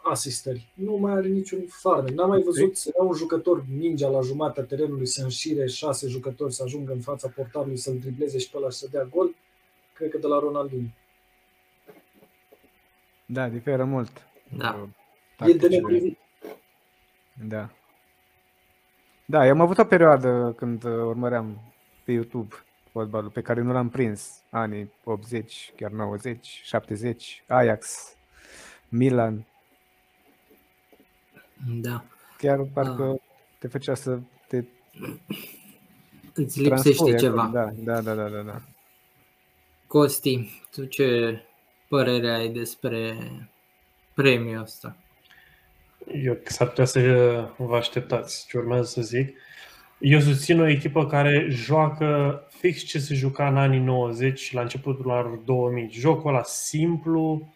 asistări. 0.09 0.71
Nu 0.73 0.95
mai 0.95 1.11
are 1.11 1.27
niciun 1.27 1.65
farmec. 1.67 2.13
N-am 2.13 2.29
mai 2.29 2.41
văzut 2.41 2.77
să 2.77 2.91
ia 2.97 3.03
un 3.03 3.13
jucător 3.13 3.65
ninja 3.77 4.07
la 4.07 4.21
jumatea 4.21 4.63
terenului 4.63 5.05
să 5.05 5.23
înșire 5.23 5.67
șase 5.67 6.07
jucători 6.07 6.53
să 6.53 6.63
ajungă 6.63 6.91
în 6.91 6.99
fața 6.99 7.27
portarului 7.35 7.77
să-l 7.77 7.97
dribleze 7.99 8.37
și 8.37 8.49
pe 8.49 8.57
ăla 8.57 8.69
să 8.69 8.87
dea 8.91 9.03
gol. 9.03 9.35
Cred 9.93 10.09
că 10.09 10.17
de 10.17 10.27
la 10.27 10.39
Ronaldinho. 10.39 10.93
Da, 13.25 13.49
diferă 13.49 13.83
mult. 13.83 14.27
Da. 14.57 14.87
E 15.47 15.53
de 15.53 15.67
neprivit. 15.67 16.17
Da. 17.47 17.69
Da, 19.25 19.45
eu 19.45 19.51
am 19.51 19.61
avut 19.61 19.77
o 19.77 19.85
perioadă 19.85 20.53
când 20.57 20.83
urmăream 20.83 21.73
pe 22.03 22.11
YouTube 22.11 22.55
fotbalul 22.91 23.29
pe 23.29 23.41
care 23.41 23.61
nu 23.61 23.71
l-am 23.71 23.89
prins. 23.89 24.43
Anii 24.49 24.91
80, 25.03 25.73
chiar 25.75 25.91
90, 25.91 26.61
70, 26.63 27.43
Ajax, 27.47 28.13
Milan. 28.89 29.45
Da. 31.81 32.03
Chiar 32.37 32.59
parcă 32.73 33.21
te 33.59 33.67
făcea 33.67 33.93
să 33.93 34.19
te 34.47 34.63
Îți 36.33 36.61
lipsește 36.61 36.89
transpui 36.89 37.17
ceva. 37.17 37.41
acolo. 37.41 37.71
Da, 37.83 38.01
da, 38.01 38.01
da, 38.01 38.13
da, 38.13 38.29
da, 38.29 38.41
da. 38.41 38.61
Costi, 39.87 40.61
tu 40.71 40.85
ce 40.85 41.39
părere 41.87 42.29
ai 42.29 42.49
despre 42.49 43.15
premiul 44.13 44.61
ăsta? 44.61 44.97
Eu 46.13 46.37
s-ar 46.45 46.67
putea 46.67 46.85
să 46.85 46.99
vă 47.57 47.75
așteptați 47.75 48.47
ce 48.47 48.57
urmează 48.57 48.83
să 48.83 49.01
zic. 49.01 49.37
Eu 49.99 50.19
susțin 50.19 50.59
o 50.59 50.67
echipă 50.67 51.07
care 51.07 51.47
joacă 51.49 52.41
fix 52.49 52.81
ce 52.81 52.99
se 52.99 53.13
juca 53.13 53.47
în 53.47 53.57
anii 53.57 53.79
90 53.79 54.39
și 54.39 54.53
la 54.53 54.61
începutul 54.61 55.11
anilor 55.11 55.37
2000. 55.37 55.89
Jocul 55.91 56.29
ăla 56.29 56.43
simplu, 56.43 57.53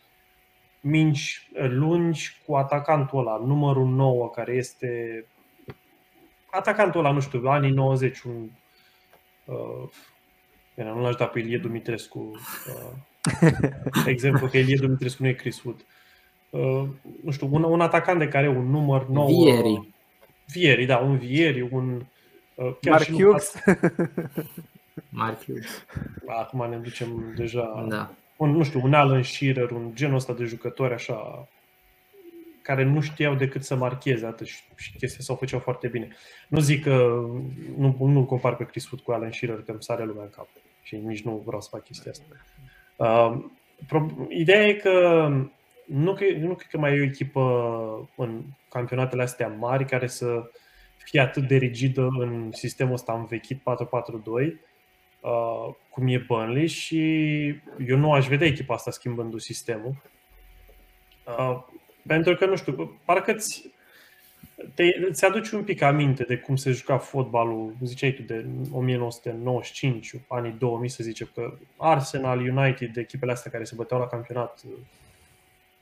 minci 0.81 1.49
lungi 1.53 2.41
cu 2.45 2.55
atacantul 2.55 3.19
ăla, 3.19 3.37
numărul 3.37 3.87
9, 3.87 4.29
care 4.29 4.53
este 4.53 5.25
atacantul 6.51 6.99
ăla, 6.99 7.11
nu 7.11 7.19
știu, 7.19 7.47
anii 7.47 7.71
90, 7.71 8.21
un 8.21 8.49
uh, 9.45 9.89
bine, 10.75 10.89
nu 10.89 11.01
l-aș 11.01 11.15
da 11.15 11.25
pe 11.27 11.39
Ilie 11.39 11.57
Dumitrescu 11.57 12.19
uh, 12.19 13.51
exemplu, 14.05 14.47
că 14.47 14.57
Ilie 14.57 14.77
Dumitrescu 14.81 15.23
nu 15.23 15.29
e 15.29 15.33
Chris 15.33 15.63
Wood. 15.63 15.85
Uh, 16.49 16.87
nu 17.23 17.31
știu, 17.31 17.49
un, 17.51 17.63
un 17.63 17.81
atacant 17.81 18.19
de 18.19 18.27
care 18.27 18.45
e 18.45 18.49
un 18.49 18.69
număr 18.69 19.07
9 19.07 19.27
Vieri. 19.27 19.93
Vieri, 20.45 20.85
da, 20.85 20.97
un 20.97 21.17
Vieri, 21.17 21.61
un 21.61 22.05
uh, 22.55 22.75
chiar 22.81 22.93
Mark 22.93 23.03
și 23.03 23.11
Hughes. 23.11 23.53
Mark 25.09 25.43
Hughes. 25.45 25.85
Acum 26.27 26.69
ne 26.69 26.77
ducem 26.77 27.33
deja 27.35 27.85
Da. 27.89 28.11
Un, 28.39 28.51
nu 28.51 28.63
știu, 28.63 28.81
un 28.83 28.93
Alan 28.93 29.23
Shearer, 29.23 29.71
un 29.71 29.91
genul 29.93 30.15
ăsta 30.15 30.33
de 30.33 30.43
jucători 30.43 30.93
așa 30.93 31.47
care 32.61 32.83
nu 32.83 33.01
știau 33.01 33.35
decât 33.35 33.63
să 33.63 33.75
marcheze 33.75 34.25
atât 34.25 34.47
și, 34.47 34.61
și 34.75 34.91
chestia 34.97 35.19
s-au 35.23 35.35
făceau 35.35 35.59
foarte 35.59 35.87
bine. 35.87 36.07
Nu 36.47 36.59
zic 36.59 36.83
că 36.83 37.25
nu, 37.77 37.95
nu 37.99 38.25
compar 38.25 38.55
pe 38.55 38.65
Chris 38.65 38.89
Wood 38.89 39.03
cu 39.03 39.11
Alan 39.11 39.31
Shearer, 39.31 39.61
că 39.61 39.71
îmi 39.71 39.83
sare 39.83 40.05
lumea 40.05 40.23
în 40.23 40.29
cap 40.29 40.47
și 40.81 40.95
nici 40.95 41.23
nu 41.23 41.43
vreau 41.45 41.61
să 41.61 41.69
fac 41.71 41.83
chestia 41.83 42.11
asta. 42.11 42.25
Uh, 42.95 43.45
pro- 43.87 44.27
ideea 44.29 44.67
e 44.67 44.73
că 44.73 45.27
nu, 45.85 46.13
cre- 46.13 46.39
nu 46.39 46.55
cred 46.55 46.69
că 46.69 46.77
mai 46.77 46.95
e 46.95 46.99
o 46.99 47.03
echipă 47.03 48.09
în 48.15 48.41
campionatele 48.69 49.21
astea 49.21 49.47
mari 49.47 49.85
care 49.85 50.07
să 50.07 50.49
fie 50.97 51.19
atât 51.19 51.47
de 51.47 51.55
rigidă 51.55 52.07
în 52.19 52.49
sistemul 52.51 52.93
ăsta 52.93 53.13
învechit 53.13 53.57
4-4-2 53.57 54.68
uh, 55.19 55.73
cum 55.89 56.07
e 56.07 56.17
Burnley 56.17 56.67
și 56.67 57.01
eu 57.87 57.97
nu 57.97 58.13
aș 58.13 58.27
vedea 58.27 58.47
echipa 58.47 58.73
asta 58.73 58.91
schimbându 58.91 59.37
sistemul. 59.37 59.95
Uh, 61.25 61.63
pentru 62.07 62.35
că, 62.35 62.45
nu 62.45 62.55
știu, 62.55 62.99
parcă 63.05 63.33
ți, 63.33 63.71
te, 64.73 64.83
ți 65.11 65.25
aduci 65.25 65.49
un 65.49 65.63
pic 65.63 65.81
aminte 65.81 66.23
de 66.23 66.37
cum 66.37 66.55
se 66.55 66.71
juca 66.71 66.97
fotbalul, 66.97 67.75
ziceai 67.83 68.11
tu, 68.11 68.21
de 68.21 68.45
1995, 68.71 70.13
anii 70.27 70.55
2000, 70.59 70.89
să 70.89 71.03
zicem, 71.03 71.29
că 71.33 71.53
Arsenal, 71.77 72.39
United, 72.39 72.93
de 72.93 73.01
echipele 73.01 73.31
astea 73.31 73.51
care 73.51 73.63
se 73.63 73.75
băteau 73.75 73.99
la 73.99 74.07
campionat 74.07 74.61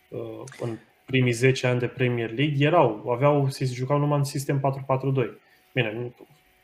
uh, 0.09 0.43
în 0.59 0.77
primii 1.05 1.31
10 1.31 1.67
ani 1.67 1.79
de 1.79 1.87
Premier 1.87 2.31
League, 2.31 2.65
erau, 2.65 3.09
aveau, 3.09 3.49
se 3.49 3.65
jucau 3.65 3.97
numai 3.97 4.17
în 4.17 4.23
sistem 4.23 4.59
4-4-2. 4.59 5.29
Bine, 5.73 5.93
nu, 5.93 6.13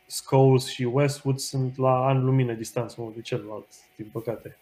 Scholes 0.06 0.66
și 0.68 0.82
Westwood 0.92 1.38
sunt 1.38 1.78
la 1.78 2.06
ani 2.06 2.22
lumină 2.22 2.52
distanță 2.52 2.94
unul 2.98 3.12
de 3.14 3.20
celălalt, 3.20 3.66
din 3.96 4.08
păcate. 4.12 4.56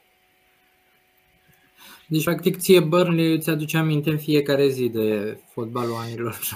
Deci, 2.06 2.24
practic, 2.24 2.56
ție 2.58 2.80
Burnley 2.80 3.34
îți 3.34 3.50
aduce 3.50 3.76
aminte 3.76 4.10
în 4.10 4.18
fiecare 4.18 4.68
zi 4.68 4.88
de 4.88 5.38
fotbalul 5.48 5.94
anilor 5.96 6.22
90. 6.24 6.52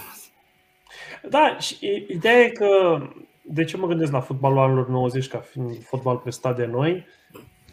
Da, 1.30 1.58
și 1.58 1.76
i- 1.80 2.06
ideea 2.08 2.40
e 2.40 2.48
că 2.48 3.00
de 3.42 3.64
ce 3.64 3.76
mă 3.76 3.86
gândesc 3.86 4.12
la 4.12 4.20
fotbalul 4.20 4.58
anilor 4.58 4.88
90 4.88 5.28
ca 5.28 5.38
fiind 5.38 5.82
fotbal 5.84 6.16
prestat 6.16 6.56
de 6.56 6.64
noi, 6.66 7.04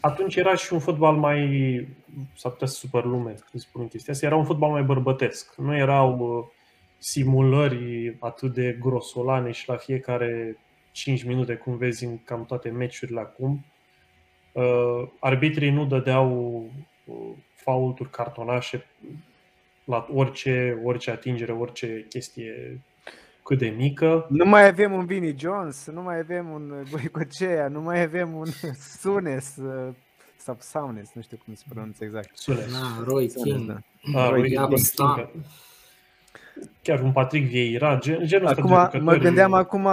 atunci 0.00 0.36
era 0.36 0.54
și 0.56 0.72
un 0.72 0.78
fotbal 0.78 1.16
mai, 1.16 1.40
s-ar 2.36 2.52
putea 2.52 2.66
să 2.66 2.74
supăr 2.74 3.04
lume 3.04 3.34
când 3.50 3.62
spun 3.62 3.88
chestia 3.88 4.12
asta, 4.12 4.26
era 4.26 4.36
un 4.36 4.44
fotbal 4.44 4.70
mai 4.70 4.82
bărbătesc. 4.82 5.54
Nu 5.56 5.76
erau 5.76 6.18
uh, 6.18 6.44
simulări 6.98 8.16
atât 8.20 8.52
de 8.54 8.76
grosolane 8.80 9.50
și 9.50 9.68
la 9.68 9.76
fiecare 9.76 10.58
5 10.94 11.24
minute, 11.24 11.54
cum 11.54 11.76
vezi 11.76 12.04
în 12.04 12.18
cam 12.24 12.44
toate 12.44 12.70
meciurile 12.70 13.20
acum. 13.20 13.64
Uh, 14.52 15.08
arbitrii 15.20 15.70
nu 15.70 15.86
dădeau 15.86 16.62
uh, 17.04 17.16
faulturi, 17.54 18.10
cartonașe 18.10 18.84
la 19.84 20.06
orice, 20.12 20.80
orice 20.84 21.10
atingere, 21.10 21.52
orice 21.52 22.06
chestie 22.08 22.80
cât 23.42 23.58
de 23.58 23.68
mică. 23.68 24.26
Nu 24.30 24.44
mai 24.44 24.66
avem 24.66 24.92
un 24.92 25.06
Vinnie 25.06 25.34
Jones, 25.38 25.86
nu 25.86 26.02
mai 26.02 26.18
avem 26.18 26.50
un 26.50 26.84
Goicocea, 26.90 27.68
nu 27.68 27.80
mai 27.80 28.02
avem 28.02 28.34
un 28.34 28.46
Sunes 29.00 29.56
uh, 29.56 29.94
sau 30.36 30.56
Saunes, 30.60 31.10
nu 31.14 31.22
știu 31.22 31.38
cum 31.44 31.54
se 31.54 31.64
pronunță 31.68 32.04
exact. 32.04 32.36
Sunes. 32.36 32.72
Da, 32.72 33.02
Roy 33.04 33.28
Sunes, 33.28 33.52
King. 33.54 33.66
da. 33.66 33.78
Ah, 34.20 34.28
Roy 34.30 34.40
uite, 34.40 34.54
King. 34.54 34.68
King, 34.68 34.78
Sta- 34.78 35.30
Chiar 36.82 37.00
un 37.00 37.12
Patrick 37.12 37.48
Vieira, 37.48 37.98
gen, 37.98 38.26
genul 38.26 38.46
ăsta 38.46 38.54
de 38.54 38.60
Acum, 38.68 38.76
jucători. 38.76 39.02
mă 39.02 39.14
gândeam 39.16 39.52
acum, 39.52 39.88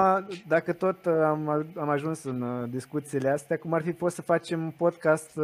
dacă 0.48 0.74
tot 0.74 1.06
uh, 1.06 1.14
am, 1.24 1.50
am 1.78 1.90
ajuns 1.90 2.24
în 2.24 2.42
uh, 2.42 2.70
discuțiile 2.70 3.30
astea, 3.30 3.58
cum 3.58 3.74
ar 3.74 3.82
fi 3.82 3.92
fost 3.92 4.16
să 4.16 4.22
facem 4.22 4.64
un 4.64 4.72
podcast 4.72 5.32
uh, 5.38 5.44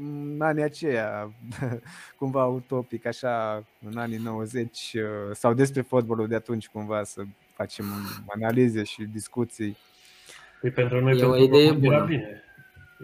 în 0.00 0.36
anii 0.40 0.62
aceia, 0.62 1.30
cumva 2.18 2.44
utopic, 2.46 3.06
așa, 3.06 3.64
în 3.90 3.96
anii 3.98 4.18
90, 4.18 4.92
uh, 4.94 5.02
sau 5.32 5.54
despre 5.54 5.80
fotbalul 5.80 6.26
de 6.28 6.34
atunci, 6.34 6.68
cumva, 6.68 7.02
să 7.04 7.22
facem 7.54 7.84
analize 8.34 8.82
și 8.82 9.02
discuții. 9.04 9.76
Păi 10.60 10.70
pentru 10.70 11.00
noi, 11.00 11.18
E 11.18 11.24
o 11.24 11.30
pentru 11.30 11.44
idee 11.44 11.66
români, 11.68 11.86
era 11.86 11.94
bună. 11.96 12.08
bine. 12.08 12.42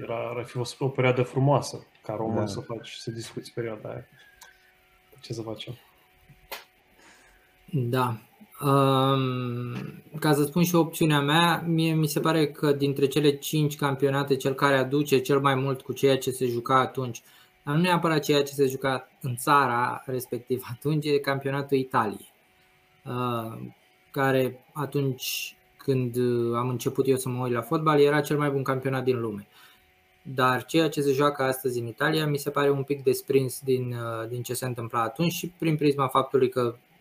Era, 0.02 0.14
ar 0.36 0.44
fi 0.44 0.50
fost 0.52 0.80
o 0.80 0.88
perioadă 0.88 1.22
frumoasă 1.22 1.86
ca 2.02 2.14
român 2.14 2.36
Da. 2.36 2.46
să 2.46 2.60
faci, 2.60 2.90
să 2.92 3.10
discuți 3.10 3.52
perioada 3.52 3.88
aia. 3.88 4.04
Ce 5.20 5.32
să 5.32 5.42
facem? 5.42 5.74
Da. 7.74 8.16
Um, 8.60 9.74
ca 10.18 10.32
să 10.32 10.42
spun 10.42 10.62
și 10.64 10.74
opțiunea 10.74 11.20
mea, 11.20 11.64
mie 11.66 11.94
mi 11.94 12.06
se 12.06 12.20
pare 12.20 12.50
că 12.50 12.72
dintre 12.72 13.06
cele 13.06 13.36
cinci 13.36 13.76
campionate, 13.76 14.36
cel 14.36 14.54
care 14.54 14.76
aduce 14.76 15.18
cel 15.18 15.40
mai 15.40 15.54
mult 15.54 15.80
cu 15.80 15.92
ceea 15.92 16.18
ce 16.18 16.30
se 16.30 16.46
juca 16.46 16.78
atunci, 16.78 17.22
dar 17.62 17.74
nu 17.74 17.80
neapărat 17.80 18.22
ceea 18.22 18.42
ce 18.42 18.52
se 18.52 18.66
juca 18.66 19.08
în 19.20 19.36
țara 19.36 20.02
respectiv 20.06 20.62
atunci, 20.74 21.06
e 21.06 21.18
campionatul 21.18 21.78
Italiei, 21.78 22.32
uh, 23.04 23.58
care 24.10 24.64
atunci 24.72 25.56
când 25.76 26.16
uh, 26.16 26.56
am 26.56 26.68
început 26.68 27.06
eu 27.08 27.16
să 27.16 27.28
mă 27.28 27.44
uit 27.44 27.52
la 27.52 27.60
fotbal 27.60 28.00
era 28.00 28.20
cel 28.20 28.38
mai 28.38 28.50
bun 28.50 28.62
campionat 28.62 29.04
din 29.04 29.20
lume. 29.20 29.46
Dar 30.22 30.64
ceea 30.64 30.88
ce 30.88 31.00
se 31.00 31.12
joacă 31.12 31.42
astăzi 31.42 31.78
în 31.78 31.86
Italia 31.86 32.26
mi 32.26 32.38
se 32.38 32.50
pare 32.50 32.70
un 32.70 32.82
pic 32.82 33.02
desprins 33.02 33.60
din, 33.60 33.92
uh, 33.92 34.28
din 34.28 34.42
ce 34.42 34.54
se 34.54 34.66
întâmpla 34.66 35.02
atunci 35.02 35.32
și 35.32 35.52
prin 35.58 35.76
prisma 35.76 36.08
faptului 36.08 36.48
că 36.48 36.62
uh, 36.62 36.91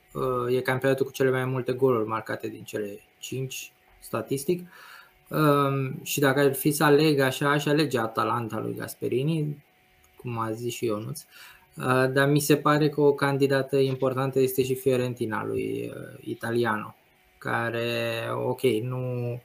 e 0.50 0.62
campionatul 0.62 1.06
cu 1.06 1.12
cele 1.12 1.30
mai 1.30 1.46
multe 1.46 1.72
goluri 1.72 2.08
marcate 2.08 2.48
din 2.48 2.64
cele 2.64 3.00
5 3.20 3.72
statistic. 4.00 4.68
Um, 5.28 6.04
și 6.04 6.20
dacă 6.20 6.40
ar 6.40 6.54
fi 6.54 6.72
să 6.72 6.84
aleg 6.84 7.20
așa, 7.20 7.52
aș 7.52 7.66
alege 7.66 8.00
Atalanta 8.00 8.60
lui 8.60 8.76
Gasperini, 8.76 9.66
cum 10.18 10.38
a 10.38 10.52
zis 10.52 10.74
și 10.74 10.86
Ionuț. 10.86 11.22
Uh, 11.78 12.12
dar 12.12 12.30
mi 12.30 12.40
se 12.40 12.58
pare 12.58 12.90
că 12.90 13.02
o 13.02 13.14
candidată 13.14 13.78
importantă 13.78 14.40
este 14.40 14.64
și 14.64 14.76
Fiorentina 14.76 15.46
lui 15.46 15.92
uh, 15.96 16.20
Italiano, 16.22 16.96
care, 17.38 18.30
ok, 18.46 18.62
nu 18.62 19.40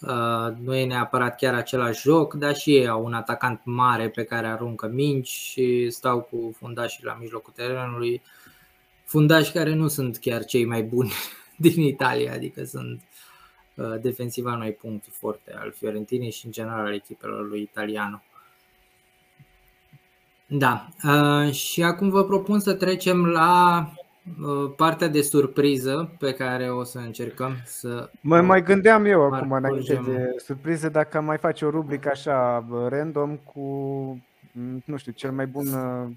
Uh, 0.00 0.52
nu 0.62 0.74
e 0.74 0.86
neapărat 0.86 1.36
chiar 1.36 1.54
același 1.54 2.00
joc, 2.00 2.34
dar 2.34 2.56
și 2.56 2.76
ei 2.76 2.88
au 2.88 3.04
un 3.04 3.12
atacant 3.12 3.60
mare 3.64 4.08
pe 4.08 4.24
care 4.24 4.46
aruncă 4.46 4.86
minci 4.86 5.28
și 5.28 5.90
stau 5.90 6.20
cu 6.20 6.54
fundașii 6.58 7.04
la 7.04 7.16
mijlocul 7.20 7.52
terenului. 7.56 8.22
Fundași 9.06 9.52
care 9.52 9.74
nu 9.74 9.88
sunt 9.88 10.18
chiar 10.18 10.44
cei 10.44 10.64
mai 10.64 10.82
buni 10.82 11.12
din 11.66 11.82
Italia, 11.82 12.32
adică 12.32 12.64
sunt 12.64 13.02
uh, 13.74 14.00
defensiva 14.00 14.54
noi 14.54 14.72
punctul 14.72 15.12
forte 15.16 15.54
al 15.54 15.72
Fiorentinei 15.72 16.30
și 16.30 16.46
în 16.46 16.52
general 16.52 16.86
al 16.86 16.94
echipelor 16.94 17.48
lui 17.48 17.60
Italiano. 17.60 18.22
Da, 20.46 20.88
uh, 21.04 21.52
și 21.52 21.82
acum 21.82 22.10
vă 22.10 22.24
propun 22.24 22.60
să 22.60 22.74
trecem 22.74 23.26
la 23.26 23.90
Uh, 24.42 24.72
partea 24.76 25.08
de 25.08 25.22
surpriză 25.22 26.14
pe 26.18 26.32
care 26.32 26.70
o 26.70 26.84
să 26.84 26.98
încercăm 26.98 27.52
să. 27.64 28.10
Mă 28.20 28.40
mai 28.40 28.62
gândeam 28.62 29.04
eu 29.04 29.22
acum, 29.22 29.52
înainte 29.52 30.00
de 30.06 30.34
surpriză, 30.36 30.88
dacă 30.88 31.16
am 31.16 31.24
mai 31.24 31.38
face 31.38 31.64
o 31.64 31.70
rubrică 31.70 32.08
așa 32.12 32.66
random 32.88 33.36
cu, 33.36 33.60
mm, 34.52 34.82
nu 34.84 34.96
știu, 34.96 35.12
cel 35.12 35.30
mai 35.30 35.46
bun 35.46 35.66
uh, 35.66 36.08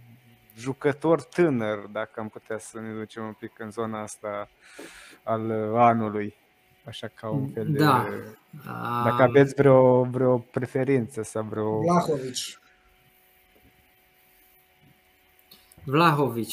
jucător 0.59 1.23
tânăr, 1.23 1.77
dacă 1.77 2.19
am 2.19 2.29
putea 2.29 2.57
să 2.57 2.79
ne 2.79 2.93
ducem 2.93 3.23
un 3.23 3.33
pic 3.33 3.59
în 3.59 3.71
zona 3.71 4.01
asta 4.01 4.49
al 5.23 5.49
uh, 5.49 5.79
anului. 5.79 6.35
Așa 6.85 7.07
ca 7.07 7.29
un 7.29 7.49
fel 7.49 7.71
de... 7.71 7.77
Da. 7.77 8.07
Dacă 9.03 9.21
aveți 9.21 9.53
vreo, 9.53 10.03
vreo 10.03 10.37
preferință 10.37 11.21
sau 11.21 11.43
vreo... 11.43 11.79
Vlahovic. 11.79 12.35
Vlahovic. 15.83 16.49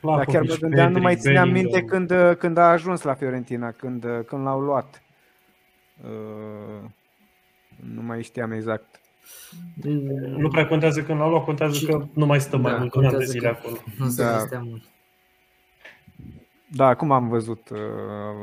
Dar 0.00 0.24
chiar 0.24 0.42
mă 0.42 0.56
gândeam, 0.60 0.92
nu 0.92 1.00
mai 1.00 1.16
țineam 1.16 1.50
minte 1.50 1.82
când, 1.82 2.10
uh, 2.10 2.36
când 2.36 2.56
a 2.56 2.70
ajuns 2.70 3.02
la 3.02 3.14
Fiorentina, 3.14 3.70
când, 3.72 4.04
uh, 4.04 4.24
când 4.26 4.44
l-au 4.44 4.60
luat. 4.60 5.02
Uh, 6.04 6.90
nu 7.94 8.02
mai 8.02 8.22
știam 8.22 8.52
exact. 8.52 9.00
Nu 10.36 10.48
prea 10.48 10.66
contează 10.66 11.02
când 11.02 11.18
l-au 11.18 11.30
luat, 11.30 11.44
contează 11.44 11.86
că 11.86 12.06
nu 12.12 12.26
mai 12.26 12.40
stă 12.40 12.56
mai 12.56 12.72
da, 12.72 12.78
mult 12.78 12.94
un 12.94 13.18
de 13.18 13.24
zile 13.24 13.48
acolo. 13.48 13.76
Nu 13.98 14.06
da. 14.16 14.46
mult. 14.62 14.82
Da, 16.66 16.86
acum 16.86 17.10
am 17.10 17.28
văzut, 17.28 17.68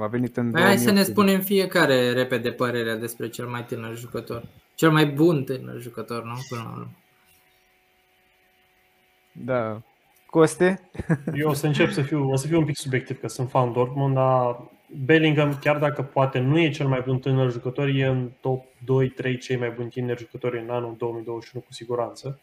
a 0.02 0.08
venit 0.08 0.38
în 0.38 0.52
păi 0.52 0.62
Hai 0.62 0.78
să 0.78 0.91
ne 0.91 1.03
spunem 1.03 1.41
fiecare 1.41 2.12
repede 2.12 2.52
părerea 2.52 2.95
despre 2.95 3.30
cel 3.30 3.48
mai 3.48 3.66
tânăr 3.66 3.98
jucător. 3.98 4.44
Cel 4.76 4.91
mai 4.91 5.06
bun 5.06 5.44
tânăr 5.44 5.80
jucător, 5.80 6.24
nu? 6.24 6.34
Până 6.49 6.62
la 6.64 6.72
urmă. 6.72 6.91
Da, 9.32 9.82
Coste? 10.26 10.90
Eu 11.34 11.49
o 11.49 11.53
să 11.53 11.66
încep 11.66 11.91
să 11.91 12.02
fiu, 12.02 12.30
o 12.30 12.36
să 12.36 12.48
fiu 12.48 12.58
un 12.58 12.66
pic 12.66 12.78
subiectiv, 12.78 13.20
că 13.20 13.28
sunt 13.28 13.49
fan 13.49 13.72
Dortmund, 13.72 14.14
dar 14.14 14.62
Bellingham, 15.06 15.58
chiar 15.62 15.78
dacă 15.78 16.04
poate 16.04 16.40
nu 16.40 16.60
e 16.60 16.70
cel 16.70 16.88
mai 16.88 17.02
bun 17.06 17.20
tânăr 17.20 17.52
jucător, 17.52 17.88
e 17.88 18.06
în 18.06 18.30
top 18.40 18.66
2-3 18.66 19.40
cei 19.40 19.56
mai 19.56 19.70
buni 19.70 19.90
tineri 19.90 20.20
jucători 20.20 20.60
în 20.60 20.70
anul 20.70 20.96
2021 20.98 21.64
cu 21.64 21.74
siguranță. 21.74 22.40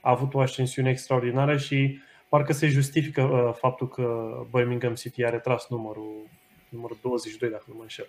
A 0.00 0.10
avut 0.10 0.34
o 0.34 0.40
ascensiune 0.40 0.90
extraordinară 0.90 1.56
și 1.56 1.98
parcă 2.28 2.52
se 2.52 2.68
justifică 2.68 3.22
uh, 3.22 3.54
faptul 3.58 3.88
că 3.88 4.34
Birmingham 4.50 4.94
City 4.94 5.24
a 5.24 5.30
retras 5.30 5.66
numărul, 5.68 6.26
numărul 6.68 6.98
22, 7.02 7.50
dacă 7.50 7.64
nu 7.66 7.74
mă 7.74 7.82
înșel. 7.82 8.08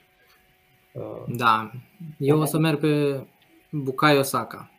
Uh, 0.92 1.24
da, 1.28 1.72
eu 2.18 2.40
o 2.40 2.46
să 2.46 2.58
merg 2.58 2.80
pe 2.80 3.24
Bukayo 3.70 4.22
Saka 4.22 4.74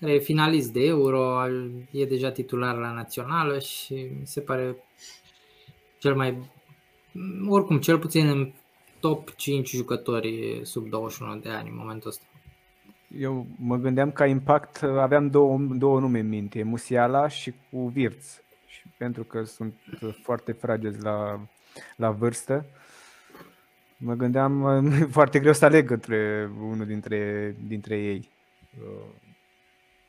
care 0.00 0.12
e 0.12 0.18
finalist 0.18 0.72
de 0.72 0.84
Euro, 0.84 1.46
e 1.90 2.04
deja 2.04 2.30
titular 2.30 2.76
la 2.76 2.92
națională 2.92 3.58
și 3.58 3.94
mi 3.94 4.26
se 4.26 4.40
pare 4.40 4.76
cel 5.98 6.14
mai, 6.14 6.50
oricum, 7.48 7.78
cel 7.78 7.98
puțin 7.98 8.28
în 8.28 8.52
top 9.00 9.34
5 9.34 9.68
jucători 9.68 10.60
sub 10.62 10.88
21 10.88 11.36
de 11.36 11.48
ani 11.48 11.68
în 11.68 11.76
momentul 11.76 12.08
ăsta. 12.08 12.24
Eu 13.18 13.46
mă 13.58 13.76
gândeam 13.76 14.10
ca 14.10 14.26
impact, 14.26 14.82
aveam 14.82 15.30
două, 15.30 15.58
două 15.58 16.00
nume 16.00 16.18
în 16.18 16.28
minte, 16.28 16.62
Musiala 16.62 17.28
și 17.28 17.54
cu 17.70 17.88
Virț. 17.88 18.40
Și 18.66 18.82
pentru 18.96 19.24
că 19.24 19.42
sunt 19.42 19.74
foarte 20.22 20.52
fragezi 20.52 21.02
la, 21.02 21.40
la 21.96 22.10
vârstă, 22.10 22.66
mă 23.96 24.14
gândeam 24.14 24.82
foarte 25.10 25.38
greu 25.38 25.52
să 25.52 25.64
aleg 25.64 25.90
între 25.90 26.50
unul 26.60 26.86
dintre, 26.86 27.54
dintre 27.66 27.98
ei. 27.98 28.28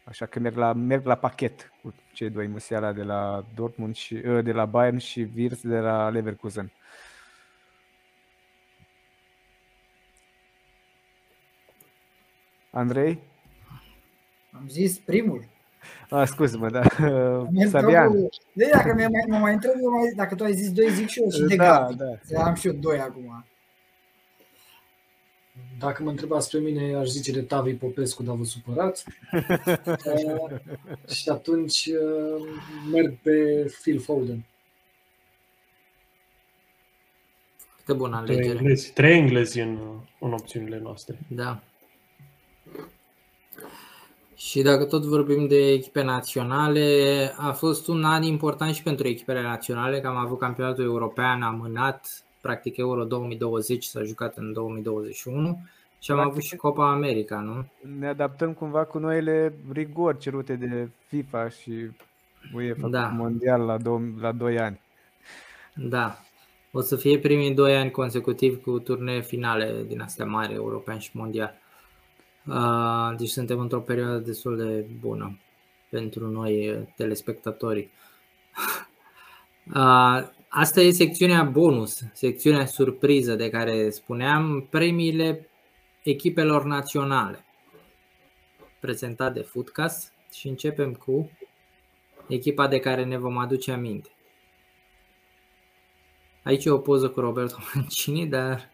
Așa 0.03 0.25
că 0.25 0.39
merg 0.39 0.55
la, 0.55 0.73
merg 0.73 1.05
la 1.05 1.15
pachet 1.15 1.71
cu 1.81 1.93
cei 2.13 2.29
doi, 2.29 2.47
Musiala 2.47 2.93
de 2.93 3.03
la 3.03 3.45
Dortmund 3.55 3.95
și 3.95 4.21
ă, 4.27 4.41
de 4.41 4.51
la 4.51 4.65
Bayern 4.65 4.97
și 4.97 5.27
Wirtz 5.35 5.61
de 5.61 5.79
la 5.79 6.09
Leverkusen. 6.09 6.71
Andrei? 12.69 13.19
Am 14.51 14.67
zis 14.67 14.97
primul. 14.97 15.47
Ah, 16.09 16.27
scuze-mă, 16.27 16.69
da. 16.69 16.81
Sabian. 17.69 18.29
De 18.53 18.69
dacă 18.71 18.93
mă 18.93 19.07
mai, 19.11 19.25
mă 19.27 19.37
mai 19.37 19.53
întreb, 19.53 19.73
eu 19.81 19.89
mai, 19.89 20.13
dacă 20.15 20.35
tu 20.35 20.43
ai 20.43 20.53
zis 20.53 20.71
doi, 20.71 20.91
zic 20.91 21.07
și 21.07 21.19
eu 21.19 21.29
și 21.29 21.41
de 21.41 21.55
da, 21.55 21.65
Gabi. 21.65 21.95
Da. 22.29 22.43
Am 22.43 22.55
și 22.55 22.67
eu 22.67 22.73
doi 22.73 22.99
acum. 22.99 23.45
Dacă 25.79 26.03
mă 26.03 26.09
întrebați 26.09 26.49
pe 26.49 26.59
mine, 26.59 26.95
aș 26.95 27.07
zice 27.07 27.31
de 27.31 27.41
Tavi 27.41 27.73
Popescu, 27.73 28.23
dar 28.23 28.35
vă 28.35 28.43
supărați. 28.43 29.05
uh, 29.31 30.59
și 31.07 31.29
atunci 31.29 31.85
uh, 31.85 32.47
merg 32.91 33.17
pe 33.21 33.65
Phil 33.81 33.99
Foden. 33.99 34.45
Foarte 37.73 37.93
bună 37.93 38.15
alegere. 38.15 38.41
Trei 38.41 38.57
englezi, 38.57 38.91
trei 38.91 39.17
englezi 39.17 39.59
în, 39.59 39.79
în 40.19 40.33
opțiunile 40.33 40.79
noastre. 40.79 41.17
Da. 41.27 41.63
Și 44.35 44.61
dacă 44.61 44.85
tot 44.85 45.03
vorbim 45.03 45.47
de 45.47 45.71
echipe 45.71 46.01
naționale, 46.01 47.31
a 47.37 47.51
fost 47.51 47.87
un 47.87 48.03
an 48.03 48.23
important 48.23 48.75
și 48.75 48.83
pentru 48.83 49.07
echipele 49.07 49.41
naționale, 49.41 50.01
că 50.01 50.07
am 50.07 50.15
avut 50.15 50.39
campionatul 50.39 50.83
european 50.83 51.41
amânat 51.41 52.23
practic 52.41 52.77
Euro 52.77 53.03
2020 53.03 53.83
s-a 53.83 54.03
jucat 54.03 54.37
în 54.37 54.53
2021 54.53 55.59
și 55.99 56.11
am 56.11 56.17
practic, 56.17 56.35
avut 56.37 56.43
și 56.43 56.55
Copa 56.55 56.91
America, 56.91 57.39
nu? 57.39 57.65
Ne 57.97 58.07
adaptăm 58.07 58.53
cumva 58.53 58.83
cu 58.83 58.97
noile 58.97 59.53
rigori 59.71 60.17
cerute 60.17 60.55
de 60.55 60.89
FIFA 61.07 61.49
și 61.49 61.91
UEFA 62.53 62.87
da. 62.87 63.07
mondial 63.07 63.61
la, 63.61 63.77
dou- 63.77 64.13
la 64.19 64.31
2 64.31 64.59
ani. 64.59 64.81
Da. 65.75 66.19
O 66.71 66.81
să 66.81 66.95
fie 66.95 67.19
primii 67.19 67.53
2 67.53 67.75
ani 67.75 67.91
consecutiv 67.91 68.61
cu 68.61 68.79
turnee 68.79 69.21
finale 69.21 69.83
din 69.87 70.01
astea 70.01 70.25
mari, 70.25 70.53
european 70.53 70.99
și 70.99 71.09
mondial. 71.13 71.58
Uh, 72.47 73.15
deci 73.17 73.29
suntem 73.29 73.59
într-o 73.59 73.79
perioadă 73.79 74.17
destul 74.17 74.57
de 74.57 74.85
bună 74.99 75.39
pentru 75.89 76.27
noi 76.27 76.87
telespectatorii. 76.95 77.91
Uh, 79.75 80.27
Asta 80.51 80.81
e 80.81 80.91
secțiunea 80.91 81.43
bonus, 81.43 82.01
secțiunea 82.13 82.65
surpriză 82.65 83.35
de 83.35 83.49
care 83.49 83.89
spuneam, 83.89 84.67
premiile 84.69 85.49
echipelor 86.03 86.63
naționale. 86.63 87.45
Prezentat 88.79 89.33
de 89.33 89.41
Footcast 89.41 90.13
și 90.33 90.47
începem 90.47 90.93
cu 90.93 91.31
echipa 92.27 92.67
de 92.67 92.79
care 92.79 93.03
ne 93.03 93.17
vom 93.17 93.37
aduce 93.37 93.71
aminte. 93.71 94.09
Aici 96.43 96.65
e 96.65 96.69
o 96.69 96.77
poză 96.77 97.09
cu 97.09 97.19
Roberto 97.19 97.57
Mancini, 97.73 98.27
dar 98.27 98.69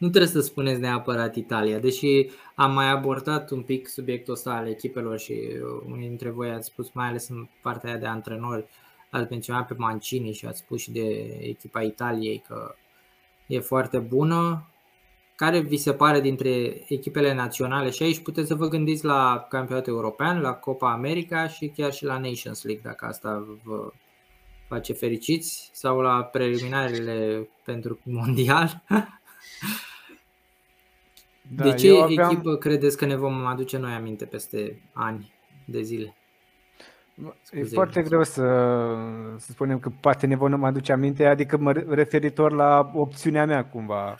nu 0.00 0.08
trebuie 0.08 0.30
să 0.30 0.40
spuneți 0.40 0.80
neapărat 0.80 1.36
Italia, 1.36 1.78
deși 1.78 2.30
am 2.54 2.72
mai 2.72 2.90
abordat 2.90 3.50
un 3.50 3.62
pic 3.62 3.88
subiectul 3.88 4.32
ăsta 4.32 4.50
al 4.50 4.68
echipelor 4.68 5.18
și 5.18 5.34
unii 5.86 6.08
dintre 6.08 6.30
voi 6.30 6.50
ați 6.50 6.66
spus, 6.66 6.90
mai 6.92 7.06
ales 7.06 7.28
în 7.28 7.48
partea 7.62 7.98
de 7.98 8.06
antrenori, 8.06 8.64
ați 9.10 9.26
menționat 9.30 9.66
pe 9.66 9.74
Mancini 9.76 10.32
și 10.32 10.46
ați 10.46 10.58
spus 10.58 10.80
și 10.80 10.90
de 10.90 11.08
echipa 11.40 11.82
Italiei 11.82 12.42
că 12.48 12.74
e 13.46 13.58
foarte 13.58 13.98
bună. 13.98 14.68
Care 15.36 15.60
vi 15.60 15.76
se 15.76 15.92
pare 15.92 16.20
dintre 16.20 16.84
echipele 16.88 17.34
naționale? 17.34 17.90
Și 17.90 18.02
aici 18.02 18.22
puteți 18.22 18.48
să 18.48 18.54
vă 18.54 18.68
gândiți 18.68 19.04
la 19.04 19.46
campionatul 19.48 19.92
european, 19.92 20.40
la 20.40 20.52
Copa 20.52 20.92
America 20.92 21.48
și 21.48 21.72
chiar 21.76 21.92
și 21.92 22.04
la 22.04 22.18
Nations 22.18 22.62
League, 22.62 22.82
dacă 22.84 23.06
asta 23.06 23.58
vă 23.64 23.92
face 24.68 24.92
fericiți, 24.92 25.70
sau 25.72 26.00
la 26.00 26.22
preliminarele 26.22 27.48
pentru 27.64 27.98
mondial. 28.04 28.82
Da, 31.56 31.64
de 31.64 31.74
ce 31.74 32.00
aveam... 32.02 32.30
echipă 32.30 32.56
credeți 32.56 32.96
că 32.96 33.06
ne 33.06 33.16
vom 33.16 33.46
aduce 33.46 33.78
noi 33.78 33.92
aminte 33.92 34.24
peste 34.24 34.80
ani 34.92 35.32
de 35.64 35.82
zile? 35.82 36.14
E 37.52 37.64
foarte 37.64 38.02
greu 38.02 38.22
să, 38.22 38.42
să 39.38 39.52
spunem 39.52 39.78
că 39.78 39.90
poate 40.00 40.26
ne 40.26 40.36
vom 40.36 40.64
aduce 40.64 40.92
aminte, 40.92 41.26
adică 41.26 41.56
mă 41.56 41.72
referitor 41.72 42.52
la 42.52 42.90
opțiunea 42.94 43.46
mea 43.46 43.64
cumva. 43.64 44.16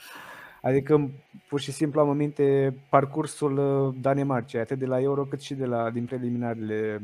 Adică 0.61 1.09
pur 1.47 1.59
și 1.59 1.71
simplu 1.71 1.99
am 1.99 2.09
în 2.09 2.17
minte 2.17 2.75
parcursul 2.89 3.57
uh, 3.57 3.95
Danemarcei, 4.01 4.59
atât 4.59 4.77
de 4.77 4.85
la 4.85 5.01
Euro 5.01 5.23
cât 5.23 5.41
și 5.41 5.53
de 5.53 5.65
la, 5.65 5.89
din 5.89 6.05
preliminarele 6.05 7.01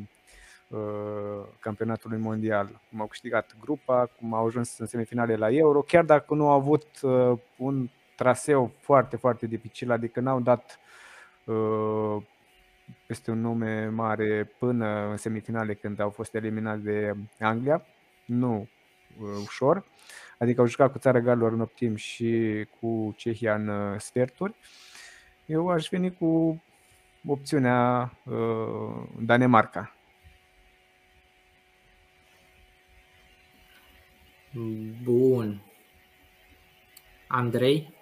uh, 0.68 0.80
campionatului 1.60 2.18
mondial. 2.18 2.82
Cum 2.90 3.02
au 3.02 3.08
câștigat 3.08 3.56
grupa, 3.62 4.10
cum 4.20 4.34
au 4.34 4.46
ajuns 4.46 4.78
în 4.78 4.86
semifinale 4.86 5.36
la 5.36 5.52
Euro, 5.52 5.82
chiar 5.82 6.04
dacă 6.04 6.34
nu 6.34 6.50
au 6.50 6.60
avut 6.60 6.88
uh, 7.02 7.32
un 7.56 7.90
traseu 8.18 8.72
foarte, 8.80 9.16
foarte 9.16 9.46
dificil, 9.46 9.92
adică 9.92 10.20
n-au 10.20 10.40
dat 10.40 10.80
uh, 11.46 12.24
peste 13.06 13.32
un 13.32 13.42
nume 13.42 13.88
mare 13.88 14.52
până 14.58 15.10
în 15.10 15.18
semifinale 15.18 15.74
când 15.74 16.00
au 16.00 16.10
fost 16.10 16.36
eliminați 16.36 16.84
de 16.84 17.14
Anglia. 17.40 17.86
Nu 18.26 18.70
uh, 19.22 19.28
ușor. 19.44 19.84
Adică 20.38 20.62
au 20.62 20.68
jucat 20.68 20.92
cu 20.92 20.98
țara 20.98 21.20
Galilor 21.20 21.52
în 21.52 21.62
optim 21.62 21.96
și 21.96 22.66
cu 22.80 23.14
Cehia 23.18 23.56
în 23.56 23.68
uh, 23.68 24.00
sferturi. 24.00 24.56
Eu 25.46 25.70
aș 25.70 25.88
veni 25.90 26.14
cu 26.16 26.64
opțiunea 27.28 28.14
uh, 28.24 29.04
Danemarca. 29.20 29.96
Bun. 35.04 35.62
Andrei? 37.28 37.97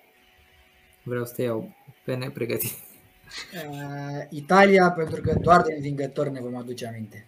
Vreau 1.05 1.25
să 1.25 1.33
te 1.33 1.41
iau 1.41 1.75
pe 2.03 2.15
nepregătit. 2.15 2.71
Uh, 2.71 4.25
Italia, 4.41 4.91
pentru 4.91 5.21
că 5.21 5.33
doar 5.41 5.61
de 5.61 5.73
învingător 5.73 6.27
ne 6.27 6.39
vom 6.39 6.55
aduce 6.55 6.87
aminte. 6.87 7.27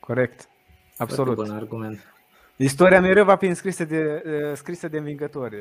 Corect. 0.00 0.48
Absolut. 0.96 1.34
Foarte 1.34 1.50
bun 1.50 1.60
argument. 1.60 2.14
Istoria 2.56 3.00
mereu 3.00 3.24
va 3.24 3.36
fi 3.36 3.46
înscrisă 3.46 3.84
de, 3.84 4.22
uh, 4.26 4.56
scrisă 4.56 4.88
de 4.88 4.98
învingători. 4.98 5.56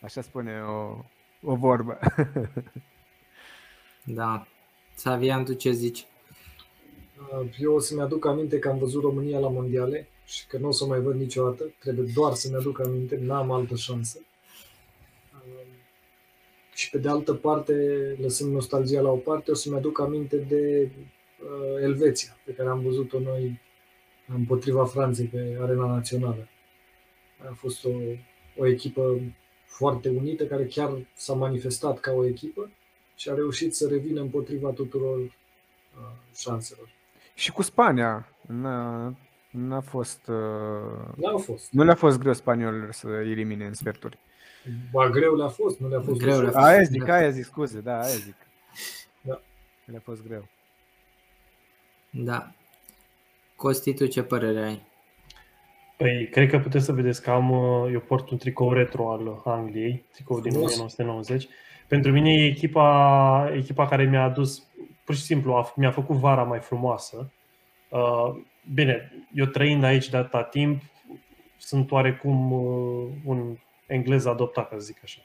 Așa 0.00 0.20
spune 0.20 0.62
o, 0.62 1.04
o 1.42 1.54
vorbă. 1.54 1.98
da. 4.18 4.46
Savian, 4.94 5.44
tu 5.44 5.52
ce 5.52 5.70
zici? 5.70 6.06
Uh, 7.40 7.48
eu 7.58 7.74
o 7.74 7.78
să-mi 7.78 8.00
aduc 8.00 8.26
aminte 8.26 8.58
că 8.58 8.68
am 8.68 8.78
văzut 8.78 9.02
România 9.02 9.38
la 9.38 9.48
mondiale 9.48 10.08
și 10.24 10.46
că 10.46 10.58
nu 10.58 10.68
o 10.68 10.70
să 10.70 10.84
o 10.84 10.86
mai 10.86 11.00
văd 11.00 11.14
niciodată. 11.14 11.64
Trebuie 11.78 12.12
doar 12.14 12.32
să-mi 12.32 12.56
aduc 12.56 12.80
aminte, 12.80 13.18
n-am 13.20 13.50
altă 13.50 13.74
șansă. 13.74 14.18
Uh, 16.74 16.80
și 16.80 16.90
pe 16.90 16.98
de 16.98 17.08
altă 17.08 17.34
parte, 17.34 17.74
lăsând 18.20 18.52
nostalgia 18.52 19.00
la 19.00 19.10
o 19.10 19.16
parte, 19.16 19.50
o 19.50 19.54
să-mi 19.54 19.76
aduc 19.76 20.00
aminte 20.00 20.36
de 20.36 20.90
uh, 20.90 21.82
Elveția, 21.82 22.36
pe 22.44 22.52
care 22.52 22.68
am 22.68 22.80
văzut-o 22.80 23.20
noi 23.20 23.60
împotriva 24.28 24.84
Franței 24.84 25.26
pe 25.26 25.58
arena 25.60 25.86
națională. 25.86 26.48
A 27.48 27.52
fost 27.54 27.84
o, 27.84 27.90
o 28.56 28.66
echipă 28.66 29.20
foarte 29.64 30.08
unită, 30.08 30.46
care 30.46 30.64
chiar 30.64 31.06
s-a 31.14 31.34
manifestat 31.34 32.00
ca 32.00 32.12
o 32.12 32.26
echipă 32.26 32.70
și 33.16 33.28
a 33.28 33.34
reușit 33.34 33.74
să 33.74 33.88
revină 33.88 34.20
împotriva 34.20 34.70
tuturor 34.70 35.18
uh, 35.18 35.30
șanselor. 36.36 36.88
Și 37.34 37.52
cu 37.52 37.62
Spania 37.62 38.28
n-a, 38.46 39.14
n-a 39.50 39.80
fost... 39.80 40.28
Uh, 40.28 41.14
n-a 41.16 41.36
fost. 41.36 41.72
Nu 41.72 41.84
le-a 41.84 41.94
fost 41.94 42.18
greu 42.18 42.32
spaniolilor 42.32 42.92
să 42.92 43.08
elimine 43.08 43.66
în 43.66 43.74
sferturi. 43.74 44.18
Ba, 44.90 45.08
greu 45.08 45.34
le-a 45.34 45.48
fost, 45.48 45.80
nu 45.80 45.88
le-a 45.88 46.00
fost 46.00 46.20
greu. 46.20 46.40
Le-a 46.40 46.50
fost. 46.50 46.64
Aia 46.64 46.82
zic, 46.82 47.08
aia 47.08 47.30
zic, 47.30 47.44
scuze, 47.44 47.80
da, 47.80 48.00
aia 48.00 48.14
zic. 48.14 48.36
Da. 49.20 49.40
Le-a 49.84 50.00
fost 50.00 50.26
greu. 50.26 50.48
Da. 52.10 52.52
Costi, 53.56 53.94
tu 53.94 54.06
ce 54.06 54.22
părere 54.22 54.64
ai? 54.64 54.82
Păi, 55.96 56.28
cred 56.28 56.50
că 56.50 56.58
puteți 56.58 56.84
să 56.84 56.92
vedeți 56.92 57.22
că 57.22 57.30
am, 57.30 57.50
uh, 57.50 57.92
eu 57.92 58.00
port 58.00 58.30
un 58.30 58.38
tricou 58.38 58.72
retro 58.72 59.12
al 59.12 59.42
Angliei, 59.44 60.04
tricou 60.12 60.40
din 60.40 60.56
1990. 60.56 61.48
Pentru 61.88 62.12
mine 62.12 62.32
e 62.32 62.46
echipa, 62.46 63.50
echipa 63.54 63.86
care 63.86 64.04
mi-a 64.04 64.22
adus, 64.22 64.66
pur 65.04 65.14
și 65.14 65.22
simplu, 65.22 65.52
a, 65.52 65.72
mi-a 65.76 65.90
făcut 65.90 66.16
vara 66.16 66.42
mai 66.42 66.60
frumoasă. 66.60 67.32
Uh, 67.88 68.34
bine, 68.74 69.12
eu 69.34 69.46
trăind 69.46 69.84
aici 69.84 70.08
de 70.08 70.16
atâta 70.16 70.42
timp, 70.42 70.82
sunt 71.58 71.90
oarecum 71.90 72.52
uh, 72.52 73.08
un 73.24 73.56
englez 73.86 74.24
adoptat, 74.24 74.68
ca 74.68 74.76
să 74.78 74.84
zic 74.84 74.96
așa. 75.04 75.20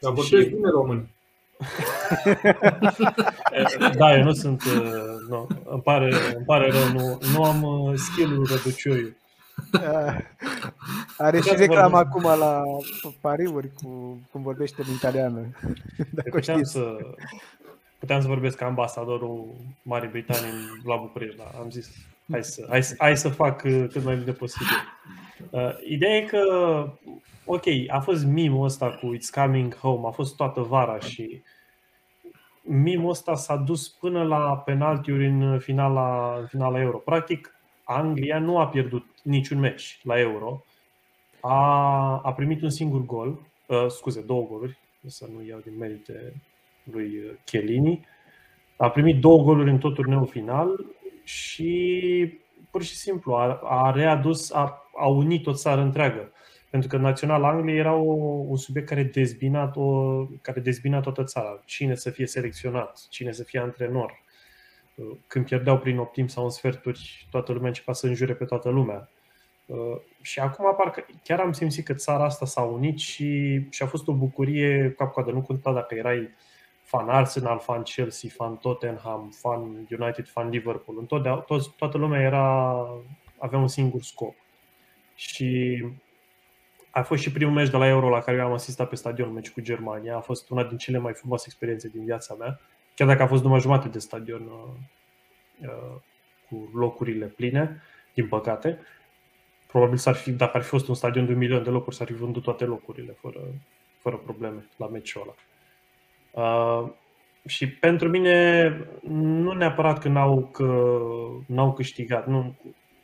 Dar 0.00 0.12
vorbești 0.12 0.48
și... 0.48 0.54
bine 0.54 0.70
român. 0.70 1.08
da, 3.98 4.16
eu 4.16 4.22
nu 4.22 4.32
sunt, 4.32 4.64
uh, 4.64 4.82
nu, 5.28 5.46
îmi 5.64 5.82
pare, 5.82 6.14
îmi 6.34 6.44
pare 6.44 6.70
rău, 6.70 6.88
nu, 6.92 7.18
nu 7.32 7.44
am 7.44 7.62
uh, 7.62 7.92
skill-ul 7.96 8.46
răducioiu. 8.46 9.16
Are 11.18 11.40
și 11.40 11.54
reclamă 11.54 11.96
acum 11.96 12.22
la 12.22 12.62
pariuri 13.20 13.70
cu 13.82 14.20
cum 14.30 14.42
vorbește 14.42 14.82
în 14.86 14.94
italiană. 14.94 15.40
Dacă 16.10 16.30
puteam, 16.30 16.62
să, 16.62 16.96
puteam 17.98 18.20
să 18.20 18.26
vorbesc 18.26 18.56
ca 18.56 18.66
ambasadorul 18.66 19.54
Marii 19.82 20.08
Britanii 20.08 20.80
la 20.84 20.96
București, 20.96 21.36
dar 21.36 21.54
am 21.60 21.70
zis 21.70 21.88
hai 22.30 22.44
să, 22.44 22.66
hai, 22.68 22.80
hai 22.98 23.16
să 23.16 23.28
fac 23.28 23.62
uh, 23.64 23.84
cât 23.92 24.04
mai 24.04 24.16
bine 24.16 24.32
posibil. 24.32 24.66
Uh, 25.50 25.70
ideea 25.88 26.16
e 26.16 26.20
că, 26.20 26.42
ok, 27.46 27.64
a 27.88 28.00
fost 28.00 28.24
mimul 28.24 28.64
ăsta 28.64 28.90
cu 28.90 29.16
It's 29.16 29.30
Coming 29.42 29.76
Home, 29.76 30.06
a 30.06 30.10
fost 30.10 30.36
toată 30.36 30.60
vara 30.60 30.98
și 30.98 31.42
mimul 32.62 33.10
ăsta 33.10 33.34
s-a 33.34 33.56
dus 33.56 33.88
până 33.88 34.22
la 34.22 34.56
penaltiuri 34.56 35.26
în 35.26 35.58
finala, 35.58 36.36
în 36.40 36.46
finala 36.46 36.80
Euro. 36.80 36.96
Practic, 36.96 37.54
Anglia 37.84 38.38
nu 38.38 38.58
a 38.58 38.66
pierdut 38.66 39.06
niciun 39.22 39.58
meci 39.58 40.00
la 40.02 40.18
Euro. 40.18 40.64
A, 41.40 41.56
a 42.22 42.32
primit 42.32 42.62
un 42.62 42.70
singur 42.70 43.04
gol, 43.04 43.38
uh, 43.66 43.86
scuze, 43.88 44.20
două 44.20 44.46
goluri, 44.46 44.78
să 45.06 45.26
nu 45.34 45.46
iau 45.46 45.58
din 45.58 45.76
merite 45.78 46.32
lui 46.82 47.38
Chiellini. 47.44 48.06
A 48.76 48.90
primit 48.90 49.20
două 49.20 49.42
goluri 49.42 49.70
în 49.70 49.78
tot 49.78 49.94
turneul 49.94 50.26
final 50.26 50.84
și 51.24 52.32
pur 52.70 52.82
și 52.82 52.96
simplu 52.96 53.34
a, 53.34 53.60
a 53.64 53.90
readus, 53.90 54.52
a, 54.52 54.90
a 54.96 55.06
unit 55.06 55.46
o 55.46 55.52
țară 55.52 55.80
întreagă. 55.80 56.32
Pentru 56.70 56.88
că 56.88 56.96
Național 56.96 57.44
Anglia 57.44 57.74
era 57.74 57.94
o, 57.94 58.12
un 58.48 58.56
subiect 58.56 58.88
care 58.88 59.02
dezbina, 59.02 59.72
o, 59.74 60.24
care 60.42 60.60
dezbina 60.60 61.00
toată 61.00 61.24
țara. 61.24 61.62
Cine 61.64 61.94
să 61.94 62.10
fie 62.10 62.26
selecționat, 62.26 63.06
cine 63.10 63.32
să 63.32 63.42
fie 63.42 63.60
antrenor, 63.60 64.24
când 65.26 65.44
pierdeau 65.44 65.78
prin 65.78 65.98
optim 65.98 66.26
sau 66.26 66.44
în 66.44 66.50
sferturi, 66.50 67.26
toată 67.30 67.52
lumea 67.52 67.68
începea 67.68 67.94
să 67.94 68.06
înjure 68.06 68.34
pe 68.34 68.44
toată 68.44 68.68
lumea. 68.68 69.08
Uh, 69.66 70.00
și 70.20 70.40
acum 70.40 70.74
parcă 70.76 71.06
chiar 71.22 71.40
am 71.40 71.52
simțit 71.52 71.84
că 71.84 71.94
țara 71.94 72.24
asta 72.24 72.46
s-a 72.46 72.62
unit 72.62 72.98
și, 72.98 73.60
și 73.70 73.82
a 73.82 73.86
fost 73.86 74.08
o 74.08 74.12
bucurie 74.12 74.94
cap-coadă. 74.96 75.30
Nu 75.30 75.42
conta 75.42 75.72
dacă 75.72 75.94
erai 75.94 76.30
fan 76.82 77.08
Arsenal, 77.08 77.58
fan 77.58 77.82
Chelsea, 77.82 78.30
fan 78.34 78.56
Tottenham, 78.56 79.34
fan 79.40 79.60
United, 79.98 80.28
fan 80.28 80.48
Liverpool. 80.48 80.98
Întotdeauna, 80.98 81.44
to- 81.44 81.76
toată 81.76 81.98
lumea 81.98 82.20
era, 82.20 82.76
avea 83.38 83.58
un 83.58 83.68
singur 83.68 84.02
scop. 84.02 84.34
Și 85.14 85.82
a 86.98 87.02
fost 87.02 87.22
și 87.22 87.32
primul 87.32 87.54
meci 87.54 87.70
de 87.70 87.76
la 87.76 87.86
Euro 87.86 88.08
la 88.08 88.20
care 88.20 88.36
eu 88.36 88.44
am 88.44 88.52
asistat 88.52 88.88
pe 88.88 88.96
stadion, 88.96 89.32
meci 89.32 89.50
cu 89.50 89.60
Germania. 89.60 90.16
A 90.16 90.20
fost 90.20 90.50
una 90.50 90.64
din 90.64 90.76
cele 90.76 90.98
mai 90.98 91.12
frumoase 91.12 91.44
experiențe 91.46 91.88
din 91.88 92.04
viața 92.04 92.34
mea 92.34 92.60
chiar 92.96 93.08
dacă 93.08 93.22
a 93.22 93.26
fost 93.26 93.42
numai 93.42 93.60
jumate 93.60 93.88
de 93.88 93.98
stadion 93.98 94.40
uh, 94.40 95.68
uh, 95.68 96.00
cu 96.48 96.70
locurile 96.74 97.26
pline, 97.26 97.82
din 98.14 98.28
păcate. 98.28 98.78
Probabil 99.66 99.96
s-ar 99.96 100.14
fi, 100.14 100.30
dacă 100.30 100.56
ar 100.56 100.62
fi 100.62 100.68
fost 100.68 100.88
un 100.88 100.94
stadion 100.94 101.26
de 101.26 101.32
un 101.32 101.38
milion 101.38 101.62
de 101.62 101.70
locuri, 101.70 101.96
s-ar 101.96 102.06
fi 102.06 102.12
vândut 102.12 102.42
toate 102.42 102.64
locurile 102.64 103.16
fără, 103.20 103.40
fără 103.98 104.16
probleme 104.16 104.66
la 104.76 104.86
meciul 104.86 105.22
ăla. 105.22 105.34
Uh, 106.30 106.90
și 107.46 107.68
pentru 107.70 108.08
mine, 108.08 108.68
nu 109.08 109.52
neapărat 109.52 109.98
că 109.98 110.08
n-au, 110.08 110.48
că 110.52 110.98
n-au 111.46 111.72
câștigat. 111.72 112.26
Nu, 112.26 112.54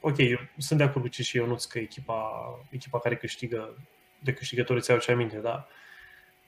ok, 0.03 0.19
eu 0.19 0.39
sunt 0.59 0.79
de 0.79 0.85
acord 0.85 1.05
cu 1.05 1.11
ce 1.11 1.23
și 1.23 1.37
eu 1.37 1.47
nu 1.47 1.57
că 1.69 1.79
echipa, 1.79 2.31
echipa 2.71 3.01
care 3.01 3.17
câștigă 3.17 3.77
de 4.19 4.33
câștigători 4.33 4.79
îți 4.79 4.91
iau 4.91 5.01
aminte, 5.09 5.37
dar 5.37 5.69
uh, 5.69 5.81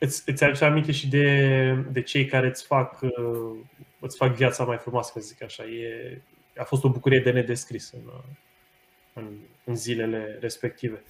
îți, 0.05 0.31
îți 0.31 0.45
aduce 0.45 0.65
aminte 0.65 0.93
și 0.93 1.09
de, 1.09 1.73
de 1.91 2.03
cei 2.03 2.27
care 2.27 2.47
îți 2.47 2.65
fac, 2.65 3.01
uh, 3.01 3.59
îți 3.99 4.17
fac 4.17 4.35
viața 4.35 4.65
mai 4.65 4.77
frumoasă, 4.77 5.11
să 5.15 5.21
zic 5.21 5.43
așa. 5.43 5.65
E, 5.65 6.21
a 6.57 6.65
fost 6.65 6.85
o 6.85 6.91
bucurie 6.91 7.21
de 7.21 7.31
nedescris 7.31 7.93
în, 7.93 8.11
în, 9.13 9.39
în 9.65 9.77
zilele 9.77 10.39
respective. 10.41 11.03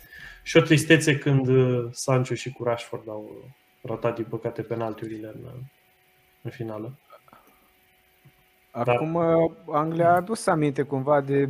Și 0.42 0.56
o 0.56 0.60
tristețe 0.60 1.18
când 1.18 1.48
uh, 1.48 1.88
Sancho 1.90 2.34
și 2.34 2.50
cu 2.50 2.64
Rashford 2.64 3.08
au 3.08 3.50
ratat, 3.82 4.14
din 4.14 4.24
păcate, 4.24 4.62
penaltiurile 4.62 5.26
în, 5.26 5.48
în 6.42 6.50
finală. 6.50 6.98
Acum 8.74 9.12
Dar... 9.12 9.76
Anglia 9.76 10.10
a 10.10 10.14
adus 10.14 10.46
aminte 10.46 10.82
cumva 10.82 11.20
de 11.20 11.48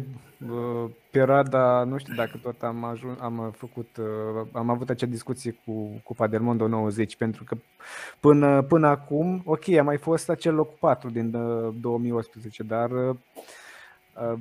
uh, 0.50 0.90
perioada, 1.10 1.84
nu 1.84 1.98
știu 1.98 2.14
dacă 2.14 2.38
tot 2.42 2.62
am, 2.62 2.84
ajuns, 2.84 3.18
am 3.20 3.54
făcut, 3.56 3.96
uh, 3.96 4.46
am 4.52 4.70
avut 4.70 4.90
acea 4.90 5.06
discuție 5.06 5.56
cu 5.64 6.00
Cupa 6.02 6.26
del 6.26 6.40
Mondo 6.40 6.68
90, 6.68 7.16
pentru 7.16 7.44
că 7.44 7.56
până, 8.20 8.62
până 8.62 8.86
acum, 8.86 9.42
ok, 9.44 9.68
a 9.68 9.82
mai 9.82 9.96
fost 9.96 10.28
acel 10.28 10.54
loc 10.54 10.78
4 10.78 11.10
din 11.10 11.34
uh, 11.34 11.74
2018, 11.80 12.62
dar 12.62 12.90
uh, 12.90 13.16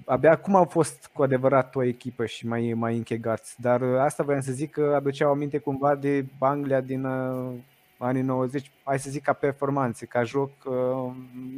abia 0.05 0.31
acum 0.31 0.55
au 0.55 0.65
fost 0.65 1.09
cu 1.13 1.23
adevărat 1.23 1.75
o 1.75 1.83
echipă 1.83 2.25
și 2.25 2.47
mai, 2.47 2.73
mai 2.75 2.95
închegați. 2.95 3.61
Dar 3.61 3.81
uh, 3.81 3.99
asta 3.99 4.23
vreau 4.23 4.41
să 4.41 4.51
zic 4.51 4.71
că 4.71 4.93
aduceau 4.95 5.31
aminte 5.31 5.57
cumva 5.57 5.95
de 5.95 6.25
Anglia 6.39 6.81
din 6.81 7.05
uh, 7.05 7.51
anii 7.97 8.21
90, 8.21 8.71
hai 8.83 8.99
să 8.99 9.09
zic 9.09 9.23
ca 9.23 9.33
performanțe, 9.33 10.05
ca 10.05 10.23
joc, 10.23 10.51
uh, 10.65 11.11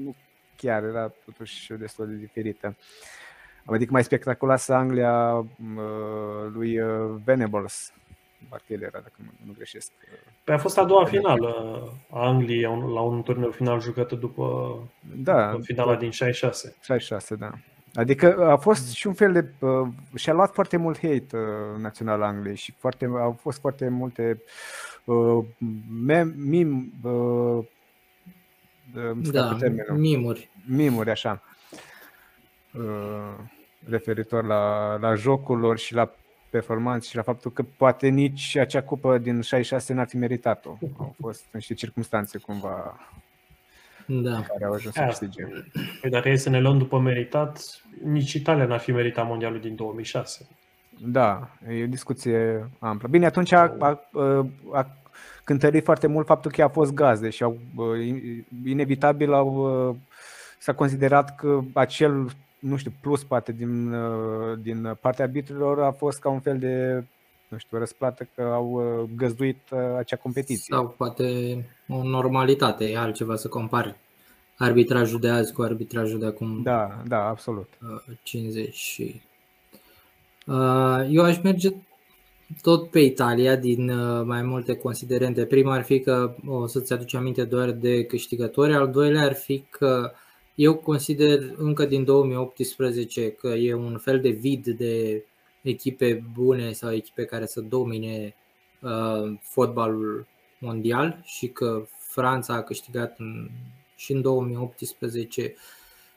nu 0.04 0.16
chiar 0.58 0.84
era 0.84 1.12
totuși 1.26 1.74
destul 1.74 2.08
de 2.08 2.16
diferită. 2.16 2.76
Adică 3.66 3.92
mai 3.92 4.04
spectaculoasă 4.04 4.74
Anglia 4.74 5.46
lui 6.54 6.80
Venables, 7.24 7.94
parcă 8.50 8.66
el 8.68 8.82
era, 8.82 9.00
dacă 9.00 9.16
nu 9.46 9.54
greșesc. 9.56 9.92
Păi 10.44 10.56
a 10.56 10.58
fost 10.58 10.78
a 10.78 10.84
doua 10.84 11.06
finală 11.06 11.50
a 12.10 12.26
Angliei 12.26 12.62
la 12.94 13.02
un 13.02 13.24
turneu 13.24 13.52
final 13.52 13.82
jucată 13.82 14.16
după, 14.16 14.78
da, 15.16 15.52
după 15.52 15.64
finala 15.64 15.96
din 15.96 16.10
66. 16.10 16.76
66, 16.82 17.36
da. 17.36 17.52
Adică 17.94 18.50
a 18.50 18.56
fost 18.56 18.94
și 18.94 19.08
un 19.08 19.14
fel 19.14 19.32
de... 19.32 19.46
Uh, 19.60 19.88
și-a 20.16 20.34
luat 20.34 20.54
foarte 20.54 20.78
mult 20.78 20.96
hate 20.96 21.28
uh, 21.34 21.82
național 21.82 22.22
Angliei 22.22 22.56
și 22.56 22.72
foarte, 22.78 23.06
au 23.06 23.38
fost 23.40 23.60
foarte 23.60 23.90
multe 23.90 24.42
uh, 25.06 25.46
mem, 26.06 26.34
mim, 26.38 26.94
uh, 27.04 27.66
da, 29.32 29.58
mimuri. 29.94 30.50
Mimuri, 30.68 31.10
așa. 31.10 31.42
Uh, 32.74 33.36
referitor 33.90 34.46
la, 34.46 34.96
la 34.98 35.16
jocul 35.16 35.60
lor 35.60 35.78
și 35.78 35.94
la 35.94 36.12
performanță 36.50 37.08
și 37.10 37.16
la 37.16 37.22
faptul 37.22 37.52
că 37.52 37.64
poate 37.78 38.08
nici 38.08 38.56
acea 38.56 38.82
cupă 38.82 39.18
din 39.18 39.42
66 39.42 39.94
n-ar 39.94 40.08
fi 40.08 40.18
meritat-o. 40.18 40.78
Au 40.98 41.16
fost 41.20 41.46
niște 41.52 41.74
circunstanțe 41.74 42.38
cumva 42.38 43.00
da. 44.06 44.42
care 44.42 44.66
au 44.66 44.74
ajuns 44.74 44.94
să 44.94 45.06
câștige. 45.06 45.44
Păi 46.02 46.10
dacă 46.10 46.30
e 46.30 46.36
să 46.36 46.50
ne 46.50 46.60
luăm 46.60 46.78
după 46.78 47.00
meritat, 47.00 47.82
nici 48.04 48.34
Italia 48.34 48.66
n-ar 48.66 48.80
fi 48.80 48.92
meritat 48.92 49.28
mondialul 49.28 49.60
din 49.60 49.76
2006. 49.76 50.48
Da, 51.00 51.50
e 51.70 51.84
o 51.84 51.88
discuție 51.88 52.70
amplă. 52.80 53.08
Bine, 53.08 53.26
atunci 53.26 53.52
a, 53.52 53.76
a, 53.80 54.08
a 54.74 54.88
cântărit 55.46 55.84
foarte 55.84 56.08
mult 56.08 56.26
faptul 56.26 56.52
că 56.52 56.64
a 56.64 56.68
fost 56.68 56.94
gazde 56.94 57.30
și 57.30 57.44
au, 57.44 57.58
inevitabil 58.66 59.34
au, 59.34 59.98
s-a 60.60 60.74
considerat 60.74 61.36
că 61.36 61.62
acel 61.74 62.30
nu 62.66 62.78
știu, 62.78 62.92
plus 63.02 63.24
poate 63.24 63.52
din, 63.52 63.94
uh, 63.94 64.58
din 64.62 64.98
partea 65.02 65.26
arbitrilor 65.26 65.84
a 65.84 65.92
fost 65.92 66.20
ca 66.20 66.30
un 66.30 66.40
fel 66.40 66.58
de, 66.58 67.04
nu 67.48 67.58
știu, 67.58 67.78
răsplată 67.78 68.28
că 68.36 68.42
au 68.42 68.72
uh, 68.72 69.10
găzduit 69.16 69.58
uh, 69.72 69.80
acea 69.98 70.16
competiție. 70.16 70.76
Sau 70.76 70.94
poate 70.98 71.24
o 71.88 72.04
normalitate, 72.04 72.86
e 72.86 72.98
altceva 72.98 73.36
să 73.36 73.48
compari 73.48 73.96
arbitrajul 74.58 75.20
de 75.20 75.30
azi 75.30 75.54
cu 75.54 75.62
arbitrajul 75.62 76.20
de 76.20 76.26
acum 76.26 76.62
Da, 76.64 77.02
da, 77.08 77.28
absolut. 77.28 77.70
50 78.24 78.74
și... 78.74 79.22
Eu 81.10 81.24
aș 81.24 81.42
merge 81.42 81.70
tot 82.62 82.90
pe 82.90 83.00
Italia 83.00 83.56
din 83.56 83.92
mai 84.26 84.42
multe 84.42 84.76
considerente. 84.76 85.46
Prima 85.46 85.74
ar 85.74 85.84
fi 85.84 86.00
că 86.00 86.36
o 86.48 86.68
să-ți 86.68 86.94
aduci 86.94 87.14
aminte 87.14 87.44
doar 87.44 87.72
de 87.72 88.04
câștigători, 88.04 88.74
al 88.74 88.92
doilea 88.92 89.24
ar 89.24 89.34
fi 89.34 89.64
că 89.70 90.12
eu 90.56 90.76
consider 90.76 91.54
încă 91.58 91.86
din 91.86 92.04
2018 92.04 93.32
că 93.32 93.48
e 93.48 93.74
un 93.74 93.98
fel 93.98 94.22
de 94.22 94.30
vid 94.30 94.68
de 94.68 95.26
echipe 95.62 96.24
bune 96.34 96.72
sau 96.72 96.94
echipe 96.94 97.26
care 97.26 97.46
să 97.46 97.62
domine 97.62 98.36
uh, 98.82 99.38
fotbalul 99.42 100.28
mondial 100.60 101.22
și 101.24 101.48
că 101.48 101.88
Franța 101.98 102.54
a 102.54 102.62
câștigat 102.62 103.16
în, 103.20 103.50
și 103.96 104.12
în 104.12 104.22
2018 104.22 105.56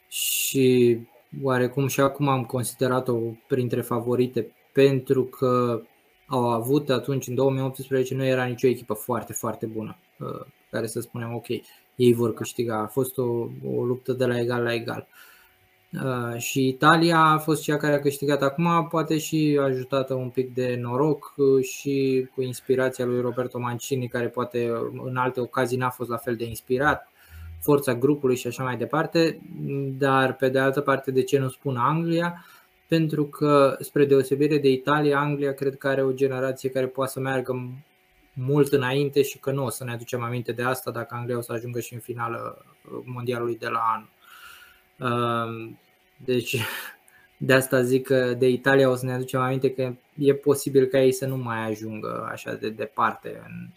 și 0.08 0.98
oarecum 1.42 1.86
și 1.86 2.00
acum 2.00 2.28
am 2.28 2.44
considerat-o 2.44 3.18
printre 3.46 3.80
favorite 3.80 4.52
pentru 4.72 5.24
că 5.24 5.82
au 6.28 6.50
avut 6.50 6.90
atunci 6.90 7.26
în 7.26 7.34
2018 7.34 8.14
nu 8.14 8.24
era 8.24 8.44
nicio 8.44 8.66
echipă 8.66 8.94
foarte, 8.94 9.32
foarte 9.32 9.66
bună 9.66 9.96
uh, 10.18 10.46
care 10.70 10.86
să 10.86 11.00
spunem 11.00 11.34
ok, 11.34 11.46
ei 11.94 12.12
vor 12.12 12.34
câștiga. 12.34 12.78
A 12.78 12.86
fost 12.86 13.18
o, 13.18 13.46
o 13.64 13.84
luptă 13.84 14.12
de 14.12 14.26
la 14.26 14.38
egal 14.38 14.62
la 14.62 14.74
egal. 14.74 15.06
Uh, 15.92 16.38
și 16.38 16.68
Italia 16.68 17.18
a 17.18 17.38
fost 17.38 17.62
cea 17.62 17.76
care 17.76 17.94
a 17.94 18.00
câștigat 18.00 18.42
acum, 18.42 18.86
poate 18.90 19.18
și 19.18 19.58
ajutată 19.62 20.14
un 20.14 20.28
pic 20.28 20.54
de 20.54 20.78
noroc 20.80 21.34
uh, 21.36 21.64
și 21.64 22.28
cu 22.34 22.42
inspirația 22.42 23.04
lui 23.04 23.20
Roberto 23.20 23.58
Mancini, 23.58 24.08
care 24.08 24.28
poate 24.28 24.72
în 25.04 25.16
alte 25.16 25.40
ocazii 25.40 25.78
n-a 25.78 25.90
fost 25.90 26.10
la 26.10 26.16
fel 26.16 26.36
de 26.36 26.44
inspirat, 26.44 27.08
forța 27.60 27.94
grupului 27.94 28.36
și 28.36 28.46
așa 28.46 28.62
mai 28.62 28.76
departe, 28.76 29.40
dar 29.98 30.36
pe 30.36 30.48
de 30.48 30.58
altă 30.58 30.80
parte 30.80 31.10
de 31.10 31.22
ce 31.22 31.38
nu 31.38 31.48
spun 31.48 31.76
Anglia? 31.76 32.44
Pentru 32.88 33.24
că, 33.24 33.76
spre 33.80 34.04
deosebire 34.04 34.58
de 34.58 34.68
Italia, 34.68 35.18
Anglia 35.18 35.54
cred 35.54 35.76
că 35.76 35.88
are 35.88 36.02
o 36.02 36.12
generație 36.12 36.70
care 36.70 36.86
poate 36.86 37.10
să 37.10 37.20
meargă 37.20 37.72
mult 38.32 38.72
înainte 38.72 39.22
și 39.22 39.38
că 39.38 39.50
nu 39.50 39.64
o 39.64 39.70
să 39.70 39.84
ne 39.84 39.92
aducem 39.92 40.22
aminte 40.22 40.52
de 40.52 40.62
asta 40.62 40.90
dacă 40.90 41.14
Anglia 41.14 41.36
o 41.36 41.40
să 41.40 41.52
ajungă 41.52 41.80
și 41.80 41.94
în 41.94 42.00
finală 42.00 42.64
uh, 42.64 42.98
mondialului 43.04 43.58
de 43.58 43.68
la 43.68 43.80
anul. 43.94 44.10
Um, 44.98 45.78
deci 46.16 46.56
de 47.36 47.52
asta 47.52 47.82
zic 47.82 48.06
că 48.06 48.34
de 48.34 48.48
Italia 48.48 48.90
o 48.90 48.94
să 48.94 49.04
ne 49.04 49.12
aducem 49.12 49.40
aminte 49.40 49.74
că 49.74 49.94
e 50.14 50.34
posibil 50.34 50.84
ca 50.84 51.00
ei 51.00 51.12
să 51.12 51.26
nu 51.26 51.36
mai 51.36 51.70
ajungă 51.70 52.28
așa 52.30 52.54
de 52.54 52.70
departe 52.70 53.42
în 53.46 53.68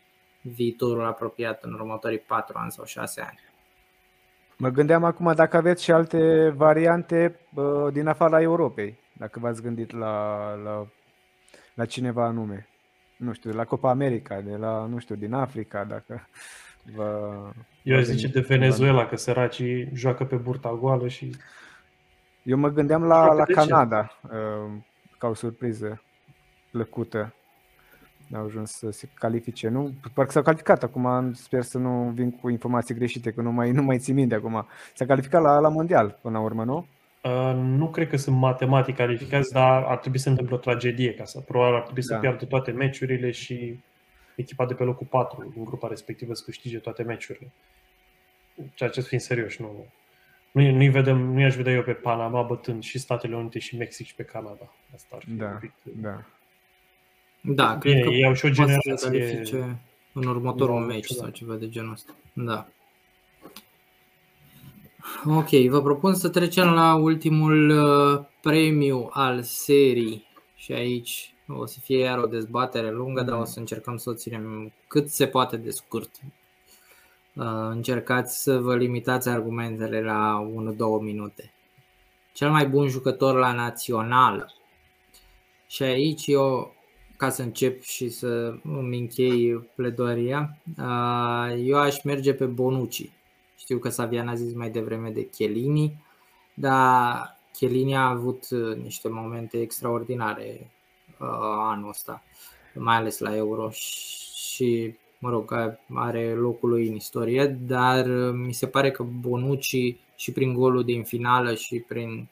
viitorul 0.42 1.06
apropiat 1.06 1.64
în 1.64 1.74
următorii 1.74 2.20
4 2.20 2.58
ani 2.58 2.72
sau 2.72 2.86
6 2.86 3.22
ani. 3.22 3.40
Mă 4.62 4.70
gândeam 4.70 5.04
acum 5.04 5.34
dacă 5.36 5.58
aveți 5.58 5.84
și 5.84 5.92
alte 5.92 6.50
variante 6.50 7.40
uh, 7.54 7.94
din 7.94 8.08
afara 8.08 8.42
Europei, 8.42 9.00
dacă 9.14 9.40
v-ați 9.40 9.62
gândit 9.62 9.92
la, 9.92 10.54
la, 10.64 10.88
la 11.74 11.86
cineva 11.86 12.26
anume. 12.26 12.68
Nu 13.18 13.34
știu, 13.34 13.50
de 13.50 13.56
la 13.56 13.66
Copa 13.66 13.90
America, 13.90 14.42
de 14.42 14.56
la, 14.56 14.86
nu 14.86 15.00
știu, 15.00 15.16
din 15.16 15.34
Africa, 15.34 15.84
dacă 15.84 16.28
vă... 16.96 17.30
Eu 17.84 17.98
aș 17.98 18.04
zice 18.04 18.28
de 18.28 18.40
Venezuela, 18.40 19.06
că 19.06 19.16
săracii 19.16 19.90
joacă 19.94 20.26
pe 20.26 20.36
burta 20.36 20.78
goală 20.80 21.08
și... 21.08 21.36
Eu 22.44 22.58
mă 22.58 22.70
gândeam 22.70 23.04
la, 23.04 23.34
la 23.34 23.44
Canada, 23.44 24.12
uh, 24.24 24.72
ca 25.18 25.28
o 25.28 25.34
surpriză 25.34 26.02
plăcută. 26.72 27.34
Au 28.34 28.46
ajuns 28.46 28.72
să 28.72 28.92
se 28.92 29.08
califice, 29.14 29.68
nu? 29.68 29.94
Parcă 30.14 30.32
s-au 30.32 30.42
calificat 30.42 30.84
acum, 30.84 31.34
sper 31.34 31.62
să 31.62 31.78
nu 31.78 32.12
vin 32.16 32.32
cu 32.32 32.50
informații 32.50 32.96
greșite, 32.96 33.32
că 33.32 33.42
nu 33.42 33.52
mai, 33.52 33.72
nu 33.72 33.84
mai 33.84 34.00
țin 34.00 34.16
minte 34.16 34.36
acum. 34.36 34.68
S-a 34.94 35.06
calificat 35.06 35.42
la, 35.42 35.60
la 35.60 35.70
mondial 35.70 36.20
până 36.22 36.38
la 36.38 36.44
urmă, 36.44 36.64
nu? 36.64 36.88
Uh, 37.24 37.54
nu 37.56 37.90
cred 37.90 38.10
că 38.10 38.18
sunt 38.18 38.38
matematic 38.38 38.96
calificați, 38.96 39.52
dar 39.52 39.84
ar 39.84 39.98
trebui 39.98 40.20
să 40.20 40.30
întâmple 40.30 40.56
o 40.56 40.58
tragedie 40.58 41.14
ca 41.14 41.26
să 41.26 41.40
probabil 41.40 41.76
ar 41.76 41.82
trebui 41.82 42.02
da. 42.02 42.16
să 42.16 42.20
piardă 42.20 42.46
toate 42.46 42.72
meciurile 42.72 43.32
și 43.32 43.80
echipa 44.36 44.66
de 44.66 44.74
pe 44.74 44.84
locul 44.84 45.08
4 45.10 45.52
din 45.54 45.64
grupa 45.64 45.88
respectivă 45.88 46.34
să 46.34 46.44
câștige 46.46 46.78
toate 46.78 47.04
meciurile. 47.04 47.52
Ceea 48.74 48.90
ce 48.90 49.02
fiind 49.02 49.24
serios, 49.24 49.58
nu, 49.58 49.86
nu, 50.52 50.72
nu-i 50.72 50.90
vedem, 50.90 51.18
nu 51.18 51.40
i-aș 51.40 51.56
vedea 51.56 51.74
eu 51.74 51.84
pe 51.84 51.94
Panama 51.94 52.42
bătând 52.42 52.84
și 52.84 53.00
Statele 53.00 53.36
Unite 53.36 53.60
și 53.60 53.78
Mexic 53.78 54.06
și 54.06 54.16
pe 54.16 54.24
Canada. 54.24 54.74
Asta 54.94 55.16
ar 55.16 55.24
fi 55.26 55.32
da, 55.32 55.46
un 55.46 55.58
pic... 55.60 55.74
Da, 55.84 56.26
da 57.42 57.74
Bine, 57.74 57.94
cred 57.94 58.04
că 58.04 58.10
ei 58.10 58.26
au 58.26 58.34
și 58.34 58.46
o 58.46 58.50
generație... 58.50 59.80
în 60.14 60.28
următorul 60.28 60.80
meci 60.80 61.10
sau 61.10 61.30
ceva 61.30 61.56
de 61.56 61.70
genul 61.70 61.92
ăsta. 61.92 62.16
Da. 62.34 62.68
Ok, 65.26 65.50
vă 65.50 65.82
propun 65.82 66.16
să 66.16 66.30
trecem 66.30 66.74
la 66.74 66.96
ultimul 66.96 67.70
uh, 67.70 68.26
premiu 68.42 69.10
al 69.12 69.42
serii 69.42 70.28
și 70.56 70.72
aici 70.72 71.34
o 71.48 71.66
să 71.66 71.80
fie 71.80 71.98
iar 72.00 72.18
o 72.18 72.26
dezbatere 72.26 72.92
lungă, 72.92 73.22
dar 73.22 73.40
o 73.40 73.46
să 73.46 73.60
încercăm 73.60 73.98
să 73.98 74.10
o 74.10 74.14
ținem 74.14 74.74
cât 74.88 75.10
se 75.10 75.28
poate 75.28 75.58
de 75.58 75.70
scurt. 75.70 76.10
Uh, 77.36 77.46
încercați 77.70 78.42
să 78.42 78.58
vă 78.60 78.76
limitați 78.76 79.30
argumentele 79.30 80.02
la 80.02 80.48
1-2 81.00 81.02
minute. 81.02 81.54
Cel 82.34 82.50
mai 82.50 82.68
bun 82.68 82.88
jucător 82.88 83.36
la 83.36 83.54
națională. 83.54 84.54
Și 85.68 85.84
aici 85.84 86.28
eu, 86.28 86.76
ca 87.22 87.30
să 87.30 87.42
încep 87.42 87.82
și 87.82 88.10
să 88.10 88.54
îmi 88.64 88.98
închei 88.98 89.58
pledoaria, 89.76 90.58
uh, 90.78 91.64
eu 91.66 91.78
aș 91.78 92.04
merge 92.04 92.34
pe 92.34 92.46
Bonucci. 92.46 93.10
Știu 93.58 93.78
că 93.78 93.90
Savian 93.90 94.28
a 94.28 94.36
zis 94.36 94.54
mai 94.54 94.70
devreme 94.70 95.10
de 95.10 95.30
Chiellini, 95.30 96.04
dar 96.54 97.40
Chiellini 97.54 97.96
a 97.96 98.10
avut 98.10 98.48
uh, 98.50 98.76
niște 98.76 99.10
momente 99.10 99.62
extraordinare 99.62 100.72
uh, 101.20 101.28
anul 101.72 101.90
ăsta, 101.90 102.24
mai 102.74 102.96
ales 102.96 103.20
la 103.20 103.36
Euro 103.36 103.70
și, 103.70 104.96
mă 105.20 105.30
rog, 105.30 105.78
are 105.94 106.34
locul 106.34 106.70
lui 106.70 106.88
în 106.88 106.96
istorie, 106.96 107.46
dar 107.48 108.06
uh, 108.06 108.34
mi 108.34 108.54
se 108.54 108.68
pare 108.68 108.92
că 108.92 109.04
Bonucci 109.04 109.96
și 110.16 110.32
prin 110.34 110.54
golul 110.54 110.84
din 110.84 111.04
finală 111.04 111.56
și 111.56 111.80
prin 111.80 112.30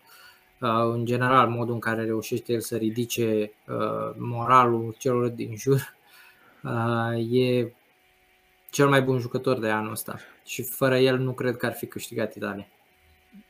în 0.59 1.05
general 1.05 1.47
modul 1.47 1.73
în 1.73 1.79
care 1.79 2.03
reușește 2.03 2.53
el 2.53 2.59
să 2.59 2.75
ridice 2.75 3.51
moralul 4.17 4.95
celor 4.97 5.27
din 5.27 5.55
jur 5.55 5.95
e 7.31 7.71
cel 8.69 8.89
mai 8.89 9.01
bun 9.01 9.19
jucător 9.19 9.59
de 9.59 9.69
anul 9.69 9.91
ăsta 9.91 10.19
și 10.45 10.63
fără 10.63 10.97
el 10.97 11.17
nu 11.17 11.33
cred 11.33 11.57
că 11.57 11.65
ar 11.65 11.73
fi 11.73 11.85
câștigat 11.85 12.35
Italia. 12.35 12.67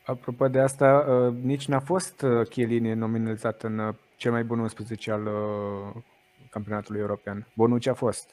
Apropo 0.06 0.48
de 0.48 0.60
asta, 0.60 1.06
uh, 1.10 1.34
nici 1.42 1.68
n-a 1.68 1.80
fost 1.80 2.22
uh, 2.22 2.48
Chiellini 2.48 2.94
nominalizat 2.94 3.64
în 3.64 3.78
uh, 3.78 3.94
cel 4.16 4.32
mai 4.32 4.44
bun 4.44 4.60
11 4.60 5.12
al 5.12 5.30
campionatului 6.50 7.00
european. 7.02 7.48
Bonucci 7.56 7.88
a 7.88 7.94
fost. 7.94 8.30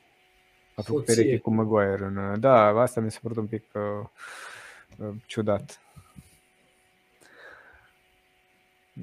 A 0.74 0.82
făcut 0.82 1.04
pereche 1.04 1.38
cu 1.38 1.50
Maguire. 1.54 2.04
În, 2.04 2.40
da, 2.40 2.66
asta 2.66 3.00
mi 3.00 3.10
s-a 3.10 3.18
părut 3.22 3.36
un 3.36 3.46
pic 3.46 3.64
uh, 3.72 5.08
ciudat. 5.26 5.80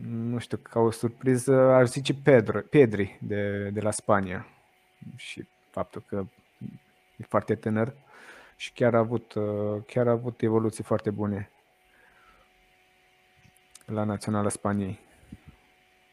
Nu 0.02 0.38
știu, 0.38 0.58
ca 0.58 0.80
o 0.80 0.92
surpriză, 0.92 1.54
aș 1.54 1.88
zice 1.88 2.14
Pedro, 2.14 2.60
Pedri 2.60 3.18
de, 3.22 3.70
de 3.70 3.80
la 3.82 3.92
Spania. 3.92 4.48
și 5.16 5.48
faptul 5.70 6.04
că 6.08 6.26
e 7.18 7.24
foarte 7.28 7.56
tânăr 7.56 7.94
și 8.56 8.72
chiar 8.74 8.96
a 8.96 8.98
avut, 8.98 9.34
uh, 9.34 9.82
chiar 9.86 10.08
a 10.08 10.12
avut 10.12 10.42
evoluții 10.42 10.84
foarte 10.84 11.10
bune 11.10 11.50
la 13.86 14.04
Naționala 14.04 14.50
Spaniei. 14.50 15.00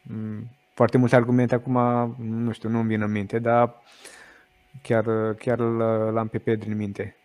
Mm, 0.01 0.49
foarte 0.73 0.97
multe 0.97 1.15
argumente 1.15 1.55
acum, 1.55 1.75
nu 2.17 2.51
știu, 2.51 2.69
nu-mi 2.69 2.87
vin 2.87 3.01
în 3.01 3.11
minte, 3.11 3.39
dar 3.39 3.81
chiar, 4.81 5.33
chiar 5.33 5.59
l-am 6.11 6.27
pe 6.27 6.39
Pedri 6.39 6.69
în 6.69 6.77
minte. 6.77 7.15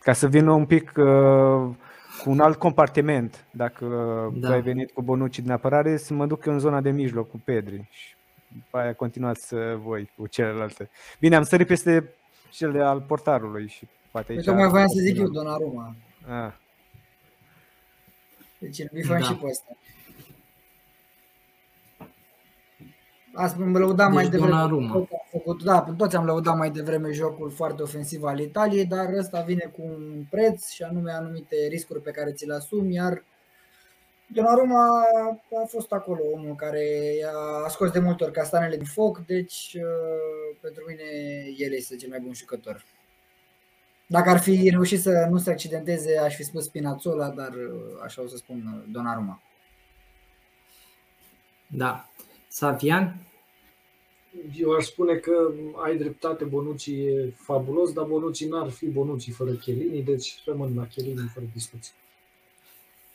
Ca 0.00 0.12
să 0.12 0.28
vină 0.28 0.52
un 0.52 0.66
pic 0.66 0.92
uh, 0.96 1.74
cu 2.22 2.30
un 2.30 2.40
alt 2.40 2.58
compartiment, 2.58 3.44
dacă 3.50 3.84
da. 4.34 4.46
tu 4.48 4.52
ai 4.52 4.62
venit 4.62 4.90
cu 4.90 5.02
Bonucci 5.02 5.38
din 5.38 5.50
apărare, 5.50 5.96
să 5.96 6.14
mă 6.14 6.26
duc 6.26 6.44
eu 6.44 6.52
în 6.52 6.58
zona 6.58 6.80
de 6.80 6.90
mijloc 6.90 7.30
cu 7.30 7.40
Pedri 7.44 7.88
și 7.90 8.14
după 8.48 8.78
aia 8.78 8.94
continuați 8.94 9.54
voi 9.76 10.10
cu 10.16 10.26
celelalte. 10.26 10.90
Bine, 11.18 11.36
am 11.36 11.42
sărit 11.42 11.66
peste 11.66 12.14
cele 12.50 12.82
al 12.82 13.00
portarului 13.00 13.68
și 13.68 13.88
poate 14.10 14.32
aici... 14.32 14.44
Păi 14.44 14.54
mai 14.54 14.68
voiam 14.68 14.86
să 14.86 15.00
zic 15.02 15.18
eu, 15.18 15.28
Donnarumma. 15.28 15.94
Ah. 16.28 16.52
Deci 18.58 18.78
îl 18.78 18.88
bifăm 18.92 19.18
da. 19.18 19.24
și 19.24 19.34
pe 19.34 19.46
ăsta. 19.46 19.76
Azi 23.34 23.58
mă 23.58 23.78
lăudam 23.78 24.06
deci 24.06 24.14
mai 24.14 24.28
devreme. 24.28 24.68
Toți 24.68 25.12
am 25.12 25.26
făcut, 25.30 25.62
da, 25.62 25.80
toți 25.96 26.16
am 26.16 26.24
lăudat 26.24 26.56
mai 26.56 26.70
devreme 26.70 27.12
jocul 27.12 27.50
foarte 27.50 27.82
ofensiv 27.82 28.22
al 28.22 28.38
Italiei, 28.38 28.86
dar 28.86 29.12
ăsta 29.12 29.40
vine 29.40 29.70
cu 29.76 29.82
un 29.82 30.24
preț 30.30 30.70
și 30.70 30.82
anume 30.82 31.12
anumite 31.12 31.56
riscuri 31.68 32.02
pe 32.02 32.10
care 32.10 32.32
ți 32.32 32.46
le 32.46 32.54
asumi, 32.54 32.94
iar 32.94 33.22
Donnarumma 34.32 35.02
a 35.62 35.66
fost 35.66 35.92
acolo 35.92 36.20
omul 36.32 36.54
care 36.54 37.14
a 37.64 37.68
scos 37.68 37.90
de 37.90 37.98
multe 37.98 38.24
ori 38.24 38.32
castanele 38.32 38.76
din 38.76 38.84
foc, 38.84 39.18
deci 39.18 39.76
uh, 39.76 40.56
pentru 40.60 40.84
mine 40.88 41.02
el 41.56 41.72
este 41.72 41.96
cel 41.96 42.08
mai 42.08 42.20
bun 42.20 42.34
jucător. 42.34 42.84
Dacă 44.06 44.30
ar 44.30 44.38
fi 44.38 44.68
reușit 44.70 45.00
să 45.00 45.26
nu 45.30 45.38
se 45.38 45.50
accidenteze, 45.50 46.18
aș 46.18 46.34
fi 46.34 46.42
spus 46.42 46.64
Spinazzola, 46.64 47.28
dar 47.28 47.48
uh, 47.48 48.00
așa 48.04 48.22
o 48.22 48.26
să 48.26 48.36
spun 48.36 48.74
uh, 48.74 48.92
Donnarumma. 48.92 49.42
Da. 51.66 52.08
Savian? 52.60 53.16
Eu 54.56 54.72
aș 54.72 54.84
spune 54.84 55.14
că 55.14 55.52
ai 55.84 55.96
dreptate, 55.96 56.44
Bonucci 56.44 56.86
e 56.86 57.32
fabulos, 57.36 57.92
dar 57.92 58.04
Bonucci 58.04 58.44
n-ar 58.44 58.70
fi 58.70 58.86
Bonucci 58.86 59.32
fără 59.32 59.52
Chiellini, 59.52 60.02
deci 60.02 60.42
rămân 60.44 60.74
la 60.76 60.86
Chiellini 60.86 61.30
fără 61.34 61.46
discuție. 61.52 61.92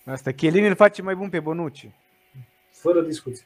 Asta, 0.05 0.31
Chiellini 0.31 0.67
îl 0.67 0.75
face 0.75 1.01
mai 1.01 1.15
bun 1.15 1.29
pe 1.29 1.39
Bonucci. 1.39 1.89
Fără 2.69 3.01
discuție. 3.01 3.45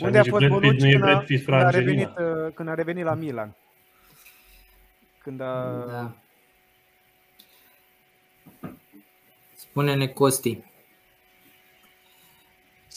Unde 0.00 0.18
a 0.18 0.22
fost 0.24 0.46
Bonucci 0.46 0.80
când 0.80 1.02
a, 1.02 1.24
când, 1.26 1.62
a 1.62 1.70
revenit, 1.70 2.08
uh, 2.08 2.52
când 2.54 2.68
a 2.68 2.74
revenit 2.74 3.04
la 3.04 3.14
Milan? 3.14 3.56
Când 5.22 5.40
a... 5.40 5.84
Da. 5.86 6.16
Spune-ne 9.54 10.06
Costi. 10.06 10.69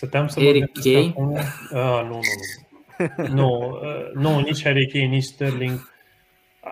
Stăteam 0.03 0.27
să 0.27 0.39
Eric 0.39 0.71
Kay? 0.84 1.15
Ah, 1.73 2.05
nu, 2.07 2.09
nu, 2.09 2.19
nu. 3.17 3.27
nu, 3.39 3.80
uh, 3.81 4.11
nu, 4.13 4.39
nici 4.39 4.63
Harry 4.63 4.88
Kane, 4.88 5.05
nici 5.05 5.23
Sterling. 5.23 5.91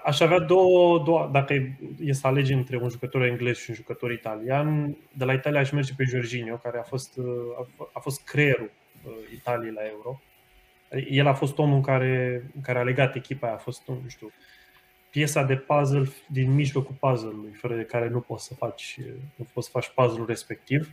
Aș 0.03 0.19
avea 0.19 0.39
două, 0.39 1.03
două, 1.05 1.29
dacă 1.31 1.53
e 1.99 2.13
să 2.13 2.27
alegi 2.27 2.53
între 2.53 2.77
un 2.77 2.89
jucător 2.89 3.21
englez 3.21 3.57
și 3.57 3.69
un 3.69 3.75
jucător 3.75 4.11
italian, 4.11 4.97
de 5.11 5.25
la 5.25 5.33
Italia 5.33 5.59
aș 5.59 5.71
merge 5.71 5.93
pe 5.97 6.03
Jorginho, 6.03 6.55
care 6.55 6.77
a 6.77 6.83
fost, 6.83 7.17
uh, 7.17 7.85
a 7.93 7.99
fost 7.99 8.23
creierul 8.23 8.71
uh, 9.03 9.13
Italiei 9.33 9.73
la 9.73 9.81
Euro. 9.81 10.21
El 11.09 11.27
a 11.27 11.33
fost 11.33 11.57
omul 11.57 11.81
care, 11.81 12.43
care 12.61 12.79
a 12.79 12.83
legat 12.83 13.15
echipa 13.15 13.47
aia, 13.47 13.55
a 13.55 13.59
fost, 13.59 13.87
nu 13.87 14.03
știu, 14.07 14.31
piesa 15.09 15.43
de 15.43 15.55
puzzle 15.55 16.07
din 16.27 16.53
mijlocul 16.53 16.95
puzzle-ului, 16.99 17.51
fără 17.51 17.75
de 17.75 17.83
care 17.83 18.09
nu 18.09 18.19
poți 18.19 18.45
să 18.45 18.53
faci, 18.53 18.99
nu 19.35 19.47
poți 19.53 19.65
să 19.65 19.71
faci 19.73 19.91
puzzle-ul 19.95 20.27
respectiv. 20.27 20.91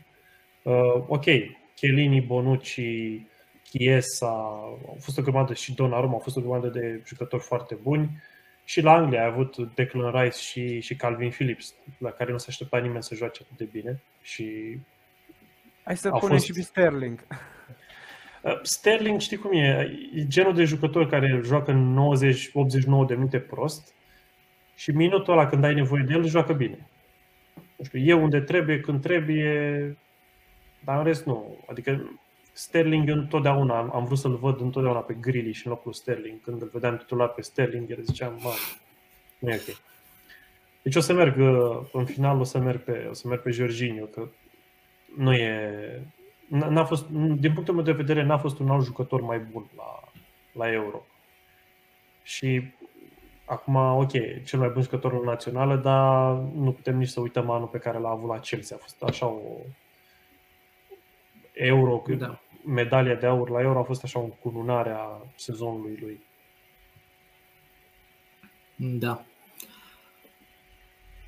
Uh, 0.62 1.04
ok, 1.06 1.24
Chiellini, 1.78 2.20
Bonucci, 2.20 2.80
Chiesa, 3.70 4.26
au 4.86 4.96
fost 5.00 5.18
o 5.18 5.22
grămadă 5.22 5.54
și 5.54 5.74
Donnarumma, 5.74 6.12
au 6.12 6.18
fost 6.18 6.36
o 6.36 6.40
grămadă 6.40 6.68
de 6.68 7.02
jucători 7.06 7.42
foarte 7.42 7.74
buni. 7.82 8.22
Și 8.64 8.80
la 8.80 8.92
Anglia 8.92 9.22
a 9.22 9.26
avut 9.26 9.74
Declan 9.74 10.22
Rice 10.22 10.38
și, 10.38 10.80
și 10.80 10.96
Calvin 10.96 11.30
Phillips, 11.30 11.74
la 11.98 12.10
care 12.10 12.32
nu 12.32 12.38
se 12.38 12.46
aștepta 12.48 12.78
nimeni 12.78 13.02
să 13.02 13.14
joace 13.14 13.40
atât 13.44 13.56
de 13.56 13.64
bine. 13.72 14.02
Și 14.22 14.78
Hai 15.82 15.96
să 15.96 16.08
punem 16.08 16.28
fost... 16.28 16.44
și 16.44 16.52
pe 16.52 16.60
Sterling. 16.60 17.26
Uh, 18.42 18.58
Sterling, 18.62 19.20
știi 19.20 19.36
cum 19.36 19.52
e? 19.52 19.90
E 20.14 20.26
genul 20.26 20.54
de 20.54 20.64
jucător 20.64 21.06
care 21.06 21.40
joacă 21.44 21.72
90-89 21.72 23.06
de 23.06 23.14
minute 23.14 23.38
prost 23.38 23.94
și 24.74 24.90
minutul 24.90 25.32
ăla 25.32 25.46
când 25.46 25.64
ai 25.64 25.74
nevoie 25.74 26.02
de 26.06 26.12
el, 26.12 26.26
joacă 26.26 26.52
bine. 26.52 26.88
Nu 27.76 27.84
știu, 27.84 27.98
e 27.98 28.12
unde 28.12 28.40
trebuie, 28.40 28.80
când 28.80 29.02
trebuie, 29.02 29.96
dar 30.88 30.98
în 30.98 31.04
rest 31.04 31.24
nu. 31.24 31.58
Adică 31.66 32.18
Sterling 32.52 33.08
eu 33.08 33.14
întotdeauna 33.14 33.78
am, 33.78 33.94
am 33.94 34.04
vrut 34.04 34.18
să-l 34.18 34.36
văd 34.36 34.60
întotdeauna 34.60 35.00
pe 35.00 35.14
Grilly 35.14 35.52
și 35.52 35.66
în 35.66 35.72
locul 35.72 35.92
Sterling. 35.92 36.40
Când 36.40 36.62
îl 36.62 36.70
vedeam 36.72 36.96
titular 36.96 37.28
pe 37.28 37.42
Sterling, 37.42 37.90
el 37.90 38.02
ziceam, 38.02 38.38
mă, 38.42 38.50
nu 39.38 39.50
e 39.50 39.54
ok. 39.54 39.76
Deci 40.82 40.96
o 40.96 41.00
să 41.00 41.12
merg, 41.12 41.38
uh, 41.38 41.80
în 41.92 42.04
final 42.04 42.40
o 42.40 42.44
să 42.44 42.58
merg 42.58 42.80
pe, 42.80 43.06
o 43.10 43.12
să 43.12 43.28
merg 43.28 43.42
pe 43.42 43.50
Jorginho, 43.50 44.04
că 44.04 44.28
nu 45.16 45.32
e... 45.32 46.02
N-a 46.48 46.84
fost, 46.84 47.08
din 47.38 47.52
punctul 47.52 47.74
meu 47.74 47.84
de 47.84 47.92
vedere, 47.92 48.22
n-a 48.22 48.38
fost 48.38 48.58
un 48.58 48.70
alt 48.70 48.84
jucător 48.84 49.20
mai 49.20 49.38
bun 49.38 49.70
la, 49.76 50.00
la 50.52 50.72
Euro. 50.72 51.06
Și 52.22 52.62
acum, 53.44 53.74
ok, 53.74 54.12
cel 54.44 54.58
mai 54.58 54.68
bun 54.68 54.82
jucător 54.82 55.24
națională, 55.24 55.76
dar 55.76 56.32
nu 56.54 56.72
putem 56.72 56.96
nici 56.96 57.08
să 57.08 57.20
uităm 57.20 57.50
anul 57.50 57.68
pe 57.68 57.78
care 57.78 57.98
l-a 57.98 58.10
avut 58.10 58.28
la 58.28 58.38
Chelsea. 58.38 58.76
A 58.76 58.82
fost 58.82 59.02
așa 59.02 59.26
o, 59.26 59.40
euro, 61.58 62.02
da. 62.18 62.40
medalia 62.66 63.14
de 63.14 63.26
aur 63.26 63.50
la 63.50 63.60
euro 63.60 63.78
a 63.78 63.82
fost 63.82 64.04
așa 64.04 64.18
o 64.18 64.22
cununare 64.22 64.90
a 64.90 65.22
sezonului 65.36 65.98
lui. 66.00 66.26
Da. 68.76 69.24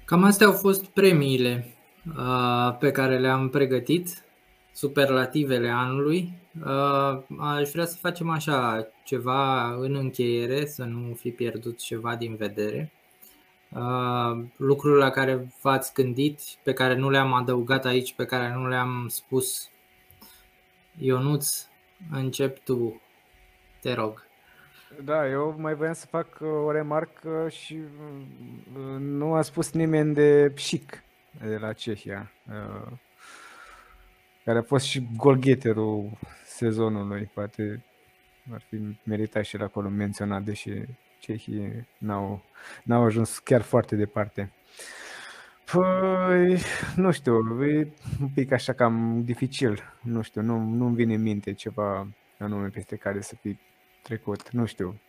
Cam 0.05 0.24
astea 0.24 0.47
au 0.47 0.52
fost 0.52 0.85
premiile 0.85 1.74
uh, 2.16 2.77
pe 2.78 2.90
care 2.90 3.19
le-am 3.19 3.48
pregătit, 3.48 4.24
superlativele 4.73 5.69
anului. 5.69 6.32
Uh, 6.65 7.23
aș 7.39 7.70
vrea 7.70 7.85
să 7.85 7.97
facem 7.97 8.31
așa 8.31 8.89
ceva 9.05 9.73
în 9.74 9.94
încheiere, 9.94 10.66
să 10.66 10.85
nu 10.85 11.15
fi 11.15 11.31
pierdut 11.31 11.78
ceva 11.78 12.16
din 12.16 12.36
vedere. 12.36 12.93
Uh, 13.69 14.44
lucruri 14.57 14.98
la 14.98 15.11
care 15.11 15.52
v-ați 15.62 15.94
gândit, 15.94 16.40
pe 16.62 16.73
care 16.73 16.94
nu 16.94 17.11
le-am 17.11 17.32
adăugat 17.32 17.85
aici, 17.85 18.15
pe 18.15 18.24
care 18.24 18.55
nu 18.55 18.69
le-am 18.69 19.07
spus 19.09 19.70
Ionuț, 21.02 21.66
încep 22.10 22.64
tu, 22.64 23.01
te 23.81 23.93
rog. 23.93 24.27
Da, 25.05 25.28
eu 25.28 25.55
mai 25.59 25.74
voiam 25.74 25.93
să 25.93 26.06
fac 26.06 26.39
uh, 26.40 26.48
o 26.48 26.70
remarcă 26.70 27.48
și 27.48 27.74
uh, 27.74 28.97
nu 28.98 29.35
a 29.35 29.43
spus 29.43 29.72
nimeni 29.72 30.14
de 30.14 30.52
Chic 30.55 31.02
de 31.47 31.56
la 31.56 31.72
Cehia, 31.72 32.32
uh, 32.48 32.93
care 34.44 34.59
a 34.59 34.62
fost 34.62 34.85
și 34.85 35.09
golgheterul 35.16 36.10
sezonului, 36.44 37.31
poate 37.35 37.85
ar 38.52 38.62
fi 38.68 38.98
meritat 39.05 39.44
și 39.44 39.56
la 39.56 39.64
acolo 39.64 39.89
menționat, 39.89 40.43
deși 40.43 40.70
cehii 41.20 41.89
n-au, 41.98 42.44
n-au 42.85 43.05
ajuns 43.05 43.39
chiar 43.39 43.62
foarte 43.62 43.97
departe. 43.97 44.52
Păi, 45.72 46.60
nu 46.97 47.10
știu, 47.10 47.64
e 47.64 47.92
un 48.20 48.28
pic 48.34 48.52
așa 48.52 48.72
cam 48.72 49.22
dificil. 49.24 49.82
Nu 50.02 50.22
știu, 50.22 50.42
nu, 50.42 50.59
nu-mi 50.59 50.94
vine 50.94 51.14
în 51.14 51.22
minte 51.22 51.52
ceva 51.52 52.09
anume 52.38 52.68
peste 52.68 52.97
care 52.97 53.20
să 53.20 53.34
fi 53.40 53.59
trecut. 54.02 54.51
Nu 54.51 54.66
știu. 54.66 55.01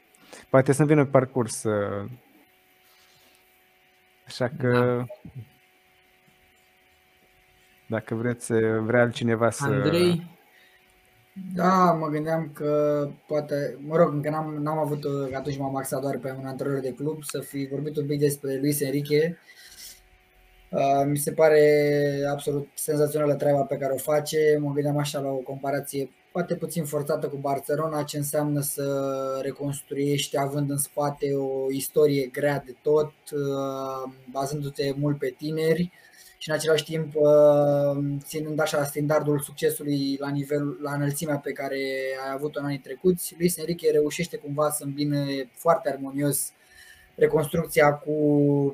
Poate 0.50 0.72
să-mi 0.72 0.88
vină 0.88 1.06
parcurs. 1.06 1.66
Așa 4.28 4.52
că... 4.60 4.96
Da. 4.98 5.06
Dacă 7.88 8.16
vreți, 8.16 8.54
vrea 8.80 9.02
altcineva 9.02 9.50
să... 9.50 9.66
Andrei? 9.66 10.40
Da, 11.54 11.92
mă 11.92 12.08
gândeam 12.08 12.50
că 12.54 13.08
poate, 13.28 13.78
mă 13.88 13.96
rog, 13.96 14.14
încă 14.14 14.30
n-am, 14.30 14.54
n-am 14.54 14.78
avut, 14.78 15.04
atunci 15.34 15.58
m-am 15.58 15.76
axat 15.76 16.02
doar 16.02 16.18
pe 16.18 16.36
un 16.40 16.46
antrenor 16.46 16.80
de 16.80 16.94
club, 16.94 17.24
să 17.24 17.40
fi 17.40 17.68
vorbit 17.72 17.98
un 17.98 18.06
pic 18.06 18.20
despre 18.20 18.58
Luis 18.60 18.82
Enrique, 18.82 19.38
Uh, 19.38 19.61
mi 21.06 21.18
se 21.18 21.32
pare 21.32 22.28
absolut 22.32 22.68
senzațională 22.74 23.36
treaba 23.36 23.62
pe 23.62 23.78
care 23.78 23.94
o 23.94 23.98
face. 23.98 24.58
Mă 24.60 24.72
gândeam 24.72 24.98
așa 24.98 25.20
la 25.20 25.30
o 25.30 25.36
comparație 25.36 26.10
poate 26.32 26.56
puțin 26.56 26.86
forțată 26.86 27.28
cu 27.28 27.38
Barcelona, 27.38 28.04
ce 28.04 28.18
înseamnă 28.18 28.62
să 28.62 28.86
reconstruiești 29.42 30.38
având 30.38 30.70
în 30.70 30.78
spate 30.78 31.36
o 31.36 31.72
istorie 31.72 32.26
grea 32.26 32.64
de 32.66 32.76
tot, 32.82 33.14
uh, 33.32 34.12
bazându-te 34.32 34.94
mult 34.98 35.18
pe 35.18 35.34
tineri 35.38 35.92
și 36.38 36.50
în 36.50 36.56
același 36.56 36.84
timp 36.84 37.16
uh, 37.16 38.04
ținând 38.24 38.60
așa 38.60 38.84
standardul 38.84 39.40
succesului 39.40 40.18
la 40.20 40.30
nivel, 40.30 40.78
la 40.82 40.94
înălțimea 40.94 41.38
pe 41.38 41.52
care 41.52 41.80
a 42.28 42.34
avut-o 42.34 42.60
în 42.60 42.66
anii 42.66 42.78
trecuți, 42.78 43.36
Luis 43.38 43.58
Enrique 43.58 43.92
reușește 43.92 44.38
cumva 44.38 44.70
să 44.70 44.84
îmbine 44.84 45.50
foarte 45.54 45.90
armonios 45.90 46.52
reconstrucția 47.16 47.94
cu 47.94 48.14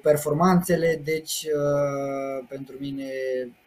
performanțele, 0.03 1.01
deci 1.03 1.43
uh, 1.43 2.45
pentru 2.49 2.75
mine 2.79 3.03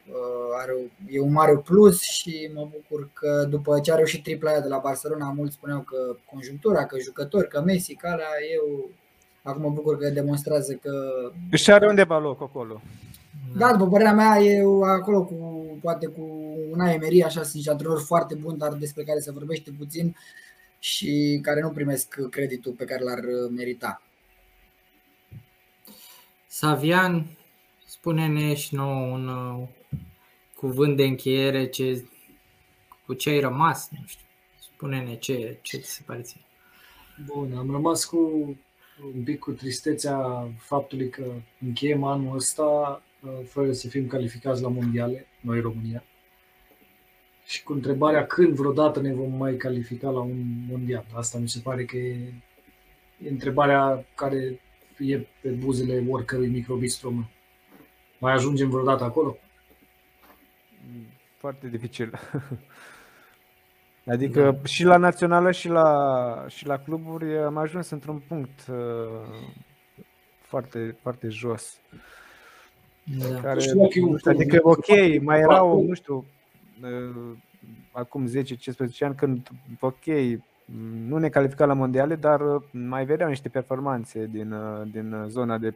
uh, 0.09 0.61
are, 0.61 0.73
e 1.11 1.21
un 1.21 1.33
mare 1.33 1.57
plus 1.57 2.01
și 2.03 2.51
mă 2.55 2.69
bucur 2.73 3.09
că 3.13 3.47
după 3.49 3.81
ce 3.81 3.93
a 3.93 3.95
reușit 3.95 4.23
tripla 4.23 4.51
aia 4.51 4.61
de 4.61 4.69
la 4.69 4.79
Barcelona, 4.79 5.33
mulți 5.37 5.55
spuneau 5.55 5.81
că 5.81 6.17
conjunctura, 6.33 6.87
că 6.87 6.99
jucători, 6.99 7.49
că 7.49 7.63
Messi, 7.65 7.95
că 7.95 8.07
alea, 8.07 8.27
eu 8.55 8.91
acum 9.43 9.63
mă 9.63 9.71
bucur 9.71 9.99
că 9.99 10.09
demonstrează 10.09 10.73
că... 10.73 10.91
Și 11.57 11.73
are 11.73 11.87
undeva 11.87 12.19
loc 12.19 12.43
acolo. 12.43 12.81
Da, 13.57 13.73
după 13.73 13.91
părerea 13.91 14.13
mea, 14.13 14.39
e 14.39 14.63
acolo 14.83 15.25
cu, 15.25 15.67
poate 15.83 16.07
cu 16.07 16.55
una 16.71 16.93
Emery, 16.93 17.23
așa 17.23 17.43
sunt 17.43 17.55
niște 17.55 17.71
antrenori 17.71 18.03
foarte 18.03 18.35
buni, 18.35 18.59
dar 18.59 18.73
despre 18.73 19.03
care 19.03 19.19
se 19.21 19.33
vorbește 19.33 19.71
puțin 19.79 20.17
și 20.79 21.39
care 21.43 21.61
nu 21.61 21.71
primesc 21.71 22.29
creditul 22.31 22.73
pe 22.73 22.85
care 22.85 23.05
l-ar 23.05 23.21
merita. 23.57 24.03
Savian, 26.53 27.39
spune-ne 27.87 28.55
și 28.55 28.75
nouă 28.75 29.07
un 29.07 29.29
uh, 29.29 29.69
cuvânt 30.55 30.97
de 30.97 31.05
încheiere, 31.05 31.69
ce, 31.69 32.09
cu 33.07 33.15
ce 33.15 33.31
ai 33.31 33.41
rămas, 33.41 33.89
nu 33.91 34.05
știu. 34.07 34.27
Spune-ne 34.59 35.15
ce, 35.15 35.59
ce 35.63 35.77
ți 35.77 35.91
se 35.91 36.03
pare 36.07 36.21
ție. 36.21 36.41
Bun, 37.27 37.57
am 37.57 37.71
rămas 37.71 38.05
cu 38.05 38.19
un 39.15 39.23
pic 39.25 39.39
cu 39.39 39.51
tristețea 39.51 40.49
faptului 40.59 41.09
că 41.09 41.33
încheiem 41.61 42.05
anul 42.05 42.37
ăsta 42.37 43.03
uh, 43.23 43.47
fără 43.47 43.73
să 43.73 43.89
fim 43.89 44.07
calificați 44.07 44.63
la 44.63 44.69
mondiale, 44.69 45.27
noi 45.41 45.61
România. 45.61 46.05
Și 47.47 47.63
cu 47.63 47.73
întrebarea 47.73 48.27
când 48.27 48.55
vreodată 48.55 49.01
ne 49.01 49.15
vom 49.15 49.37
mai 49.37 49.57
califica 49.57 50.11
la 50.11 50.21
un 50.21 50.67
mondial. 50.69 51.07
Asta 51.15 51.39
mi 51.39 51.49
se 51.49 51.61
pare 51.61 51.85
că 51.85 51.97
e, 51.97 52.33
e 53.25 53.29
întrebarea 53.29 54.07
care 54.15 54.61
e 55.01 55.27
pe 55.41 55.49
buzele 55.49 56.05
oricărui 56.09 56.49
microbist 56.49 57.03
român. 57.03 57.31
Mai 58.19 58.33
ajungem 58.33 58.71
vreodată 58.71 59.05
acolo? 59.05 59.37
Foarte 61.37 61.69
dificil. 61.69 62.13
Adică 64.07 64.43
da. 64.43 64.65
și 64.65 64.85
la 64.85 64.97
națională 64.97 65.51
și 65.51 65.69
la, 65.69 66.45
și 66.49 66.67
la 66.67 66.79
cluburi 66.79 67.39
am 67.39 67.57
ajuns 67.57 67.91
într-un 67.91 68.23
punct 68.29 68.67
uh, 68.69 68.77
foarte, 70.41 70.97
foarte 71.03 71.29
jos. 71.29 71.81
Da. 73.19 73.41
Care, 73.41 73.61
știu, 73.61 74.17
adică, 74.25 74.59
ok, 74.63 74.87
mai 75.23 75.39
erau, 75.39 75.85
nu 75.87 75.95
știu, 75.95 76.25
uh, 76.83 77.37
acum 77.93 78.29
10-15 78.29 78.31
ani 78.99 79.15
când, 79.15 79.49
ok, 79.81 80.05
nu 80.79 81.19
ne 81.19 81.29
califica 81.29 81.65
la 81.65 81.73
mondiale, 81.73 82.15
dar 82.15 82.41
uh, 82.41 82.63
mai 82.71 83.05
vedeau 83.05 83.29
niște 83.29 83.49
performanțe 83.49 84.27
din, 84.27 84.53
uh, 84.53 84.83
din 84.91 85.25
zona 85.29 85.59
de, 85.59 85.75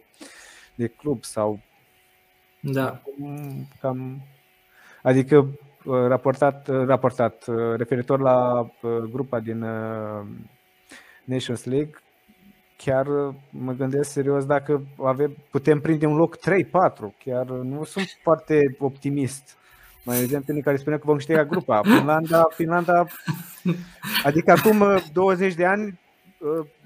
de 0.75 0.87
club 0.87 1.25
sau 1.25 1.61
da. 2.61 3.03
cam 3.81 4.23
adică 5.03 5.37
uh, 5.37 6.07
raportat, 6.07 6.69
raportat 6.69 7.45
referitor 7.77 8.21
la 8.21 8.69
grupa 9.11 9.41
din 9.41 9.59
Nations 11.25 11.65
League 11.65 11.95
chiar 12.77 13.07
mă 13.51 13.73
gândesc 13.73 14.11
serios 14.11 14.47
dacă 14.47 14.87
avem, 15.05 15.37
putem 15.51 15.81
prinde 15.81 16.07
un 16.07 16.17
loc 16.17 16.37
3-4 16.37 16.41
chiar 17.25 17.47
nu 17.47 17.85
sunt 17.85 18.07
foarte 18.23 18.77
optimist 18.79 19.59
mai 20.05 20.23
exemplu, 20.23 20.61
care 20.61 20.77
spune 20.77 20.97
că 20.97 21.03
vom 21.05 21.17
câștiga 21.17 21.45
grupa. 21.45 21.81
Finlanda, 21.83 22.47
Finlanda, 22.55 23.07
adică 24.25 24.51
acum 24.51 24.85
20 25.13 25.51
uh, 25.51 25.57
de 25.57 25.65
ani 25.65 26.01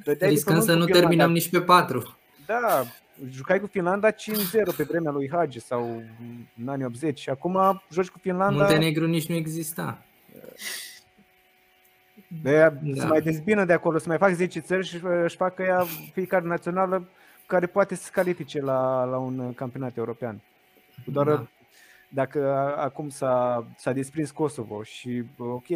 uh, 0.06 0.16
Riscăm 0.18 0.60
să 0.60 0.74
nu 0.74 0.84
Finlanda. 0.84 0.98
terminăm 0.98 1.32
nici 1.32 1.50
pe 1.50 1.60
4. 1.60 2.16
Da, 2.46 2.82
jucai 3.30 3.60
cu 3.60 3.66
Finlanda 3.66 4.10
5-0 4.10 4.14
pe 4.76 4.82
vremea 4.82 5.10
lui 5.10 5.30
Hagi 5.32 5.60
sau 5.60 6.02
în 6.60 6.68
anii 6.68 6.84
80 6.84 7.18
și 7.18 7.30
acum 7.30 7.82
joci 7.90 8.08
cu 8.08 8.18
Finlanda... 8.18 8.56
Muntenegru 8.56 9.06
nici 9.06 9.28
nu 9.28 9.34
exista. 9.34 10.02
De 12.42 12.48
aia 12.48 12.70
da. 12.70 13.00
să 13.00 13.06
mai 13.06 13.20
dezbină 13.20 13.64
de 13.64 13.72
acolo, 13.72 13.98
să 13.98 14.08
mai 14.08 14.18
fac 14.18 14.32
10 14.32 14.60
țări 14.60 14.86
și 14.86 15.00
își 15.24 15.36
facă 15.36 15.62
ea 15.62 15.84
fiecare 16.12 16.46
națională 16.46 17.08
care 17.46 17.66
poate 17.66 17.94
să 17.94 18.02
se 18.02 18.10
califice 18.12 18.60
la, 18.60 19.04
la 19.04 19.16
un 19.16 19.54
campionat 19.54 19.96
european. 19.96 20.40
Doar 21.04 21.26
da 21.26 21.46
dacă 22.08 22.56
acum 22.76 23.08
s-a, 23.08 23.66
s-a 23.76 23.92
desprins 23.92 24.30
Kosovo 24.30 24.82
și 24.82 25.24
ok, 25.38 25.66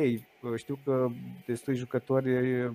știu 0.56 0.78
că 0.84 1.08
destui 1.46 1.74
jucători 1.74 2.30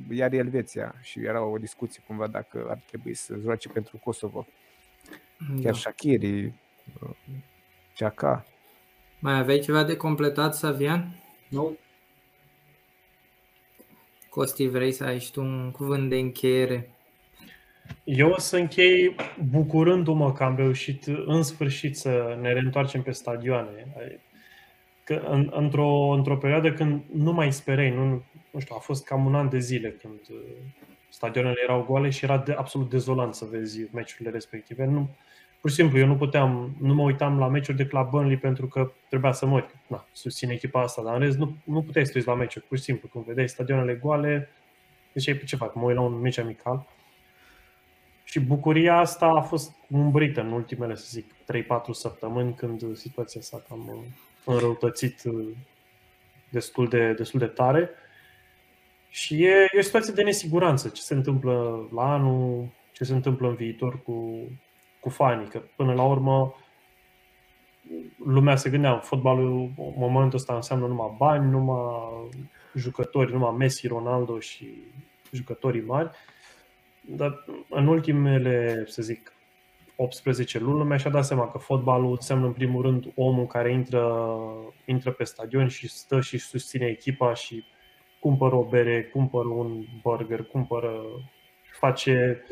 iar 0.10 0.34
Elveția 0.34 0.96
și 1.02 1.20
era 1.20 1.44
o 1.44 1.58
discuție 1.58 2.04
cumva 2.08 2.28
dacă 2.28 2.66
ar 2.70 2.84
trebui 2.88 3.14
să 3.14 3.36
joace 3.42 3.70
pentru 3.70 3.98
Kosovo. 3.98 4.48
Da. 5.40 5.62
Chiar 5.62 5.76
Shakiri, 5.76 6.54
Ceaca. 7.94 8.46
Mai 9.20 9.38
aveai 9.38 9.60
ceva 9.60 9.84
de 9.84 9.98
completat, 9.98 10.56
Savian? 10.56 11.24
Nu. 11.50 11.78
Costi, 14.30 14.68
vrei 14.68 14.92
să 14.92 15.04
ai 15.04 15.20
și 15.20 15.32
tu 15.32 15.42
un 15.42 15.72
cuvânt 15.72 16.10
de 16.10 16.16
încheiere? 16.18 16.97
Eu 18.04 18.30
o 18.30 18.40
să 18.40 18.58
închei 18.58 19.16
bucurându-mă 19.50 20.34
că 20.34 20.44
am 20.44 20.56
reușit 20.56 21.06
în 21.26 21.44
sfârșit 21.44 21.98
să 21.98 22.38
ne 22.42 22.54
reîntoarcem 22.54 23.02
pe 23.02 23.12
stadioane. 23.12 23.88
Că 25.04 25.14
în, 25.14 25.52
într-o, 25.56 26.10
într-o 26.10 26.38
perioadă 26.38 26.72
când 26.72 27.02
nu 27.14 27.34
mai 27.34 27.54
sperei, 27.54 27.90
nu, 27.90 28.24
nu 28.52 28.60
știu, 28.60 28.76
a 28.78 28.80
fost 28.80 29.06
cam 29.06 29.26
un 29.26 29.36
an 29.36 29.50
de 29.50 29.60
zile 29.60 29.90
când 29.90 30.20
uh, 30.30 30.38
stadionele 31.10 31.60
erau 31.64 31.84
goale 31.84 32.10
și 32.10 32.24
era 32.24 32.38
de, 32.38 32.54
absolut 32.54 32.90
dezolant 32.90 33.34
să 33.36 33.48
vezi 33.52 33.80
meciurile 33.92 34.30
respective. 34.30 34.86
Nu, 34.86 35.10
pur 35.62 35.70
și 35.70 35.76
simplu, 35.76 35.98
eu 35.98 36.08
nu 36.08 36.16
puteam, 36.16 36.76
nu 36.82 36.94
mă 36.94 37.04
uitam 37.04 37.40
la 37.40 37.48
meciuri 37.48 37.78
de 37.78 37.86
Club 37.86 38.10
Burnley 38.10 38.38
pentru 38.38 38.68
că 38.68 38.92
trebuia 39.10 39.32
să 39.32 39.46
mă 39.46 39.66
Na, 39.88 40.06
susțin 40.12 40.50
echipa 40.50 40.82
asta, 40.82 41.02
dar 41.04 41.14
în 41.14 41.20
rest 41.20 41.38
nu, 41.38 41.56
nu 41.64 41.82
puteai 41.82 42.06
să 42.06 42.12
uiți 42.16 42.28
la 42.28 42.36
meciuri, 42.36 42.66
pur 42.66 42.78
și 42.78 42.84
simplu. 42.84 43.08
Când 43.08 43.26
vedeai 43.26 43.50
stadionele 43.50 43.94
goale, 43.94 44.50
deci 45.14 45.46
ce 45.46 45.56
fac? 45.56 45.76
Mă 45.76 45.84
uit 45.84 45.96
la 45.96 46.02
un 46.02 46.20
meci 46.20 46.38
amical 46.38 46.88
și 48.30 48.40
bucuria 48.40 48.98
asta 48.98 49.26
a 49.26 49.42
fost 49.42 49.76
umbrită 49.90 50.42
în 50.42 50.52
ultimele, 50.52 50.96
să 50.96 51.06
zic, 51.10 51.34
3-4 51.34 51.36
săptămâni 51.92 52.54
când 52.54 52.96
situația 52.98 53.42
s-a 53.42 53.64
cam 53.70 53.88
uh, 53.88 54.04
înrăutățit 54.46 55.24
uh, 55.24 55.48
destul 56.50 56.88
de, 56.88 57.14
destul 57.14 57.40
de 57.40 57.46
tare. 57.46 57.90
Și 59.10 59.44
e, 59.44 59.68
e 59.74 59.78
o 59.78 59.82
situație 59.82 60.14
de 60.14 60.24
nesiguranță 60.24 60.90
ce 60.90 61.02
se 61.02 61.14
întâmplă 61.14 61.88
la 61.94 62.14
anul, 62.14 62.68
ce 62.92 63.04
se 63.04 63.14
întâmplă 63.14 63.48
în 63.48 63.56
viitor 63.56 64.02
cu, 64.02 64.40
cu 65.00 65.10
fanii. 65.10 65.48
Că 65.48 65.62
până 65.76 65.94
la 65.94 66.04
urmă 66.04 66.56
lumea 68.26 68.56
se 68.56 68.70
gândea, 68.70 68.98
fotbalul 68.98 69.72
în 69.78 69.94
momentul 69.96 70.38
ăsta 70.38 70.56
înseamnă 70.56 70.88
numai 70.88 71.16
bani, 71.18 71.50
numai 71.50 72.30
jucători, 72.76 73.32
numai 73.32 73.56
Messi, 73.58 73.88
Ronaldo 73.88 74.40
și 74.40 74.74
jucătorii 75.32 75.82
mari. 75.82 76.10
Dar 77.16 77.46
în 77.70 77.88
ultimele, 77.88 78.84
să 78.88 79.02
zic, 79.02 79.32
18 79.96 80.60
luni, 80.60 80.78
lumea 80.78 80.98
și-a 80.98 81.10
dat 81.10 81.26
seama 81.26 81.52
că 81.52 81.58
fotbalul 81.58 82.12
înseamnă 82.12 82.46
în 82.46 82.54
primul 82.54 82.82
rând 82.82 83.06
omul 83.16 83.46
care 83.46 83.72
intră, 83.72 84.28
intră 84.86 85.12
pe 85.12 85.24
stadion 85.24 85.68
și 85.68 85.90
stă 85.90 86.22
și 86.22 86.38
susține 86.38 86.86
echipa 86.86 87.34
și 87.34 87.64
cumpără 88.20 88.56
o 88.56 88.64
bere, 88.64 89.04
cumpără 89.04 89.48
un 89.48 89.86
burger, 90.02 90.44
cumpără, 90.44 91.02
face... 91.80 92.44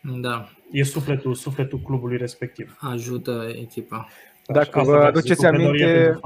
Da. 0.00 0.48
E 0.70 0.82
sufletul, 0.82 1.34
sufletul 1.34 1.78
clubului 1.78 2.16
respectiv. 2.16 2.76
Ajută 2.80 3.52
echipa. 3.60 4.08
Dacă 4.46 4.80
vă 4.80 4.96
aduceți 4.96 5.46
aminte, 5.46 6.20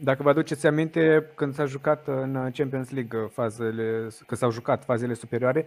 dacă 0.00 0.22
vă 0.22 0.28
aduceți 0.28 0.66
aminte, 0.66 1.30
când 1.34 1.54
s-a 1.54 1.64
jucat 1.64 2.06
în 2.06 2.50
Champions 2.52 2.90
League 2.90 3.28
fazele, 3.32 4.08
că 4.26 4.34
s-au 4.34 4.50
jucat 4.50 4.84
fazele 4.84 5.14
superioare 5.14 5.66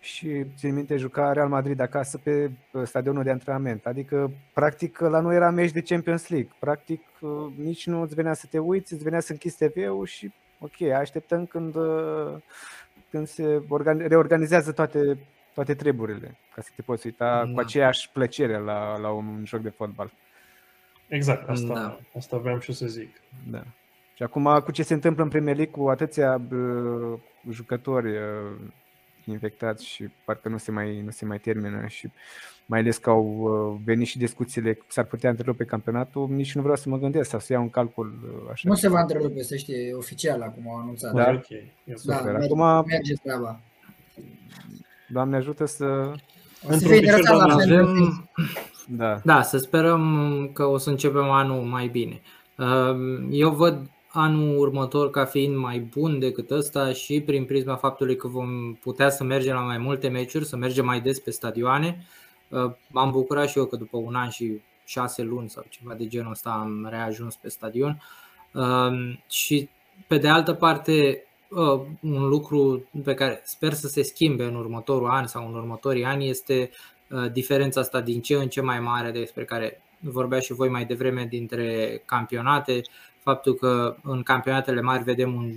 și 0.00 0.44
țin 0.56 0.74
minte 0.74 0.96
juca 0.96 1.32
Real 1.32 1.48
Madrid 1.48 1.80
acasă 1.80 2.18
pe 2.18 2.50
stadionul 2.84 3.22
de 3.22 3.30
antrenament. 3.30 3.86
Adică, 3.86 4.30
practic, 4.54 4.98
la 4.98 5.20
noi 5.20 5.34
era 5.34 5.50
meci 5.50 5.72
de 5.72 5.82
Champions 5.82 6.28
League. 6.28 6.50
Practic, 6.58 7.02
nici 7.56 7.86
nu 7.86 8.00
îți 8.00 8.14
venea 8.14 8.34
să 8.34 8.46
te 8.50 8.58
uiți, 8.58 8.92
îți 8.92 9.04
venea 9.04 9.20
să 9.20 9.32
închizi 9.32 9.64
TV-ul 9.64 10.06
și 10.06 10.32
ok, 10.60 10.90
așteptăm 10.90 11.46
când, 11.46 11.74
când 13.10 13.26
se 13.26 13.62
reorganizează 13.96 14.72
toate, 14.72 15.18
toate 15.54 15.74
treburile, 15.74 16.38
ca 16.54 16.62
să 16.62 16.70
te 16.76 16.82
poți 16.82 17.06
uita 17.06 17.44
da. 17.44 17.52
cu 17.52 17.60
aceeași 17.60 18.10
plăcere 18.12 18.58
la, 18.58 18.98
la 18.98 19.10
un 19.10 19.42
joc 19.44 19.60
de 19.60 19.68
fotbal. 19.68 20.10
Exact, 21.08 21.48
asta, 21.48 21.74
da. 21.74 22.00
asta 22.16 22.36
vreau 22.36 22.60
și 22.60 22.72
să 22.72 22.86
zic. 22.86 23.20
Da. 23.50 23.62
Și 24.14 24.22
acum 24.22 24.60
cu 24.64 24.70
ce 24.70 24.82
se 24.82 24.94
întâmplă 24.94 25.22
în 25.22 25.28
Premier 25.28 25.56
League 25.56 25.74
cu 25.74 25.88
atâția 25.88 26.40
uh, 26.52 27.18
jucători 27.50 28.08
uh, 28.10 28.56
infectați 29.24 29.86
și 29.86 30.08
parcă 30.24 30.48
nu 30.48 30.58
se 30.58 30.70
mai, 30.70 31.00
nu 31.00 31.10
se 31.10 31.24
mai 31.24 31.38
termină 31.38 31.86
și 31.86 32.10
mai 32.66 32.78
ales 32.80 32.96
că 32.96 33.10
au 33.10 33.24
uh, 33.24 33.80
venit 33.84 34.06
și 34.06 34.18
discuțiile 34.18 34.78
s-ar 34.88 35.04
putea 35.04 35.30
întrerupe 35.30 35.64
campionatul, 35.64 36.28
nici 36.28 36.54
nu 36.54 36.60
vreau 36.60 36.76
să 36.76 36.88
mă 36.88 36.98
gândesc 36.98 37.30
sau 37.30 37.40
să 37.40 37.52
iau 37.52 37.62
un 37.62 37.70
calcul 37.70 38.18
uh, 38.24 38.50
așa. 38.52 38.68
Nu 38.68 38.74
se 38.74 38.88
va 38.88 39.00
întrerupe, 39.00 39.42
să 39.42 39.56
știe, 39.56 39.94
oficial 39.94 40.42
acum 40.42 40.68
au 40.68 40.76
anunțat. 40.76 41.12
Da. 41.12 41.30
Ok. 41.30 41.50
E 41.50 41.72
da 41.84 41.94
super. 41.96 42.32
merge, 42.32 42.46
Acum- 42.46 42.84
merge 42.86 43.14
treaba. 43.22 43.60
Doamne 45.08 45.36
ajută 45.36 45.64
să... 45.64 45.84
O 45.84 46.66
să 46.66 46.72
Într-un 46.72 46.90
fie 46.90 47.00
picior, 47.00 47.18
interesant 47.18 47.38
la 47.38 47.46
doamne, 47.46 47.64
fel. 47.64 47.84
Avem, 47.84 48.28
Da. 48.90 49.20
Da, 49.24 49.42
să 49.42 49.58
sperăm 49.58 50.50
că 50.52 50.64
o 50.64 50.78
să 50.78 50.90
începem 50.90 51.30
anul 51.30 51.62
mai 51.62 51.86
bine. 51.86 52.20
Um, 52.56 53.28
Eu 53.30 53.50
văd 53.50 53.90
anul 54.08 54.58
următor 54.58 55.10
ca 55.10 55.24
fiind 55.24 55.56
mai 55.56 55.78
bun 55.78 56.18
decât 56.18 56.50
ăsta 56.50 56.92
și 56.92 57.20
prin 57.20 57.44
prisma 57.44 57.76
faptului 57.76 58.16
că 58.16 58.28
vom 58.28 58.74
putea 58.74 59.10
să 59.10 59.24
mergem 59.24 59.54
la 59.54 59.60
mai 59.60 59.78
multe 59.78 60.08
meciuri, 60.08 60.44
să 60.44 60.56
mergem 60.56 60.84
mai 60.84 61.00
des 61.00 61.20
pe 61.20 61.30
stadioane. 61.30 62.06
Uh, 62.48 62.70
M-am 62.88 63.10
bucurat 63.10 63.48
și 63.48 63.58
eu 63.58 63.64
că 63.64 63.76
după 63.76 63.96
un 63.96 64.14
an 64.14 64.28
și 64.28 64.60
șase 64.84 65.22
luni 65.22 65.48
sau 65.48 65.64
ceva 65.68 65.94
de 65.94 66.06
genul 66.06 66.30
ăsta 66.30 66.50
am 66.50 66.86
reajuns 66.90 67.36
pe 67.36 67.48
stadion. 67.48 68.02
Um, 68.52 69.22
Și 69.28 69.68
pe 70.06 70.18
de 70.18 70.28
altă 70.28 70.52
parte, 70.52 71.22
uh, 71.50 71.80
un 72.00 72.28
lucru 72.28 72.88
pe 73.04 73.14
care 73.14 73.40
sper 73.44 73.72
să 73.72 73.88
se 73.88 74.02
schimbe 74.02 74.44
în 74.44 74.54
următorul 74.54 75.08
an 75.08 75.26
sau 75.26 75.48
în 75.48 75.54
următorii 75.54 76.04
ani 76.04 76.28
este 76.28 76.70
uh, 76.72 76.97
diferența 77.32 77.80
asta 77.80 78.00
din 78.00 78.20
ce 78.20 78.34
în 78.34 78.48
ce 78.48 78.60
mai 78.60 78.80
mare 78.80 79.10
despre 79.10 79.44
care 79.44 79.82
vorbea 80.00 80.40
și 80.40 80.52
voi 80.52 80.68
mai 80.68 80.84
devreme 80.84 81.24
dintre 81.24 82.02
campionate, 82.04 82.80
faptul 83.18 83.54
că 83.54 83.96
în 84.02 84.22
campionatele 84.22 84.80
mari 84.80 85.02
vedem 85.02 85.34
un 85.34 85.52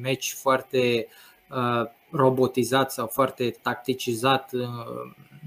meci 0.00 0.34
foarte 0.40 1.06
uh, 1.48 1.82
robotizat 2.10 2.92
sau 2.92 3.06
foarte 3.06 3.54
tacticizat, 3.62 4.52
uh, 4.52 4.66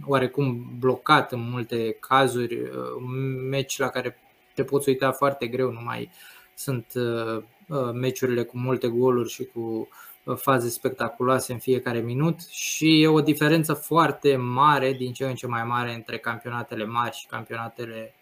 oarecum 0.06 0.76
blocat 0.80 1.32
în 1.32 1.50
multe 1.50 1.98
cazuri, 2.00 2.62
uh, 2.62 2.70
un 2.98 3.48
meci 3.50 3.78
la 3.78 3.88
care 3.88 4.18
te 4.54 4.64
poți 4.64 4.90
uita 4.90 5.12
foarte 5.12 5.48
greu, 5.48 5.72
nu 5.72 5.82
mai 5.84 6.10
sunt 6.56 6.86
uh, 6.96 7.44
uh, 7.68 7.92
meciurile 7.94 8.44
cu 8.44 8.58
multe 8.58 8.88
goluri 8.88 9.30
și 9.30 9.44
cu 9.44 9.60
uh, 9.60 9.88
faze 10.36 10.70
spectaculoase 10.70 11.54
în 11.54 11.60
fiecare 11.60 12.00
minut 12.00 12.48
și 12.48 13.02
e 13.02 13.08
o 13.08 13.22
diferență 13.22 13.74
foarte 13.74 14.36
mare, 14.36 14.94
din 14.94 15.12
ce 15.12 15.26
în 15.26 15.36
ce 15.36 15.48
mai 15.48 15.64
mare, 15.64 15.94
între 15.94 16.18
campionatele 16.18 16.86
mari 16.86 17.16
și 17.16 17.28
campionatele 17.28 18.14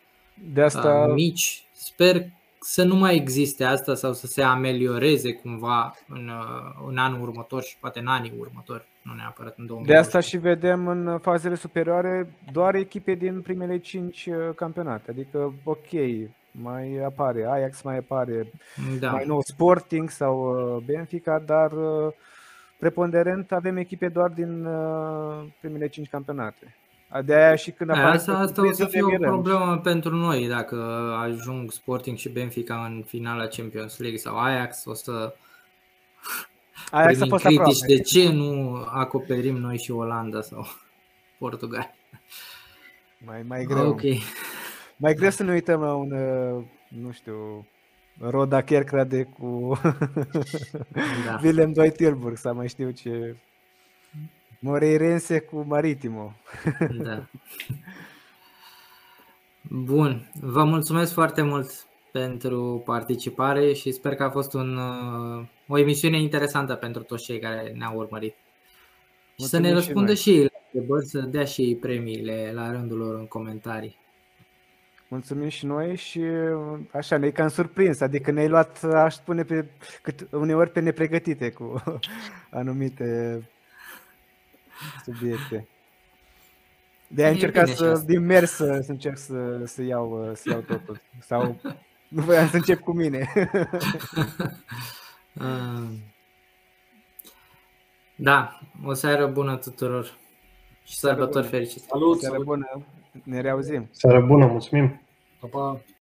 De 0.53 0.61
asta, 0.61 1.06
uh, 1.07 1.14
mici. 1.14 1.64
Sper 1.72 2.26
să 2.61 2.84
nu 2.84 2.95
mai 2.95 3.15
existe 3.15 3.64
asta 3.64 3.95
sau 3.95 4.14
să 4.14 4.27
se 4.27 4.41
amelioreze 4.41 5.34
cumva 5.34 5.95
în, 6.07 6.27
uh, 6.27 6.88
în 6.88 6.98
anul 6.98 7.22
următor 7.22 7.64
și 7.64 7.77
poate 7.80 7.99
în 7.99 8.07
anii 8.07 8.34
următori, 8.38 8.88
nu 9.02 9.14
neapărat 9.14 9.57
în 9.57 9.65
2020. 9.65 9.88
de 9.88 9.95
asta 9.95 10.19
și 10.19 10.38
vedem 10.38 10.88
în 10.88 11.19
fazele 11.22 11.56
superioare 11.56 12.34
doar 12.52 12.76
echipe 12.76 13.14
din 13.14 13.41
primele 13.41 13.77
cinci 13.77 14.26
uh, 14.26 14.36
campionate. 14.56 15.11
Adică, 15.11 15.53
ok, 15.64 15.91
mai 16.51 16.97
apare 17.05 17.45
Ajax, 17.45 17.81
mai 17.81 17.97
apare 17.97 18.51
da. 18.99 19.11
mai 19.11 19.26
nou 19.26 19.41
Sporting 19.41 20.09
sau 20.09 20.55
uh, 20.76 20.84
Benfica, 20.85 21.39
dar 21.45 21.71
uh, 21.71 22.13
preponderent 22.77 23.51
avem 23.51 23.77
echipe 23.77 24.07
doar 24.07 24.30
din 24.30 24.65
uh, 24.65 25.45
primele 25.59 25.88
cinci 25.88 26.09
campionate. 26.09 26.76
De 27.26 27.35
aia 27.35 27.55
și 27.55 27.71
când 27.71 27.89
apare 27.89 28.15
Asta, 28.15 28.38
asta 28.38 28.61
o 28.61 28.65
să 28.65 28.73
surprize, 28.73 28.85
fie 28.85 28.99
ne 28.99 29.05
o 29.05 29.09
mirăm. 29.09 29.31
problemă 29.31 29.77
pentru 29.77 30.15
noi 30.15 30.47
dacă 30.47 30.76
ajung 31.21 31.71
Sporting 31.71 32.17
și 32.17 32.30
Benfica 32.30 32.85
în 32.85 33.03
finala 33.07 33.45
Champions 33.45 33.97
League 33.97 34.17
sau 34.17 34.38
Ajax, 34.38 34.85
o 34.85 34.93
să 34.93 35.11
Ajax 36.91 37.05
a 37.05 37.07
primim 37.09 37.30
fost 37.30 37.43
critici 37.43 37.59
aproape. 37.59 37.95
de 37.95 38.01
ce 38.01 38.31
nu 38.31 38.76
acoperim 38.93 39.55
noi 39.55 39.77
și 39.77 39.91
Olanda 39.91 40.41
sau 40.41 40.65
Portugal. 41.39 41.93
Mai, 43.26 43.43
mai 43.47 43.63
greu. 43.63 43.88
Ok. 43.88 44.01
Mai 45.01 45.13
greu 45.13 45.30
să 45.30 45.43
ne 45.43 45.51
uităm 45.51 45.81
la 45.81 45.93
un, 45.95 46.11
uh, 46.11 46.63
nu 46.88 47.11
știu, 47.11 47.67
Roda 48.19 48.61
Kerkrade 48.61 49.23
cu 49.23 49.80
Da. 51.26 51.39
Willem 51.43 51.73
II 51.84 51.91
Tilburg 51.91 52.38
sau 52.38 52.55
mai 52.55 52.67
știu 52.67 52.91
ce. 52.91 53.35
Moreirense 54.59 55.39
cu 55.39 55.65
Maritimo. 55.67 56.34
Da. 57.03 57.26
Bun, 59.61 60.31
vă 60.41 60.63
mulțumesc 60.63 61.13
foarte 61.13 61.41
mult 61.41 61.88
pentru 62.11 62.81
participare 62.85 63.73
și 63.73 63.91
sper 63.91 64.15
că 64.15 64.23
a 64.23 64.30
fost 64.30 64.53
un, 64.53 64.77
uh, 64.77 65.45
o 65.67 65.77
emisiune 65.77 66.21
interesantă 66.21 66.76
pentru 66.76 67.03
toți 67.03 67.23
cei 67.23 67.39
care 67.39 67.73
ne-au 67.77 67.97
urmărit. 67.97 68.35
Și 69.39 69.45
să 69.45 69.59
ne 69.59 69.71
Mulțumim 69.71 69.80
și 69.81 69.85
răspundă 69.85 70.05
noi. 70.07 70.15
și 70.15 70.30
ei 70.30 70.43
la 70.43 70.59
întrebări, 70.73 71.05
să 71.05 71.19
dea 71.19 71.45
și 71.45 71.61
ei 71.61 71.76
premiile 71.76 72.51
la 72.53 72.71
rândul 72.71 72.97
lor 72.97 73.15
în 73.15 73.27
comentarii. 73.27 73.98
Mulțumim 75.11 75.48
și 75.49 75.65
noi 75.65 75.95
și 75.95 76.19
uh, 76.19 76.80
așa 76.91 77.18
ne-ai 77.18 77.31
cam 77.31 77.48
surprins, 77.48 77.99
adică 78.02 78.31
ne-ai 78.31 78.48
luat, 78.48 78.84
aș 78.84 79.14
spune, 79.15 79.44
pe, 79.44 79.65
cât, 80.02 80.27
uneori 80.31 80.69
pe 80.72 80.80
nepregătite 80.80 81.52
cu 81.52 81.84
anumite 82.49 83.41
subiecte. 85.03 85.68
De 87.07 87.23
a 87.23 87.27
E 87.27 87.31
încercat 87.31 87.64
bine 87.64 87.76
și 87.76 87.81
să, 87.81 87.90
asta. 87.91 88.06
din 88.06 88.26
mers 88.26 88.52
să, 88.52 88.80
să 88.84 88.91
încerc 88.91 89.18
să, 89.18 89.61
să, 89.65 89.81
iau, 89.81 90.30
uh, 90.30 90.36
să 90.36 90.49
iau 90.49 90.60
totul. 90.61 91.02
Sau 91.22 91.60
nu 92.07 92.22
voiam 92.22 92.48
să 92.49 92.56
încep 92.56 92.80
cu 92.80 92.91
mine. 92.91 93.31
Uh, 95.34 95.90
Da, 98.15 98.60
o 98.86 98.94
seară 98.94 99.27
bună 99.27 99.57
tuturor 99.57 100.06
și 100.84 100.98
Seară 100.98 101.15
sărbători 101.15 101.45
bună. 101.48 101.56
fericite! 101.57 101.86
Salut, 101.90 102.19
Seară 102.19 102.34
salut. 102.34 102.48
bună, 102.48 102.81
ne 103.26 103.41
reauzim. 103.41 103.88
Seară 103.91 104.22
bună, 104.22 104.46
mulțumim! 104.46 105.02
Pa, 105.40 105.48
pa. 105.52 105.82